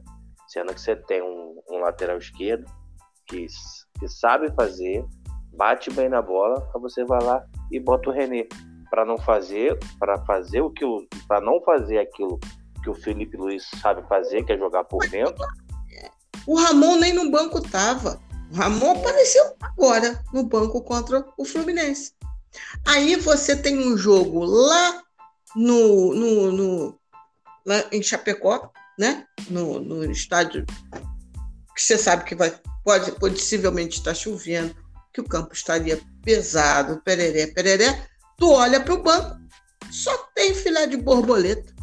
Sendo 0.49 0.73
que 0.73 0.81
você 0.81 0.97
tem 0.97 1.23
um, 1.23 1.61
um 1.71 1.79
lateral 1.81 2.17
esquerdo 2.17 2.65
que, 3.27 3.47
que 3.99 4.09
sabe 4.09 4.53
fazer, 4.55 5.05
bate 5.53 5.91
bem 5.91 6.09
na 6.09 6.23
bola, 6.23 6.69
aí 6.75 6.81
você 6.81 7.05
vai 7.05 7.23
lá 7.23 7.45
e 7.71 7.81
bota 7.81 8.11
o 8.11 8.13
René 8.13 8.47
para 8.91 9.05
não 9.05 9.19
fazer, 9.19 9.79
para 9.99 10.19
fazer 10.25 10.61
o 10.61 10.71
que 10.71 10.85
o 10.85 11.07
para 11.27 11.41
não 11.41 11.61
fazer 11.63 11.99
aquilo 11.99 12.39
que 12.83 12.91
o 12.91 12.95
Felipe 12.95 13.37
Luiz 13.37 13.69
sabe 13.83 14.07
fazer, 14.09 14.45
que 14.45 14.53
é 14.53 14.59
jogar 14.59 14.85
por 14.85 15.07
dentro. 15.09 15.45
O 16.47 16.57
Ramon 16.57 16.97
nem 16.97 17.13
no 17.13 17.31
banco 17.31 17.61
tava. 17.61 18.21
O 18.53 18.55
Ramon 18.55 18.93
apareceu 18.93 19.57
agora 19.61 20.23
no 20.33 20.45
banco 20.45 20.81
contra 20.83 21.27
o 21.37 21.45
Fluminense. 21.45 22.13
Aí 22.87 23.17
você 23.17 23.57
tem 23.57 23.77
um 23.77 23.97
jogo 23.97 24.45
lá 24.45 25.03
no, 25.57 26.15
no, 26.15 26.53
no 26.53 27.01
lá 27.67 27.85
em 27.91 28.01
Chapecó, 28.01 28.71
né? 28.97 29.27
No, 29.51 29.81
no 29.81 30.11
estádio 30.11 30.65
que 31.75 31.83
você 31.83 31.99
sabe 31.99 32.25
que 32.25 32.35
vai 32.35 32.55
pode 32.87 33.11
possivelmente 33.11 33.99
estar 33.99 34.15
chovendo, 34.15 34.73
que 35.13 35.21
o 35.21 35.25
campo 35.25 35.53
estaria 35.53 36.01
pesado, 36.23 37.03
pereré, 37.03 37.49
pereré. 37.49 38.09
Tu 38.39 38.49
olha 38.49 38.81
para 38.81 38.95
o 38.95 39.03
banco, 39.03 39.41
só 39.91 40.17
tem 40.37 40.55
filé 40.55 40.87
de 40.87 40.97
borboleta. 40.97 41.75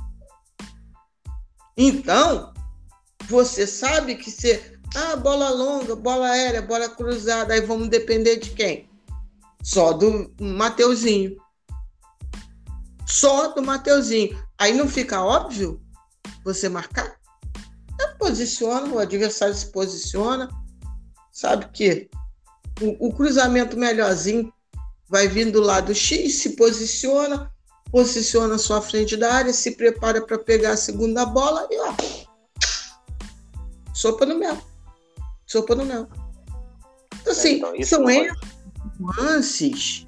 Então, 1.75 2.53
você 3.27 3.67
sabe 3.67 4.15
que 4.15 4.31
se 4.31 4.79
ah, 4.95 5.17
bola 5.17 5.49
longa, 5.49 5.93
bola 5.93 6.29
aérea, 6.29 6.61
bola 6.61 6.87
cruzada, 6.87 7.53
aí 7.53 7.59
vamos 7.59 7.89
depender 7.89 8.37
de 8.37 8.51
quem? 8.51 8.89
Só 9.61 9.91
do 9.91 10.33
Mateuzinho. 10.39 11.35
Só 13.05 13.49
do 13.49 13.61
Mateuzinho. 13.61 14.41
Aí 14.57 14.73
não 14.73 14.87
fica 14.87 15.21
óbvio 15.21 15.81
você 16.45 16.69
marcar? 16.69 17.17
Eu 17.99 18.15
posiciono, 18.17 18.95
o 18.95 18.99
adversário 18.99 19.53
se 19.53 19.69
posiciona, 19.69 20.47
sabe 21.33 21.67
que 21.73 22.09
o, 22.79 23.07
o 23.07 23.13
cruzamento 23.13 23.75
melhorzinho 23.75 24.53
vai 25.09 25.27
vindo 25.27 25.53
do 25.53 25.61
lado 25.61 25.93
X, 25.93 26.35
se 26.35 26.51
posiciona, 26.51 27.51
posiciona 27.91 28.55
a 28.55 28.59
sua 28.59 28.81
frente 28.81 29.17
da 29.17 29.33
área, 29.33 29.51
se 29.51 29.71
prepara 29.71 30.21
para 30.25 30.37
pegar 30.37 30.71
a 30.71 30.77
segunda 30.77 31.25
bola 31.25 31.67
e 31.69 31.79
ó, 31.79 31.93
sopa 33.93 34.25
no 34.25 34.37
mel. 34.37 34.57
Sopa 35.45 35.75
no 35.75 35.85
mel. 35.85 36.07
Então, 37.21 37.33
assim, 37.33 37.49
é, 37.49 37.57
então, 37.57 37.83
são 37.83 38.09
esses 38.09 38.33
nuances 38.99 40.05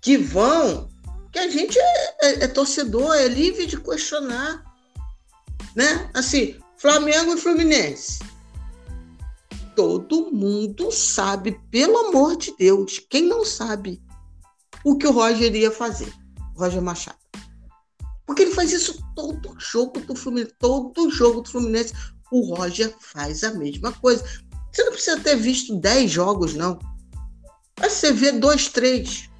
que 0.00 0.16
vão, 0.16 0.88
que 1.32 1.38
a 1.38 1.48
gente 1.48 1.78
é, 1.78 2.14
é, 2.20 2.44
é, 2.44 2.48
torcedor, 2.48 3.14
é 3.14 3.28
livre 3.28 3.66
de 3.66 3.80
questionar. 3.80 4.64
Né? 5.74 6.10
Assim, 6.14 6.58
Flamengo 6.76 7.34
e 7.34 7.36
Fluminense. 7.36 8.18
Todo 9.78 10.32
mundo 10.32 10.90
sabe, 10.90 11.52
pelo 11.70 12.08
amor 12.08 12.36
de 12.36 12.52
Deus, 12.58 12.98
quem 13.08 13.22
não 13.28 13.44
sabe 13.44 14.02
o 14.82 14.98
que 14.98 15.06
o 15.06 15.12
Roger 15.12 15.54
iria 15.54 15.70
fazer, 15.70 16.12
Roger 16.56 16.82
Machado. 16.82 17.16
Porque 18.26 18.42
ele 18.42 18.50
faz 18.50 18.72
isso 18.72 19.00
todo 19.14 19.54
jogo 19.56 20.00
do 20.00 20.16
Fluminense, 20.16 20.52
todo 20.58 21.08
jogo 21.12 21.42
do 21.42 21.48
Fluminense, 21.48 21.94
o 22.32 22.56
Roger 22.56 22.92
faz 22.98 23.44
a 23.44 23.54
mesma 23.54 23.92
coisa. 23.92 24.24
Você 24.72 24.82
não 24.82 24.90
precisa 24.90 25.20
ter 25.20 25.36
visto 25.36 25.76
10 25.76 26.10
jogos, 26.10 26.54
não. 26.54 26.76
Mas 27.78 27.92
você 27.92 28.12
vê 28.12 28.32
dois, 28.32 28.66
três. 28.66 29.30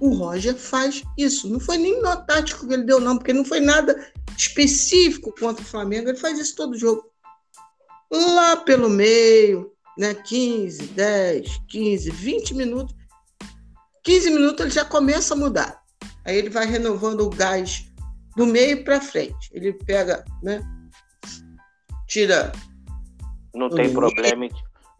O 0.00 0.08
Roger 0.14 0.56
faz 0.56 1.02
isso. 1.18 1.50
Não 1.50 1.60
foi 1.60 1.76
nem 1.76 2.00
no 2.00 2.16
tático 2.24 2.66
que 2.66 2.72
ele 2.72 2.84
deu, 2.84 2.98
não, 2.98 3.18
porque 3.18 3.34
não 3.34 3.44
foi 3.44 3.60
nada 3.60 4.10
específico 4.38 5.34
contra 5.38 5.62
o 5.62 5.68
Flamengo. 5.68 6.08
Ele 6.08 6.16
faz 6.16 6.38
isso 6.38 6.56
todo 6.56 6.78
jogo. 6.78 7.04
Lá 8.10 8.56
pelo 8.56 8.88
meio, 8.88 9.72
né? 9.98 10.14
15, 10.14 10.88
10, 10.88 11.60
15, 11.68 12.10
20 12.10 12.54
minutos. 12.54 12.94
15 14.04 14.30
minutos 14.30 14.60
ele 14.60 14.70
já 14.70 14.84
começa 14.84 15.34
a 15.34 15.36
mudar. 15.36 15.82
Aí 16.24 16.36
ele 16.36 16.50
vai 16.50 16.66
renovando 16.66 17.22
o 17.22 17.30
gás 17.30 17.86
do 18.36 18.46
meio 18.46 18.84
para 18.84 19.00
frente. 19.00 19.50
Ele 19.52 19.72
pega, 19.72 20.24
né? 20.42 20.62
Tira. 22.06 22.52
Não 23.54 23.70
tem 23.70 23.92
problema, 23.92 24.46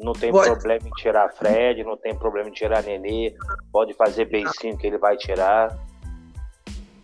não 0.00 0.12
tem 0.12 0.32
problema 0.32 0.88
em 0.88 0.90
tirar 1.02 1.30
Fred, 1.30 1.84
não 1.84 1.96
tem 1.96 2.14
problema 2.14 2.48
em 2.48 2.52
tirar 2.52 2.82
Nenê, 2.82 3.34
pode 3.70 3.92
fazer 3.94 4.24
beicinho 4.24 4.76
que 4.76 4.86
ele 4.86 4.98
vai 4.98 5.16
tirar. 5.16 5.76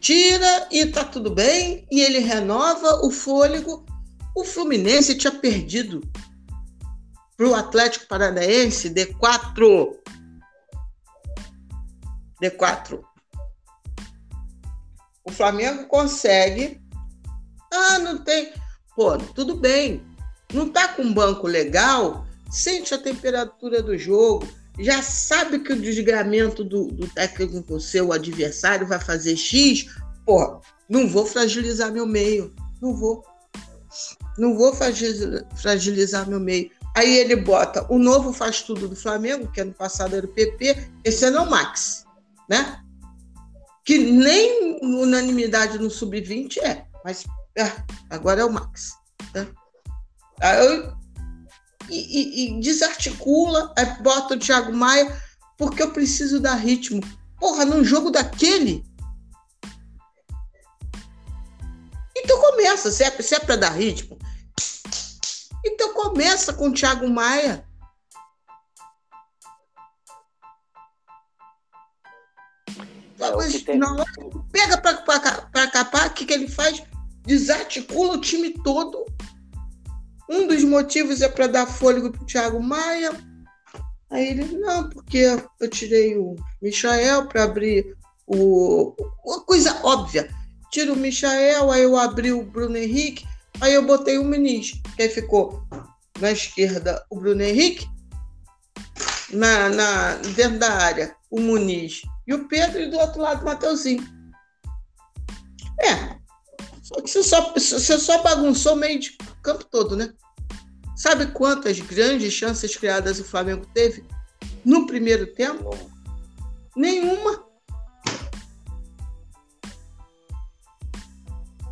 Tira 0.00 0.66
e 0.70 0.86
tá 0.86 1.04
tudo 1.04 1.30
bem, 1.30 1.86
e 1.90 2.00
ele 2.00 2.18
renova 2.18 3.06
o 3.06 3.10
fôlego. 3.10 3.84
O 4.34 4.44
Fluminense 4.44 5.16
tinha 5.16 5.32
perdido 5.32 6.00
para 7.36 7.48
o 7.48 7.54
Atlético 7.54 8.06
Paranaense 8.06 8.90
D4. 8.90 9.96
D4. 12.42 13.02
O 15.24 15.30
Flamengo 15.30 15.86
consegue. 15.86 16.80
Ah, 17.72 17.98
não 17.98 18.18
tem. 18.18 18.52
Pô, 18.96 19.16
tudo 19.18 19.56
bem. 19.56 20.04
Não 20.52 20.68
tá 20.68 20.88
com 20.88 21.02
um 21.02 21.14
banco 21.14 21.46
legal, 21.46 22.26
sente 22.50 22.92
a 22.92 22.98
temperatura 22.98 23.82
do 23.82 23.96
jogo, 23.96 24.46
já 24.78 25.02
sabe 25.02 25.58
que 25.60 25.72
o 25.72 25.80
desgramento 25.80 26.62
do, 26.62 26.88
do 26.88 27.08
técnico 27.08 27.80
seu 27.80 28.12
adversário 28.12 28.86
vai 28.86 29.00
fazer 29.00 29.36
X, 29.36 29.86
pô, 30.26 30.60
não 30.88 31.08
vou 31.08 31.24
fragilizar 31.24 31.90
meu 31.90 32.06
meio, 32.06 32.54
não 32.80 32.94
vou. 32.94 33.24
Não 34.38 34.56
vou 34.56 34.74
fragilizar 34.74 36.28
meu 36.28 36.40
meio. 36.40 36.70
Aí 36.96 37.18
ele 37.18 37.36
bota 37.36 37.86
o 37.92 37.98
novo 37.98 38.32
faz 38.32 38.62
tudo 38.62 38.88
do 38.88 38.96
Flamengo, 38.96 39.50
que 39.50 39.60
ano 39.60 39.72
passado 39.72 40.14
era 40.14 40.26
o 40.26 40.28
PP, 40.28 40.90
esse 41.04 41.24
ano 41.24 41.38
é 41.38 41.40
o 41.40 41.50
Max, 41.50 42.04
né? 42.48 42.82
Que 43.84 43.98
nem 43.98 44.78
unanimidade 44.82 45.78
no 45.78 45.90
sub-20 45.90 46.58
é, 46.58 46.84
mas 47.04 47.24
ah, 47.58 47.84
agora 48.10 48.42
é 48.42 48.44
o 48.44 48.52
Max. 48.52 48.92
Né? 49.34 49.48
Aí 50.40 50.92
e, 51.90 51.96
e, 51.96 52.58
e 52.58 52.60
desarticula, 52.60 53.72
aí 53.76 54.02
bota 54.02 54.34
o 54.34 54.38
Thiago 54.38 54.72
Maia, 54.72 55.16
porque 55.58 55.82
eu 55.82 55.92
preciso 55.92 56.40
dar 56.40 56.54
ritmo. 56.54 57.02
Porra, 57.38 57.64
num 57.64 57.84
jogo 57.84 58.10
daquele. 58.10 58.84
Então 62.16 62.40
começa, 62.40 62.90
se 62.90 63.02
é, 63.02 63.10
se 63.10 63.34
é 63.34 63.40
para 63.40 63.56
dar 63.56 63.70
ritmo. 63.70 64.18
Então 65.64 65.94
começa 65.94 66.52
com 66.52 66.68
o 66.68 66.72
Thiago 66.72 67.08
Maia. 67.08 67.66
É, 73.20 73.30
Mas, 73.36 73.62
tem... 73.62 73.78
não, 73.78 73.96
pega 74.50 74.76
para 74.78 75.70
capar, 75.70 76.08
o 76.08 76.10
que, 76.10 76.26
que 76.26 76.32
ele 76.32 76.48
faz? 76.48 76.82
Desarticula 77.24 78.14
o 78.14 78.20
time 78.20 78.50
todo 78.50 79.06
um 80.32 80.46
dos 80.46 80.64
motivos 80.64 81.20
é 81.20 81.28
para 81.28 81.46
dar 81.46 81.66
fôlego 81.66 82.10
para 82.10 82.22
o 82.22 82.26
Thiago 82.26 82.62
Maia. 82.62 83.12
Aí 84.10 84.28
ele, 84.28 84.56
não, 84.56 84.88
porque 84.88 85.18
eu 85.60 85.70
tirei 85.70 86.16
o 86.16 86.36
Michael 86.60 87.26
para 87.26 87.44
abrir 87.44 87.94
o. 88.26 88.94
Uma 89.24 89.40
coisa 89.44 89.78
óbvia. 89.84 90.28
Tiro 90.70 90.94
o 90.94 90.96
Michael, 90.96 91.70
aí 91.70 91.82
eu 91.82 91.96
abri 91.96 92.32
o 92.32 92.44
Bruno 92.44 92.78
Henrique, 92.78 93.26
aí 93.62 93.74
eu 93.74 93.86
botei 93.86 94.18
o 94.18 94.24
Muniz, 94.24 94.72
que 94.96 95.02
aí 95.02 95.08
ficou 95.08 95.62
na 96.20 96.32
esquerda 96.32 97.04
o 97.08 97.20
Bruno 97.20 97.42
Henrique, 97.42 97.88
na, 99.30 99.68
na, 99.68 100.14
dentro 100.34 100.58
da 100.58 100.72
área 100.72 101.14
o 101.30 101.40
Muniz 101.40 102.02
e 102.26 102.34
o 102.34 102.48
Pedro, 102.48 102.80
e 102.80 102.90
do 102.90 102.98
outro 102.98 103.20
lado 103.20 103.42
o 103.42 103.44
Mateuzinho. 103.44 104.04
É. 105.80 106.16
Só 106.82 107.00
que 107.00 107.08
você 107.08 107.22
só, 107.22 107.52
você 107.52 107.98
só 107.98 108.22
bagunçou 108.22 108.74
meio 108.74 108.98
de 108.98 109.16
campo 109.42 109.64
todo, 109.64 109.96
né? 109.96 110.12
Sabe 110.96 111.26
quantas 111.26 111.78
grandes 111.78 112.32
chances 112.32 112.76
criadas 112.76 113.20
o 113.20 113.24
Flamengo 113.24 113.64
teve 113.72 114.04
no 114.64 114.86
primeiro 114.86 115.26
tempo? 115.26 115.70
Nenhuma. 116.76 117.44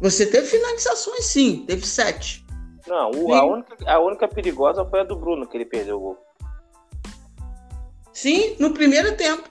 Você 0.01 0.27
teve 0.27 0.47
finalizações, 0.47 1.27
sim, 1.27 1.65
teve 1.67 1.87
sete. 1.87 2.45
Não, 2.87 3.11
a 3.35 3.45
única, 3.45 3.77
a 3.87 4.01
única 4.01 4.29
perigosa 4.29 4.85
foi 4.85 5.01
a 5.01 5.05
do 5.05 5.17
Bruno, 5.17 5.47
que 5.47 5.57
ele 5.57 5.67
perdeu 5.67 5.99
o 5.99 6.01
gol. 6.01 6.19
Sim, 8.13 8.57
no 8.59 8.73
primeiro 8.73 9.17
tempo. 9.17 9.49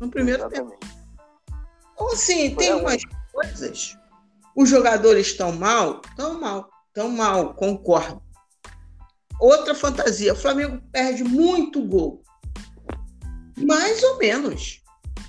No 0.00 0.10
primeiro 0.10 0.42
Exatamente. 0.42 0.78
tempo. 0.78 0.96
Então, 1.94 2.12
assim, 2.12 2.54
foi 2.54 2.64
tem 2.64 2.74
umas 2.74 3.02
coisas. 3.32 3.96
Os 4.54 4.68
jogadores 4.68 5.28
estão 5.28 5.52
mal? 5.52 6.02
Estão 6.08 6.38
mal. 6.38 6.68
Estão 6.88 7.08
mal, 7.08 7.54
concordo. 7.54 8.22
Outra 9.40 9.74
fantasia, 9.74 10.32
o 10.32 10.36
Flamengo 10.36 10.80
perde 10.92 11.22
muito 11.22 11.82
gol. 11.82 12.22
Mais 13.56 14.02
ou 14.02 14.18
menos. 14.18 14.82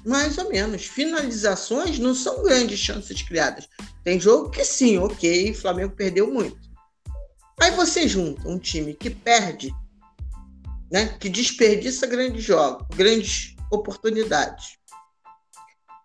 Mais 0.06 0.38
ou 0.38 0.50
menos. 0.50 0.86
Finalizações 0.86 2.00
não 2.00 2.14
são 2.14 2.44
grandes 2.44 2.80
chances 2.80 3.22
criadas. 3.22 3.68
Tem 4.08 4.22
jogo 4.22 4.50
que 4.50 4.64
sim, 4.64 4.98
ok, 5.00 5.52
o 5.52 5.54
Flamengo 5.54 5.94
perdeu 5.94 6.32
muito. 6.32 6.58
Aí 7.60 7.72
você 7.72 8.08
junta 8.08 8.48
um 8.48 8.58
time 8.58 8.94
que 8.94 9.10
perde, 9.10 9.70
né, 10.90 11.18
que 11.20 11.28
desperdiça 11.28 12.08
grandes 12.08 12.42
jogos, 12.42 12.88
grandes 12.96 13.54
oportunidades. 13.70 14.78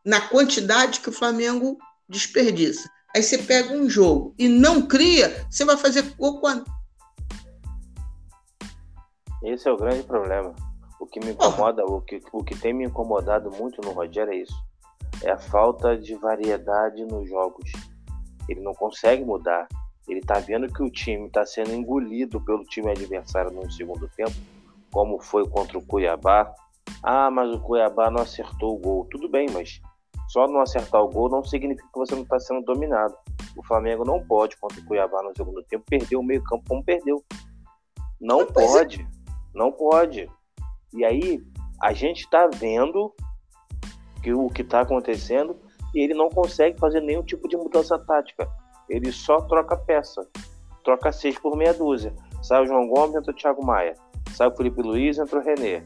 Na 0.04 0.20
quantidade 0.20 0.98
que 0.98 1.10
o 1.10 1.12
Flamengo 1.12 1.78
desperdiça. 2.08 2.90
Aí 3.14 3.22
você 3.22 3.38
pega 3.38 3.72
um 3.72 3.88
jogo 3.88 4.34
e 4.36 4.48
não 4.48 4.84
cria, 4.84 5.46
você 5.48 5.64
vai 5.64 5.76
fazer 5.76 6.02
quando? 6.16 6.64
Esse 9.44 9.68
é 9.68 9.70
o 9.70 9.76
grande 9.76 10.02
problema. 10.02 10.52
O 10.98 11.06
que 11.06 11.20
me 11.20 11.30
incomoda, 11.30 11.84
o 11.86 12.00
que, 12.00 12.20
o 12.32 12.42
que 12.42 12.58
tem 12.58 12.74
me 12.74 12.84
incomodado 12.84 13.48
muito 13.52 13.80
no 13.80 13.92
Rogério 13.92 14.32
é 14.32 14.38
isso. 14.38 14.56
É 15.22 15.30
a 15.30 15.38
falta 15.38 15.96
de 15.96 16.16
variedade 16.16 17.04
nos 17.04 17.28
jogos. 17.28 17.70
Ele 18.52 18.60
não 18.60 18.74
consegue 18.74 19.24
mudar. 19.24 19.66
Ele 20.08 20.20
tá 20.20 20.38
vendo 20.38 20.72
que 20.72 20.82
o 20.82 20.90
time 20.90 21.26
está 21.26 21.44
sendo 21.46 21.72
engolido 21.74 22.40
pelo 22.40 22.64
time 22.64 22.90
adversário 22.90 23.50
no 23.50 23.70
segundo 23.70 24.08
tempo, 24.16 24.32
como 24.90 25.20
foi 25.20 25.48
contra 25.48 25.78
o 25.78 25.86
Cuiabá. 25.86 26.52
Ah, 27.02 27.30
mas 27.30 27.52
o 27.54 27.60
Cuiabá 27.60 28.10
não 28.10 28.22
acertou 28.22 28.74
o 28.74 28.78
gol. 28.78 29.06
Tudo 29.10 29.28
bem, 29.28 29.46
mas 29.52 29.80
só 30.28 30.46
não 30.46 30.60
acertar 30.60 31.02
o 31.02 31.08
gol 31.08 31.28
não 31.28 31.44
significa 31.44 31.86
que 31.92 31.98
você 31.98 32.14
não 32.14 32.22
está 32.22 32.40
sendo 32.40 32.62
dominado. 32.62 33.14
O 33.56 33.62
Flamengo 33.62 34.04
não 34.04 34.24
pode, 34.24 34.56
contra 34.56 34.80
o 34.80 34.84
Cuiabá 34.84 35.22
no 35.22 35.36
segundo 35.36 35.62
tempo, 35.64 35.84
perder 35.88 36.16
o 36.16 36.22
meio-campo 36.22 36.64
como 36.66 36.82
perdeu. 36.82 37.22
Não 38.20 38.40
é. 38.40 38.46
pode. 38.46 39.06
Não 39.54 39.70
pode. 39.70 40.28
E 40.94 41.04
aí, 41.04 41.42
a 41.82 41.92
gente 41.92 42.20
está 42.20 42.46
vendo 42.46 43.14
que 44.22 44.32
o 44.32 44.48
que 44.48 44.62
está 44.62 44.80
acontecendo 44.80 45.56
e 45.94 46.00
ele 46.00 46.14
não 46.14 46.28
consegue 46.28 46.78
fazer 46.78 47.00
nenhum 47.00 47.22
tipo 47.22 47.48
de 47.48 47.56
mudança 47.56 47.98
tática. 47.98 48.48
Ele 48.88 49.12
só 49.12 49.40
troca 49.40 49.76
peça. 49.76 50.26
Troca 50.84 51.12
seis 51.12 51.38
por 51.38 51.56
meia 51.56 51.72
dúzia. 51.72 52.14
Sai 52.42 52.62
o 52.62 52.66
João 52.66 52.88
Gomes, 52.88 53.14
entra 53.14 53.30
o 53.30 53.34
Thiago 53.34 53.64
Maia. 53.64 53.94
Sai 54.34 54.48
o 54.48 54.56
Felipe 54.56 54.82
Luiz, 54.82 55.18
entra 55.18 55.38
o 55.38 55.42
René. 55.42 55.84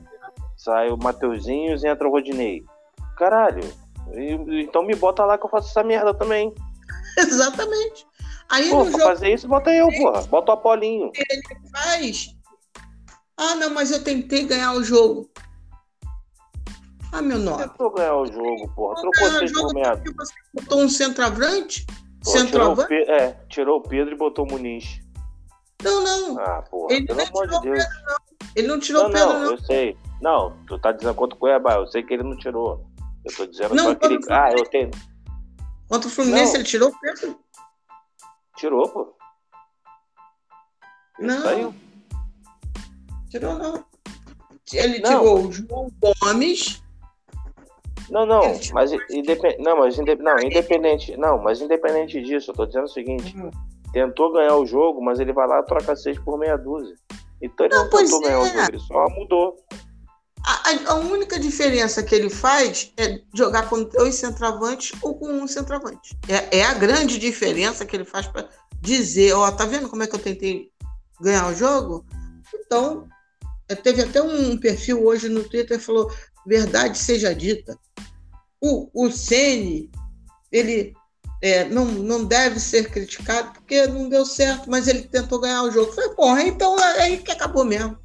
Sai 0.57 0.90
o 0.90 0.96
Mateuzinhos, 0.96 1.84
entra 1.84 2.09
o 2.09 2.11
Rodinei. 2.11 2.64
Caralho, 3.16 3.62
então 4.12 4.82
me 4.82 4.94
bota 4.94 5.24
lá 5.24 5.36
que 5.38 5.44
eu 5.44 5.50
faço 5.50 5.70
essa 5.70 5.82
merda 5.82 6.14
também. 6.14 6.52
Exatamente. 7.18 8.07
Aí 8.48 8.70
Pô, 8.70 8.82
pra 8.82 8.90
jogo... 8.92 9.04
fazer 9.04 9.32
isso, 9.32 9.48
bota 9.48 9.70
eu, 9.70 9.88
porra. 9.88 10.22
Bota 10.22 10.52
o 10.52 10.54
Apolinho. 10.54 11.11
Ele 11.14 11.42
faz. 11.72 12.36
Ah, 13.36 13.54
não, 13.57 13.70
mas 13.70 13.90
eu 13.90 14.02
tentei 14.02 14.44
ganhar 14.44 14.72
o 14.74 14.84
jogo. 14.84 15.28
Ah, 17.12 17.22
meu 17.22 17.38
nome. 17.38 17.62
Tentou 17.62 17.90
ganhar 17.90 18.16
o 18.16 18.26
jogo, 18.26 18.68
porra. 18.74 19.00
Trocou 19.00 19.30
seis 19.38 19.52
por 19.52 19.74
meia. 19.74 19.94
Você 19.94 20.34
botou 20.52 20.80
um 20.80 20.88
centroavante? 20.88 21.86
Pô, 22.22 22.30
centroavante? 22.30 22.88
Tirou 22.88 23.14
é, 23.14 23.32
tirou 23.48 23.78
o 23.78 23.82
Pedro 23.82 24.14
e 24.14 24.18
botou 24.18 24.44
o 24.44 24.50
Muniz. 24.50 25.00
Não, 25.82 26.02
não. 26.02 26.40
Ah, 26.40 26.62
porra, 26.62 26.94
ele 26.94 27.07
pelo 27.07 27.22
amor 27.22 27.46
de 27.46 27.61
Deus. 27.61 27.84
Pedro, 27.84 28.04
não. 28.07 28.16
Ele 28.57 28.68
não 28.68 28.80
tirou 28.80 29.07
o 29.07 29.12
Pedro, 29.12 29.32
não. 29.32 29.50
Eu 29.52 29.59
sei. 29.59 29.96
Não, 30.20 30.57
tu 30.66 30.78
tá 30.78 30.92
dizendo 30.92 31.14
contra 31.14 31.36
o 31.36 31.38
Cuiabá. 31.38 31.74
Eu 31.74 31.86
sei 31.86 32.02
que 32.02 32.14
ele 32.14 32.22
não 32.22 32.36
tirou. 32.36 32.84
Eu 33.24 33.36
tô 33.36 33.46
dizendo 33.46 33.74
não, 33.74 33.84
só 33.84 33.94
que 33.94 34.07
ele. 34.07 34.18
Ah, 34.30 34.52
eu 34.52 34.64
tenho. 34.66 34.90
Contra 35.88 36.09
o 36.09 36.11
Fluminense 36.11 36.52
não. 36.52 36.61
ele 36.61 36.64
tirou 36.64 36.88
o 36.88 37.00
Pedro? 37.00 37.38
Tirou, 38.57 38.88
pô. 38.88 39.16
Ele 41.18 41.28
não. 41.28 41.42
Saiu. 41.42 41.74
Tirou, 43.30 43.54
não. 43.59 43.84
Ele 44.72 44.98
não. 44.98 45.11
tirou 45.11 45.46
o 45.46 45.52
João 45.52 45.90
Gomes. 46.00 46.82
Não, 48.11 48.24
não, 48.24 48.42
mas 48.72 48.92
independente, 49.11 49.62
não, 49.62 49.78
mas 49.78 49.98
independente, 49.98 50.22
não, 50.22 50.38
independente, 50.38 51.16
não, 51.16 51.38
mas 51.42 51.61
independente 51.61 52.22
disso, 52.22 52.50
eu 52.50 52.54
tô 52.54 52.66
dizendo 52.66 52.84
o 52.84 52.88
seguinte, 52.88 53.36
hum. 53.36 53.50
tentou 53.92 54.32
ganhar 54.32 54.57
o 54.57 54.66
jogo, 54.66 55.02
mas 55.02 55.18
ele 55.18 55.32
vai 55.32 55.48
lá 55.48 55.61
e 55.61 55.64
troca 55.64 55.96
seis 55.96 56.18
por 56.18 56.38
meia 56.38 56.57
dúzia. 56.57 56.94
Então 57.42 57.66
ele 57.66 57.74
não, 57.74 57.84
não 57.84 57.90
tentou 57.90 58.20
é. 58.20 58.24
ganhar 58.24 58.40
o 58.40 58.46
é. 58.46 58.48
jogo, 58.48 58.68
ele 58.68 58.78
só 58.78 59.09
mudou. 59.11 59.57
A, 60.46 60.92
a, 60.92 60.94
única 60.94 61.40
diferença 61.40 62.04
que 62.04 62.14
ele 62.14 62.30
faz 62.30 62.92
é 62.96 63.20
jogar 63.34 63.68
com 63.68 63.82
dois 63.82 64.14
centroavantes 64.14 64.92
ou 65.02 65.18
com 65.18 65.28
um 65.28 65.48
centroavante. 65.48 66.16
É, 66.28 66.59
é 66.59 66.64
a 66.64 66.74
grande 66.74 67.18
diferença 67.18 67.84
que 67.84 67.96
ele 67.96 68.04
faz 68.04 68.28
para 68.28 68.48
dizer, 68.80 69.32
ó, 69.32 69.50
tá 69.50 69.64
vendo 69.64 69.88
como 69.88 70.04
é 70.04 70.07
que 70.07 70.14
eu 70.14 70.20
tentei 70.20 70.70
ganhar 71.20 71.48
o 71.48 71.54
jogo? 71.54 72.07
Então, 72.54 73.09
é, 73.68 73.74
teve 73.74 74.02
até 74.02 74.22
um 74.22 74.57
perfil 74.57 75.04
hoje 75.04 75.28
no 75.28 75.42
Twitter 75.42 75.78
que 75.78 75.84
falou, 75.84 76.12
verdade 76.47 76.97
seja 76.97 77.34
dita. 77.34 77.78
O, 78.61 78.88
o 78.94 79.11
Ceni, 79.11 79.90
ele 80.51 80.94
é, 81.42 81.64
não, 81.64 81.84
não 81.84 82.24
deve 82.24 82.59
ser 82.59 82.90
criticado 82.90 83.53
porque 83.53 83.86
não 83.86 84.09
deu 84.09 84.24
certo, 84.24 84.70
mas 84.70 84.88
ele 84.88 85.03
tentou 85.03 85.40
ganhar 85.40 85.62
o 85.62 85.70
jogo. 85.70 85.92
Falei, 85.92 86.11
porra, 86.11 86.42
então 86.42 86.78
é 86.78 87.03
aí 87.03 87.18
que 87.18 87.32
acabou 87.32 87.64
mesmo. 87.64 87.99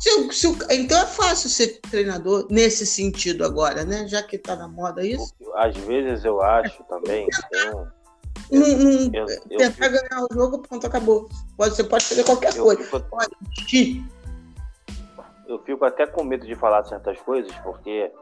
Se, 0.00 0.32
se, 0.32 0.46
então 0.70 1.00
é 1.00 1.06
fácil 1.06 1.48
ser 1.48 1.80
treinador 1.90 2.46
nesse 2.50 2.86
sentido 2.86 3.44
agora, 3.44 3.84
né? 3.84 4.06
Já 4.06 4.22
que 4.22 4.36
está 4.36 4.54
na 4.54 4.68
moda 4.68 5.04
isso. 5.04 5.34
Às 5.56 5.76
vezes 5.76 6.24
eu 6.24 6.40
acho 6.40 6.84
também. 6.84 7.26
Não, 7.52 7.98
não, 8.50 9.10
eu, 9.12 9.26
eu, 9.50 9.58
tentar 9.58 9.86
eu, 9.86 9.92
ganhar 9.92 10.22
o 10.22 10.28
jogo, 10.32 10.58
pronto, 10.60 10.86
acabou. 10.86 11.28
Você 11.58 11.82
pode 11.82 12.04
fazer 12.04 12.24
qualquer 12.24 12.54
coisa. 12.54 12.82
Fico, 12.82 13.00
pode 13.00 13.36
Eu 15.48 15.58
fico 15.64 15.84
até 15.84 16.06
com 16.06 16.22
medo 16.22 16.46
de 16.46 16.54
falar 16.54 16.84
certas 16.84 17.20
coisas, 17.22 17.52
porque 17.60 18.12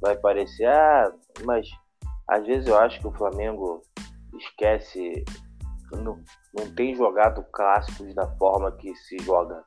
vai 0.00 0.16
parecer, 0.16 0.66
ah, 0.66 1.10
mas 1.44 1.66
às 2.28 2.44
vezes 2.44 2.66
eu 2.66 2.76
acho 2.78 3.00
que 3.00 3.06
o 3.06 3.12
Flamengo 3.12 3.80
esquece, 4.36 5.24
não, 5.92 6.20
não 6.52 6.74
tem 6.74 6.94
jogado 6.94 7.42
clássicos 7.52 8.12
da 8.14 8.26
forma 8.36 8.72
que 8.72 8.94
se 8.96 9.16
joga 9.22 9.64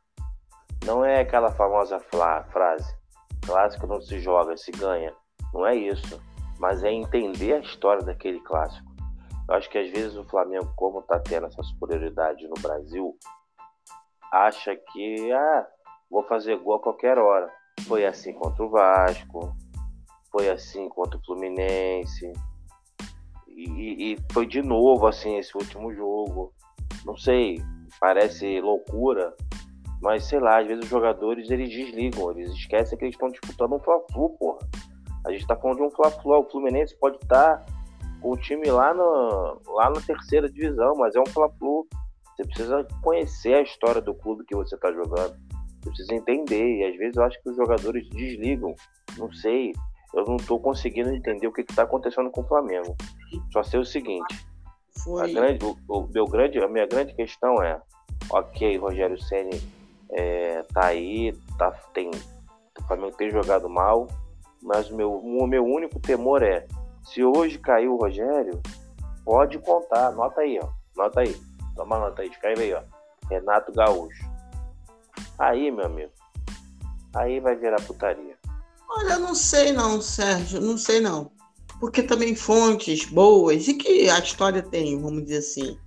não 0.87 1.03
é 1.03 1.19
aquela 1.19 1.51
famosa 1.51 1.99
frase: 1.99 2.95
clássico 3.45 3.87
não 3.87 4.01
se 4.01 4.19
joga, 4.19 4.55
se 4.55 4.71
ganha. 4.71 5.13
Não 5.53 5.65
é 5.65 5.75
isso. 5.75 6.21
Mas 6.59 6.83
é 6.83 6.91
entender 6.91 7.53
a 7.53 7.59
história 7.59 8.03
daquele 8.03 8.39
clássico. 8.39 8.87
Eu 9.49 9.55
acho 9.55 9.69
que 9.69 9.77
às 9.77 9.89
vezes 9.91 10.15
o 10.15 10.25
Flamengo, 10.25 10.71
como 10.75 10.99
está 10.99 11.19
tendo 11.19 11.47
essa 11.47 11.61
superioridade 11.63 12.47
no 12.47 12.55
Brasil, 12.61 13.17
acha 14.31 14.75
que, 14.75 15.31
ah, 15.31 15.67
vou 16.09 16.23
fazer 16.23 16.57
gol 16.57 16.75
a 16.75 16.81
qualquer 16.81 17.17
hora. 17.17 17.51
Foi 17.87 18.05
assim 18.05 18.33
contra 18.33 18.63
o 18.63 18.69
Vasco, 18.69 19.55
foi 20.31 20.49
assim 20.49 20.89
contra 20.89 21.17
o 21.17 21.25
Fluminense, 21.25 22.31
e, 23.47 24.13
e 24.13 24.17
foi 24.31 24.45
de 24.45 24.61
novo 24.61 25.07
assim 25.07 25.37
esse 25.37 25.55
último 25.57 25.93
jogo. 25.93 26.53
Não 27.05 27.17
sei, 27.17 27.61
parece 27.99 28.61
loucura, 28.61 29.33
mas 30.01 30.25
sei 30.25 30.39
lá, 30.39 30.59
às 30.59 30.67
vezes 30.67 30.83
os 30.83 30.89
jogadores 30.89 31.49
eles 31.49 31.69
desligam, 31.69 32.31
eles 32.31 32.51
esquecem 32.51 32.97
que 32.97 33.05
eles 33.05 33.15
estão 33.15 33.29
disputando 33.29 33.73
um 33.73 33.79
Fla-Flu, 33.79 34.29
porra. 34.37 34.59
A 35.25 35.31
gente 35.31 35.47
tá 35.47 35.55
falando 35.55 35.77
de 35.77 35.83
um 35.83 35.91
Fla-Flu, 35.91 36.39
o 36.39 36.49
Fluminense 36.49 36.95
pode 36.99 37.17
estar 37.17 37.57
tá 37.57 37.65
com 38.21 38.31
o 38.31 38.37
time 38.37 38.69
lá, 38.69 38.93
no, 38.93 39.61
lá 39.73 39.89
na 39.89 40.01
terceira 40.01 40.49
divisão, 40.49 40.95
mas 40.95 41.15
é 41.15 41.19
um 41.19 41.25
Fla-Flu. 41.25 41.87
Você 42.35 42.43
precisa 42.43 42.87
conhecer 43.01 43.55
a 43.55 43.61
história 43.61 44.01
do 44.01 44.13
clube 44.13 44.45
que 44.45 44.55
você 44.55 44.77
tá 44.77 44.91
jogando. 44.91 45.35
Precisa 45.87 46.13
entender. 46.13 46.77
E 46.77 46.85
às 46.85 46.97
vezes 46.97 47.17
eu 47.17 47.23
acho 47.23 47.41
que 47.41 47.49
os 47.49 47.55
jogadores 47.55 48.07
desligam. 48.09 48.73
Não 49.17 49.31
sei. 49.31 49.73
Eu 50.13 50.25
não 50.25 50.37
tô 50.37 50.59
conseguindo 50.59 51.13
entender 51.13 51.47
o 51.47 51.51
que, 51.51 51.63
que 51.63 51.75
tá 51.75 51.83
acontecendo 51.83 52.31
com 52.31 52.41
o 52.41 52.47
Flamengo. 52.47 52.95
Só 53.51 53.63
sei 53.63 53.79
o 53.79 53.85
seguinte. 53.85 54.47
A, 55.21 55.27
grande, 55.27 55.63
o, 55.63 55.77
o, 55.87 56.07
meu 56.07 56.25
grande, 56.25 56.59
a 56.59 56.67
minha 56.67 56.87
grande 56.87 57.13
questão 57.13 57.61
é, 57.61 57.79
ok, 58.29 58.77
Rogério 58.77 59.21
Senni 59.21 59.61
é, 60.11 60.63
tá 60.73 60.87
aí, 60.87 61.33
tá, 61.57 61.71
tem, 61.93 62.09
o 62.09 62.83
Flamengo 62.87 63.15
tem 63.15 63.29
jogado 63.29 63.69
mal, 63.69 64.07
mas 64.61 64.89
o 64.89 64.95
meu, 64.95 65.13
o 65.13 65.47
meu 65.47 65.63
único 65.63 65.99
temor 65.99 66.41
é, 66.41 66.65
se 67.03 67.23
hoje 67.23 67.59
caiu 67.59 67.93
o 67.93 67.97
Rogério, 67.97 68.59
pode 69.23 69.59
contar, 69.59 70.07
anota 70.07 70.41
aí, 70.41 70.59
ó, 70.61 70.69
anota 70.99 71.21
aí, 71.21 71.35
toma 71.75 71.99
nota 71.99 72.21
aí, 72.21 72.29
escreve 72.29 72.63
aí, 72.63 72.73
ó, 72.73 72.81
Renato 73.29 73.71
Gaúcho. 73.71 74.36
Aí, 75.39 75.69
meu 75.71 75.85
amigo, 75.85 76.11
aí 77.15 77.39
vai 77.39 77.55
virar 77.55 77.81
putaria. 77.81 78.37
Olha, 78.89 79.19
não 79.19 79.35
sei 79.35 79.71
não, 79.71 80.01
Sérgio, 80.01 80.59
não 80.59 80.77
sei 80.77 80.99
não. 80.99 81.31
Porque 81.79 82.01
também 82.01 82.35
fontes 82.35 83.05
boas, 83.05 83.67
e 83.67 83.75
que 83.75 84.09
a 84.09 84.17
história 84.19 84.63
tem, 84.63 84.99
vamos 84.99 85.23
dizer 85.25 85.37
assim, 85.37 85.77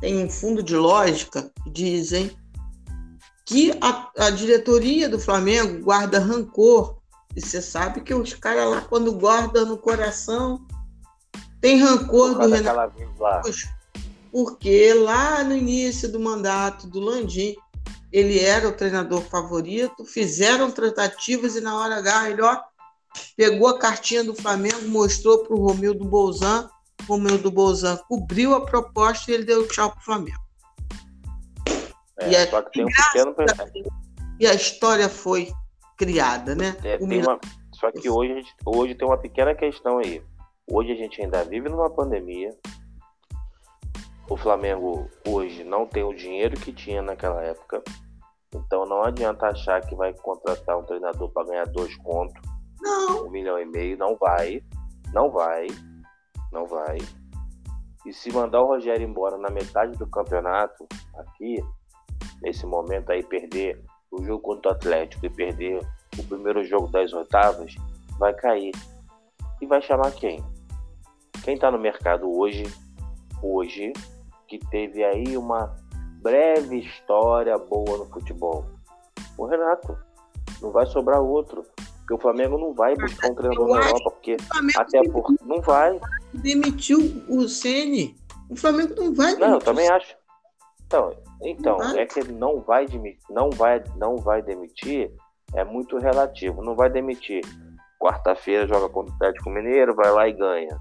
tem 0.00 0.24
um 0.24 0.30
fundo 0.30 0.62
de 0.62 0.76
lógica 0.76 1.50
que 1.64 1.70
dizem 1.70 2.30
que 3.44 3.72
a, 3.80 4.10
a 4.18 4.30
diretoria 4.30 5.08
do 5.08 5.18
Flamengo 5.18 5.82
guarda 5.82 6.18
rancor. 6.18 6.98
E 7.34 7.40
você 7.40 7.60
sabe 7.60 8.00
que 8.00 8.14
os 8.14 8.34
caras 8.34 8.70
lá, 8.70 8.80
quando 8.82 9.12
guardam 9.12 9.66
no 9.66 9.78
coração, 9.78 10.66
tem 11.60 11.78
rancor 11.80 12.38
do 12.38 12.48
Renato. 12.48 12.92
Porque 14.30 14.92
lá 14.94 15.42
no 15.44 15.56
início 15.56 16.10
do 16.10 16.20
mandato 16.20 16.86
do 16.86 17.00
Landim, 17.00 17.56
ele 18.12 18.38
era 18.38 18.68
o 18.68 18.72
treinador 18.72 19.22
favorito, 19.22 20.04
fizeram 20.04 20.70
tratativas 20.70 21.56
e 21.56 21.60
na 21.60 21.78
hora 21.78 21.96
H 21.96 22.30
ele 22.30 22.42
ó, 22.42 22.58
pegou 23.36 23.68
a 23.68 23.78
cartinha 23.78 24.24
do 24.24 24.34
Flamengo, 24.34 24.88
mostrou 24.88 25.44
para 25.44 25.54
o 25.54 25.66
Romildo 25.66 26.04
Bolzan, 26.04 26.68
Romildo 27.06 27.50
Bolzan 27.50 27.96
cobriu 28.08 28.54
a 28.54 28.64
proposta 28.64 29.30
e 29.30 29.34
ele 29.34 29.44
deu 29.44 29.66
tchau 29.68 29.90
para 29.90 30.00
o 30.00 30.04
Flamengo. 30.04 30.46
É, 32.18 32.30
e 32.30 32.36
a, 32.36 32.50
só 32.50 32.62
que 32.62 32.70
tem 32.72 32.84
um 32.84 32.88
pequeno. 32.88 33.34
E 34.40 34.46
a 34.46 34.54
história 34.54 35.08
foi 35.08 35.52
criada, 35.96 36.54
né? 36.54 36.76
É, 36.84 36.98
uma, 37.00 37.38
só 37.72 37.90
que 37.90 38.08
hoje, 38.08 38.44
hoje 38.64 38.94
tem 38.94 39.06
uma 39.06 39.18
pequena 39.18 39.54
questão 39.54 39.98
aí. 39.98 40.22
Hoje 40.66 40.92
a 40.92 40.96
gente 40.96 41.22
ainda 41.22 41.44
vive 41.44 41.68
numa 41.68 41.90
pandemia. 41.90 42.54
O 44.28 44.36
Flamengo 44.36 45.08
hoje 45.26 45.62
não 45.62 45.86
tem 45.86 46.02
o 46.02 46.12
dinheiro 46.12 46.58
que 46.58 46.72
tinha 46.72 47.00
naquela 47.00 47.42
época. 47.42 47.82
Então 48.52 48.84
não 48.84 49.02
adianta 49.02 49.46
achar 49.46 49.80
que 49.80 49.94
vai 49.94 50.12
contratar 50.14 50.76
um 50.78 50.84
treinador 50.84 51.30
para 51.30 51.46
ganhar 51.46 51.66
dois 51.66 51.96
contos, 51.98 52.40
não. 52.80 53.26
um 53.26 53.30
milhão 53.30 53.58
e 53.58 53.64
meio, 53.64 53.96
não 53.96 54.16
vai, 54.16 54.62
não 55.12 55.30
vai, 55.30 55.66
não 56.50 56.66
vai. 56.66 56.98
E 58.04 58.12
se 58.12 58.32
mandar 58.32 58.62
o 58.62 58.66
Rogério 58.66 59.06
embora 59.06 59.36
na 59.36 59.50
metade 59.50 59.96
do 59.98 60.06
campeonato, 60.08 60.86
aqui, 61.18 61.62
nesse 62.40 62.66
momento 62.66 63.10
aí, 63.10 63.22
perder 63.22 63.84
o 64.10 64.22
jogo 64.24 64.40
contra 64.40 64.72
o 64.72 64.74
Atlético 64.74 65.26
e 65.26 65.30
perder 65.30 65.80
o 66.18 66.22
primeiro 66.24 66.64
jogo 66.64 66.88
das 66.88 67.12
oitavas, 67.12 67.74
vai 68.18 68.32
cair. 68.34 68.72
E 69.60 69.66
vai 69.66 69.82
chamar 69.82 70.12
quem? 70.12 70.44
Quem 71.44 71.54
está 71.54 71.70
no 71.70 71.78
mercado 71.78 72.30
hoje, 72.30 72.64
hoje, 73.42 73.92
que 74.46 74.58
teve 74.70 75.04
aí 75.04 75.36
uma 75.36 75.74
breve 76.22 76.78
história 76.78 77.56
boa 77.58 77.98
no 77.98 78.06
futebol? 78.06 78.66
O 79.36 79.46
Renato. 79.46 79.96
Não 80.62 80.70
vai 80.70 80.86
sobrar 80.86 81.20
outro. 81.20 81.64
Porque 81.76 82.14
o 82.14 82.18
Flamengo 82.18 82.56
não 82.56 82.72
vai 82.72 82.94
buscar 82.94 83.30
um 83.30 83.34
treinador 83.34 83.68
na 83.68 83.84
Europa, 83.84 84.10
porque 84.10 84.36
até 84.76 85.02
por 85.08 85.34
não 85.44 85.60
vai. 85.60 86.00
Demitiu 86.32 87.00
o 87.28 87.48
Ceni. 87.48 88.16
O 88.48 88.56
Flamengo 88.56 88.94
não 88.96 89.12
vai 89.12 89.34
demitir. 89.34 89.48
Não, 89.48 89.54
eu 89.54 89.58
também 89.58 89.88
acho. 89.88 90.16
Então, 90.86 91.12
então 91.42 91.82
é 91.96 92.06
que 92.06 92.20
ele 92.20 92.32
não 92.32 92.60
vai 92.60 92.86
demitir, 92.86 93.20
não 93.28 93.50
vai, 93.50 93.82
não 93.96 94.16
vai 94.16 94.40
demitir, 94.40 95.12
é 95.52 95.64
muito 95.64 95.98
relativo. 95.98 96.62
Não 96.62 96.76
vai 96.76 96.88
demitir. 96.88 97.44
Quarta-feira 97.98 98.68
joga 98.68 98.88
contra 98.88 99.12
o 99.12 99.16
Atlético 99.16 99.50
Mineiro, 99.50 99.94
vai 99.94 100.12
lá 100.12 100.28
e 100.28 100.32
ganha. 100.32 100.78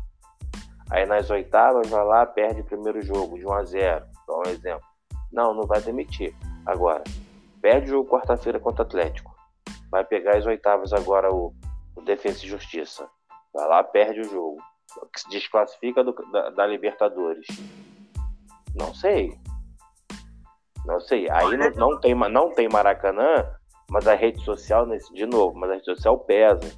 Aí 0.89 1.05
nas 1.05 1.29
oitavas 1.29 1.89
vai 1.89 2.03
lá, 2.03 2.25
perde 2.25 2.61
o 2.61 2.65
primeiro 2.65 3.01
jogo 3.01 3.37
de 3.37 3.45
1 3.45 3.53
a 3.53 3.63
0, 3.63 4.05
dá 4.27 4.37
um 4.37 4.49
exemplo. 4.49 4.85
Não, 5.31 5.53
não 5.53 5.63
vai 5.63 5.81
demitir. 5.81 6.35
Agora, 6.65 7.03
perde 7.61 7.87
o 7.87 7.95
jogo 7.95 8.09
quarta-feira 8.09 8.59
contra 8.59 8.83
o 8.83 8.85
Atlético. 8.85 9.35
Vai 9.89 10.03
pegar 10.03 10.37
as 10.37 10.45
oitavas 10.45 10.93
agora 10.93 11.33
o, 11.33 11.53
o 11.95 12.01
Defesa 12.01 12.45
e 12.45 12.47
Justiça. 12.47 13.09
Vai 13.53 13.67
lá, 13.67 13.83
perde 13.83 14.21
o 14.21 14.29
jogo. 14.29 14.57
Se 15.15 15.27
desclassifica 15.29 16.03
do, 16.03 16.13
da, 16.31 16.49
da 16.51 16.67
Libertadores. 16.67 17.47
Não 18.75 18.93
sei. 18.93 19.37
Não 20.85 20.99
sei. 20.99 21.29
Aí 21.31 21.57
não, 21.57 21.71
não, 21.71 21.99
tem, 21.99 22.13
não 22.13 22.51
tem 22.51 22.69
Maracanã, 22.69 23.49
mas 23.89 24.07
a 24.07 24.13
rede 24.13 24.43
social, 24.43 24.85
de 24.85 25.25
novo, 25.25 25.57
mas 25.57 25.71
a 25.71 25.73
rede 25.73 25.85
social 25.85 26.19
pesa. 26.19 26.71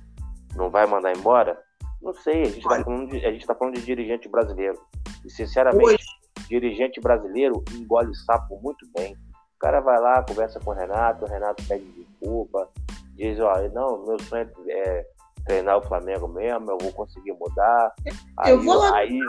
Não 0.56 0.70
vai 0.70 0.88
mandar 0.88 1.16
embora? 1.16 1.62
Não 2.02 2.14
sei. 2.14 2.44
A 2.44 2.46
gente 2.46 2.58
está 2.60 2.84
falando, 2.84 3.46
tá 3.46 3.56
falando 3.56 3.76
de 3.76 3.86
dirigente 3.86 4.30
brasileiro. 4.30 4.80
E, 5.26 5.30
sinceramente, 5.30 6.06
dirigente 6.48 7.00
brasileiro 7.00 7.64
engole 7.74 8.14
sapo 8.16 8.60
muito 8.62 8.88
bem. 8.96 9.14
O 9.56 9.60
cara 9.60 9.80
vai 9.80 10.00
lá, 10.00 10.24
conversa 10.24 10.60
com 10.60 10.72
o 10.72 10.74
Renato, 10.74 11.26
o 11.26 11.28
Renato 11.28 11.64
pede 11.68 11.84
desculpa, 11.84 12.70
diz, 13.16 13.40
ó, 13.40 13.54
não, 13.74 14.06
meu 14.06 14.20
sonho 14.20 14.48
é 14.70 15.06
treinar 15.48 15.78
o 15.78 15.82
Flamengo 15.82 16.28
mesmo, 16.28 16.70
eu 16.70 16.78
vou 16.78 16.92
conseguir 16.92 17.34
mudar. 17.34 17.94
Aí, 18.38 18.52
eu 18.52 18.62
vou 18.62 18.76
lá. 18.76 18.98
Aí, 18.98 19.20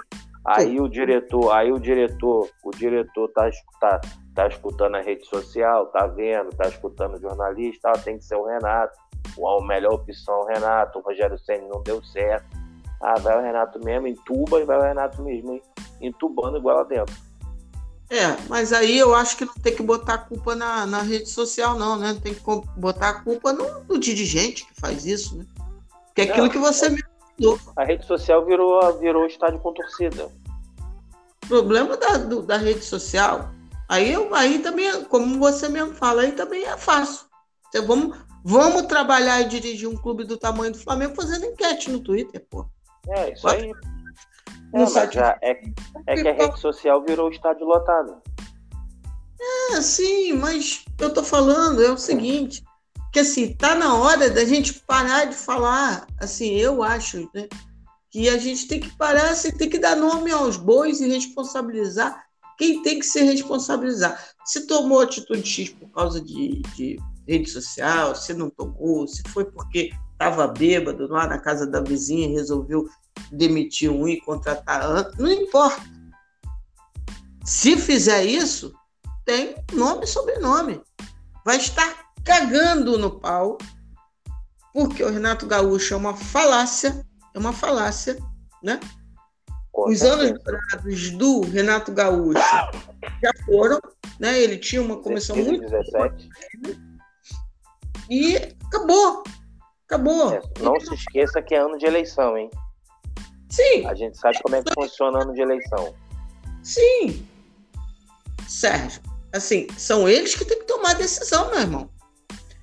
aí 0.44 0.80
o 0.80 0.88
diretor, 0.88 1.50
aí 1.52 1.72
o 1.72 1.78
diretor, 1.78 2.48
o 2.62 2.70
diretor 2.72 3.28
tá, 3.28 3.48
tá, 3.80 4.00
tá 4.34 4.48
escutando 4.48 4.96
a 4.96 5.00
rede 5.00 5.24
social, 5.26 5.86
tá 5.86 6.06
vendo, 6.06 6.50
tá 6.50 6.68
escutando 6.68 7.14
o 7.14 7.20
jornalista, 7.20 7.88
ah, 7.88 7.98
tem 7.98 8.18
que 8.18 8.24
ser 8.24 8.36
o 8.36 8.44
Renato. 8.44 8.98
A 9.38 9.64
melhor 9.64 9.94
opção 9.94 10.34
é 10.34 10.42
o 10.42 10.46
Renato, 10.46 10.98
o 10.98 11.02
Rogério 11.02 11.38
Senna 11.38 11.68
não 11.68 11.82
deu 11.82 12.02
certo. 12.02 12.57
Ah, 13.00 13.18
vai 13.18 13.38
o 13.38 13.42
Renato 13.42 13.82
mesmo, 13.84 14.08
entuba 14.08 14.60
e 14.60 14.64
vai 14.64 14.78
o 14.78 14.82
Renato 14.82 15.22
mesmo, 15.22 15.60
entubando 16.00 16.58
igual 16.58 16.78
lá 16.78 16.84
dentro. 16.84 17.14
É, 18.10 18.36
mas 18.48 18.72
aí 18.72 18.98
eu 18.98 19.14
acho 19.14 19.36
que 19.36 19.44
não 19.44 19.54
tem 19.54 19.74
que 19.74 19.82
botar 19.82 20.14
a 20.14 20.18
culpa 20.18 20.54
na, 20.54 20.86
na 20.86 21.02
rede 21.02 21.28
social, 21.28 21.78
não, 21.78 21.96
né? 21.96 22.18
Tem 22.22 22.32
que 22.34 22.42
botar 22.76 23.10
a 23.10 23.20
culpa 23.22 23.52
no, 23.52 23.84
no 23.84 23.98
dirigente 23.98 24.64
que 24.64 24.80
faz 24.80 25.04
isso, 25.04 25.36
né? 25.36 25.44
Que 26.14 26.22
é 26.22 26.24
aquilo 26.24 26.46
não, 26.46 26.52
que 26.52 26.58
você 26.58 26.88
me 26.88 27.02
falou. 27.38 27.60
A 27.76 27.84
rede 27.84 28.06
social 28.06 28.44
virou, 28.46 28.98
virou 28.98 29.26
estádio 29.26 29.60
com 29.60 29.74
torcida. 29.74 30.30
Problema 31.46 31.98
da, 31.98 32.16
do, 32.16 32.42
da 32.42 32.56
rede 32.56 32.82
social. 32.82 33.50
Aí, 33.86 34.12
eu, 34.12 34.34
aí 34.34 34.58
também, 34.58 35.04
como 35.04 35.38
você 35.38 35.68
mesmo 35.68 35.94
fala, 35.94 36.22
aí 36.22 36.32
também 36.32 36.64
é 36.64 36.76
fácil. 36.78 37.26
Então, 37.68 37.86
vamos, 37.86 38.16
vamos 38.42 38.82
trabalhar 38.82 39.42
e 39.42 39.48
dirigir 39.48 39.88
um 39.88 39.96
clube 39.96 40.24
do 40.24 40.38
tamanho 40.38 40.72
do 40.72 40.78
Flamengo 40.78 41.14
fazendo 41.14 41.44
enquete 41.44 41.90
no 41.90 42.00
Twitter, 42.00 42.44
pô. 42.48 42.66
É, 43.08 43.32
isso 43.32 43.48
aí. 43.48 43.70
É, 43.70 43.74
mas 44.72 44.92
já 44.92 45.38
é, 45.42 45.60
é 46.06 46.14
que 46.22 46.28
a 46.28 46.32
rede 46.32 46.60
social 46.60 47.02
virou 47.04 47.30
estádio 47.30 47.66
lotado. 47.66 48.20
É, 49.72 49.80
sim, 49.80 50.32
mas 50.32 50.84
eu 50.98 51.12
tô 51.12 51.22
falando 51.22 51.82
é 51.82 51.90
o 51.90 51.96
seguinte, 51.96 52.62
que 53.12 53.20
assim, 53.20 53.54
tá 53.54 53.74
na 53.74 53.94
hora 53.94 54.28
da 54.28 54.44
gente 54.44 54.74
parar 54.80 55.26
de 55.26 55.34
falar, 55.34 56.06
assim, 56.20 56.54
eu 56.54 56.82
acho, 56.82 57.30
né, 57.34 57.48
que 58.10 58.28
a 58.28 58.36
gente 58.36 58.66
tem 58.66 58.80
que 58.80 58.94
parar, 58.96 59.30
assim, 59.30 59.50
tem 59.52 59.70
que 59.70 59.78
dar 59.78 59.96
nome 59.96 60.30
aos 60.30 60.56
bois 60.56 61.00
e 61.00 61.08
responsabilizar 61.08 62.28
quem 62.58 62.82
tem 62.82 62.98
que 62.98 63.06
se 63.06 63.22
responsabilizar. 63.22 64.20
Se 64.44 64.66
tomou 64.66 65.00
atitude 65.00 65.48
X 65.48 65.70
por 65.70 65.88
causa 65.90 66.20
de, 66.20 66.60
de 66.74 66.98
rede 67.26 67.48
social, 67.48 68.16
se 68.16 68.34
não 68.34 68.50
tomou, 68.50 69.06
se 69.06 69.22
foi 69.28 69.44
porque 69.44 69.92
estava 70.18 70.48
bêbado 70.48 71.06
lá 71.06 71.28
na 71.28 71.38
casa 71.38 71.64
da 71.64 71.80
vizinha 71.80 72.26
e 72.26 72.32
resolveu 72.32 72.88
demitir 73.30 73.88
um 73.88 74.08
e 74.08 74.20
contratar 74.20 74.90
outro, 74.90 75.22
não 75.22 75.30
importa. 75.30 75.80
Se 77.44 77.76
fizer 77.76 78.24
isso, 78.24 78.74
tem 79.24 79.54
nome 79.72 80.04
e 80.04 80.08
sobrenome. 80.08 80.82
Vai 81.44 81.56
estar 81.56 82.10
cagando 82.24 82.98
no 82.98 83.20
pau, 83.20 83.58
porque 84.74 85.04
o 85.04 85.10
Renato 85.10 85.46
Gaúcho 85.46 85.94
é 85.94 85.96
uma 85.96 86.16
falácia, 86.16 87.06
é 87.32 87.38
uma 87.38 87.52
falácia, 87.52 88.18
né? 88.62 88.80
Os 89.72 90.02
anos 90.02 90.36
dourados 90.42 91.10
do 91.12 91.40
Renato 91.42 91.92
Gaúcho 91.92 92.40
já 93.22 93.32
foram, 93.46 93.80
né? 94.18 94.36
Ele 94.40 94.58
tinha 94.58 94.82
uma 94.82 95.00
comissão 95.00 95.36
17, 95.36 95.58
muito 95.58 95.70
17. 95.70 96.30
e 98.10 98.36
acabou. 98.66 99.22
Acabou. 99.88 100.34
É, 100.34 100.42
não 100.60 100.78
se 100.78 100.94
esqueça 100.94 101.40
que 101.40 101.54
é 101.54 101.58
ano 101.58 101.78
de 101.78 101.86
eleição, 101.86 102.36
hein? 102.36 102.50
Sim. 103.48 103.86
A 103.86 103.94
gente 103.94 104.18
sabe 104.18 104.38
como 104.42 104.54
é 104.54 104.62
que 104.62 104.72
funciona 104.74 105.22
ano 105.22 105.32
de 105.32 105.40
eleição. 105.40 105.94
Sim. 106.62 107.26
Sérgio, 108.46 109.00
assim, 109.32 109.66
são 109.78 110.06
eles 110.06 110.34
que 110.34 110.44
têm 110.44 110.58
que 110.58 110.66
tomar 110.66 110.90
a 110.90 110.94
decisão, 110.94 111.50
meu 111.50 111.60
irmão. 111.60 111.90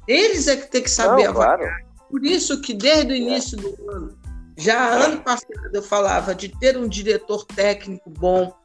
Eles 0.08 0.48
é 0.48 0.56
que 0.56 0.68
têm 0.68 0.84
que 0.84 0.90
saber 0.90 1.26
Não, 1.26 1.34
claro. 1.34 1.64
Por 2.10 2.24
isso 2.24 2.62
que 2.62 2.74
desde 2.74 3.12
o 3.12 3.16
início 3.16 3.58
é. 3.58 3.62
do 3.62 3.92
ano, 3.92 4.20
já 4.56 4.88
ano 4.88 5.22
passado 5.22 5.72
eu 5.74 5.82
falava 5.82 6.36
de 6.36 6.50
ter 6.50 6.78
um 6.78 6.88
diretor 6.88 7.44
técnico 7.46 8.10
bom, 8.10 8.56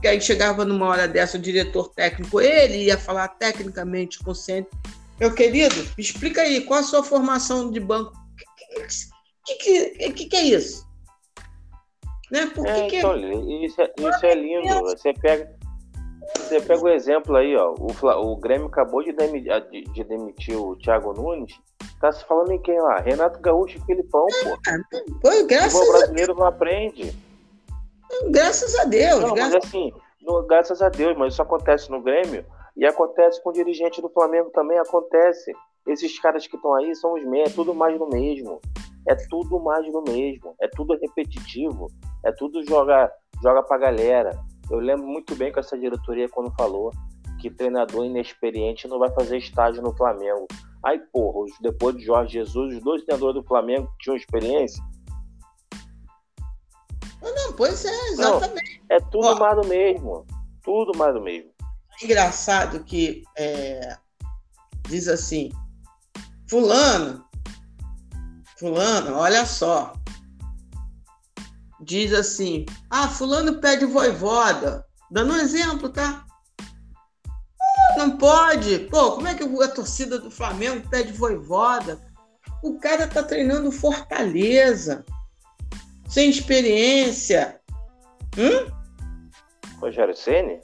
que 0.00 0.08
aí 0.08 0.20
chegava 0.20 0.64
numa 0.64 0.86
hora 0.86 1.06
dessa 1.06 1.36
o 1.36 1.40
diretor 1.40 1.90
técnico, 1.90 2.40
ele 2.40 2.84
ia 2.84 2.96
falar 2.96 3.28
tecnicamente 3.28 4.18
consciente. 4.20 4.68
Meu 5.20 5.34
querido, 5.34 5.74
me 5.74 6.02
explica 6.02 6.42
aí, 6.42 6.60
qual 6.60 6.80
a 6.80 6.82
sua 6.82 7.02
formação 7.02 7.70
de 7.70 7.80
banco? 7.80 8.12
O 8.12 9.44
que, 9.44 9.54
que, 9.54 10.12
que, 10.12 10.26
que, 10.26 10.36
é 10.36 10.42
isso? 10.42 10.86
Né? 12.30 12.46
Por 12.54 12.64
que 12.64 12.70
é, 12.70 12.86
que... 12.86 12.96
Então, 12.98 13.16
isso, 13.64 13.80
é, 13.80 13.92
isso 13.98 14.26
é 14.26 14.34
lindo. 14.34 14.80
Você 14.82 15.12
pega, 15.14 15.50
você 16.36 16.60
pega 16.60 16.84
o 16.84 16.88
exemplo 16.88 17.34
aí, 17.34 17.56
ó. 17.56 17.74
O, 17.78 18.32
o 18.32 18.36
Grêmio 18.36 18.68
acabou 18.68 19.02
de 19.02 19.12
demitir, 19.12 19.68
de, 19.70 19.82
de 19.84 20.04
demitir 20.04 20.56
o 20.56 20.76
Thiago 20.76 21.12
Nunes. 21.12 21.52
Tá 22.00 22.12
se 22.12 22.24
falando 22.24 22.52
em 22.52 22.62
quem 22.62 22.80
lá? 22.80 23.00
Renato 23.00 23.40
Gaúcho 23.40 23.78
e 23.78 23.86
Filipão, 23.86 24.26
pô. 24.44 24.58
Ah, 24.68 24.78
pô 25.20 25.46
graças 25.46 25.88
o 25.88 25.92
brasileiro 25.92 26.32
a... 26.32 26.36
não 26.36 26.46
aprende. 26.46 27.12
Graças 28.30 28.78
a 28.78 28.84
Deus. 28.84 29.20
Não, 29.20 29.34
graças... 29.34 29.54
mas 29.54 29.64
assim, 29.64 29.92
no, 30.22 30.46
graças 30.46 30.80
a 30.80 30.88
Deus, 30.88 31.16
mas 31.16 31.32
isso 31.32 31.42
acontece 31.42 31.90
no 31.90 32.00
Grêmio 32.00 32.46
e 32.78 32.86
acontece 32.86 33.42
com 33.42 33.50
o 33.50 33.52
dirigente 33.52 34.00
do 34.00 34.08
Flamengo 34.08 34.50
também, 34.50 34.78
acontece. 34.78 35.52
Esses 35.86 36.18
caras 36.18 36.46
que 36.46 36.56
estão 36.56 36.74
aí 36.74 36.94
são 36.94 37.14
os 37.14 37.24
mesmos, 37.24 37.52
é 37.52 37.54
tudo 37.54 37.74
mais 37.74 37.98
do 37.98 38.08
mesmo 38.08 38.60
é 39.08 39.14
tudo 39.28 39.58
mais 39.58 39.90
do 39.90 40.02
mesmo, 40.02 40.54
é 40.60 40.68
tudo 40.68 40.96
repetitivo, 41.00 41.86
é 42.24 42.30
tudo 42.30 42.62
joga, 42.64 43.10
joga 43.42 43.62
pra 43.62 43.78
galera. 43.78 44.38
Eu 44.70 44.78
lembro 44.78 45.06
muito 45.06 45.34
bem 45.34 45.50
com 45.50 45.58
essa 45.58 45.78
diretoria 45.78 46.28
quando 46.28 46.54
falou 46.54 46.90
que 47.40 47.50
treinador 47.50 48.04
inexperiente 48.04 48.86
não 48.86 48.98
vai 48.98 49.10
fazer 49.12 49.38
estágio 49.38 49.82
no 49.82 49.96
Flamengo. 49.96 50.46
Aí, 50.84 50.98
porra, 51.12 51.46
depois 51.60 51.96
de 51.96 52.04
Jorge 52.04 52.34
Jesus, 52.34 52.76
os 52.76 52.82
dois 52.82 53.02
treinadores 53.02 53.40
do 53.40 53.48
Flamengo 53.48 53.88
tinham 53.98 54.16
experiência. 54.16 54.82
Não, 57.22 57.52
pois 57.56 57.84
é, 57.84 58.08
exatamente. 58.10 58.82
Não, 58.88 58.96
é 58.96 59.00
tudo 59.00 59.26
Ó, 59.26 59.38
mais 59.38 59.56
do 59.56 59.68
mesmo. 59.68 60.26
Tudo 60.62 60.98
mais 60.98 61.14
do 61.14 61.20
mesmo. 61.20 61.50
Engraçado 62.02 62.84
que 62.84 63.24
é, 63.36 63.96
diz 64.88 65.08
assim, 65.08 65.50
fulano 66.48 67.28
Fulano, 68.58 69.14
olha 69.14 69.46
só. 69.46 69.92
Diz 71.80 72.12
assim: 72.12 72.66
ah, 72.90 73.08
Fulano 73.08 73.60
pede 73.60 73.84
voivoda. 73.86 74.84
Dando 75.10 75.32
um 75.32 75.36
exemplo, 75.36 75.88
tá? 75.88 76.26
Não 77.96 78.18
pode. 78.18 78.80
Pô, 78.90 79.12
como 79.12 79.28
é 79.28 79.34
que 79.34 79.44
a 79.44 79.68
torcida 79.68 80.18
do 80.18 80.30
Flamengo 80.30 80.88
pede 80.88 81.12
voivoda? 81.12 82.00
O 82.62 82.78
cara 82.80 83.06
tá 83.06 83.22
treinando 83.22 83.70
Fortaleza, 83.70 85.04
sem 86.08 86.28
experiência. 86.28 87.60
Hum? 88.36 88.72
Rogério 89.78 90.16
Ceni? 90.16 90.60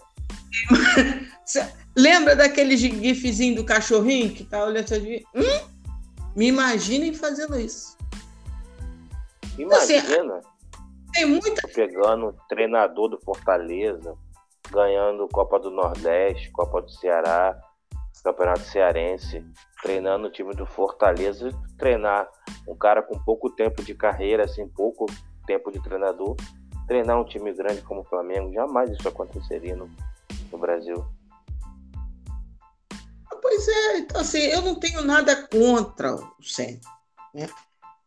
Lembra 1.96 2.34
daquele 2.34 2.76
gifzinho 2.76 3.56
do 3.56 3.64
cachorrinho 3.64 4.34
que 4.34 4.44
tá 4.44 4.64
olhando 4.64 4.84
assim? 4.84 5.24
Hum? 5.34 5.68
Me 6.34 6.48
imaginem 6.48 7.14
fazendo 7.14 7.58
isso. 7.58 7.96
Imagina. 9.56 10.38
Assim, 10.38 10.48
tem 11.12 11.26
muita... 11.26 11.68
Pegando 11.68 12.26
o 12.26 12.32
treinador 12.48 13.08
do 13.08 13.20
Fortaleza, 13.20 14.16
ganhando 14.70 15.28
Copa 15.28 15.60
do 15.60 15.70
Nordeste, 15.70 16.50
Copa 16.50 16.82
do 16.82 16.90
Ceará, 16.90 17.56
Campeonato 18.24 18.60
Cearense, 18.60 19.44
treinando 19.82 20.26
o 20.26 20.30
time 20.30 20.54
do 20.54 20.66
Fortaleza, 20.66 21.50
treinar 21.78 22.28
um 22.66 22.74
cara 22.74 23.02
com 23.02 23.18
pouco 23.18 23.50
tempo 23.50 23.84
de 23.84 23.94
carreira, 23.94 24.44
assim, 24.44 24.66
pouco 24.66 25.06
tempo 25.46 25.70
de 25.70 25.80
treinador, 25.82 26.34
treinar 26.88 27.20
um 27.20 27.24
time 27.24 27.52
grande 27.52 27.82
como 27.82 28.00
o 28.00 28.04
Flamengo, 28.04 28.52
jamais 28.52 28.90
isso 28.90 29.06
aconteceria 29.06 29.76
no, 29.76 29.90
no 30.52 30.58
Brasil. 30.58 31.04
Pois 33.42 33.68
é, 33.68 33.98
então 33.98 34.20
assim, 34.20 34.38
eu 34.38 34.62
não 34.62 34.74
tenho 34.74 35.02
nada 35.02 35.46
contra 35.48 36.14
o 36.14 36.42
Centro, 36.42 36.90
né? 37.34 37.48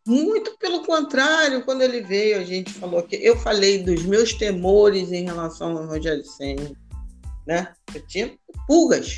Muito 0.06 0.58
pelo 0.58 0.86
contrário, 0.86 1.64
quando 1.66 1.82
ele 1.82 2.02
veio, 2.02 2.40
a 2.40 2.44
gente 2.44 2.72
falou 2.74 3.04
que 3.04 3.18
eu 3.18 3.38
falei 3.38 3.84
dos 3.84 4.04
meus 4.04 4.34
temores 4.34 5.12
em 5.12 5.26
relação 5.26 5.78
ao 5.78 5.86
Rogério 5.86 6.24
Senna, 6.24 6.72
né? 7.46 7.74
Eu 7.94 8.06
tinha 8.08 8.38
pulgas. 8.66 9.18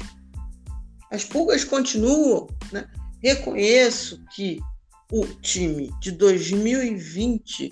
As 1.12 1.24
pulgas 1.24 1.64
continuam, 1.64 2.48
né? 2.72 2.86
Reconheço 3.22 4.24
que 4.36 4.60
o 5.12 5.26
time 5.26 5.92
de 6.00 6.12
2020 6.12 7.72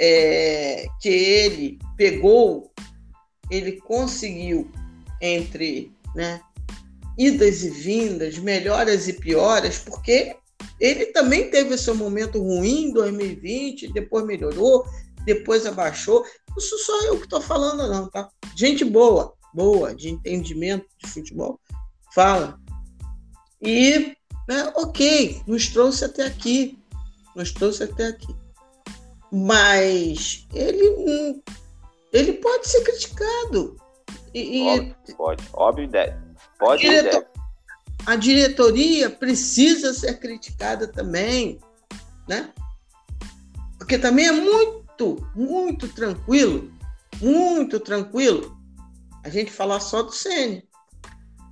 é, 0.00 0.86
que 1.00 1.08
ele 1.08 1.78
pegou, 1.96 2.72
ele 3.52 3.72
conseguiu 3.82 4.70
entre 5.20 5.92
né, 6.14 6.40
idas 7.18 7.62
e 7.62 7.70
vindas, 7.70 8.38
melhoras 8.38 9.06
e 9.08 9.12
pioras, 9.12 9.78
porque 9.78 10.34
ele 10.80 11.06
também 11.06 11.50
teve 11.50 11.76
seu 11.76 11.94
momento 11.94 12.42
ruim 12.42 12.86
em 12.86 12.92
2020, 12.92 13.92
depois 13.92 14.24
melhorou, 14.24 14.86
depois 15.26 15.66
abaixou. 15.66 16.24
Isso 16.56 16.78
só 16.78 17.04
eu 17.04 17.18
que 17.18 17.24
estou 17.24 17.42
falando, 17.42 17.88
não, 17.88 18.08
tá? 18.08 18.28
Gente 18.56 18.84
boa, 18.84 19.34
boa, 19.52 19.94
de 19.94 20.08
entendimento 20.08 20.86
de 20.98 21.10
futebol, 21.10 21.60
fala. 22.14 22.58
E, 23.60 24.16
né, 24.48 24.72
ok, 24.74 25.42
nos 25.46 25.68
trouxe 25.68 26.06
até 26.06 26.24
aqui. 26.26 26.78
Nos 27.36 27.52
trouxe 27.52 27.84
até 27.84 28.06
aqui. 28.06 28.34
Mas 29.30 30.46
ele, 30.52 31.42
ele 32.12 32.34
pode 32.34 32.68
ser 32.68 32.82
criticado. 32.82 33.76
E, 34.34 34.62
óbvio, 34.68 34.96
pode, 35.16 35.48
óbvio, 35.52 35.90
pode. 36.58 36.82
Diretor, 36.82 37.26
a 38.06 38.16
diretoria 38.16 39.10
precisa 39.10 39.92
ser 39.92 40.18
criticada 40.18 40.88
também, 40.88 41.58
né? 42.28 42.52
Porque 43.78 43.98
também 43.98 44.26
é 44.26 44.32
muito, 44.32 45.28
muito 45.34 45.88
tranquilo, 45.88 46.70
muito 47.20 47.78
tranquilo 47.78 48.56
a 49.24 49.28
gente 49.28 49.50
falar 49.50 49.80
só 49.80 50.02
do 50.02 50.12
Sene. 50.12 50.66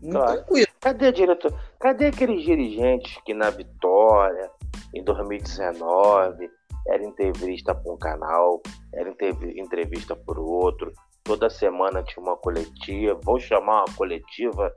Muito 0.00 0.16
claro. 0.16 0.32
tranquilo. 0.38 0.66
Cadê 0.80 1.12
diretor? 1.12 1.54
Cadê 1.78 2.06
aqueles 2.06 2.42
dirigentes 2.42 3.18
que 3.24 3.34
na 3.34 3.50
Vitória, 3.50 4.50
em 4.94 5.04
2019, 5.04 6.50
era 6.89 7.05
entrevista 7.05 7.74
para 7.74 7.93
um 7.93 7.99
canal, 7.99 8.61
era 8.95 9.11
entrevista 9.57 10.16
por 10.16 10.39
outro, 10.39 10.93
toda 11.22 11.51
semana 11.51 12.03
tinha 12.03 12.22
uma 12.22 12.37
coletiva, 12.37 13.18
vou 13.22 13.39
chamar 13.39 13.85
uma 13.85 13.97
coletiva 13.97 14.72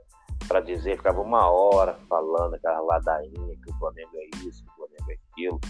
para 0.46 0.60
dizer, 0.60 0.96
ficava 0.96 1.20
uma 1.20 1.50
hora 1.50 1.98
falando 2.08 2.54
aquela 2.54 2.80
ladainha 2.80 3.56
que 3.62 3.70
o 3.70 3.78
Flamengo 3.78 4.10
é 4.14 4.38
isso, 4.46 4.64
o 4.64 4.74
Flamengo 4.76 5.10
é 5.10 5.16
aquilo. 5.32 5.60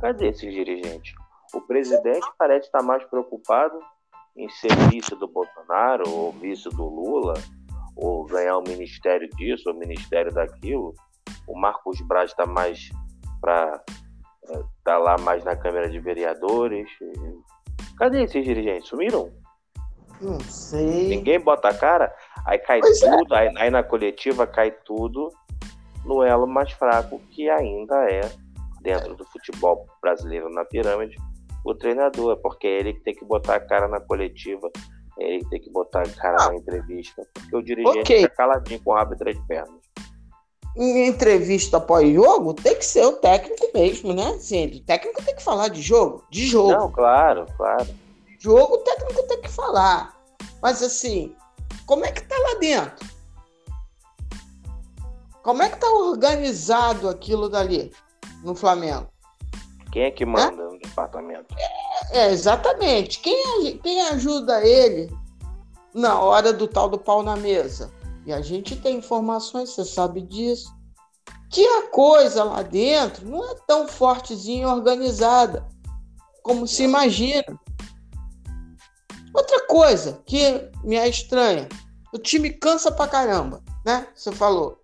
Cadê 0.00 0.28
esses 0.28 0.52
dirigentes? 0.52 1.14
O 1.54 1.60
presidente 1.60 2.26
parece 2.36 2.66
estar 2.66 2.82
mais 2.82 3.04
preocupado 3.04 3.78
em 4.36 4.48
ser 4.48 4.74
vice 4.90 5.14
do 5.14 5.28
Bolsonaro 5.28 6.08
ou 6.10 6.32
vice 6.32 6.68
do 6.70 6.84
Lula, 6.84 7.34
ou 7.96 8.24
ganhar 8.24 8.58
o 8.58 8.62
ministério 8.62 9.28
disso, 9.30 9.70
o 9.70 9.74
ministério 9.74 10.32
daquilo. 10.32 10.94
O 11.46 11.58
Marcos 11.58 12.00
Braz 12.00 12.30
está 12.30 12.44
mais 12.44 12.88
para 13.40 13.82
tá 14.84 14.98
lá 14.98 15.16
mais 15.18 15.44
na 15.44 15.56
Câmara 15.56 15.88
de 15.88 15.98
Vereadores. 15.98 16.88
Cadê 17.98 18.24
esses 18.24 18.44
dirigentes? 18.44 18.88
Sumiram? 18.88 19.30
Não 20.20 20.40
sei. 20.40 21.08
Ninguém 21.08 21.40
bota 21.40 21.68
a 21.68 21.74
cara? 21.74 22.14
Aí 22.46 22.58
cai 22.58 22.80
pois 22.80 23.02
é. 23.02 23.16
tudo, 23.16 23.34
é. 23.34 23.38
aí, 23.38 23.54
aí, 23.56 23.70
na 23.70 23.82
coletiva 23.82 24.46
cai 24.46 24.70
tudo 24.70 25.30
no 26.04 26.22
elo 26.22 26.46
mais 26.46 26.70
fraco, 26.72 27.18
que 27.30 27.48
ainda 27.48 27.94
é, 28.10 28.20
dentro 28.82 29.14
do 29.14 29.24
futebol 29.24 29.86
brasileiro 30.00 30.50
na 30.50 30.64
pirâmide, 30.64 31.16
o 31.64 31.74
treinador, 31.74 32.36
porque 32.42 32.66
é 32.66 32.80
ele 32.80 32.92
que 32.94 33.00
tem 33.00 33.14
que 33.14 33.24
botar 33.24 33.56
a 33.56 33.60
cara 33.60 33.88
na 33.88 34.00
coletiva, 34.00 34.70
é 35.18 35.34
ele 35.34 35.44
que 35.44 35.50
tem 35.50 35.60
que 35.62 35.70
botar 35.70 36.02
a 36.02 36.08
cara 36.08 36.36
ah. 36.40 36.48
na 36.48 36.56
entrevista, 36.56 37.22
porque 37.32 37.56
o 37.56 37.62
dirigente 37.62 38.00
okay. 38.00 38.22
fica 38.22 38.36
caladinho 38.36 38.82
com 38.82 38.90
o 38.90 38.94
rabo 38.94 39.14
entre 39.14 39.30
as 39.30 39.38
pernas. 39.46 39.83
Em 40.76 41.06
entrevista 41.06 41.80
pós-jogo, 41.80 42.52
tem 42.52 42.74
que 42.76 42.84
ser 42.84 43.04
o 43.06 43.12
técnico 43.12 43.70
mesmo, 43.72 44.12
né? 44.12 44.30
Assim, 44.30 44.66
o 44.66 44.80
técnico 44.80 45.22
tem 45.22 45.36
que 45.36 45.42
falar 45.42 45.68
de 45.68 45.80
jogo, 45.80 46.24
de 46.30 46.46
jogo. 46.46 46.72
Não, 46.72 46.90
claro, 46.90 47.46
claro. 47.56 47.86
Jogo, 48.38 48.74
o 48.74 48.78
técnico 48.78 49.22
tem 49.24 49.40
que 49.40 49.48
falar. 49.48 50.14
Mas 50.60 50.82
assim, 50.82 51.34
como 51.86 52.04
é 52.04 52.10
que 52.10 52.22
tá 52.22 52.34
lá 52.36 52.58
dentro? 52.58 53.06
Como 55.42 55.62
é 55.62 55.68
que 55.68 55.78
tá 55.78 55.90
organizado 55.90 57.08
aquilo 57.08 57.48
dali 57.48 57.92
no 58.42 58.54
Flamengo? 58.54 59.06
Quem 59.92 60.04
é 60.04 60.10
que 60.10 60.24
manda 60.24 60.62
é? 60.62 60.66
no 60.66 60.78
departamento? 60.78 61.54
É, 61.56 62.18
é, 62.18 62.30
exatamente. 62.32 63.20
Quem, 63.20 63.78
quem 63.78 64.00
ajuda 64.08 64.66
ele 64.66 65.12
na 65.94 66.18
hora 66.18 66.52
do 66.52 66.66
tal 66.66 66.88
do 66.88 66.98
pau 66.98 67.22
na 67.22 67.36
mesa? 67.36 67.92
E 68.26 68.32
a 68.32 68.40
gente 68.40 68.76
tem 68.76 68.98
informações, 68.98 69.70
você 69.70 69.84
sabe 69.84 70.22
disso. 70.22 70.72
Que 71.50 71.66
a 71.66 71.88
coisa 71.88 72.42
lá 72.42 72.62
dentro 72.62 73.28
não 73.28 73.44
é 73.50 73.54
tão 73.66 73.86
fortezinha 73.86 74.62
e 74.62 74.66
organizada 74.66 75.66
como 76.42 76.66
se 76.66 76.82
imagina. 76.82 77.58
Outra 79.34 79.66
coisa 79.66 80.22
que 80.24 80.70
me 80.84 80.96
é 80.96 81.08
estranha, 81.08 81.68
o 82.12 82.18
time 82.18 82.50
cansa 82.50 82.92
pra 82.92 83.08
caramba, 83.08 83.62
né? 83.84 84.06
Você 84.14 84.30
falou. 84.30 84.78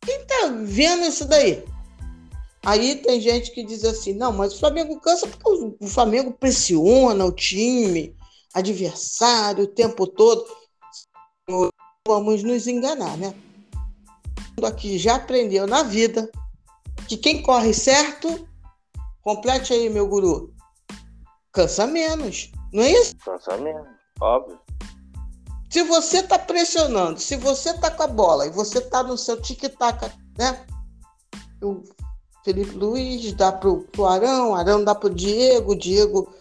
Quem 0.00 0.26
tá 0.26 0.50
vendo 0.62 1.04
isso 1.04 1.24
daí? 1.24 1.64
Aí 2.64 2.96
tem 2.96 3.20
gente 3.20 3.50
que 3.50 3.62
diz 3.62 3.84
assim, 3.84 4.14
não, 4.14 4.32
mas 4.32 4.54
o 4.54 4.60
Flamengo 4.60 4.98
cansa 5.00 5.26
porque 5.26 5.76
o 5.80 5.86
Flamengo 5.86 6.32
pressiona 6.32 7.24
o 7.24 7.32
time, 7.32 8.16
adversário 8.52 9.64
o 9.64 9.68
tempo 9.68 10.06
todo. 10.06 10.44
Vamos 12.06 12.42
nos 12.42 12.66
enganar, 12.66 13.16
né? 13.18 13.34
Aqui 14.62 14.98
já 14.98 15.16
aprendeu 15.16 15.66
na 15.66 15.82
vida 15.82 16.30
que 17.06 17.16
quem 17.16 17.42
corre 17.42 17.74
certo, 17.74 18.48
complete 19.22 19.74
aí, 19.74 19.90
meu 19.90 20.06
guru, 20.06 20.54
cansa 21.52 21.86
menos. 21.86 22.50
Não 22.72 22.82
é 22.82 22.92
isso? 22.92 23.16
Cansa 23.24 23.56
menos, 23.58 23.86
óbvio. 24.20 24.58
Se 25.70 25.82
você 25.82 26.22
tá 26.22 26.38
pressionando, 26.38 27.20
se 27.20 27.36
você 27.36 27.74
tá 27.74 27.90
com 27.90 28.04
a 28.04 28.06
bola 28.06 28.46
e 28.46 28.50
você 28.50 28.80
tá 28.80 29.02
no 29.02 29.18
seu 29.18 29.40
tic-tac, 29.40 30.10
né? 30.38 30.64
O 31.62 31.82
Felipe 32.44 32.76
Luiz 32.76 33.32
dá 33.32 33.52
pro, 33.52 33.82
pro 33.84 34.06
Arão, 34.06 34.54
Arão 34.54 34.84
dá 34.84 34.94
pro 34.94 35.10
Diego, 35.10 35.76
Diego 35.76 36.32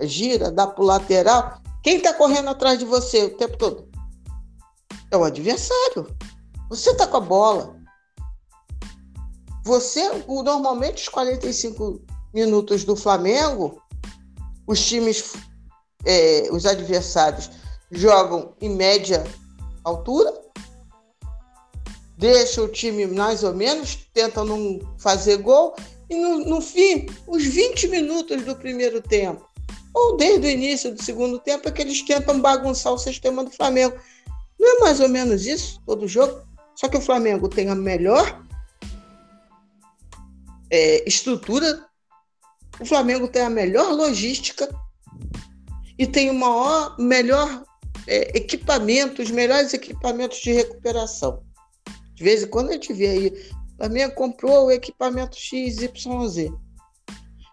gira, 0.00 0.50
dá 0.50 0.66
pro 0.66 0.84
lateral. 0.84 1.60
Quem 1.82 2.00
tá 2.00 2.14
correndo 2.14 2.48
atrás 2.48 2.78
de 2.78 2.84
você 2.84 3.24
o 3.24 3.36
tempo 3.36 3.56
todo? 3.56 3.87
É 5.10 5.16
o 5.16 5.24
adversário. 5.24 6.14
Você 6.68 6.94
tá 6.94 7.06
com 7.06 7.16
a 7.16 7.20
bola. 7.20 7.76
Você, 9.64 10.02
normalmente, 10.26 11.02
os 11.02 11.08
45 11.08 12.00
minutos 12.32 12.84
do 12.84 12.96
Flamengo, 12.96 13.82
os 14.66 14.80
times, 14.86 15.34
é, 16.04 16.48
os 16.50 16.66
adversários 16.66 17.50
jogam 17.90 18.54
em 18.60 18.70
média 18.70 19.24
altura, 19.84 20.32
deixam 22.16 22.64
o 22.64 22.68
time 22.68 23.06
mais 23.06 23.42
ou 23.42 23.54
menos, 23.54 23.96
tentam 24.12 24.44
não 24.44 24.80
fazer 24.98 25.38
gol, 25.38 25.74
e 26.10 26.16
no, 26.16 26.38
no 26.44 26.60
fim, 26.60 27.06
os 27.26 27.44
20 27.44 27.88
minutos 27.88 28.44
do 28.44 28.56
primeiro 28.56 29.00
tempo, 29.00 29.46
ou 29.94 30.16
desde 30.16 30.46
o 30.46 30.50
início 30.50 30.94
do 30.94 31.02
segundo 31.02 31.38
tempo, 31.38 31.68
é 31.68 31.72
que 31.72 31.82
eles 31.82 32.02
tentam 32.02 32.40
bagunçar 32.40 32.92
o 32.92 32.98
sistema 32.98 33.44
do 33.44 33.50
Flamengo. 33.50 33.98
Não 34.58 34.76
é 34.76 34.80
mais 34.80 35.00
ou 35.00 35.08
menos 35.08 35.46
isso, 35.46 35.80
todo 35.86 36.08
jogo? 36.08 36.46
Só 36.74 36.88
que 36.88 36.96
o 36.96 37.00
Flamengo 37.00 37.48
tem 37.48 37.68
a 37.68 37.74
melhor 37.74 38.44
é, 40.70 41.08
estrutura, 41.08 41.86
o 42.80 42.84
Flamengo 42.84 43.28
tem 43.28 43.42
a 43.42 43.50
melhor 43.50 43.92
logística 43.92 44.68
e 45.98 46.06
tem 46.06 46.30
o 46.30 46.34
maior, 46.34 46.96
melhor 46.98 47.64
é, 48.06 48.36
equipamento, 48.36 49.22
os 49.22 49.30
melhores 49.30 49.74
equipamentos 49.74 50.38
de 50.38 50.52
recuperação. 50.52 51.42
De 52.14 52.24
vez 52.24 52.42
em 52.42 52.48
quando 52.48 52.70
a 52.70 52.72
gente 52.72 52.92
vê 52.92 53.08
aí, 53.08 53.52
o 53.74 53.76
Flamengo 53.76 54.14
comprou 54.14 54.66
o 54.66 54.70
equipamento 54.70 55.36
XYZ. 55.36 56.50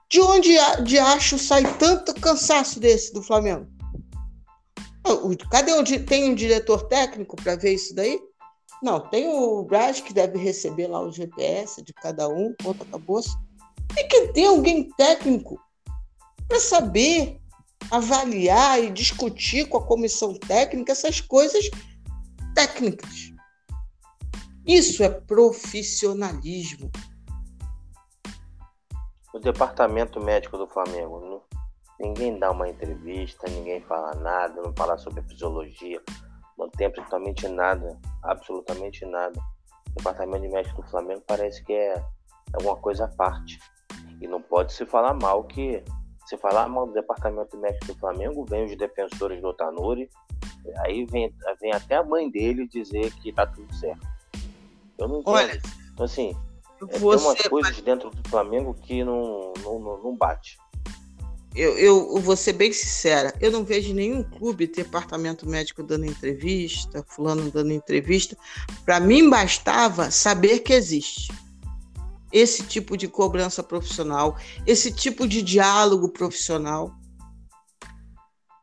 De 0.09 0.21
onde 0.21 0.49
de 0.83 0.99
acho 0.99 1.37
sai 1.37 1.63
tanto 1.77 2.13
cansaço 2.15 2.79
desse 2.79 3.13
do 3.13 3.21
Flamengo? 3.21 3.74
Cadê 5.51 5.71
o 5.73 5.83
tem 6.05 6.31
um 6.31 6.35
diretor 6.35 6.87
técnico 6.87 7.35
para 7.35 7.55
ver 7.55 7.73
isso 7.73 7.93
daí? 7.93 8.19
Não, 8.81 8.99
tem 8.99 9.27
o 9.27 9.63
Brás 9.63 10.01
que 10.01 10.13
deve 10.13 10.37
receber 10.37 10.87
lá 10.87 10.99
o 10.99 11.11
GPS 11.11 11.81
de 11.81 11.93
cada 11.93 12.27
um, 12.27 12.53
conta 12.63 12.83
acabou. 12.83 13.21
Tem 13.93 14.07
que 14.07 14.27
ter 14.33 14.45
alguém 14.45 14.89
técnico 14.97 15.59
para 16.47 16.59
saber 16.59 17.39
avaliar 17.91 18.83
e 18.83 18.91
discutir 18.91 19.69
com 19.69 19.77
a 19.77 19.85
comissão 19.85 20.33
técnica 20.33 20.91
essas 20.91 21.21
coisas 21.21 21.69
técnicas. 22.53 23.31
Isso 24.65 25.03
é 25.03 25.09
profissionalismo. 25.09 26.91
O 29.33 29.39
departamento 29.39 30.19
médico 30.19 30.57
do 30.57 30.65
Flamengo, 30.65 31.43
ninguém 31.99 32.37
dá 32.37 32.51
uma 32.51 32.69
entrevista, 32.69 33.49
ninguém 33.49 33.81
fala 33.81 34.13
nada, 34.15 34.61
não 34.61 34.73
fala 34.73 34.97
sobre 34.97 35.21
fisiologia, 35.23 36.01
não 36.57 36.69
tem 36.69 36.87
absolutamente 36.87 37.47
nada, 37.47 37.99
absolutamente 38.23 39.05
nada. 39.05 39.39
O 39.91 39.95
departamento 39.97 40.49
médico 40.51 40.81
do 40.81 40.89
Flamengo 40.89 41.23
parece 41.25 41.63
que 41.63 41.73
é 41.73 42.03
alguma 42.53 42.75
coisa 42.75 43.05
à 43.05 43.07
parte. 43.07 43.59
E 44.21 44.27
não 44.27 44.41
pode 44.41 44.73
se 44.73 44.85
falar 44.85 45.13
mal 45.13 45.43
que 45.43 45.83
se 46.25 46.37
falar 46.37 46.67
mal 46.67 46.87
do 46.87 46.93
departamento 46.93 47.55
médico 47.57 47.85
do 47.85 47.99
Flamengo, 47.99 48.45
vem 48.45 48.65
os 48.65 48.75
defensores 48.75 49.41
do 49.41 49.53
Tanuri, 49.53 50.09
aí 50.79 51.05
vem, 51.05 51.31
vem 51.61 51.71
até 51.71 51.95
a 51.95 52.03
mãe 52.03 52.29
dele 52.29 52.67
dizer 52.67 53.13
que 53.15 53.31
tá 53.31 53.45
tudo 53.45 53.71
certo. 53.75 54.05
Eu 54.97 55.07
não 55.07 55.19
entendo. 55.19 55.33
Olha, 55.35 55.61
então, 55.93 56.05
assim, 56.05 56.35
é, 56.89 56.97
você... 56.97 57.17
tem 57.17 57.27
umas 57.27 57.47
coisas 57.47 57.81
dentro 57.81 58.09
do 58.09 58.29
Flamengo 58.29 58.73
que 58.73 59.03
não, 59.03 59.53
não, 59.63 59.79
não, 59.79 60.03
não 60.03 60.15
bate. 60.15 60.57
Eu, 61.55 61.77
eu 61.77 62.19
vou 62.19 62.35
ser 62.35 62.51
bem 62.51 62.73
sincera, 62.73 63.33
eu 63.39 63.49
não 63.49 63.63
vejo 63.63 63.93
nenhum 63.93 64.21
clube 64.21 64.67
departamento 64.67 65.47
médico 65.47 65.81
dando 65.81 66.05
entrevista, 66.05 67.01
fulano 67.07 67.49
dando 67.49 67.71
entrevista. 67.71 68.35
Para 68.83 68.99
mim 68.99 69.29
bastava 69.29 70.11
saber 70.11 70.59
que 70.59 70.73
existe 70.73 71.31
esse 72.29 72.63
tipo 72.63 72.97
de 72.97 73.07
cobrança 73.07 73.63
profissional, 73.63 74.37
esse 74.67 74.91
tipo 74.91 75.25
de 75.25 75.41
diálogo 75.41 76.09
profissional. 76.09 76.91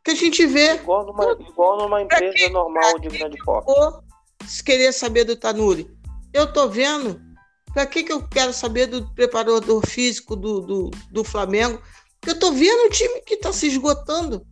Que 0.04 0.10
a 0.10 0.14
gente 0.14 0.44
vê. 0.44 0.74
Igual 0.74 1.06
numa, 1.06 1.32
igual 1.48 1.78
numa 1.78 2.02
empresa 2.02 2.50
normal 2.50 2.98
de 2.98 3.08
grande 3.08 3.38
porte. 3.38 3.72
Se 4.46 4.62
querer 4.62 4.92
saber 4.92 5.24
do 5.24 5.34
Tanuri, 5.34 5.90
eu 6.34 6.52
tô 6.52 6.68
vendo. 6.68 7.18
Para 7.72 7.86
que, 7.86 8.02
que 8.02 8.12
eu 8.12 8.28
quero 8.28 8.52
saber 8.52 8.86
do 8.86 9.08
preparador 9.14 9.86
físico 9.86 10.36
do, 10.36 10.60
do, 10.60 10.90
do 11.10 11.24
Flamengo? 11.24 11.80
Porque 12.22 12.30
eu 12.30 12.38
tô 12.38 12.52
vendo 12.52 12.86
o 12.86 12.90
time 12.90 13.20
que 13.22 13.34
está 13.34 13.52
se 13.52 13.66
esgotando. 13.66 14.46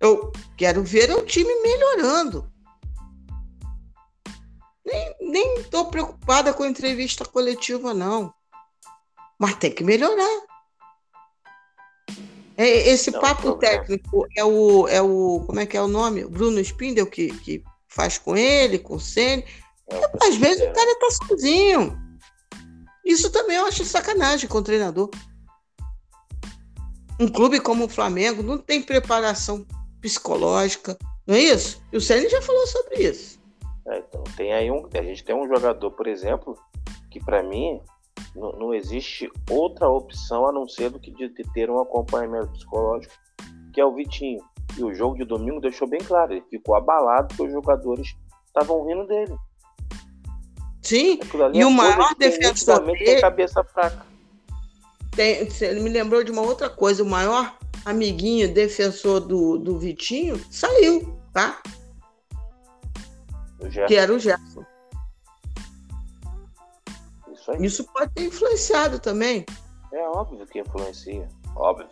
Eu 0.00 0.32
quero 0.56 0.82
ver 0.82 1.08
o 1.12 1.24
time 1.24 1.54
melhorando. 1.62 2.50
Nem, 4.84 5.16
nem 5.20 5.58
estou 5.60 5.86
preocupada 5.86 6.52
com 6.52 6.64
a 6.64 6.68
entrevista 6.68 7.24
coletiva, 7.24 7.94
não. 7.94 8.34
Mas 9.38 9.54
tem 9.54 9.72
que 9.72 9.84
melhorar. 9.84 10.42
É, 12.56 12.88
esse 12.88 13.12
não, 13.12 13.20
papo 13.20 13.52
técnico 13.54 14.26
é 14.36 14.44
o, 14.44 14.88
é 14.88 15.00
o. 15.00 15.44
Como 15.46 15.60
é 15.60 15.64
que 15.64 15.76
é 15.76 15.80
o 15.80 15.86
nome? 15.86 16.24
Bruno 16.24 16.58
Spindel 16.58 17.06
que, 17.06 17.28
que 17.38 17.62
faz 17.86 18.18
com 18.18 18.36
ele, 18.36 18.80
com 18.80 18.96
o 18.96 19.00
Sene. 19.00 19.44
É, 19.88 20.26
às 20.26 20.34
vezes 20.34 20.68
o 20.68 20.72
cara 20.72 20.90
está 20.90 21.26
sozinho. 21.28 21.96
Isso 23.04 23.30
também 23.30 23.58
eu 23.58 23.66
acho 23.66 23.84
sacanagem 23.84 24.48
com 24.48 24.58
o 24.58 24.62
treinador. 24.62 25.08
Um 27.20 27.28
clube 27.28 27.60
como 27.60 27.84
o 27.84 27.88
Flamengo 27.88 28.42
não 28.42 28.58
tem 28.58 28.82
preparação 28.82 29.66
psicológica, 30.00 30.98
não 31.26 31.34
é 31.34 31.40
isso? 31.40 31.82
E 31.92 31.96
o 31.96 32.00
Ceni 32.00 32.28
já 32.28 32.42
falou 32.42 32.66
sobre 32.66 32.96
isso. 32.96 33.40
É, 33.86 33.98
então, 33.98 34.22
tem 34.36 34.52
aí 34.52 34.70
um, 34.70 34.88
a 34.92 35.02
gente 35.02 35.24
tem 35.24 35.34
um 35.34 35.46
jogador, 35.46 35.90
por 35.90 36.06
exemplo, 36.06 36.56
que 37.10 37.20
para 37.20 37.42
mim 37.42 37.80
não, 38.34 38.52
não, 38.52 38.74
existe 38.74 39.30
outra 39.50 39.88
opção 39.88 40.46
a 40.46 40.52
não 40.52 40.68
ser 40.68 40.90
do 40.90 40.98
que 40.98 41.10
de, 41.10 41.28
de, 41.28 41.42
ter 41.52 41.70
um 41.70 41.80
acompanhamento 41.80 42.48
psicológico, 42.52 43.14
que 43.72 43.80
é 43.80 43.84
o 43.84 43.94
Vitinho. 43.94 44.42
E 44.76 44.82
o 44.82 44.94
jogo 44.94 45.16
de 45.16 45.24
domingo 45.24 45.60
deixou 45.60 45.86
bem 45.86 46.00
claro, 46.00 46.32
ele 46.32 46.44
ficou 46.48 46.74
abalado 46.74 47.28
porque 47.28 47.42
os 47.44 47.52
jogadores 47.52 48.14
estavam 48.46 48.86
rindo 48.86 49.06
dele. 49.06 49.36
Sim, 50.80 51.20
e 51.52 51.60
é 51.60 51.66
o 51.66 51.70
maior 51.70 52.14
defensor 52.16 52.84
dele... 52.84 53.20
cabeça 53.20 53.62
fraca. 53.62 54.11
Tem, 55.14 55.48
ele 55.60 55.80
me 55.80 55.90
lembrou 55.90 56.24
de 56.24 56.30
uma 56.30 56.42
outra 56.42 56.70
coisa, 56.70 57.02
o 57.02 57.06
maior 57.06 57.56
amiguinho 57.84 58.52
defensor 58.52 59.20
do, 59.20 59.58
do 59.58 59.78
Vitinho 59.78 60.40
saiu, 60.50 61.18
tá? 61.32 61.62
que 63.86 63.96
era 63.96 64.12
o 64.12 64.18
Gerson. 64.18 64.64
Isso, 67.32 67.52
Isso 67.60 67.84
pode 67.92 68.12
ter 68.12 68.26
influenciado 68.26 68.98
também. 68.98 69.44
É 69.92 70.08
óbvio 70.08 70.46
que 70.46 70.60
influencia, 70.60 71.28
óbvio. 71.54 71.88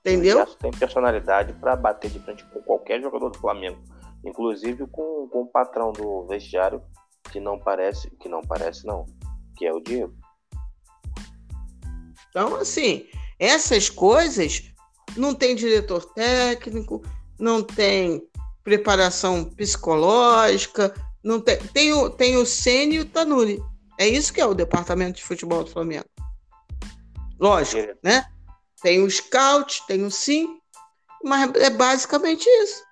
Entendeu? 0.00 0.36
O 0.36 0.38
Gerson 0.40 0.58
tem 0.58 0.70
personalidade 0.70 1.52
para 1.54 1.76
bater 1.76 2.10
de 2.10 2.20
frente 2.20 2.44
com 2.46 2.62
qualquer 2.62 3.00
jogador 3.00 3.30
do 3.30 3.38
Flamengo, 3.38 3.78
inclusive 4.24 4.86
com, 4.86 5.28
com 5.28 5.42
o 5.42 5.46
patrão 5.46 5.92
do 5.92 6.24
vestiário 6.26 6.82
que 7.30 7.40
não 7.40 7.58
parece, 7.58 8.08
que 8.16 8.28
não 8.28 8.40
parece 8.40 8.86
não, 8.86 9.04
que 9.56 9.66
é 9.66 9.72
o 9.72 9.80
Diego. 9.80 10.14
Então, 12.36 12.56
assim, 12.56 13.06
essas 13.38 13.88
coisas 13.88 14.62
não 15.16 15.34
tem 15.34 15.56
diretor 15.56 16.04
técnico, 16.12 17.02
não 17.38 17.62
tem 17.62 18.28
preparação 18.62 19.42
psicológica, 19.42 20.92
não 21.24 21.40
tem, 21.40 21.56
tem 21.56 21.94
o, 21.94 22.10
tem 22.10 22.36
o 22.36 22.44
Sene 22.44 22.96
e 22.96 23.00
o 23.00 23.06
Tanuri. 23.06 23.58
É 23.98 24.06
isso 24.06 24.34
que 24.34 24.40
é 24.42 24.44
o 24.44 24.52
departamento 24.52 25.16
de 25.16 25.24
futebol 25.24 25.64
do 25.64 25.70
Flamengo. 25.70 26.04
Lógico, 27.40 27.80
é. 27.80 27.96
né? 28.02 28.26
Tem 28.82 29.02
o 29.02 29.10
scout, 29.10 29.86
tem 29.86 30.04
o 30.04 30.10
sim, 30.10 30.60
mas 31.24 31.50
é 31.54 31.70
basicamente 31.70 32.44
isso. 32.44 32.84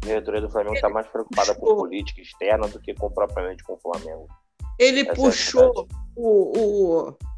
A 0.00 0.06
diretoria 0.06 0.42
do 0.42 0.48
Flamengo 0.48 0.76
está 0.76 0.88
mais 0.88 1.08
preocupada 1.08 1.56
puxou. 1.56 1.74
com 1.74 1.82
política 1.82 2.20
externa 2.20 2.68
do 2.68 2.78
que 2.78 2.94
com 2.94 3.10
propriamente 3.10 3.64
com 3.64 3.72
o 3.72 3.80
Flamengo. 3.80 4.28
Ele 4.78 5.00
Essa 5.00 5.10
é 5.10 5.14
puxou 5.16 5.88
é 5.90 5.94
o, 6.14 7.08
o 7.08 7.33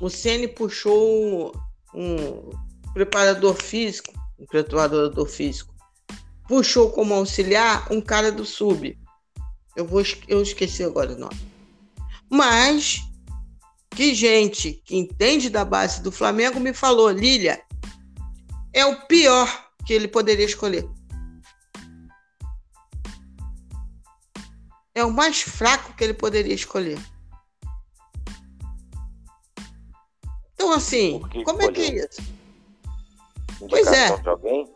o 0.00 0.08
Ceni 0.08 0.48
puxou 0.48 1.52
um, 1.94 2.50
preparador 2.92 3.54
físico 3.54 4.12
um 4.38 4.46
preparador 4.46 5.26
físico, 5.26 5.74
puxou 6.46 6.90
como 6.90 7.14
auxiliar 7.14 7.90
um 7.90 8.00
cara 8.00 8.30
do 8.30 8.44
sub. 8.44 8.98
Eu 9.74 9.86
vou 9.86 10.02
eu 10.28 10.42
esqueci 10.42 10.84
agora 10.84 11.12
o 11.12 11.18
nome. 11.18 11.36
Mas 12.30 13.00
que 13.90 14.14
gente 14.14 14.82
que 14.84 14.96
entende 14.96 15.48
da 15.48 15.64
base 15.64 16.02
do 16.02 16.12
Flamengo 16.12 16.60
me 16.60 16.72
falou, 16.72 17.10
Lília, 17.10 17.62
é 18.72 18.84
o 18.84 19.06
pior 19.06 19.70
que 19.86 19.92
ele 19.92 20.08
poderia 20.08 20.44
escolher. 20.44 20.88
É 24.94 25.04
o 25.04 25.12
mais 25.12 25.42
fraco 25.42 25.94
que 25.94 26.02
ele 26.02 26.14
poderia 26.14 26.54
escolher. 26.54 26.98
Então, 30.66 30.76
assim, 30.76 31.22
como 31.44 31.62
é 31.62 31.70
que 31.70 31.80
é 31.80 31.94
isso? 31.94 32.22
Pois 33.70 33.86
é. 33.86 34.16
de 34.16 34.28
alguém? 34.28 34.68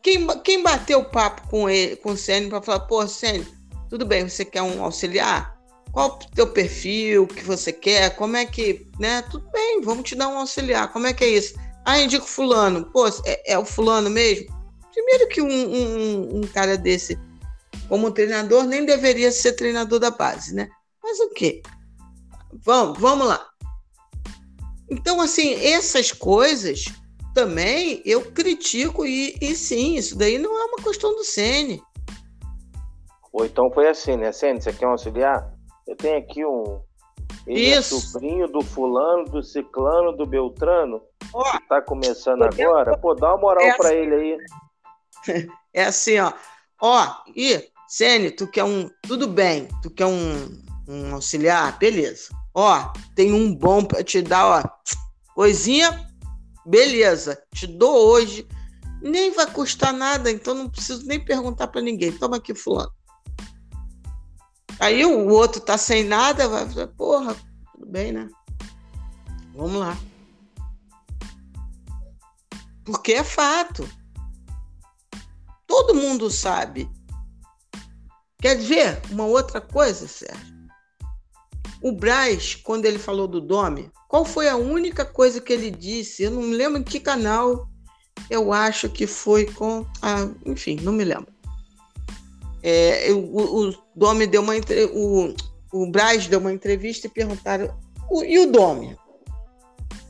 Quem, 0.00 0.26
quem 0.42 0.62
bateu 0.62 1.04
papo 1.04 1.48
com 1.48 1.68
ele, 1.68 1.96
com 1.96 2.12
o 2.12 2.16
Sênio 2.16 2.50
para 2.50 2.62
falar, 2.62 2.80
pô, 2.80 3.04
Sênio, 3.08 3.44
tudo 3.90 4.06
bem, 4.06 4.28
você 4.28 4.44
quer 4.44 4.62
um 4.62 4.84
auxiliar? 4.84 5.58
Qual 5.90 6.10
o 6.10 6.34
teu 6.36 6.46
perfil 6.46 7.26
que 7.26 7.42
você 7.42 7.72
quer? 7.72 8.14
Como 8.14 8.36
é 8.36 8.46
que, 8.46 8.86
né? 9.00 9.22
Tudo 9.22 9.50
bem, 9.50 9.80
vamos 9.80 10.08
te 10.08 10.14
dar 10.14 10.28
um 10.28 10.38
auxiliar. 10.38 10.92
Como 10.92 11.08
é 11.08 11.12
que 11.12 11.24
é 11.24 11.28
isso? 11.30 11.58
Ah, 11.84 11.98
indico 11.98 12.26
fulano. 12.26 12.84
Pô, 12.92 13.08
é, 13.24 13.54
é 13.54 13.58
o 13.58 13.64
fulano 13.64 14.08
mesmo? 14.08 14.46
Primeiro 14.92 15.28
que 15.28 15.42
um, 15.42 15.48
um, 15.48 16.36
um 16.38 16.40
cara 16.42 16.78
desse, 16.78 17.18
como 17.88 18.12
treinador, 18.12 18.62
nem 18.62 18.86
deveria 18.86 19.32
ser 19.32 19.54
treinador 19.54 19.98
da 19.98 20.12
base, 20.12 20.54
né? 20.54 20.68
Mas 21.02 21.18
o 21.18 21.30
quê? 21.30 21.60
Vamos, 22.64 23.00
vamos 23.00 23.26
lá. 23.26 23.53
Então, 24.90 25.20
assim, 25.20 25.54
essas 25.64 26.12
coisas 26.12 26.84
também 27.34 28.00
eu 28.04 28.30
critico 28.30 29.04
e, 29.04 29.36
e 29.40 29.54
sim, 29.56 29.96
isso 29.96 30.16
daí 30.16 30.38
não 30.38 30.56
é 30.56 30.64
uma 30.66 30.78
questão 30.78 31.14
do 31.14 31.24
Sene. 31.24 31.82
Ou 33.32 33.44
então 33.44 33.70
foi 33.72 33.88
assim, 33.88 34.16
né? 34.16 34.30
Sene, 34.30 34.62
você 34.62 34.72
quer 34.72 34.86
um 34.86 34.92
auxiliar? 34.92 35.52
Eu 35.86 35.96
tenho 35.96 36.18
aqui 36.18 36.44
um. 36.44 36.80
Ele 37.46 37.72
é 37.72 37.78
isso. 37.78 37.96
é 37.96 38.00
sobrinho 38.00 38.48
do 38.48 38.62
fulano, 38.62 39.24
do 39.24 39.42
ciclano, 39.42 40.16
do 40.16 40.24
Beltrano. 40.24 41.02
Oh, 41.32 41.42
que 41.42 41.68
tá 41.68 41.82
começando 41.82 42.42
agora. 42.42 42.96
Pô, 42.96 43.12
dá 43.14 43.34
uma 43.34 43.40
moral 43.40 43.64
é 43.64 43.76
pra 43.76 43.88
assim, 43.88 43.96
ele 43.96 44.14
aí. 44.14 44.38
É 45.74 45.86
assim, 45.86 46.20
ó. 46.20 46.32
Ó, 46.80 47.16
e, 47.34 47.68
Sene, 47.88 48.30
tu 48.30 48.46
quer 48.46 48.62
um. 48.62 48.88
Tudo 49.02 49.26
bem, 49.26 49.68
tu 49.82 49.90
quer 49.90 50.06
um, 50.06 50.62
um 50.86 51.14
auxiliar? 51.14 51.76
Beleza. 51.78 52.28
Ó, 52.54 52.92
tem 53.14 53.32
um 53.32 53.54
bom 53.54 53.84
pra 53.84 54.04
te 54.04 54.22
dar, 54.22 54.46
ó. 54.46 54.62
Coisinha 55.34 56.04
Beleza, 56.64 57.40
te 57.52 57.66
dou 57.66 58.08
hoje. 58.08 58.48
Nem 59.02 59.32
vai 59.32 59.50
custar 59.50 59.92
nada, 59.92 60.30
então 60.30 60.54
não 60.54 60.70
preciso 60.70 61.06
nem 61.06 61.22
perguntar 61.22 61.68
para 61.68 61.82
ninguém. 61.82 62.10
Toma 62.10 62.38
aqui, 62.38 62.54
fulano. 62.54 62.92
Aí 64.80 65.04
o 65.04 65.28
outro 65.28 65.60
tá 65.60 65.76
sem 65.76 66.04
nada, 66.04 66.48
vai 66.48 66.68
falar, 66.68 66.88
porra, 66.88 67.36
tudo 67.72 67.86
bem, 67.86 68.12
né? 68.12 68.28
Vamos 69.54 69.78
lá. 69.78 69.96
Porque 72.84 73.12
é 73.12 73.24
fato. 73.24 73.88
Todo 75.66 75.94
mundo 75.94 76.30
sabe. 76.30 76.90
Quer 78.40 78.56
ver 78.56 79.02
uma 79.10 79.24
outra 79.24 79.60
coisa, 79.60 80.08
Sérgio? 80.08 80.53
O 81.84 81.92
Braz, 81.92 82.54
quando 82.54 82.86
ele 82.86 82.98
falou 82.98 83.28
do 83.28 83.42
Dome, 83.42 83.90
qual 84.08 84.24
foi 84.24 84.48
a 84.48 84.56
única 84.56 85.04
coisa 85.04 85.38
que 85.38 85.52
ele 85.52 85.70
disse? 85.70 86.22
Eu 86.22 86.30
não 86.30 86.40
me 86.40 86.56
lembro 86.56 86.80
em 86.80 86.82
que 86.82 86.98
canal. 86.98 87.68
Eu 88.30 88.54
acho 88.54 88.88
que 88.88 89.06
foi 89.06 89.44
com. 89.44 89.84
Ah, 90.00 90.26
enfim, 90.46 90.78
não 90.80 90.94
me 90.94 91.04
lembro. 91.04 91.30
É, 92.62 93.12
o, 93.12 93.68
o 93.68 93.74
Domi 93.94 94.26
deu 94.26 94.40
uma 94.40 94.54
o, 94.94 95.34
o 95.70 95.90
Braz 95.90 96.26
deu 96.26 96.38
uma 96.38 96.54
entrevista 96.54 97.06
e 97.06 97.10
perguntaram 97.10 97.78
e 98.26 98.38
o 98.38 98.50
Domi 98.50 98.96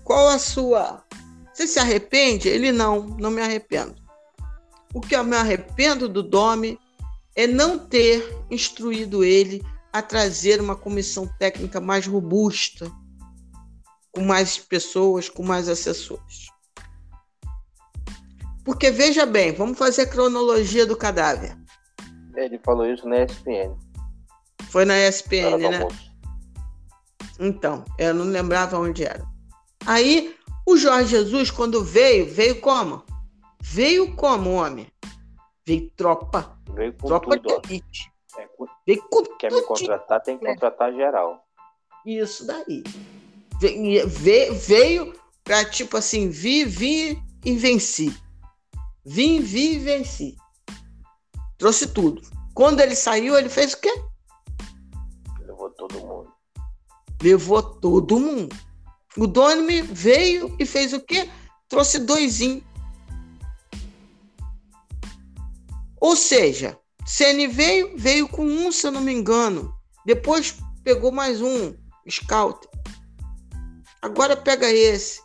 qual 0.04 0.28
a 0.28 0.38
sua 0.38 1.02
você 1.52 1.66
se 1.66 1.80
arrepende 1.80 2.48
ele 2.48 2.70
não 2.70 3.00
não 3.18 3.32
me 3.32 3.42
arrependo 3.42 3.96
o 4.94 5.00
que 5.00 5.16
eu 5.16 5.24
me 5.24 5.34
arrependo 5.34 6.08
do 6.08 6.22
Domi 6.22 6.78
é 7.34 7.48
não 7.48 7.76
ter 7.76 8.38
instruído 8.48 9.24
ele 9.24 9.60
a 9.94 10.02
trazer 10.02 10.60
uma 10.60 10.74
comissão 10.74 11.24
técnica 11.38 11.80
mais 11.80 12.04
robusta 12.04 12.90
com 14.10 14.22
mais 14.24 14.58
pessoas, 14.58 15.28
com 15.28 15.44
mais 15.44 15.68
assessores. 15.68 16.48
Porque 18.64 18.90
veja 18.90 19.24
bem, 19.24 19.52
vamos 19.52 19.78
fazer 19.78 20.02
a 20.02 20.06
cronologia 20.08 20.84
do 20.84 20.96
cadáver. 20.96 21.56
Ele 22.34 22.58
falou 22.64 22.86
isso 22.86 23.08
na 23.08 23.22
ESPN. 23.22 23.78
Foi 24.68 24.84
na 24.84 24.98
ESPN, 24.98 25.58
né? 25.58 25.76
Almoço. 25.76 26.12
Então, 27.38 27.84
eu 27.96 28.12
não 28.12 28.24
lembrava 28.24 28.76
onde 28.76 29.04
era. 29.04 29.24
Aí, 29.86 30.34
o 30.66 30.76
Jorge 30.76 31.10
Jesus, 31.10 31.52
quando 31.52 31.84
veio, 31.84 32.28
veio 32.28 32.60
como? 32.60 33.04
Veio 33.62 34.16
como, 34.16 34.54
homem? 34.54 34.88
Veio 35.64 35.88
tropa. 35.94 36.58
Veio 36.74 36.92
com 36.94 37.06
tropa 37.06 37.38
tudo. 37.38 37.60
De 37.60 37.74
elite. 37.74 38.13
É, 38.38 38.48
veio 38.86 39.02
com 39.08 39.24
Quer 39.38 39.52
me 39.52 39.62
contratar, 39.62 40.20
tem 40.22 40.38
que 40.38 40.46
contratar 40.46 40.92
geral. 40.92 41.44
Isso 42.06 42.46
daí 42.46 42.82
veio 44.52 45.14
para 45.42 45.64
tipo 45.64 45.96
assim, 45.96 46.28
vi, 46.28 46.64
vi 46.64 47.22
e 47.44 47.56
venci. 47.56 48.14
Vim, 49.04 49.40
vi 49.40 49.74
e 49.74 49.78
venci. 49.78 50.36
Trouxe 51.58 51.88
tudo. 51.88 52.22
Quando 52.54 52.80
ele 52.80 52.94
saiu, 52.94 53.36
ele 53.36 53.48
fez 53.48 53.74
o 53.74 53.80
quê? 53.80 53.92
Levou 55.40 55.70
todo 55.70 56.00
mundo. 56.00 56.32
Levou 57.22 57.62
todo 57.62 58.20
mundo. 58.20 58.56
O 59.16 59.26
Donime 59.26 59.82
veio 59.82 60.56
e 60.58 60.66
fez 60.66 60.92
o 60.92 61.00
quê? 61.00 61.28
Trouxe 61.68 61.98
doisinho. 61.98 62.62
Ou 66.00 66.16
seja, 66.16 66.78
CN 67.06 67.46
veio, 67.48 67.96
veio 67.96 68.28
com 68.28 68.44
um, 68.44 68.72
se 68.72 68.86
eu 68.86 68.90
não 68.90 69.00
me 69.00 69.12
engano. 69.12 69.74
Depois 70.06 70.56
pegou 70.82 71.12
mais 71.12 71.40
um, 71.40 71.74
Scout. 72.08 72.68
Agora 74.00 74.36
pega 74.36 74.70
esse. 74.70 75.22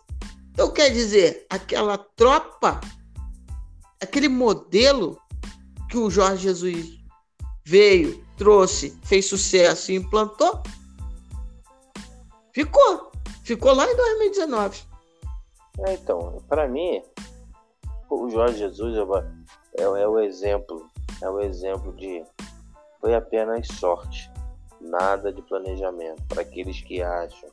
Então 0.52 0.72
quer 0.72 0.90
dizer, 0.90 1.46
aquela 1.50 1.98
tropa, 1.98 2.82
aquele 4.02 4.28
modelo 4.28 5.20
que 5.90 5.98
o 5.98 6.10
Jorge 6.10 6.44
Jesus 6.44 7.00
veio, 7.66 8.24
trouxe, 8.38 8.98
fez 9.04 9.26
sucesso 9.26 9.92
e 9.92 9.96
implantou, 9.96 10.62
ficou. 12.54 13.12
Ficou 13.44 13.74
lá 13.74 13.90
em 13.90 13.96
2019. 13.96 14.84
É, 15.80 15.94
então, 15.94 16.44
para 16.48 16.68
mim, 16.68 17.02
o 18.10 18.30
Jorge 18.30 18.58
Jesus 18.60 18.98
é, 18.98 19.82
é, 19.82 19.84
é 19.84 20.08
o 20.08 20.20
exemplo, 20.20 20.89
é 21.22 21.30
o 21.30 21.40
exemplo 21.40 21.94
de 21.96 22.24
foi 23.00 23.16
apenas 23.16 23.68
sorte, 23.80 24.32
nada 24.82 25.32
de 25.32 25.42
planejamento. 25.44 26.22
Para 26.28 26.42
aqueles 26.42 26.82
que 26.82 27.02
acham 27.02 27.50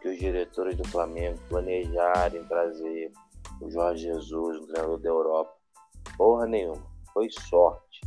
que 0.00 0.08
os 0.08 0.18
diretores 0.18 0.76
do 0.76 0.86
Flamengo 0.88 1.38
planejarem 1.48 2.44
trazer 2.44 3.10
o 3.60 3.70
Jorge 3.70 4.02
Jesus, 4.04 4.58
o 4.58 4.66
treinador 4.66 4.98
da 4.98 5.08
Europa. 5.08 5.52
Porra 6.16 6.46
nenhuma. 6.46 6.82
Foi 7.14 7.30
sorte. 7.30 8.00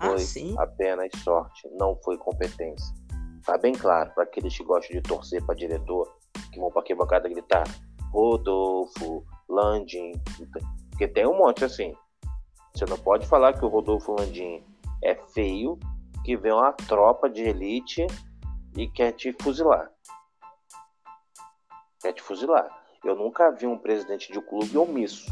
Ah, 0.00 0.10
foi 0.10 0.18
sim? 0.20 0.54
apenas 0.58 1.10
sorte, 1.22 1.68
não 1.72 1.96
foi 2.04 2.16
competência. 2.16 2.94
Tá 3.44 3.58
bem 3.58 3.72
claro 3.72 4.12
para 4.14 4.24
aqueles 4.24 4.56
que 4.56 4.62
gostam 4.62 4.96
de 4.96 5.02
torcer 5.02 5.44
para 5.44 5.54
diretor, 5.54 6.16
que 6.52 6.60
vão 6.60 6.70
para 6.70 6.82
que 6.82 6.94
bancada 6.94 7.28
gritar 7.28 7.64
Rodolfo, 8.12 9.24
Landim, 9.48 10.12
porque 10.90 11.08
tem 11.08 11.26
um 11.26 11.36
monte 11.36 11.64
assim. 11.64 11.94
Você 12.78 12.84
não 12.84 12.96
pode 12.96 13.26
falar 13.26 13.54
que 13.54 13.64
o 13.64 13.68
Rodolfo 13.68 14.12
Landim 14.12 14.62
é 15.02 15.12
feio, 15.16 15.76
que 16.24 16.36
vem 16.36 16.52
uma 16.52 16.72
tropa 16.72 17.28
de 17.28 17.42
elite 17.42 18.06
e 18.76 18.86
quer 18.86 19.10
te 19.10 19.34
fuzilar 19.42 19.90
quer 22.00 22.12
te 22.12 22.22
fuzilar. 22.22 22.70
Eu 23.04 23.16
nunca 23.16 23.50
vi 23.50 23.66
um 23.66 23.76
presidente 23.76 24.32
de 24.32 24.40
clube 24.40 24.78
omisso. 24.78 25.26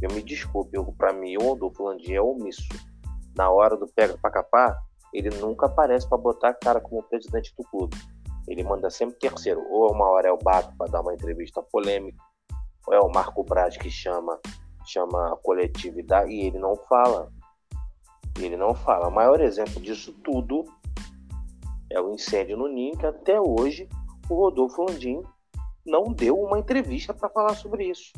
Eu 0.00 0.10
me 0.10 0.22
desculpe, 0.22 0.78
para 0.96 1.12
mim 1.12 1.36
o 1.36 1.42
Rodolfo 1.42 1.84
Landim 1.84 2.14
é 2.14 2.20
omisso. 2.22 2.66
Na 3.36 3.50
hora 3.50 3.76
do 3.76 3.86
pega 3.86 4.16
pra 4.16 4.30
capar, 4.30 4.74
ele 5.12 5.28
nunca 5.36 5.66
aparece 5.66 6.08
para 6.08 6.16
botar 6.16 6.48
a 6.48 6.54
cara 6.54 6.80
como 6.80 7.02
presidente 7.02 7.54
do 7.58 7.64
clube. 7.64 7.94
Ele 8.48 8.62
manda 8.62 8.88
sempre 8.88 9.18
terceiro. 9.18 9.62
Ou 9.68 9.92
uma 9.92 10.08
hora 10.08 10.28
é 10.28 10.32
o 10.32 10.38
Bato 10.38 10.74
para 10.78 10.90
dar 10.90 11.02
uma 11.02 11.12
entrevista 11.12 11.62
polêmica, 11.62 12.16
ou 12.86 12.94
é 12.94 13.00
o 13.00 13.10
Marco 13.12 13.44
Braz 13.44 13.76
que 13.76 13.90
chama 13.90 14.40
chama 14.86 15.32
a 15.32 15.36
coletividade 15.36 16.30
e 16.30 16.46
ele 16.46 16.58
não 16.58 16.76
fala. 16.76 17.32
Ele 18.38 18.56
não 18.56 18.74
fala. 18.74 19.08
O 19.08 19.14
maior 19.14 19.40
exemplo 19.40 19.80
disso 19.80 20.12
tudo 20.24 20.64
é 21.90 22.00
o 22.00 22.12
incêndio 22.12 22.56
no 22.56 22.68
Ninho, 22.68 22.96
que 22.96 23.06
até 23.06 23.40
hoje 23.40 23.88
o 24.28 24.34
Rodolfo 24.34 24.84
Landim 24.84 25.22
não 25.84 26.12
deu 26.12 26.38
uma 26.38 26.58
entrevista 26.58 27.14
para 27.14 27.28
falar 27.28 27.54
sobre 27.54 27.88
isso. 27.88 28.12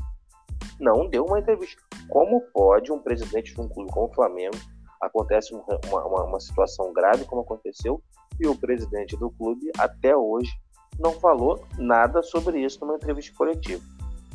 Não 0.80 1.08
deu 1.08 1.24
uma 1.24 1.38
entrevista. 1.38 1.80
Como 2.08 2.40
pode 2.52 2.90
um 2.90 2.98
presidente 2.98 3.54
de 3.54 3.60
um 3.60 3.68
clube 3.68 3.92
como 3.92 4.06
o 4.06 4.14
Flamengo 4.14 4.56
acontece 5.00 5.54
uma, 5.54 5.64
uma, 5.86 6.24
uma 6.24 6.40
situação 6.40 6.92
grave 6.92 7.24
como 7.24 7.42
aconteceu 7.42 8.02
e 8.40 8.46
o 8.46 8.58
presidente 8.58 9.16
do 9.16 9.30
clube 9.30 9.70
até 9.78 10.16
hoje 10.16 10.50
não 10.98 11.12
falou 11.12 11.64
nada 11.76 12.22
sobre 12.22 12.60
isso 12.60 12.80
numa 12.80 12.96
entrevista 12.96 13.36
coletiva. 13.36 13.82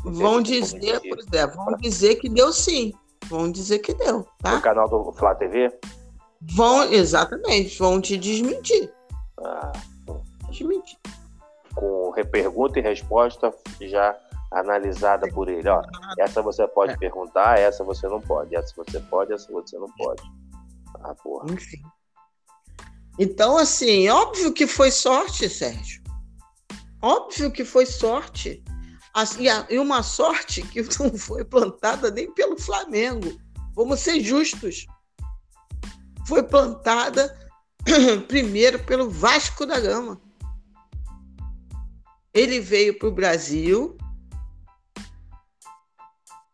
Vão 0.03 0.41
dizer, 0.41 1.01
pois 1.09 1.25
é, 1.31 1.47
vão 1.47 1.77
dizer 1.77 2.15
que 2.15 2.29
deu 2.29 2.51
sim. 2.51 2.93
Vão 3.27 3.49
dizer 3.49 3.79
que 3.79 3.93
deu, 3.93 4.27
tá? 4.39 4.55
No 4.55 4.61
canal 4.61 4.89
do 4.89 5.13
Flá 5.13 5.33
TV? 5.33 5.71
Vão, 6.55 6.83
exatamente, 6.91 7.79
vão 7.79 8.01
te 8.01 8.17
desmentir. 8.17 8.91
Ah. 9.39 9.71
Desmentir 10.49 10.97
com 11.73 12.11
pergunta 12.31 12.79
e 12.79 12.81
resposta 12.81 13.53
já 13.81 14.15
analisada 14.51 15.27
por 15.29 15.49
ele. 15.49 15.67
Ó, 15.67 15.81
essa 16.19 16.41
você 16.41 16.67
pode 16.67 16.93
é. 16.93 16.97
perguntar, 16.97 17.59
essa 17.59 17.83
você 17.83 18.07
não 18.07 18.21
pode, 18.21 18.55
essa 18.55 18.73
você 18.75 18.99
pode, 18.99 19.33
essa 19.33 19.51
você 19.51 19.77
não 19.77 19.89
pode. 19.91 20.21
Ah, 21.01 21.15
porra. 21.15 21.51
Enfim. 21.51 21.81
Então, 23.19 23.57
assim, 23.57 24.09
óbvio 24.09 24.53
que 24.53 24.65
foi 24.65 24.91
sorte, 24.91 25.49
Sérgio. 25.49 26.01
Óbvio 27.01 27.51
que 27.51 27.65
foi 27.65 27.85
sorte. 27.85 28.63
E 29.69 29.77
uma 29.77 30.01
sorte 30.01 30.61
que 30.63 30.81
não 30.99 31.17
foi 31.17 31.43
plantada 31.45 32.09
nem 32.09 32.31
pelo 32.33 32.59
Flamengo. 32.59 33.39
Vamos 33.75 33.99
ser 33.99 34.21
justos. 34.21 34.85
Foi 36.27 36.41
plantada 36.43 37.37
primeiro 38.27 38.79
pelo 38.83 39.09
Vasco 39.09 39.65
da 39.65 39.79
Gama. 39.79 40.21
Ele 42.33 42.59
veio 42.59 42.97
para 42.97 43.07
o 43.07 43.11
Brasil 43.11 43.95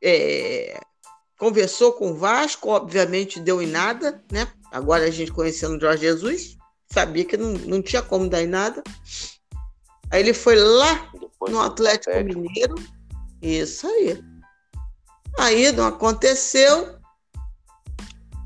é, 0.02 0.80
conversou 1.38 1.94
com 1.94 2.11
o 2.11 2.15
Vasco, 2.15 2.69
obviamente 2.69 3.40
deu 3.40 3.61
em 3.61 3.68
nada, 3.68 4.23
né? 4.31 4.48
Agora 4.72 5.06
a 5.06 5.11
gente 5.11 5.31
conhecendo 5.31 5.80
Jorge 5.80 6.03
Jesus, 6.03 6.57
sabia 6.91 7.26
que 7.26 7.38
não, 7.38 7.53
não 7.53 7.81
tinha 7.81 8.02
como 8.02 8.30
dar 8.30 8.41
em 8.41 8.48
nada. 8.48 8.84
Aí 10.11 10.22
ele 10.22 10.34
foi 10.34 10.56
lá 10.56 11.11
Depois 11.40 11.53
no 11.53 11.61
Atlético 11.61 12.11
Mineiro. 12.18 12.76
Isso 13.41 13.88
aí. 13.88 14.22
Aí 15.38 15.72
não 15.72 15.88
aconteceu. 15.88 16.99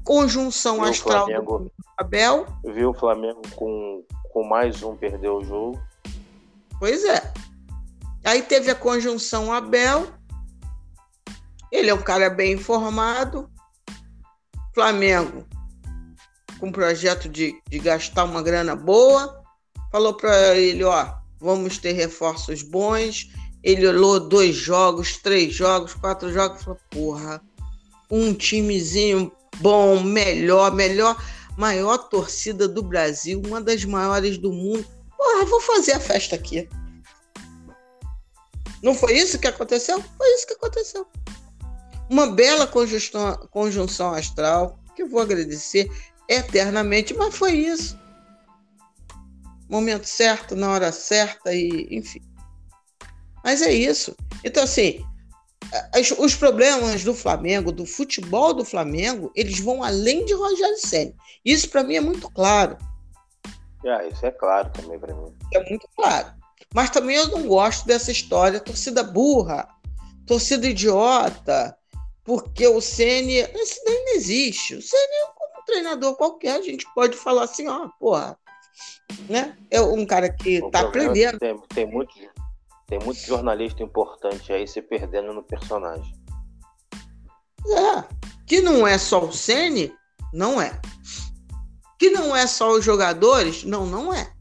Conjunção 0.03 0.76
viu 0.76 0.84
astral 0.84 1.26
Flamengo, 1.26 1.60
do 1.60 1.72
Abel. 1.98 2.45
Viu 2.64 2.91
o 2.91 2.94
Flamengo 2.94 3.41
com, 3.56 4.06
com 4.32 4.44
mais 4.44 4.84
um 4.84 4.95
perdeu 4.95 5.38
o 5.38 5.44
jogo. 5.44 5.82
Pois 6.78 7.03
é. 7.03 7.34
Aí 8.24 8.44
teve 8.44 8.70
a 8.70 8.76
conjunção 8.76 9.52
Abel. 9.52 10.07
Ele 11.72 11.90
é 11.90 11.94
um 11.94 12.02
cara 12.02 12.30
bem 12.30 12.53
informado. 12.53 13.49
Flamengo, 14.76 15.48
com 16.60 16.68
um 16.68 16.72
projeto 16.72 17.28
de, 17.28 17.60
de 17.68 17.80
gastar 17.80 18.26
uma 18.26 18.44
grana 18.44 18.76
boa. 18.76 19.44
Falou 19.91 20.14
para 20.14 20.56
ele: 20.56 20.84
ó, 20.84 21.22
vamos 21.44 21.78
ter 21.78 21.91
reforços 21.91 22.64
bons. 22.64 23.30
Ele 23.61 23.86
olhou 23.88 24.20
dois 24.20 24.56
jogos, 24.56 25.18
três 25.18 25.53
jogos, 25.53 25.94
quatro 25.94 26.32
jogos. 26.32 26.64
Falou: 26.64 26.80
porra, 26.90 27.41
um 28.10 28.34
timezinho 28.34 29.32
bom, 29.57 30.02
melhor, 30.02 30.74
melhor, 30.74 31.22
maior 31.57 31.98
torcida 31.98 32.68
do 32.68 32.82
Brasil, 32.82 33.41
uma 33.45 33.61
das 33.61 33.84
maiores 33.84 34.38
do 34.38 34.52
mundo. 34.52 34.86
Porra, 35.18 35.45
vou 35.45 35.60
fazer 35.61 35.91
a 35.91 35.99
festa 35.99 36.36
aqui. 36.36 36.68
Não 38.82 38.95
foi 38.95 39.14
isso 39.14 39.40
que 39.40 39.48
aconteceu? 39.48 40.02
Foi 40.18 40.28
isso 40.36 40.48
que 40.48 40.53
aconteceu. 40.53 41.07
Uma 42.10 42.28
bela 42.28 42.68
conjunção, 42.68 43.48
conjunção 43.49 44.14
astral, 44.14 44.78
que 44.95 45.03
eu 45.03 45.10
vou 45.10 45.22
agradecer 45.22 45.90
eternamente, 46.28 47.14
mas 47.14 47.34
foi 47.36 47.53
isso. 47.53 47.98
Momento 49.73 50.05
certo, 50.05 50.55
na 50.55 50.69
hora 50.69 50.91
certa, 50.91 51.51
e 51.51 51.87
enfim. 51.89 52.21
Mas 53.43 53.59
é 53.63 53.73
isso. 53.73 54.15
Então, 54.43 54.61
assim, 54.63 55.03
os 56.19 56.35
problemas 56.35 57.03
do 57.03 57.11
Flamengo, 57.11 57.71
do 57.71 57.83
futebol 57.83 58.53
do 58.53 58.63
Flamengo, 58.63 59.31
eles 59.35 59.59
vão 59.59 59.83
além 59.83 60.25
de 60.25 60.33
Rogério 60.35 60.77
Senna. 60.77 61.15
Isso 61.43 61.67
para 61.71 61.81
mim 61.81 61.95
é 61.95 62.01
muito 62.01 62.29
claro. 62.29 62.77
Ah, 63.83 64.05
isso 64.05 64.23
é 64.23 64.29
claro 64.29 64.69
também 64.69 64.99
para 64.99 65.15
mim. 65.15 65.35
É 65.51 65.67
muito 65.67 65.89
claro. 65.95 66.31
Mas 66.71 66.91
também 66.91 67.15
eu 67.15 67.29
não 67.29 67.47
gosto 67.47 67.87
dessa 67.87 68.11
história, 68.11 68.59
torcida 68.59 69.01
burra, 69.01 69.67
torcida 70.27 70.67
idiota, 70.67 71.75
porque 72.23 72.67
o 72.67 72.79
Ceni, 72.79 73.37
esse 73.37 73.83
nem 73.83 74.05
não 74.05 74.13
existe. 74.13 74.75
O 74.75 74.81
Ceni 74.83 75.01
é 75.01 75.25
como 75.35 75.61
um 75.61 75.65
treinador 75.65 76.15
qualquer, 76.15 76.57
a 76.57 76.61
gente 76.61 76.85
pode 76.93 77.17
falar 77.17 77.45
assim, 77.45 77.67
ó, 77.67 77.89
porra, 77.99 78.37
né? 79.29 79.57
É 79.69 79.81
um 79.81 80.05
cara 80.05 80.29
que 80.29 80.61
o 80.61 80.69
tá 80.69 80.79
é 80.79 80.83
aprendendo. 80.83 81.39
Tem, 81.39 81.57
tem 81.69 81.85
muito 81.85 82.13
tem 82.87 82.99
muito 82.99 83.19
jornalista 83.21 83.81
importante 83.81 84.51
aí 84.51 84.67
se 84.67 84.81
perdendo 84.81 85.33
no 85.33 85.41
personagem. 85.41 86.13
É. 87.65 88.03
Que 88.45 88.61
não 88.61 88.85
é 88.85 88.97
só 88.97 89.25
o 89.25 89.31
Sene, 89.31 89.93
não 90.33 90.61
é. 90.61 90.79
Que 91.97 92.09
não 92.09 92.35
é 92.35 92.45
só 92.45 92.71
os 92.71 92.83
jogadores, 92.83 93.63
não, 93.63 93.85
não 93.85 94.13
é. 94.13 94.31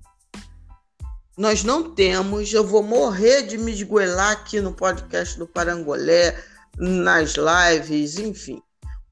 Nós 1.38 1.64
não 1.64 1.94
temos, 1.94 2.52
eu 2.52 2.66
vou 2.66 2.82
morrer 2.82 3.42
de 3.42 3.56
me 3.56 3.72
esgoelar 3.72 4.32
aqui 4.32 4.60
no 4.60 4.74
podcast 4.74 5.38
do 5.38 5.46
Parangolé, 5.46 6.36
nas 6.76 7.36
lives, 7.36 8.18
enfim. 8.18 8.60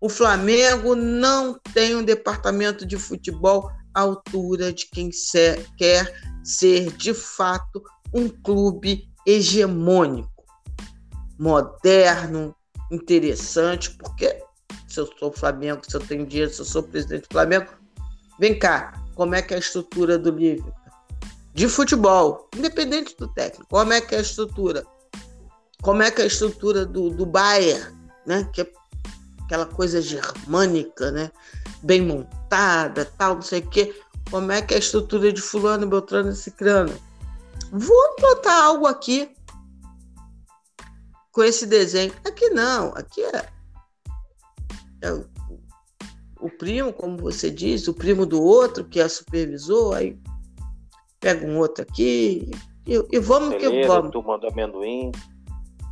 O 0.01 0.09
Flamengo 0.09 0.95
não 0.95 1.59
tem 1.73 1.95
um 1.95 2.03
departamento 2.03 2.85
de 2.85 2.99
futebol 2.99 3.71
altura 3.95 4.73
de 4.73 4.87
quem 4.87 5.11
quer 5.77 6.15
ser 6.43 6.91
de 6.93 7.13
fato 7.15 7.83
um 8.13 8.29
clube 8.29 9.09
hegemônico, 9.27 10.45
moderno, 11.39 12.55
interessante, 12.91 13.91
porque 13.97 14.43
se 14.89 14.99
eu 14.99 15.09
sou 15.19 15.33
Flamengo, 15.33 15.83
se 15.89 15.97
eu 15.97 16.01
tenho 16.01 16.27
dinheiro, 16.27 16.53
se 16.53 16.61
eu 16.61 16.65
sou 16.65 16.83
presidente 16.83 17.29
do 17.29 17.33
Flamengo, 17.33 17.71
vem 18.39 18.59
cá, 18.59 19.01
como 19.15 19.35
é 19.35 19.43
que 19.43 19.55
é 19.55 19.57
a 19.57 19.61
estrutura 19.61 20.19
do 20.19 20.31
Liverpool? 20.31 20.75
De 21.55 21.69
futebol, 21.69 22.49
independente 22.57 23.17
do 23.17 23.29
técnico, 23.29 23.69
como 23.69 23.93
é 23.93 24.01
que 24.01 24.15
é 24.15 24.19
a 24.19 24.23
estrutura? 24.23 24.85
Como 25.83 26.03
é 26.03 26.11
que 26.11 26.21
é 26.21 26.25
a 26.25 26.27
estrutura 26.27 26.85
do, 26.85 27.11
do 27.11 27.27
Bayern, 27.27 27.95
né? 28.27 28.49
Que 28.53 28.63
é 28.63 28.73
aquela 29.45 29.67
coisa 29.67 30.01
germânica, 30.01 31.11
né? 31.11 31.31
Bem 31.83 32.03
montada, 32.03 33.05
tal, 33.17 33.37
não 33.37 33.43
sei 33.43 33.61
o 33.61 33.69
quê. 33.69 33.95
Como 34.31 34.53
é 34.53 34.63
que 34.63 34.75
é 34.75 34.77
a 34.77 34.81
estrutura 34.81 35.33
de 35.33 35.41
fulano, 35.41 35.87
beltrano 35.87 36.31
e 36.31 36.37
cicrano? 36.37 36.93
Vou 37.73 38.13
implantar 38.13 38.65
algo 38.65 38.87
aqui 38.87 39.35
com 41.33 41.43
esse 41.43 41.67
desenho. 41.67 42.13
Aqui 42.25 42.51
não, 42.51 42.89
aqui 42.95 43.23
é, 43.23 43.49
é 45.03 45.13
o, 45.13 45.27
o, 46.41 46.51
primo, 46.51 46.93
como 46.93 47.17
você 47.17 47.51
diz, 47.51 47.87
o 47.89 47.95
primo 47.95 48.27
do 48.27 48.43
outro, 48.43 48.85
que 48.85 49.01
é 49.01 49.09
supervisor, 49.09 49.97
aí 49.97 50.19
pega 51.21 51.47
um 51.47 51.59
outro 51.59 51.83
aqui 51.83 52.51
e, 52.87 52.95
e 53.11 53.19
vamos 53.19 53.57
que 53.57 53.87
vamos. 53.87 54.11
Turma 54.11 54.39
do 54.39 54.49
amendoim. 54.49 55.13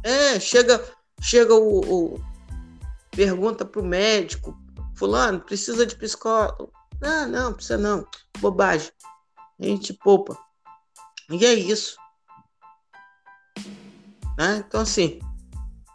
É, 0.02 0.40
chega, 0.40 0.82
chega 1.20 1.54
o, 1.54 1.80
o 1.80 2.20
pergunta 3.10 3.64
pro 3.64 3.84
médico, 3.84 4.57
fulano, 4.98 5.40
precisa 5.40 5.86
de 5.86 5.96
psicólogo? 5.96 6.72
Não, 7.00 7.28
não, 7.28 7.54
precisa 7.54 7.78
não, 7.78 8.06
bobagem. 8.40 8.90
A 9.60 9.64
gente 9.64 9.92
poupa. 9.94 10.36
E 11.30 11.44
é 11.44 11.54
isso. 11.54 11.96
Né? 14.36 14.64
Então, 14.66 14.80
assim, 14.80 15.20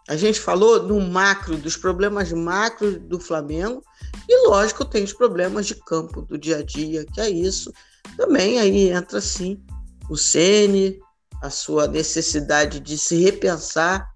a 0.07 0.15
gente 0.15 0.39
falou 0.39 0.85
do 0.85 0.99
macro, 0.99 1.57
dos 1.57 1.77
problemas 1.77 2.31
macro 2.31 2.99
do 2.99 3.19
Flamengo, 3.19 3.83
e 4.27 4.47
lógico, 4.47 4.85
tem 4.85 5.03
os 5.03 5.13
problemas 5.13 5.65
de 5.65 5.75
campo, 5.75 6.21
do 6.21 6.37
dia 6.37 6.57
a 6.57 6.63
dia, 6.63 7.05
que 7.05 7.19
é 7.19 7.29
isso. 7.29 7.73
Também 8.17 8.59
aí 8.59 8.89
entra, 8.89 9.19
sim, 9.19 9.61
o 10.09 10.17
Sene, 10.17 10.99
a 11.41 11.49
sua 11.49 11.87
necessidade 11.87 12.79
de 12.79 12.97
se 12.97 13.21
repensar. 13.21 14.09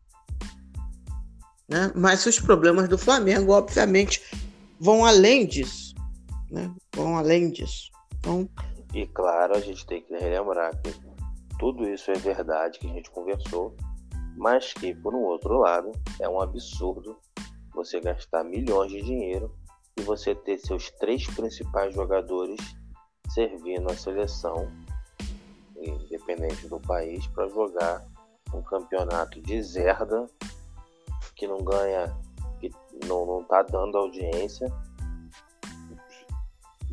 Né? 1.68 1.92
Mas 1.96 2.26
os 2.26 2.40
problemas 2.40 2.88
do 2.88 2.98
Flamengo, 2.98 3.52
obviamente, 3.52 4.22
vão 4.80 5.06
além 5.06 5.46
disso. 5.46 5.96
Né? 6.50 6.74
Vão 6.96 7.18
além 7.18 7.50
disso. 7.52 7.92
Então, 8.20 8.50
e 8.94 9.06
claro, 9.08 9.56
a 9.56 9.60
gente 9.60 9.86
tem 9.86 10.02
que 10.02 10.16
relembrar 10.16 10.76
que 10.82 10.94
tudo 11.60 11.88
isso 11.88 12.12
é 12.12 12.16
verdade 12.16 12.80
que 12.80 12.88
a 12.88 12.94
gente 12.94 13.12
conversou, 13.12 13.76
mas 14.36 14.74
que, 14.74 14.94
por 14.96 15.14
um 15.14 15.24
outro 15.24 15.60
lado, 15.60 15.92
é 16.20 16.30
um 16.30 16.40
absurdo 16.40 17.18
você 17.74 18.00
gastar 18.00 18.44
milhões 18.44 18.92
de 18.92 19.02
dinheiro 19.02 19.56
e 19.98 20.02
você 20.02 20.34
ter 20.34 20.58
seus 20.58 20.90
três 20.92 21.28
principais 21.28 21.94
jogadores 21.94 22.60
servindo 23.30 23.92
a 23.92 23.96
seleção, 23.96 24.72
independente 25.76 26.68
do 26.68 26.80
país, 26.80 27.28
para 27.28 27.48
jogar 27.50 28.04
um 28.54 28.62
campeonato 28.62 29.42
de 29.42 29.62
zerda 29.62 30.28
que 31.36 31.48
não 31.48 31.60
ganha, 31.60 32.16
que 32.60 32.70
não, 33.06 33.26
não 33.26 33.44
tá 33.44 33.62
dando 33.64 33.98
audiência 33.98 34.72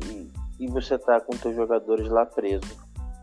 e, 0.03 0.31
e 0.59 0.67
você 0.67 0.97
tá 0.97 1.19
com 1.19 1.33
seus 1.33 1.55
jogadores 1.55 2.07
lá 2.09 2.25
presos 2.25 2.77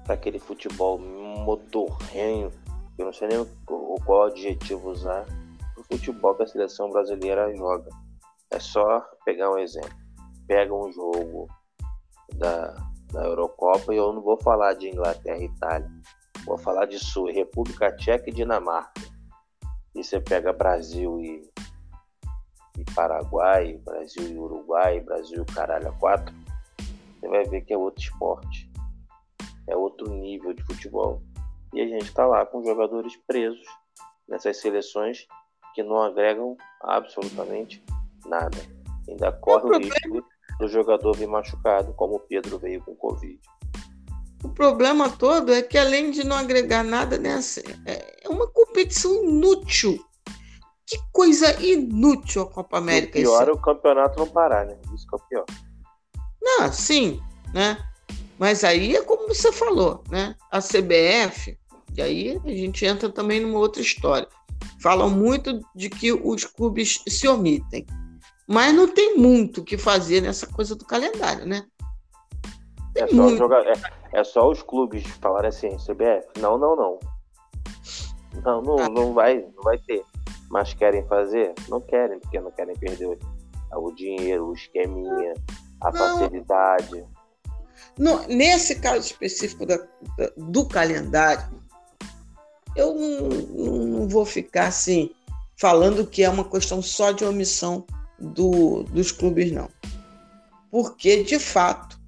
para 0.04 0.14
aquele 0.14 0.38
futebol 0.38 0.98
modorrenho, 0.98 2.52
eu 2.98 3.06
não 3.06 3.12
sei 3.12 3.28
nem 3.28 3.46
qual 3.66 4.24
adjetivo 4.24 4.90
usar, 4.90 5.24
o 5.76 5.82
futebol 5.84 6.34
que 6.34 6.42
a 6.42 6.46
seleção 6.46 6.90
brasileira 6.90 7.54
joga. 7.56 7.90
É 8.50 8.58
só 8.58 9.00
pegar 9.24 9.50
um 9.50 9.58
exemplo. 9.58 9.96
Pega 10.46 10.74
um 10.74 10.92
jogo 10.92 11.48
da, 12.34 12.74
da 13.12 13.24
Eurocopa 13.24 13.94
e 13.94 13.96
eu 13.96 14.12
não 14.12 14.20
vou 14.20 14.38
falar 14.40 14.74
de 14.74 14.88
Inglaterra 14.88 15.38
e 15.38 15.46
Itália. 15.46 15.90
Vou 16.44 16.58
falar 16.58 16.86
de 16.86 16.98
Sul, 16.98 17.32
República 17.32 17.94
Tcheca 17.96 18.28
e 18.28 18.32
Dinamarca. 18.32 19.00
E 19.94 20.02
você 20.02 20.20
pega 20.20 20.52
Brasil 20.52 21.20
e, 21.20 21.50
e 22.78 22.84
Paraguai, 22.94 23.78
Brasil 23.84 24.28
e 24.28 24.38
Uruguai, 24.38 25.00
Brasil 25.00 25.44
e 25.48 25.52
caralho 25.52 25.88
a 25.88 25.92
quatro, 25.92 26.34
você 27.20 27.28
vai 27.28 27.44
ver 27.44 27.62
que 27.62 27.72
é 27.72 27.76
outro 27.76 28.02
esporte 28.02 28.72
é 29.66 29.76
outro 29.76 30.10
nível 30.10 30.52
de 30.52 30.62
futebol. 30.64 31.22
E 31.72 31.80
a 31.80 31.86
gente 31.86 32.04
está 32.04 32.26
lá 32.26 32.44
com 32.44 32.64
jogadores 32.64 33.16
presos 33.26 33.64
nessas 34.28 34.58
seleções 34.58 35.26
que 35.74 35.82
não 35.82 36.02
agregam 36.02 36.56
absolutamente 36.82 37.82
nada. 38.26 38.58
Ainda 39.08 39.32
corre 39.32 39.64
o, 39.64 39.76
o 39.76 39.78
risco 39.78 40.24
do 40.58 40.68
jogador 40.68 41.16
vir 41.16 41.26
machucado, 41.26 41.92
como 41.94 42.16
o 42.16 42.20
Pedro 42.20 42.58
veio 42.58 42.82
com 42.82 42.94
Covid. 42.94 43.40
O 44.44 44.48
problema 44.48 45.08
todo 45.08 45.52
é 45.52 45.62
que, 45.62 45.78
além 45.78 46.10
de 46.10 46.24
não 46.24 46.36
agregar 46.36 46.82
nada 46.82 47.16
nessa, 47.16 47.62
é 47.86 48.28
uma 48.28 48.46
competição 48.48 49.24
inútil 49.24 50.04
Que 50.92 51.00
coisa 51.10 51.58
inútil 51.62 52.42
a 52.42 52.46
Copa 52.50 52.76
América. 52.76 53.18
O 53.18 53.22
pior 53.22 53.48
é 53.48 53.52
o 53.52 53.56
campeonato 53.56 54.18
não 54.18 54.28
parar, 54.28 54.66
né? 54.66 54.76
Isso 54.94 55.06
que 55.06 55.14
é 55.14 55.16
o 55.16 55.20
pior. 55.26 55.44
Não, 56.42 56.70
sim, 56.70 57.18
né? 57.54 57.78
Mas 58.38 58.62
aí 58.62 58.94
é 58.94 59.02
como 59.02 59.26
você 59.26 59.50
falou, 59.50 60.04
né? 60.10 60.36
A 60.50 60.58
CBF, 60.58 61.58
e 61.96 62.02
aí 62.02 62.38
a 62.44 62.48
gente 62.50 62.84
entra 62.84 63.08
também 63.08 63.40
numa 63.40 63.58
outra 63.58 63.80
história. 63.80 64.28
Falam 64.82 65.08
muito 65.08 65.60
de 65.74 65.88
que 65.88 66.12
os 66.12 66.44
clubes 66.44 67.02
se 67.08 67.26
omitem. 67.26 67.86
Mas 68.46 68.74
não 68.74 68.86
tem 68.86 69.16
muito 69.16 69.62
o 69.62 69.64
que 69.64 69.78
fazer 69.78 70.20
nessa 70.20 70.46
coisa 70.46 70.76
do 70.76 70.84
calendário, 70.84 71.46
né? 71.46 71.64
É 72.94 73.06
só, 73.06 73.34
jogar, 73.34 73.66
é, 73.66 73.72
é 74.12 74.24
só, 74.24 74.50
os 74.50 74.60
clubes 74.60 75.06
falarem 75.22 75.48
assim, 75.48 75.70
CBF, 75.78 76.38
não, 76.38 76.58
não, 76.58 76.76
não. 76.76 76.98
Não, 78.44 78.60
não, 78.60 78.78
ah. 78.78 78.88
não, 78.90 79.14
vai, 79.14 79.38
não 79.56 79.62
vai 79.62 79.78
ter. 79.78 80.04
Mas 80.52 80.74
querem 80.74 81.02
fazer? 81.06 81.54
Não 81.66 81.80
querem, 81.80 82.20
porque 82.20 82.38
não 82.38 82.50
querem 82.50 82.76
perder 82.76 83.18
o 83.74 83.90
dinheiro, 83.92 84.48
o 84.48 84.52
esqueminha, 84.52 85.32
a 85.80 85.90
não. 85.90 86.18
facilidade. 86.18 87.06
No, 87.98 88.28
nesse 88.28 88.74
caso 88.74 89.06
específico 89.06 89.64
da, 89.64 89.78
da, 89.78 90.30
do 90.36 90.66
calendário, 90.66 91.58
eu 92.76 92.94
não, 92.94 93.28
não, 93.28 94.08
vou 94.08 94.26
ficar 94.26 94.66
assim 94.66 95.10
falando 95.56 96.06
que 96.06 96.22
é 96.22 96.28
uma 96.28 96.44
questão 96.44 96.82
só 96.82 97.12
de 97.12 97.24
omissão 97.24 97.86
do, 98.18 98.82
dos 98.82 99.10
clubes, 99.10 99.50
não. 99.50 99.70
Porque, 100.70 101.22
de 101.22 101.38
fato, 101.38 101.98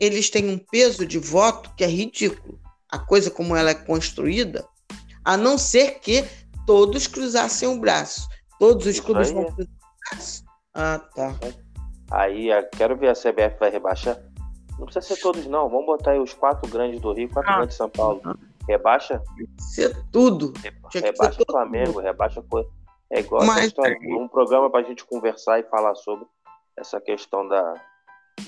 eles 0.00 0.30
têm 0.30 0.48
um 0.48 0.58
peso 0.58 1.04
de 1.04 1.18
voto 1.18 1.70
que 1.76 1.84
é 1.84 1.88
ridículo. 1.88 2.58
A 2.90 2.98
coisa 2.98 3.30
como 3.30 3.54
ela 3.54 3.70
é 3.70 3.74
construída, 3.74 4.66
a 5.22 5.36
não 5.36 5.58
ser 5.58 5.98
que 5.98 6.24
todos 6.66 7.06
cruzassem 7.06 7.68
o 7.68 7.80
braço. 7.80 8.28
Todos 8.58 8.86
os 8.86 9.00
clubes 9.00 9.30
vão 9.30 9.44
cruzar 9.44 9.66
o 9.66 10.10
braço. 10.10 10.44
Ah, 10.74 11.00
tá. 11.14 11.34
Aí, 12.10 12.48
quero 12.76 12.96
ver 12.96 13.08
a 13.08 13.14
CBF 13.14 13.58
vai 13.58 13.70
rebaixar. 13.70 14.18
Não 14.78 14.84
precisa 14.84 15.14
ser 15.14 15.20
todos, 15.20 15.46
não. 15.46 15.68
Vamos 15.68 15.86
botar 15.86 16.12
aí 16.12 16.18
os 16.18 16.34
quatro 16.34 16.70
grandes 16.70 17.00
do 17.00 17.12
Rio, 17.12 17.30
quatro 17.30 17.50
ah, 17.50 17.56
grandes 17.56 17.74
de 17.74 17.78
São 17.78 17.88
Paulo. 17.88 18.20
Rebaixa? 18.68 19.22
Ser 19.58 19.96
tudo. 20.10 20.52
rebaixa 20.92 21.42
o 21.42 21.52
Flamengo, 21.52 22.00
rebaixa 22.00 22.42
coisa. 22.42 22.68
É 23.10 23.20
igual 23.20 23.44
Mas, 23.44 23.58
essa 23.58 23.66
história. 23.68 23.96
Um 24.18 24.28
programa 24.28 24.68
para 24.68 24.80
a 24.80 24.88
gente 24.88 25.04
conversar 25.04 25.60
e 25.60 25.62
falar 25.64 25.94
sobre 25.94 26.26
essa 26.76 27.00
questão 27.00 27.46
da, 27.48 27.74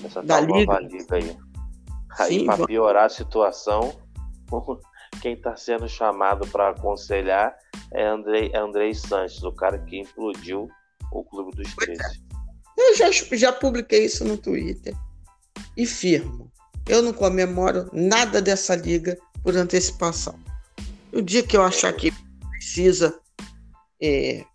dessa 0.01 0.21
da 0.21 0.41
nova 0.41 0.79
liga 0.79 1.15
aí. 1.15 1.37
Aí, 2.19 2.45
para 2.45 2.65
piorar 2.65 3.05
a 3.05 3.09
situação, 3.09 3.93
quem 5.21 5.33
está 5.33 5.55
sendo 5.55 5.87
chamado 5.87 6.47
para 6.47 6.69
aconselhar 6.69 7.55
é 7.91 8.05
Andrei, 8.05 8.51
Andrei 8.55 8.93
Sanches, 8.93 9.43
o 9.43 9.51
cara 9.51 9.77
que 9.79 9.99
implodiu 9.99 10.69
o 11.11 11.23
Clube 11.23 11.55
dos 11.55 11.73
13. 11.75 12.01
É. 12.01 12.29
Eu 12.77 12.95
já, 12.95 13.11
já 13.11 13.51
publiquei 13.51 14.05
isso 14.05 14.23
no 14.23 14.37
Twitter 14.37 14.95
e 15.75 15.85
firmo. 15.85 16.51
Eu 16.87 17.01
não 17.01 17.13
comemoro 17.13 17.89
nada 17.91 18.41
dessa 18.41 18.75
liga 18.75 19.17
por 19.43 19.55
antecipação. 19.55 20.39
O 21.11 21.21
dia 21.21 21.43
que 21.43 21.57
eu 21.57 21.61
achar 21.61 21.91
que 21.93 22.11
precisa 22.51 23.19
é, 24.01 24.45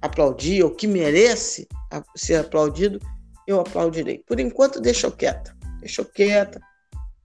aplaudir 0.00 0.62
ou 0.62 0.70
que 0.70 0.86
merece 0.86 1.68
ser 2.16 2.36
aplaudido, 2.36 2.98
eu 3.46 3.60
aplaudirei. 3.60 4.18
Por 4.26 4.40
enquanto, 4.40 4.80
deixa 4.80 5.06
eu 5.06 5.12
quieta. 5.12 5.54
Deixa 5.80 6.00
eu 6.00 6.06
quieta. 6.06 6.60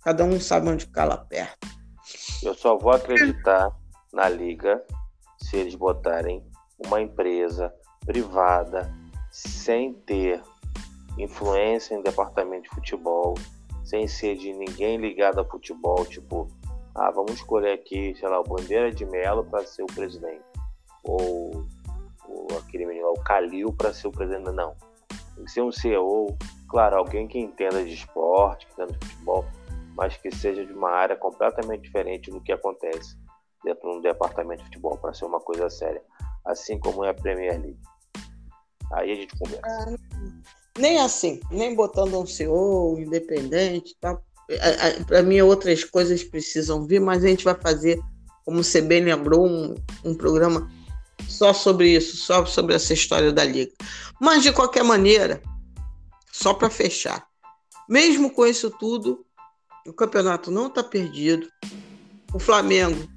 Cada 0.03 0.23
um 0.23 0.39
sabe 0.39 0.69
onde 0.69 0.87
cala 0.87 1.17
perto. 1.17 1.67
Eu 2.41 2.53
só 2.53 2.77
vou 2.77 2.91
acreditar 2.91 3.75
na 4.13 4.29
liga 4.29 4.83
se 5.37 5.57
eles 5.57 5.75
botarem 5.75 6.43
uma 6.85 7.01
empresa 7.01 7.73
privada 8.05 8.93
sem 9.31 9.93
ter 9.93 10.41
influência 11.17 11.95
em 11.95 12.01
departamento 12.01 12.63
de 12.63 12.69
futebol, 12.69 13.35
sem 13.83 14.07
ser 14.07 14.37
de 14.37 14.53
ninguém 14.53 14.97
ligado 14.97 15.39
a 15.39 15.45
futebol, 15.45 16.05
tipo, 16.05 16.47
ah, 16.95 17.11
vamos 17.11 17.33
escolher 17.33 17.73
aqui, 17.73 18.15
sei 18.15 18.29
lá, 18.29 18.39
o 18.39 18.43
Bandeira 18.43 18.91
de 18.91 19.05
Melo 19.05 19.43
para 19.43 19.65
ser 19.65 19.83
o 19.83 19.87
presidente. 19.87 20.43
Ou, 21.03 21.65
ou 22.27 22.47
aquele 22.57 22.85
menino 22.85 23.07
o 23.09 23.21
Calil 23.21 23.73
para 23.73 23.93
ser 23.93 24.07
o 24.07 24.11
presidente. 24.11 24.51
Não. 24.51 24.75
Tem 25.35 25.45
que 25.45 25.51
ser 25.51 25.61
um 25.61 25.71
CEO, 25.71 26.37
claro, 26.67 26.97
alguém 26.97 27.27
que 27.27 27.39
entenda 27.39 27.83
de 27.83 27.93
esporte, 27.93 28.65
que 28.67 28.73
entenda 28.73 28.97
de 28.97 29.07
futebol, 29.07 29.45
mas 29.99 30.15
que 30.15 30.33
seja 30.33 30.65
de 30.65 30.71
uma 30.71 30.91
área 30.91 31.17
completamente 31.17 31.81
diferente 31.81 32.31
do 32.31 32.39
que 32.39 32.53
acontece 32.53 33.17
dentro 33.65 33.91
de 33.91 33.97
um 33.97 34.01
departamento 34.01 34.59
de 34.59 34.67
futebol, 34.67 34.97
para 34.97 35.13
ser 35.13 35.25
uma 35.25 35.41
coisa 35.41 35.69
séria. 35.69 36.01
Assim 36.45 36.79
como 36.79 37.03
é 37.03 37.09
a 37.09 37.13
Premier 37.13 37.59
League. 37.59 37.79
Aí 38.93 39.11
a 39.11 39.15
gente 39.15 39.37
conversa. 39.37 39.61
Ah, 39.65 39.93
nem 40.77 41.01
assim, 41.01 41.41
nem 41.51 41.75
botando 41.75 42.17
um 42.17 42.25
CEO 42.25 42.97
independente, 42.97 43.93
tá? 43.99 44.17
Para 45.05 45.21
mim, 45.21 45.41
outras 45.41 45.83
coisas 45.83 46.23
precisam 46.23 46.87
vir, 46.87 47.01
mas 47.01 47.21
a 47.21 47.27
gente 47.27 47.43
vai 47.43 47.55
fazer, 47.55 47.99
como 48.45 48.63
você 48.63 48.79
bem 48.79 49.03
lembrou, 49.03 49.45
um, 49.45 49.75
um 50.05 50.15
programa 50.15 50.71
só 51.27 51.51
sobre 51.51 51.89
isso, 51.89 52.15
só 52.15 52.45
sobre 52.45 52.73
essa 52.73 52.93
história 52.93 53.33
da 53.33 53.43
Liga. 53.43 53.73
Mas, 54.17 54.43
de 54.43 54.53
qualquer 54.53 54.85
maneira, 54.85 55.41
só 56.31 56.53
para 56.53 56.69
fechar, 56.69 57.27
mesmo 57.89 58.31
com 58.31 58.45
isso 58.45 58.71
tudo, 58.71 59.25
o 59.87 59.93
campeonato 59.93 60.51
não 60.51 60.67
está 60.67 60.83
perdido. 60.83 61.47
O 62.33 62.39
Flamengo 62.39 63.07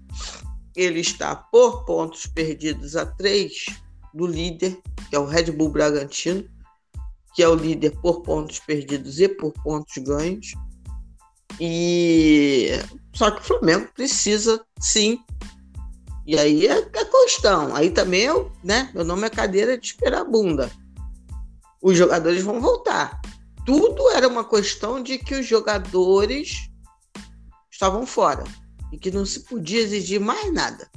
ele 0.75 1.01
está 1.01 1.37
por 1.37 1.85
pontos 1.85 2.27
perdidos 2.27 2.97
a 2.97 3.05
três 3.05 3.67
do 4.15 4.27
líder, 4.27 4.79
que 5.09 5.17
é 5.17 5.19
o 5.19 5.27
Red 5.27 5.51
Bull 5.53 5.71
Bragantino 5.71 6.49
que 7.35 7.43
é 7.43 7.49
o 7.49 7.55
líder 7.55 7.91
por 8.01 8.23
pontos 8.23 8.59
perdidos 8.61 9.21
e 9.21 9.29
por 9.29 9.53
pontos 9.63 9.95
ganhos. 9.99 10.53
E 11.61 12.71
só 13.15 13.31
que 13.31 13.41
o 13.41 13.45
Flamengo 13.45 13.89
precisa 13.95 14.63
sim. 14.81 15.19
E 16.27 16.39
aí 16.39 16.67
é, 16.67 16.79
é 16.79 17.05
questão. 17.05 17.75
Aí 17.75 17.91
também 17.91 18.23
eu, 18.23 18.53
né? 18.63 18.91
Meu 18.95 19.05
nome 19.05 19.27
é 19.27 19.31
cadeira 19.31 19.79
de 19.79 19.87
esperar 19.87 20.25
bunda. 20.25 20.71
Os 21.81 21.97
jogadores 21.97 22.43
vão 22.43 22.61
voltar. 22.61 23.21
Tudo 23.65 24.11
era 24.11 24.27
uma 24.27 24.45
questão 24.45 25.03
de 25.03 25.19
que 25.19 25.35
os 25.35 25.47
jogadores 25.47 26.69
estavam 27.71 28.07
fora 28.07 28.45
e 28.93 28.99
que 28.99 29.11
não 29.11 29.25
se 29.25 29.41
podia 29.41 29.81
exigir 29.81 30.21
mais 30.21 30.53
nada. 30.53 30.91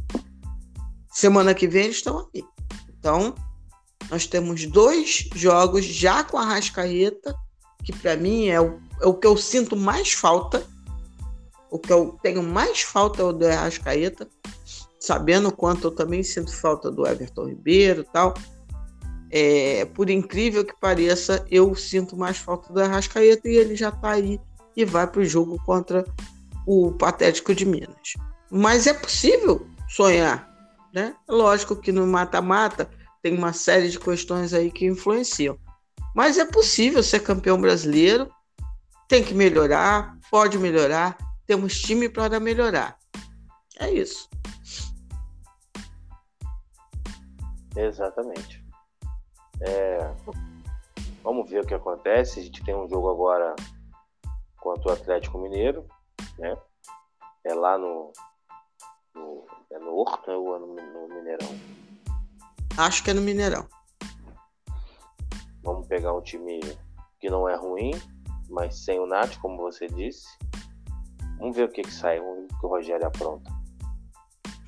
Semana 1.12 1.54
que 1.54 1.68
vem 1.68 1.86
eles 1.86 1.98
estão 1.98 2.20
aqui. 2.20 2.44
Então, 2.98 3.36
nós 4.10 4.28
temos 4.28 4.66
dois 4.66 5.30
jogos 5.36 5.86
já 5.86 6.24
com 6.24 6.38
a 6.38 6.46
Rascaeta, 6.46 7.36
que 7.84 7.94
para 7.94 8.16
mim 8.18 8.48
é 8.48 8.60
o, 8.60 8.80
é 9.02 9.06
o 9.06 9.14
que 9.14 9.28
eu 9.28 9.38
sinto 9.38 9.76
mais 9.76 10.12
falta. 10.12 10.66
O 11.70 11.80
que 11.80 11.94
eu 11.94 12.18
tenho 12.22 12.42
mais 12.44 12.82
falta 12.82 13.22
é 13.22 13.26
o 13.26 13.32
do 13.32 13.46
Arrascaeta, 13.48 14.28
sabendo 15.00 15.50
o 15.50 15.56
quanto 15.56 15.88
eu 15.88 15.92
também 15.92 16.24
sinto 16.24 16.56
falta 16.56 16.92
do 16.92 17.06
Everton 17.08 17.48
Ribeiro 17.48 18.02
e 18.02 18.12
tal. 18.12 18.34
É, 19.32 19.86
por 19.86 20.10
incrível 20.10 20.64
que 20.64 20.80
pareça, 20.80 21.46
eu 21.50 21.74
sinto 21.76 22.16
mais 22.16 22.38
falta 22.38 22.72
do 22.72 22.82
Arrascaeta 22.82 23.50
e 23.50 23.58
ele 23.58 23.76
já 23.76 23.90
está 23.90 24.12
aí 24.12 24.40
e 24.76 24.86
vai 24.86 25.08
para 25.08 25.22
o 25.22 25.26
jogo 25.26 25.62
contra 25.66 26.06
o 26.66 26.92
Patético 26.92 27.54
de 27.54 27.66
Minas. 27.66 28.14
Mas 28.52 28.88
é 28.88 28.94
possível 28.94 29.68
sonhar, 29.90 30.50
né? 30.94 31.16
Lógico 31.28 31.76
que 31.76 31.92
no 31.92 32.06
mata-mata 32.06 32.90
tem 33.22 33.36
uma 33.36 33.54
série 33.54 33.90
de 33.90 34.00
questões 34.00 34.54
aí 34.54 34.72
que 34.72 34.86
influenciam. 34.86 35.58
Mas 36.16 36.38
é 36.38 36.46
possível 36.46 37.04
ser 37.04 37.22
campeão 37.22 37.60
brasileiro, 37.60 38.30
tem 39.08 39.24
que 39.24 39.34
melhorar, 39.34 40.18
pode 40.32 40.58
melhorar, 40.58 41.18
temos 41.46 41.80
time 41.80 42.08
para 42.08 42.40
melhorar. 42.40 42.98
É 43.80 43.92
isso. 43.92 44.30
Exatamente. 47.76 48.65
É... 49.68 50.14
Vamos 51.24 51.50
ver 51.50 51.64
o 51.64 51.68
que 51.68 51.74
acontece. 51.74 52.40
A 52.40 52.44
gente 52.44 52.64
tem 52.64 52.76
um 52.76 52.88
jogo 52.88 53.10
agora 53.10 53.56
contra 54.58 54.90
o 54.90 54.94
Atlético 54.94 55.38
Mineiro, 55.40 55.86
né? 56.38 56.56
É 57.44 57.54
lá 57.54 57.78
no, 57.78 58.12
no 59.14 59.46
é 59.72 59.80
no 59.80 59.96
Horto 59.96 60.32
ou 60.32 60.56
é 60.56 60.60
no, 60.60 60.68
no 60.68 61.16
Mineirão? 61.16 61.50
Acho 62.78 63.04
que 63.04 63.12
é 63.12 63.14
no 63.14 63.22
Mineirão. 63.22 63.68
Vamos 65.64 65.88
pegar 65.88 66.14
um 66.14 66.22
time 66.22 66.60
que 67.20 67.30
não 67.30 67.50
é 67.50 67.56
ruim, 67.56 67.92
mas 68.50 68.84
sem 68.84 69.00
o 69.00 69.06
Nath, 69.06 69.38
como 69.38 69.58
você 69.58 69.88
disse. 69.88 70.28
Vamos 71.40 71.56
ver 71.56 71.64
o 71.64 71.72
que, 71.72 71.82
que 71.82 71.92
sai, 71.92 72.20
vamos 72.20 72.48
ver 72.48 72.54
o 72.54 72.60
que 72.60 72.66
o 72.66 72.70
Rogério 72.70 73.08
apronta. 73.08 73.52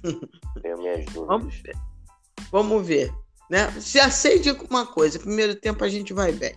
Tenho 0.62 0.78
minhas 0.78 1.06
dúvidas. 1.06 1.28
Vamos 1.28 1.56
ver. 1.62 1.76
Vamos 2.52 2.88
ver. 2.88 3.27
Né? 3.50 3.72
Se 3.80 4.00
acende 4.00 4.52
uma 4.70 4.86
coisa, 4.86 5.20
primeiro 5.20 5.56
tempo 5.56 5.84
a 5.84 5.90
gente 5.90 6.14
vai 6.14 6.32
bem. 6.32 6.56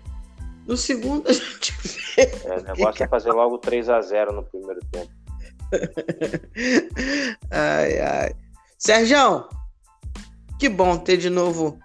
No 0.67 0.77
segundo 0.77 1.29
a 1.29 1.33
gente 1.33 1.73
vê. 1.83 2.23
É, 2.45 2.59
o 2.59 2.63
negócio 2.63 3.03
é 3.03 3.09
fazer 3.09 3.33
logo 3.33 3.59
3 3.59 3.89
a 3.89 4.01
0 4.01 4.33
no 4.33 4.43
primeiro 4.45 4.81
tempo. 4.91 5.11
ai, 7.51 7.99
ai. 8.01 8.35
Sérgio, 8.79 9.49
que 10.59 10.69
bom 10.69 10.97
ter 10.97 11.17
de 11.17 11.31
novo 11.31 11.79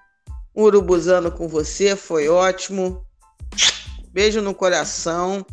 um 0.56 0.64
urubuzano 0.64 1.32
com 1.32 1.48
você, 1.48 1.95
foi 1.95 2.30
ótimo. 2.30 3.06
Beijo 4.11 4.41
no 4.41 4.56
coração 4.56 5.45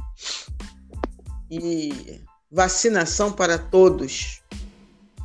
e 1.51 2.23
vacinação 2.51 3.33
para 3.33 3.59
todos. 3.59 4.41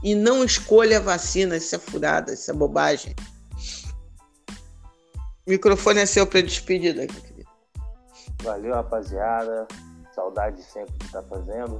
E 0.03 0.15
não 0.15 0.43
escolha 0.43 0.99
vacina, 0.99 1.57
isso 1.57 1.75
é 1.75 1.79
furada, 1.79 2.33
isso 2.33 2.49
é 2.49 2.53
bobagem. 2.53 3.15
Microfone 5.47 6.01
é 6.01 6.05
seu 6.05 6.27
para 6.27 6.41
despedida, 6.41 7.07
querido. 7.07 7.49
Valeu, 8.43 8.73
rapaziada. 8.73 9.65
Saudade 10.13 10.61
sempre 10.61 10.97
de 10.97 11.05
estar 11.05 11.23
fazendo. 11.23 11.79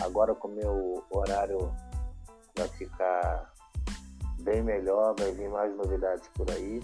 Agora 0.00 0.34
com 0.34 0.48
o 0.48 0.54
meu 0.54 1.04
horário 1.10 1.74
vai 2.56 2.68
ficar 2.68 3.52
bem 4.40 4.62
melhor, 4.62 5.14
vai 5.18 5.32
vir 5.32 5.48
mais 5.50 5.76
novidades 5.76 6.28
por 6.28 6.50
aí. 6.50 6.80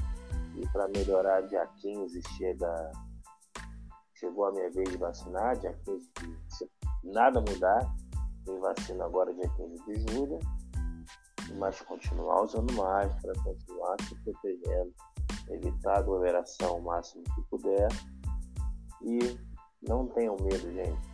E 0.57 0.67
para 0.69 0.89
melhorar, 0.89 1.41
dia 1.43 1.67
15 1.81 2.21
chega 2.37 2.93
chegou 4.19 4.47
a 4.47 4.53
minha 4.53 4.71
vez 4.71 4.91
de 4.91 4.97
vacinar, 4.97 5.57
dia 5.57 5.73
15 5.85 6.11
de, 6.21 6.39
se 6.49 6.69
nada 7.05 7.41
mudar, 7.41 7.95
me 8.47 8.59
vacino 8.59 9.05
agora 9.05 9.33
dia 9.33 9.49
15 9.49 9.85
de 9.85 10.13
julho, 10.13 10.39
mas 11.57 11.81
continuar 11.83 12.43
usando 12.43 12.73
máscara, 12.73 13.33
continuar 13.45 13.97
se 14.03 14.15
protegendo, 14.17 14.93
evitar 15.51 15.99
aglomeração 15.99 16.79
o 16.79 16.83
máximo 16.83 17.23
que 17.25 17.43
puder 17.43 17.89
e 19.03 19.19
não 19.83 20.07
tenham 20.09 20.37
medo, 20.41 20.73
gente. 20.73 21.09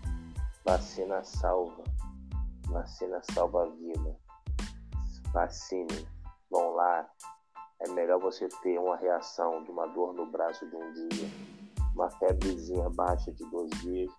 Vacina 0.65 1.23
salva. 1.23 1.85
Vacina 2.69 3.21
salva 3.33 3.65
a 3.65 3.69
vida. 3.71 4.17
Vacine. 5.33 6.09
Vão 6.51 6.75
lá. 6.75 7.09
É 7.81 7.89
melhor 7.91 8.21
você 8.21 8.49
ter 8.63 8.79
uma 8.79 8.97
reação 8.97 9.63
de 9.65 9.71
uma 9.71 9.87
dor 9.87 10.15
no 10.15 10.31
braço 10.31 10.67
de 10.69 10.77
um 10.77 10.93
dia 10.93 11.55
uma 11.95 12.11
febrezinha 12.11 12.91
baixa 12.91 13.33
de 13.33 13.49
dois 13.51 13.71
dias 13.81 14.13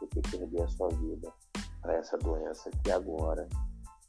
do 0.00 0.06
que 0.08 0.20
perder 0.30 0.62
a 0.62 0.68
sua 0.68 0.88
vida 0.88 1.32
para 1.80 1.94
essa 1.94 2.18
doença 2.18 2.70
que 2.84 2.90
agora 2.90 3.48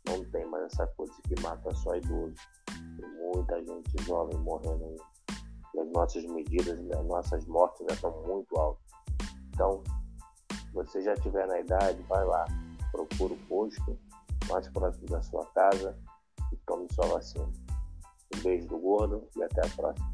não 0.05 0.23
tem 0.31 0.45
mais 0.45 0.65
essa 0.65 0.85
coisa 0.87 1.13
que 1.27 1.41
mata 1.41 1.73
só 1.75 1.95
idoso. 1.95 2.35
Tem 2.65 3.09
muita 3.11 3.63
gente 3.63 4.03
jovem 4.03 4.37
morrendo 4.39 4.85
e 4.85 5.16
as 5.79 5.91
nossas 5.91 6.25
medidas, 6.25 6.79
as 6.79 7.05
nossas 7.05 7.45
mortes 7.45 7.85
já 7.87 7.95
estão 7.95 8.11
muito 8.25 8.55
altas. 8.57 8.83
Então, 9.53 9.83
se 10.51 10.73
você 10.73 11.01
já 11.01 11.13
estiver 11.13 11.47
na 11.47 11.59
idade, 11.59 12.01
vai 12.07 12.25
lá, 12.25 12.45
procura 12.91 13.33
o 13.33 13.37
posto 13.47 13.97
mais 14.49 14.67
próximo 14.69 15.07
da 15.07 15.21
sua 15.21 15.45
casa 15.47 15.97
e 16.51 16.55
tome 16.65 16.87
sua 16.93 17.07
vacina. 17.07 17.49
Um 18.35 18.39
beijo 18.39 18.67
do 18.67 18.77
gordo 18.77 19.27
e 19.35 19.43
até 19.43 19.65
a 19.65 19.69
próxima. 19.69 20.11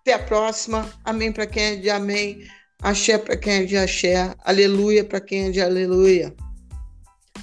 Até 0.00 0.12
a 0.14 0.24
próxima. 0.24 0.90
Amém 1.04 1.32
para 1.32 1.46
quem 1.46 1.62
é 1.64 1.76
de 1.76 1.90
amém. 1.90 2.46
Axé 2.82 3.18
para 3.18 3.36
quem 3.36 3.62
é 3.62 3.64
de 3.64 3.76
axé. 3.76 4.34
Aleluia 4.44 5.04
para 5.04 5.20
quem 5.20 5.46
é 5.46 5.50
de 5.50 5.60
aleluia. 5.60 6.34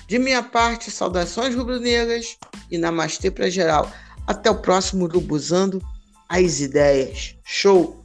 De 0.07 0.19
minha 0.19 0.43
parte, 0.43 0.91
saudações 0.91 1.55
rubro-negras 1.55 2.37
e 2.69 2.77
namastê 2.77 3.31
para 3.31 3.49
geral. 3.49 3.89
Até 4.27 4.49
o 4.49 4.61
próximo 4.61 5.07
Rubuzando 5.07 5.81
as 6.33 6.61
Ideias. 6.61 7.35
Show! 7.43 8.02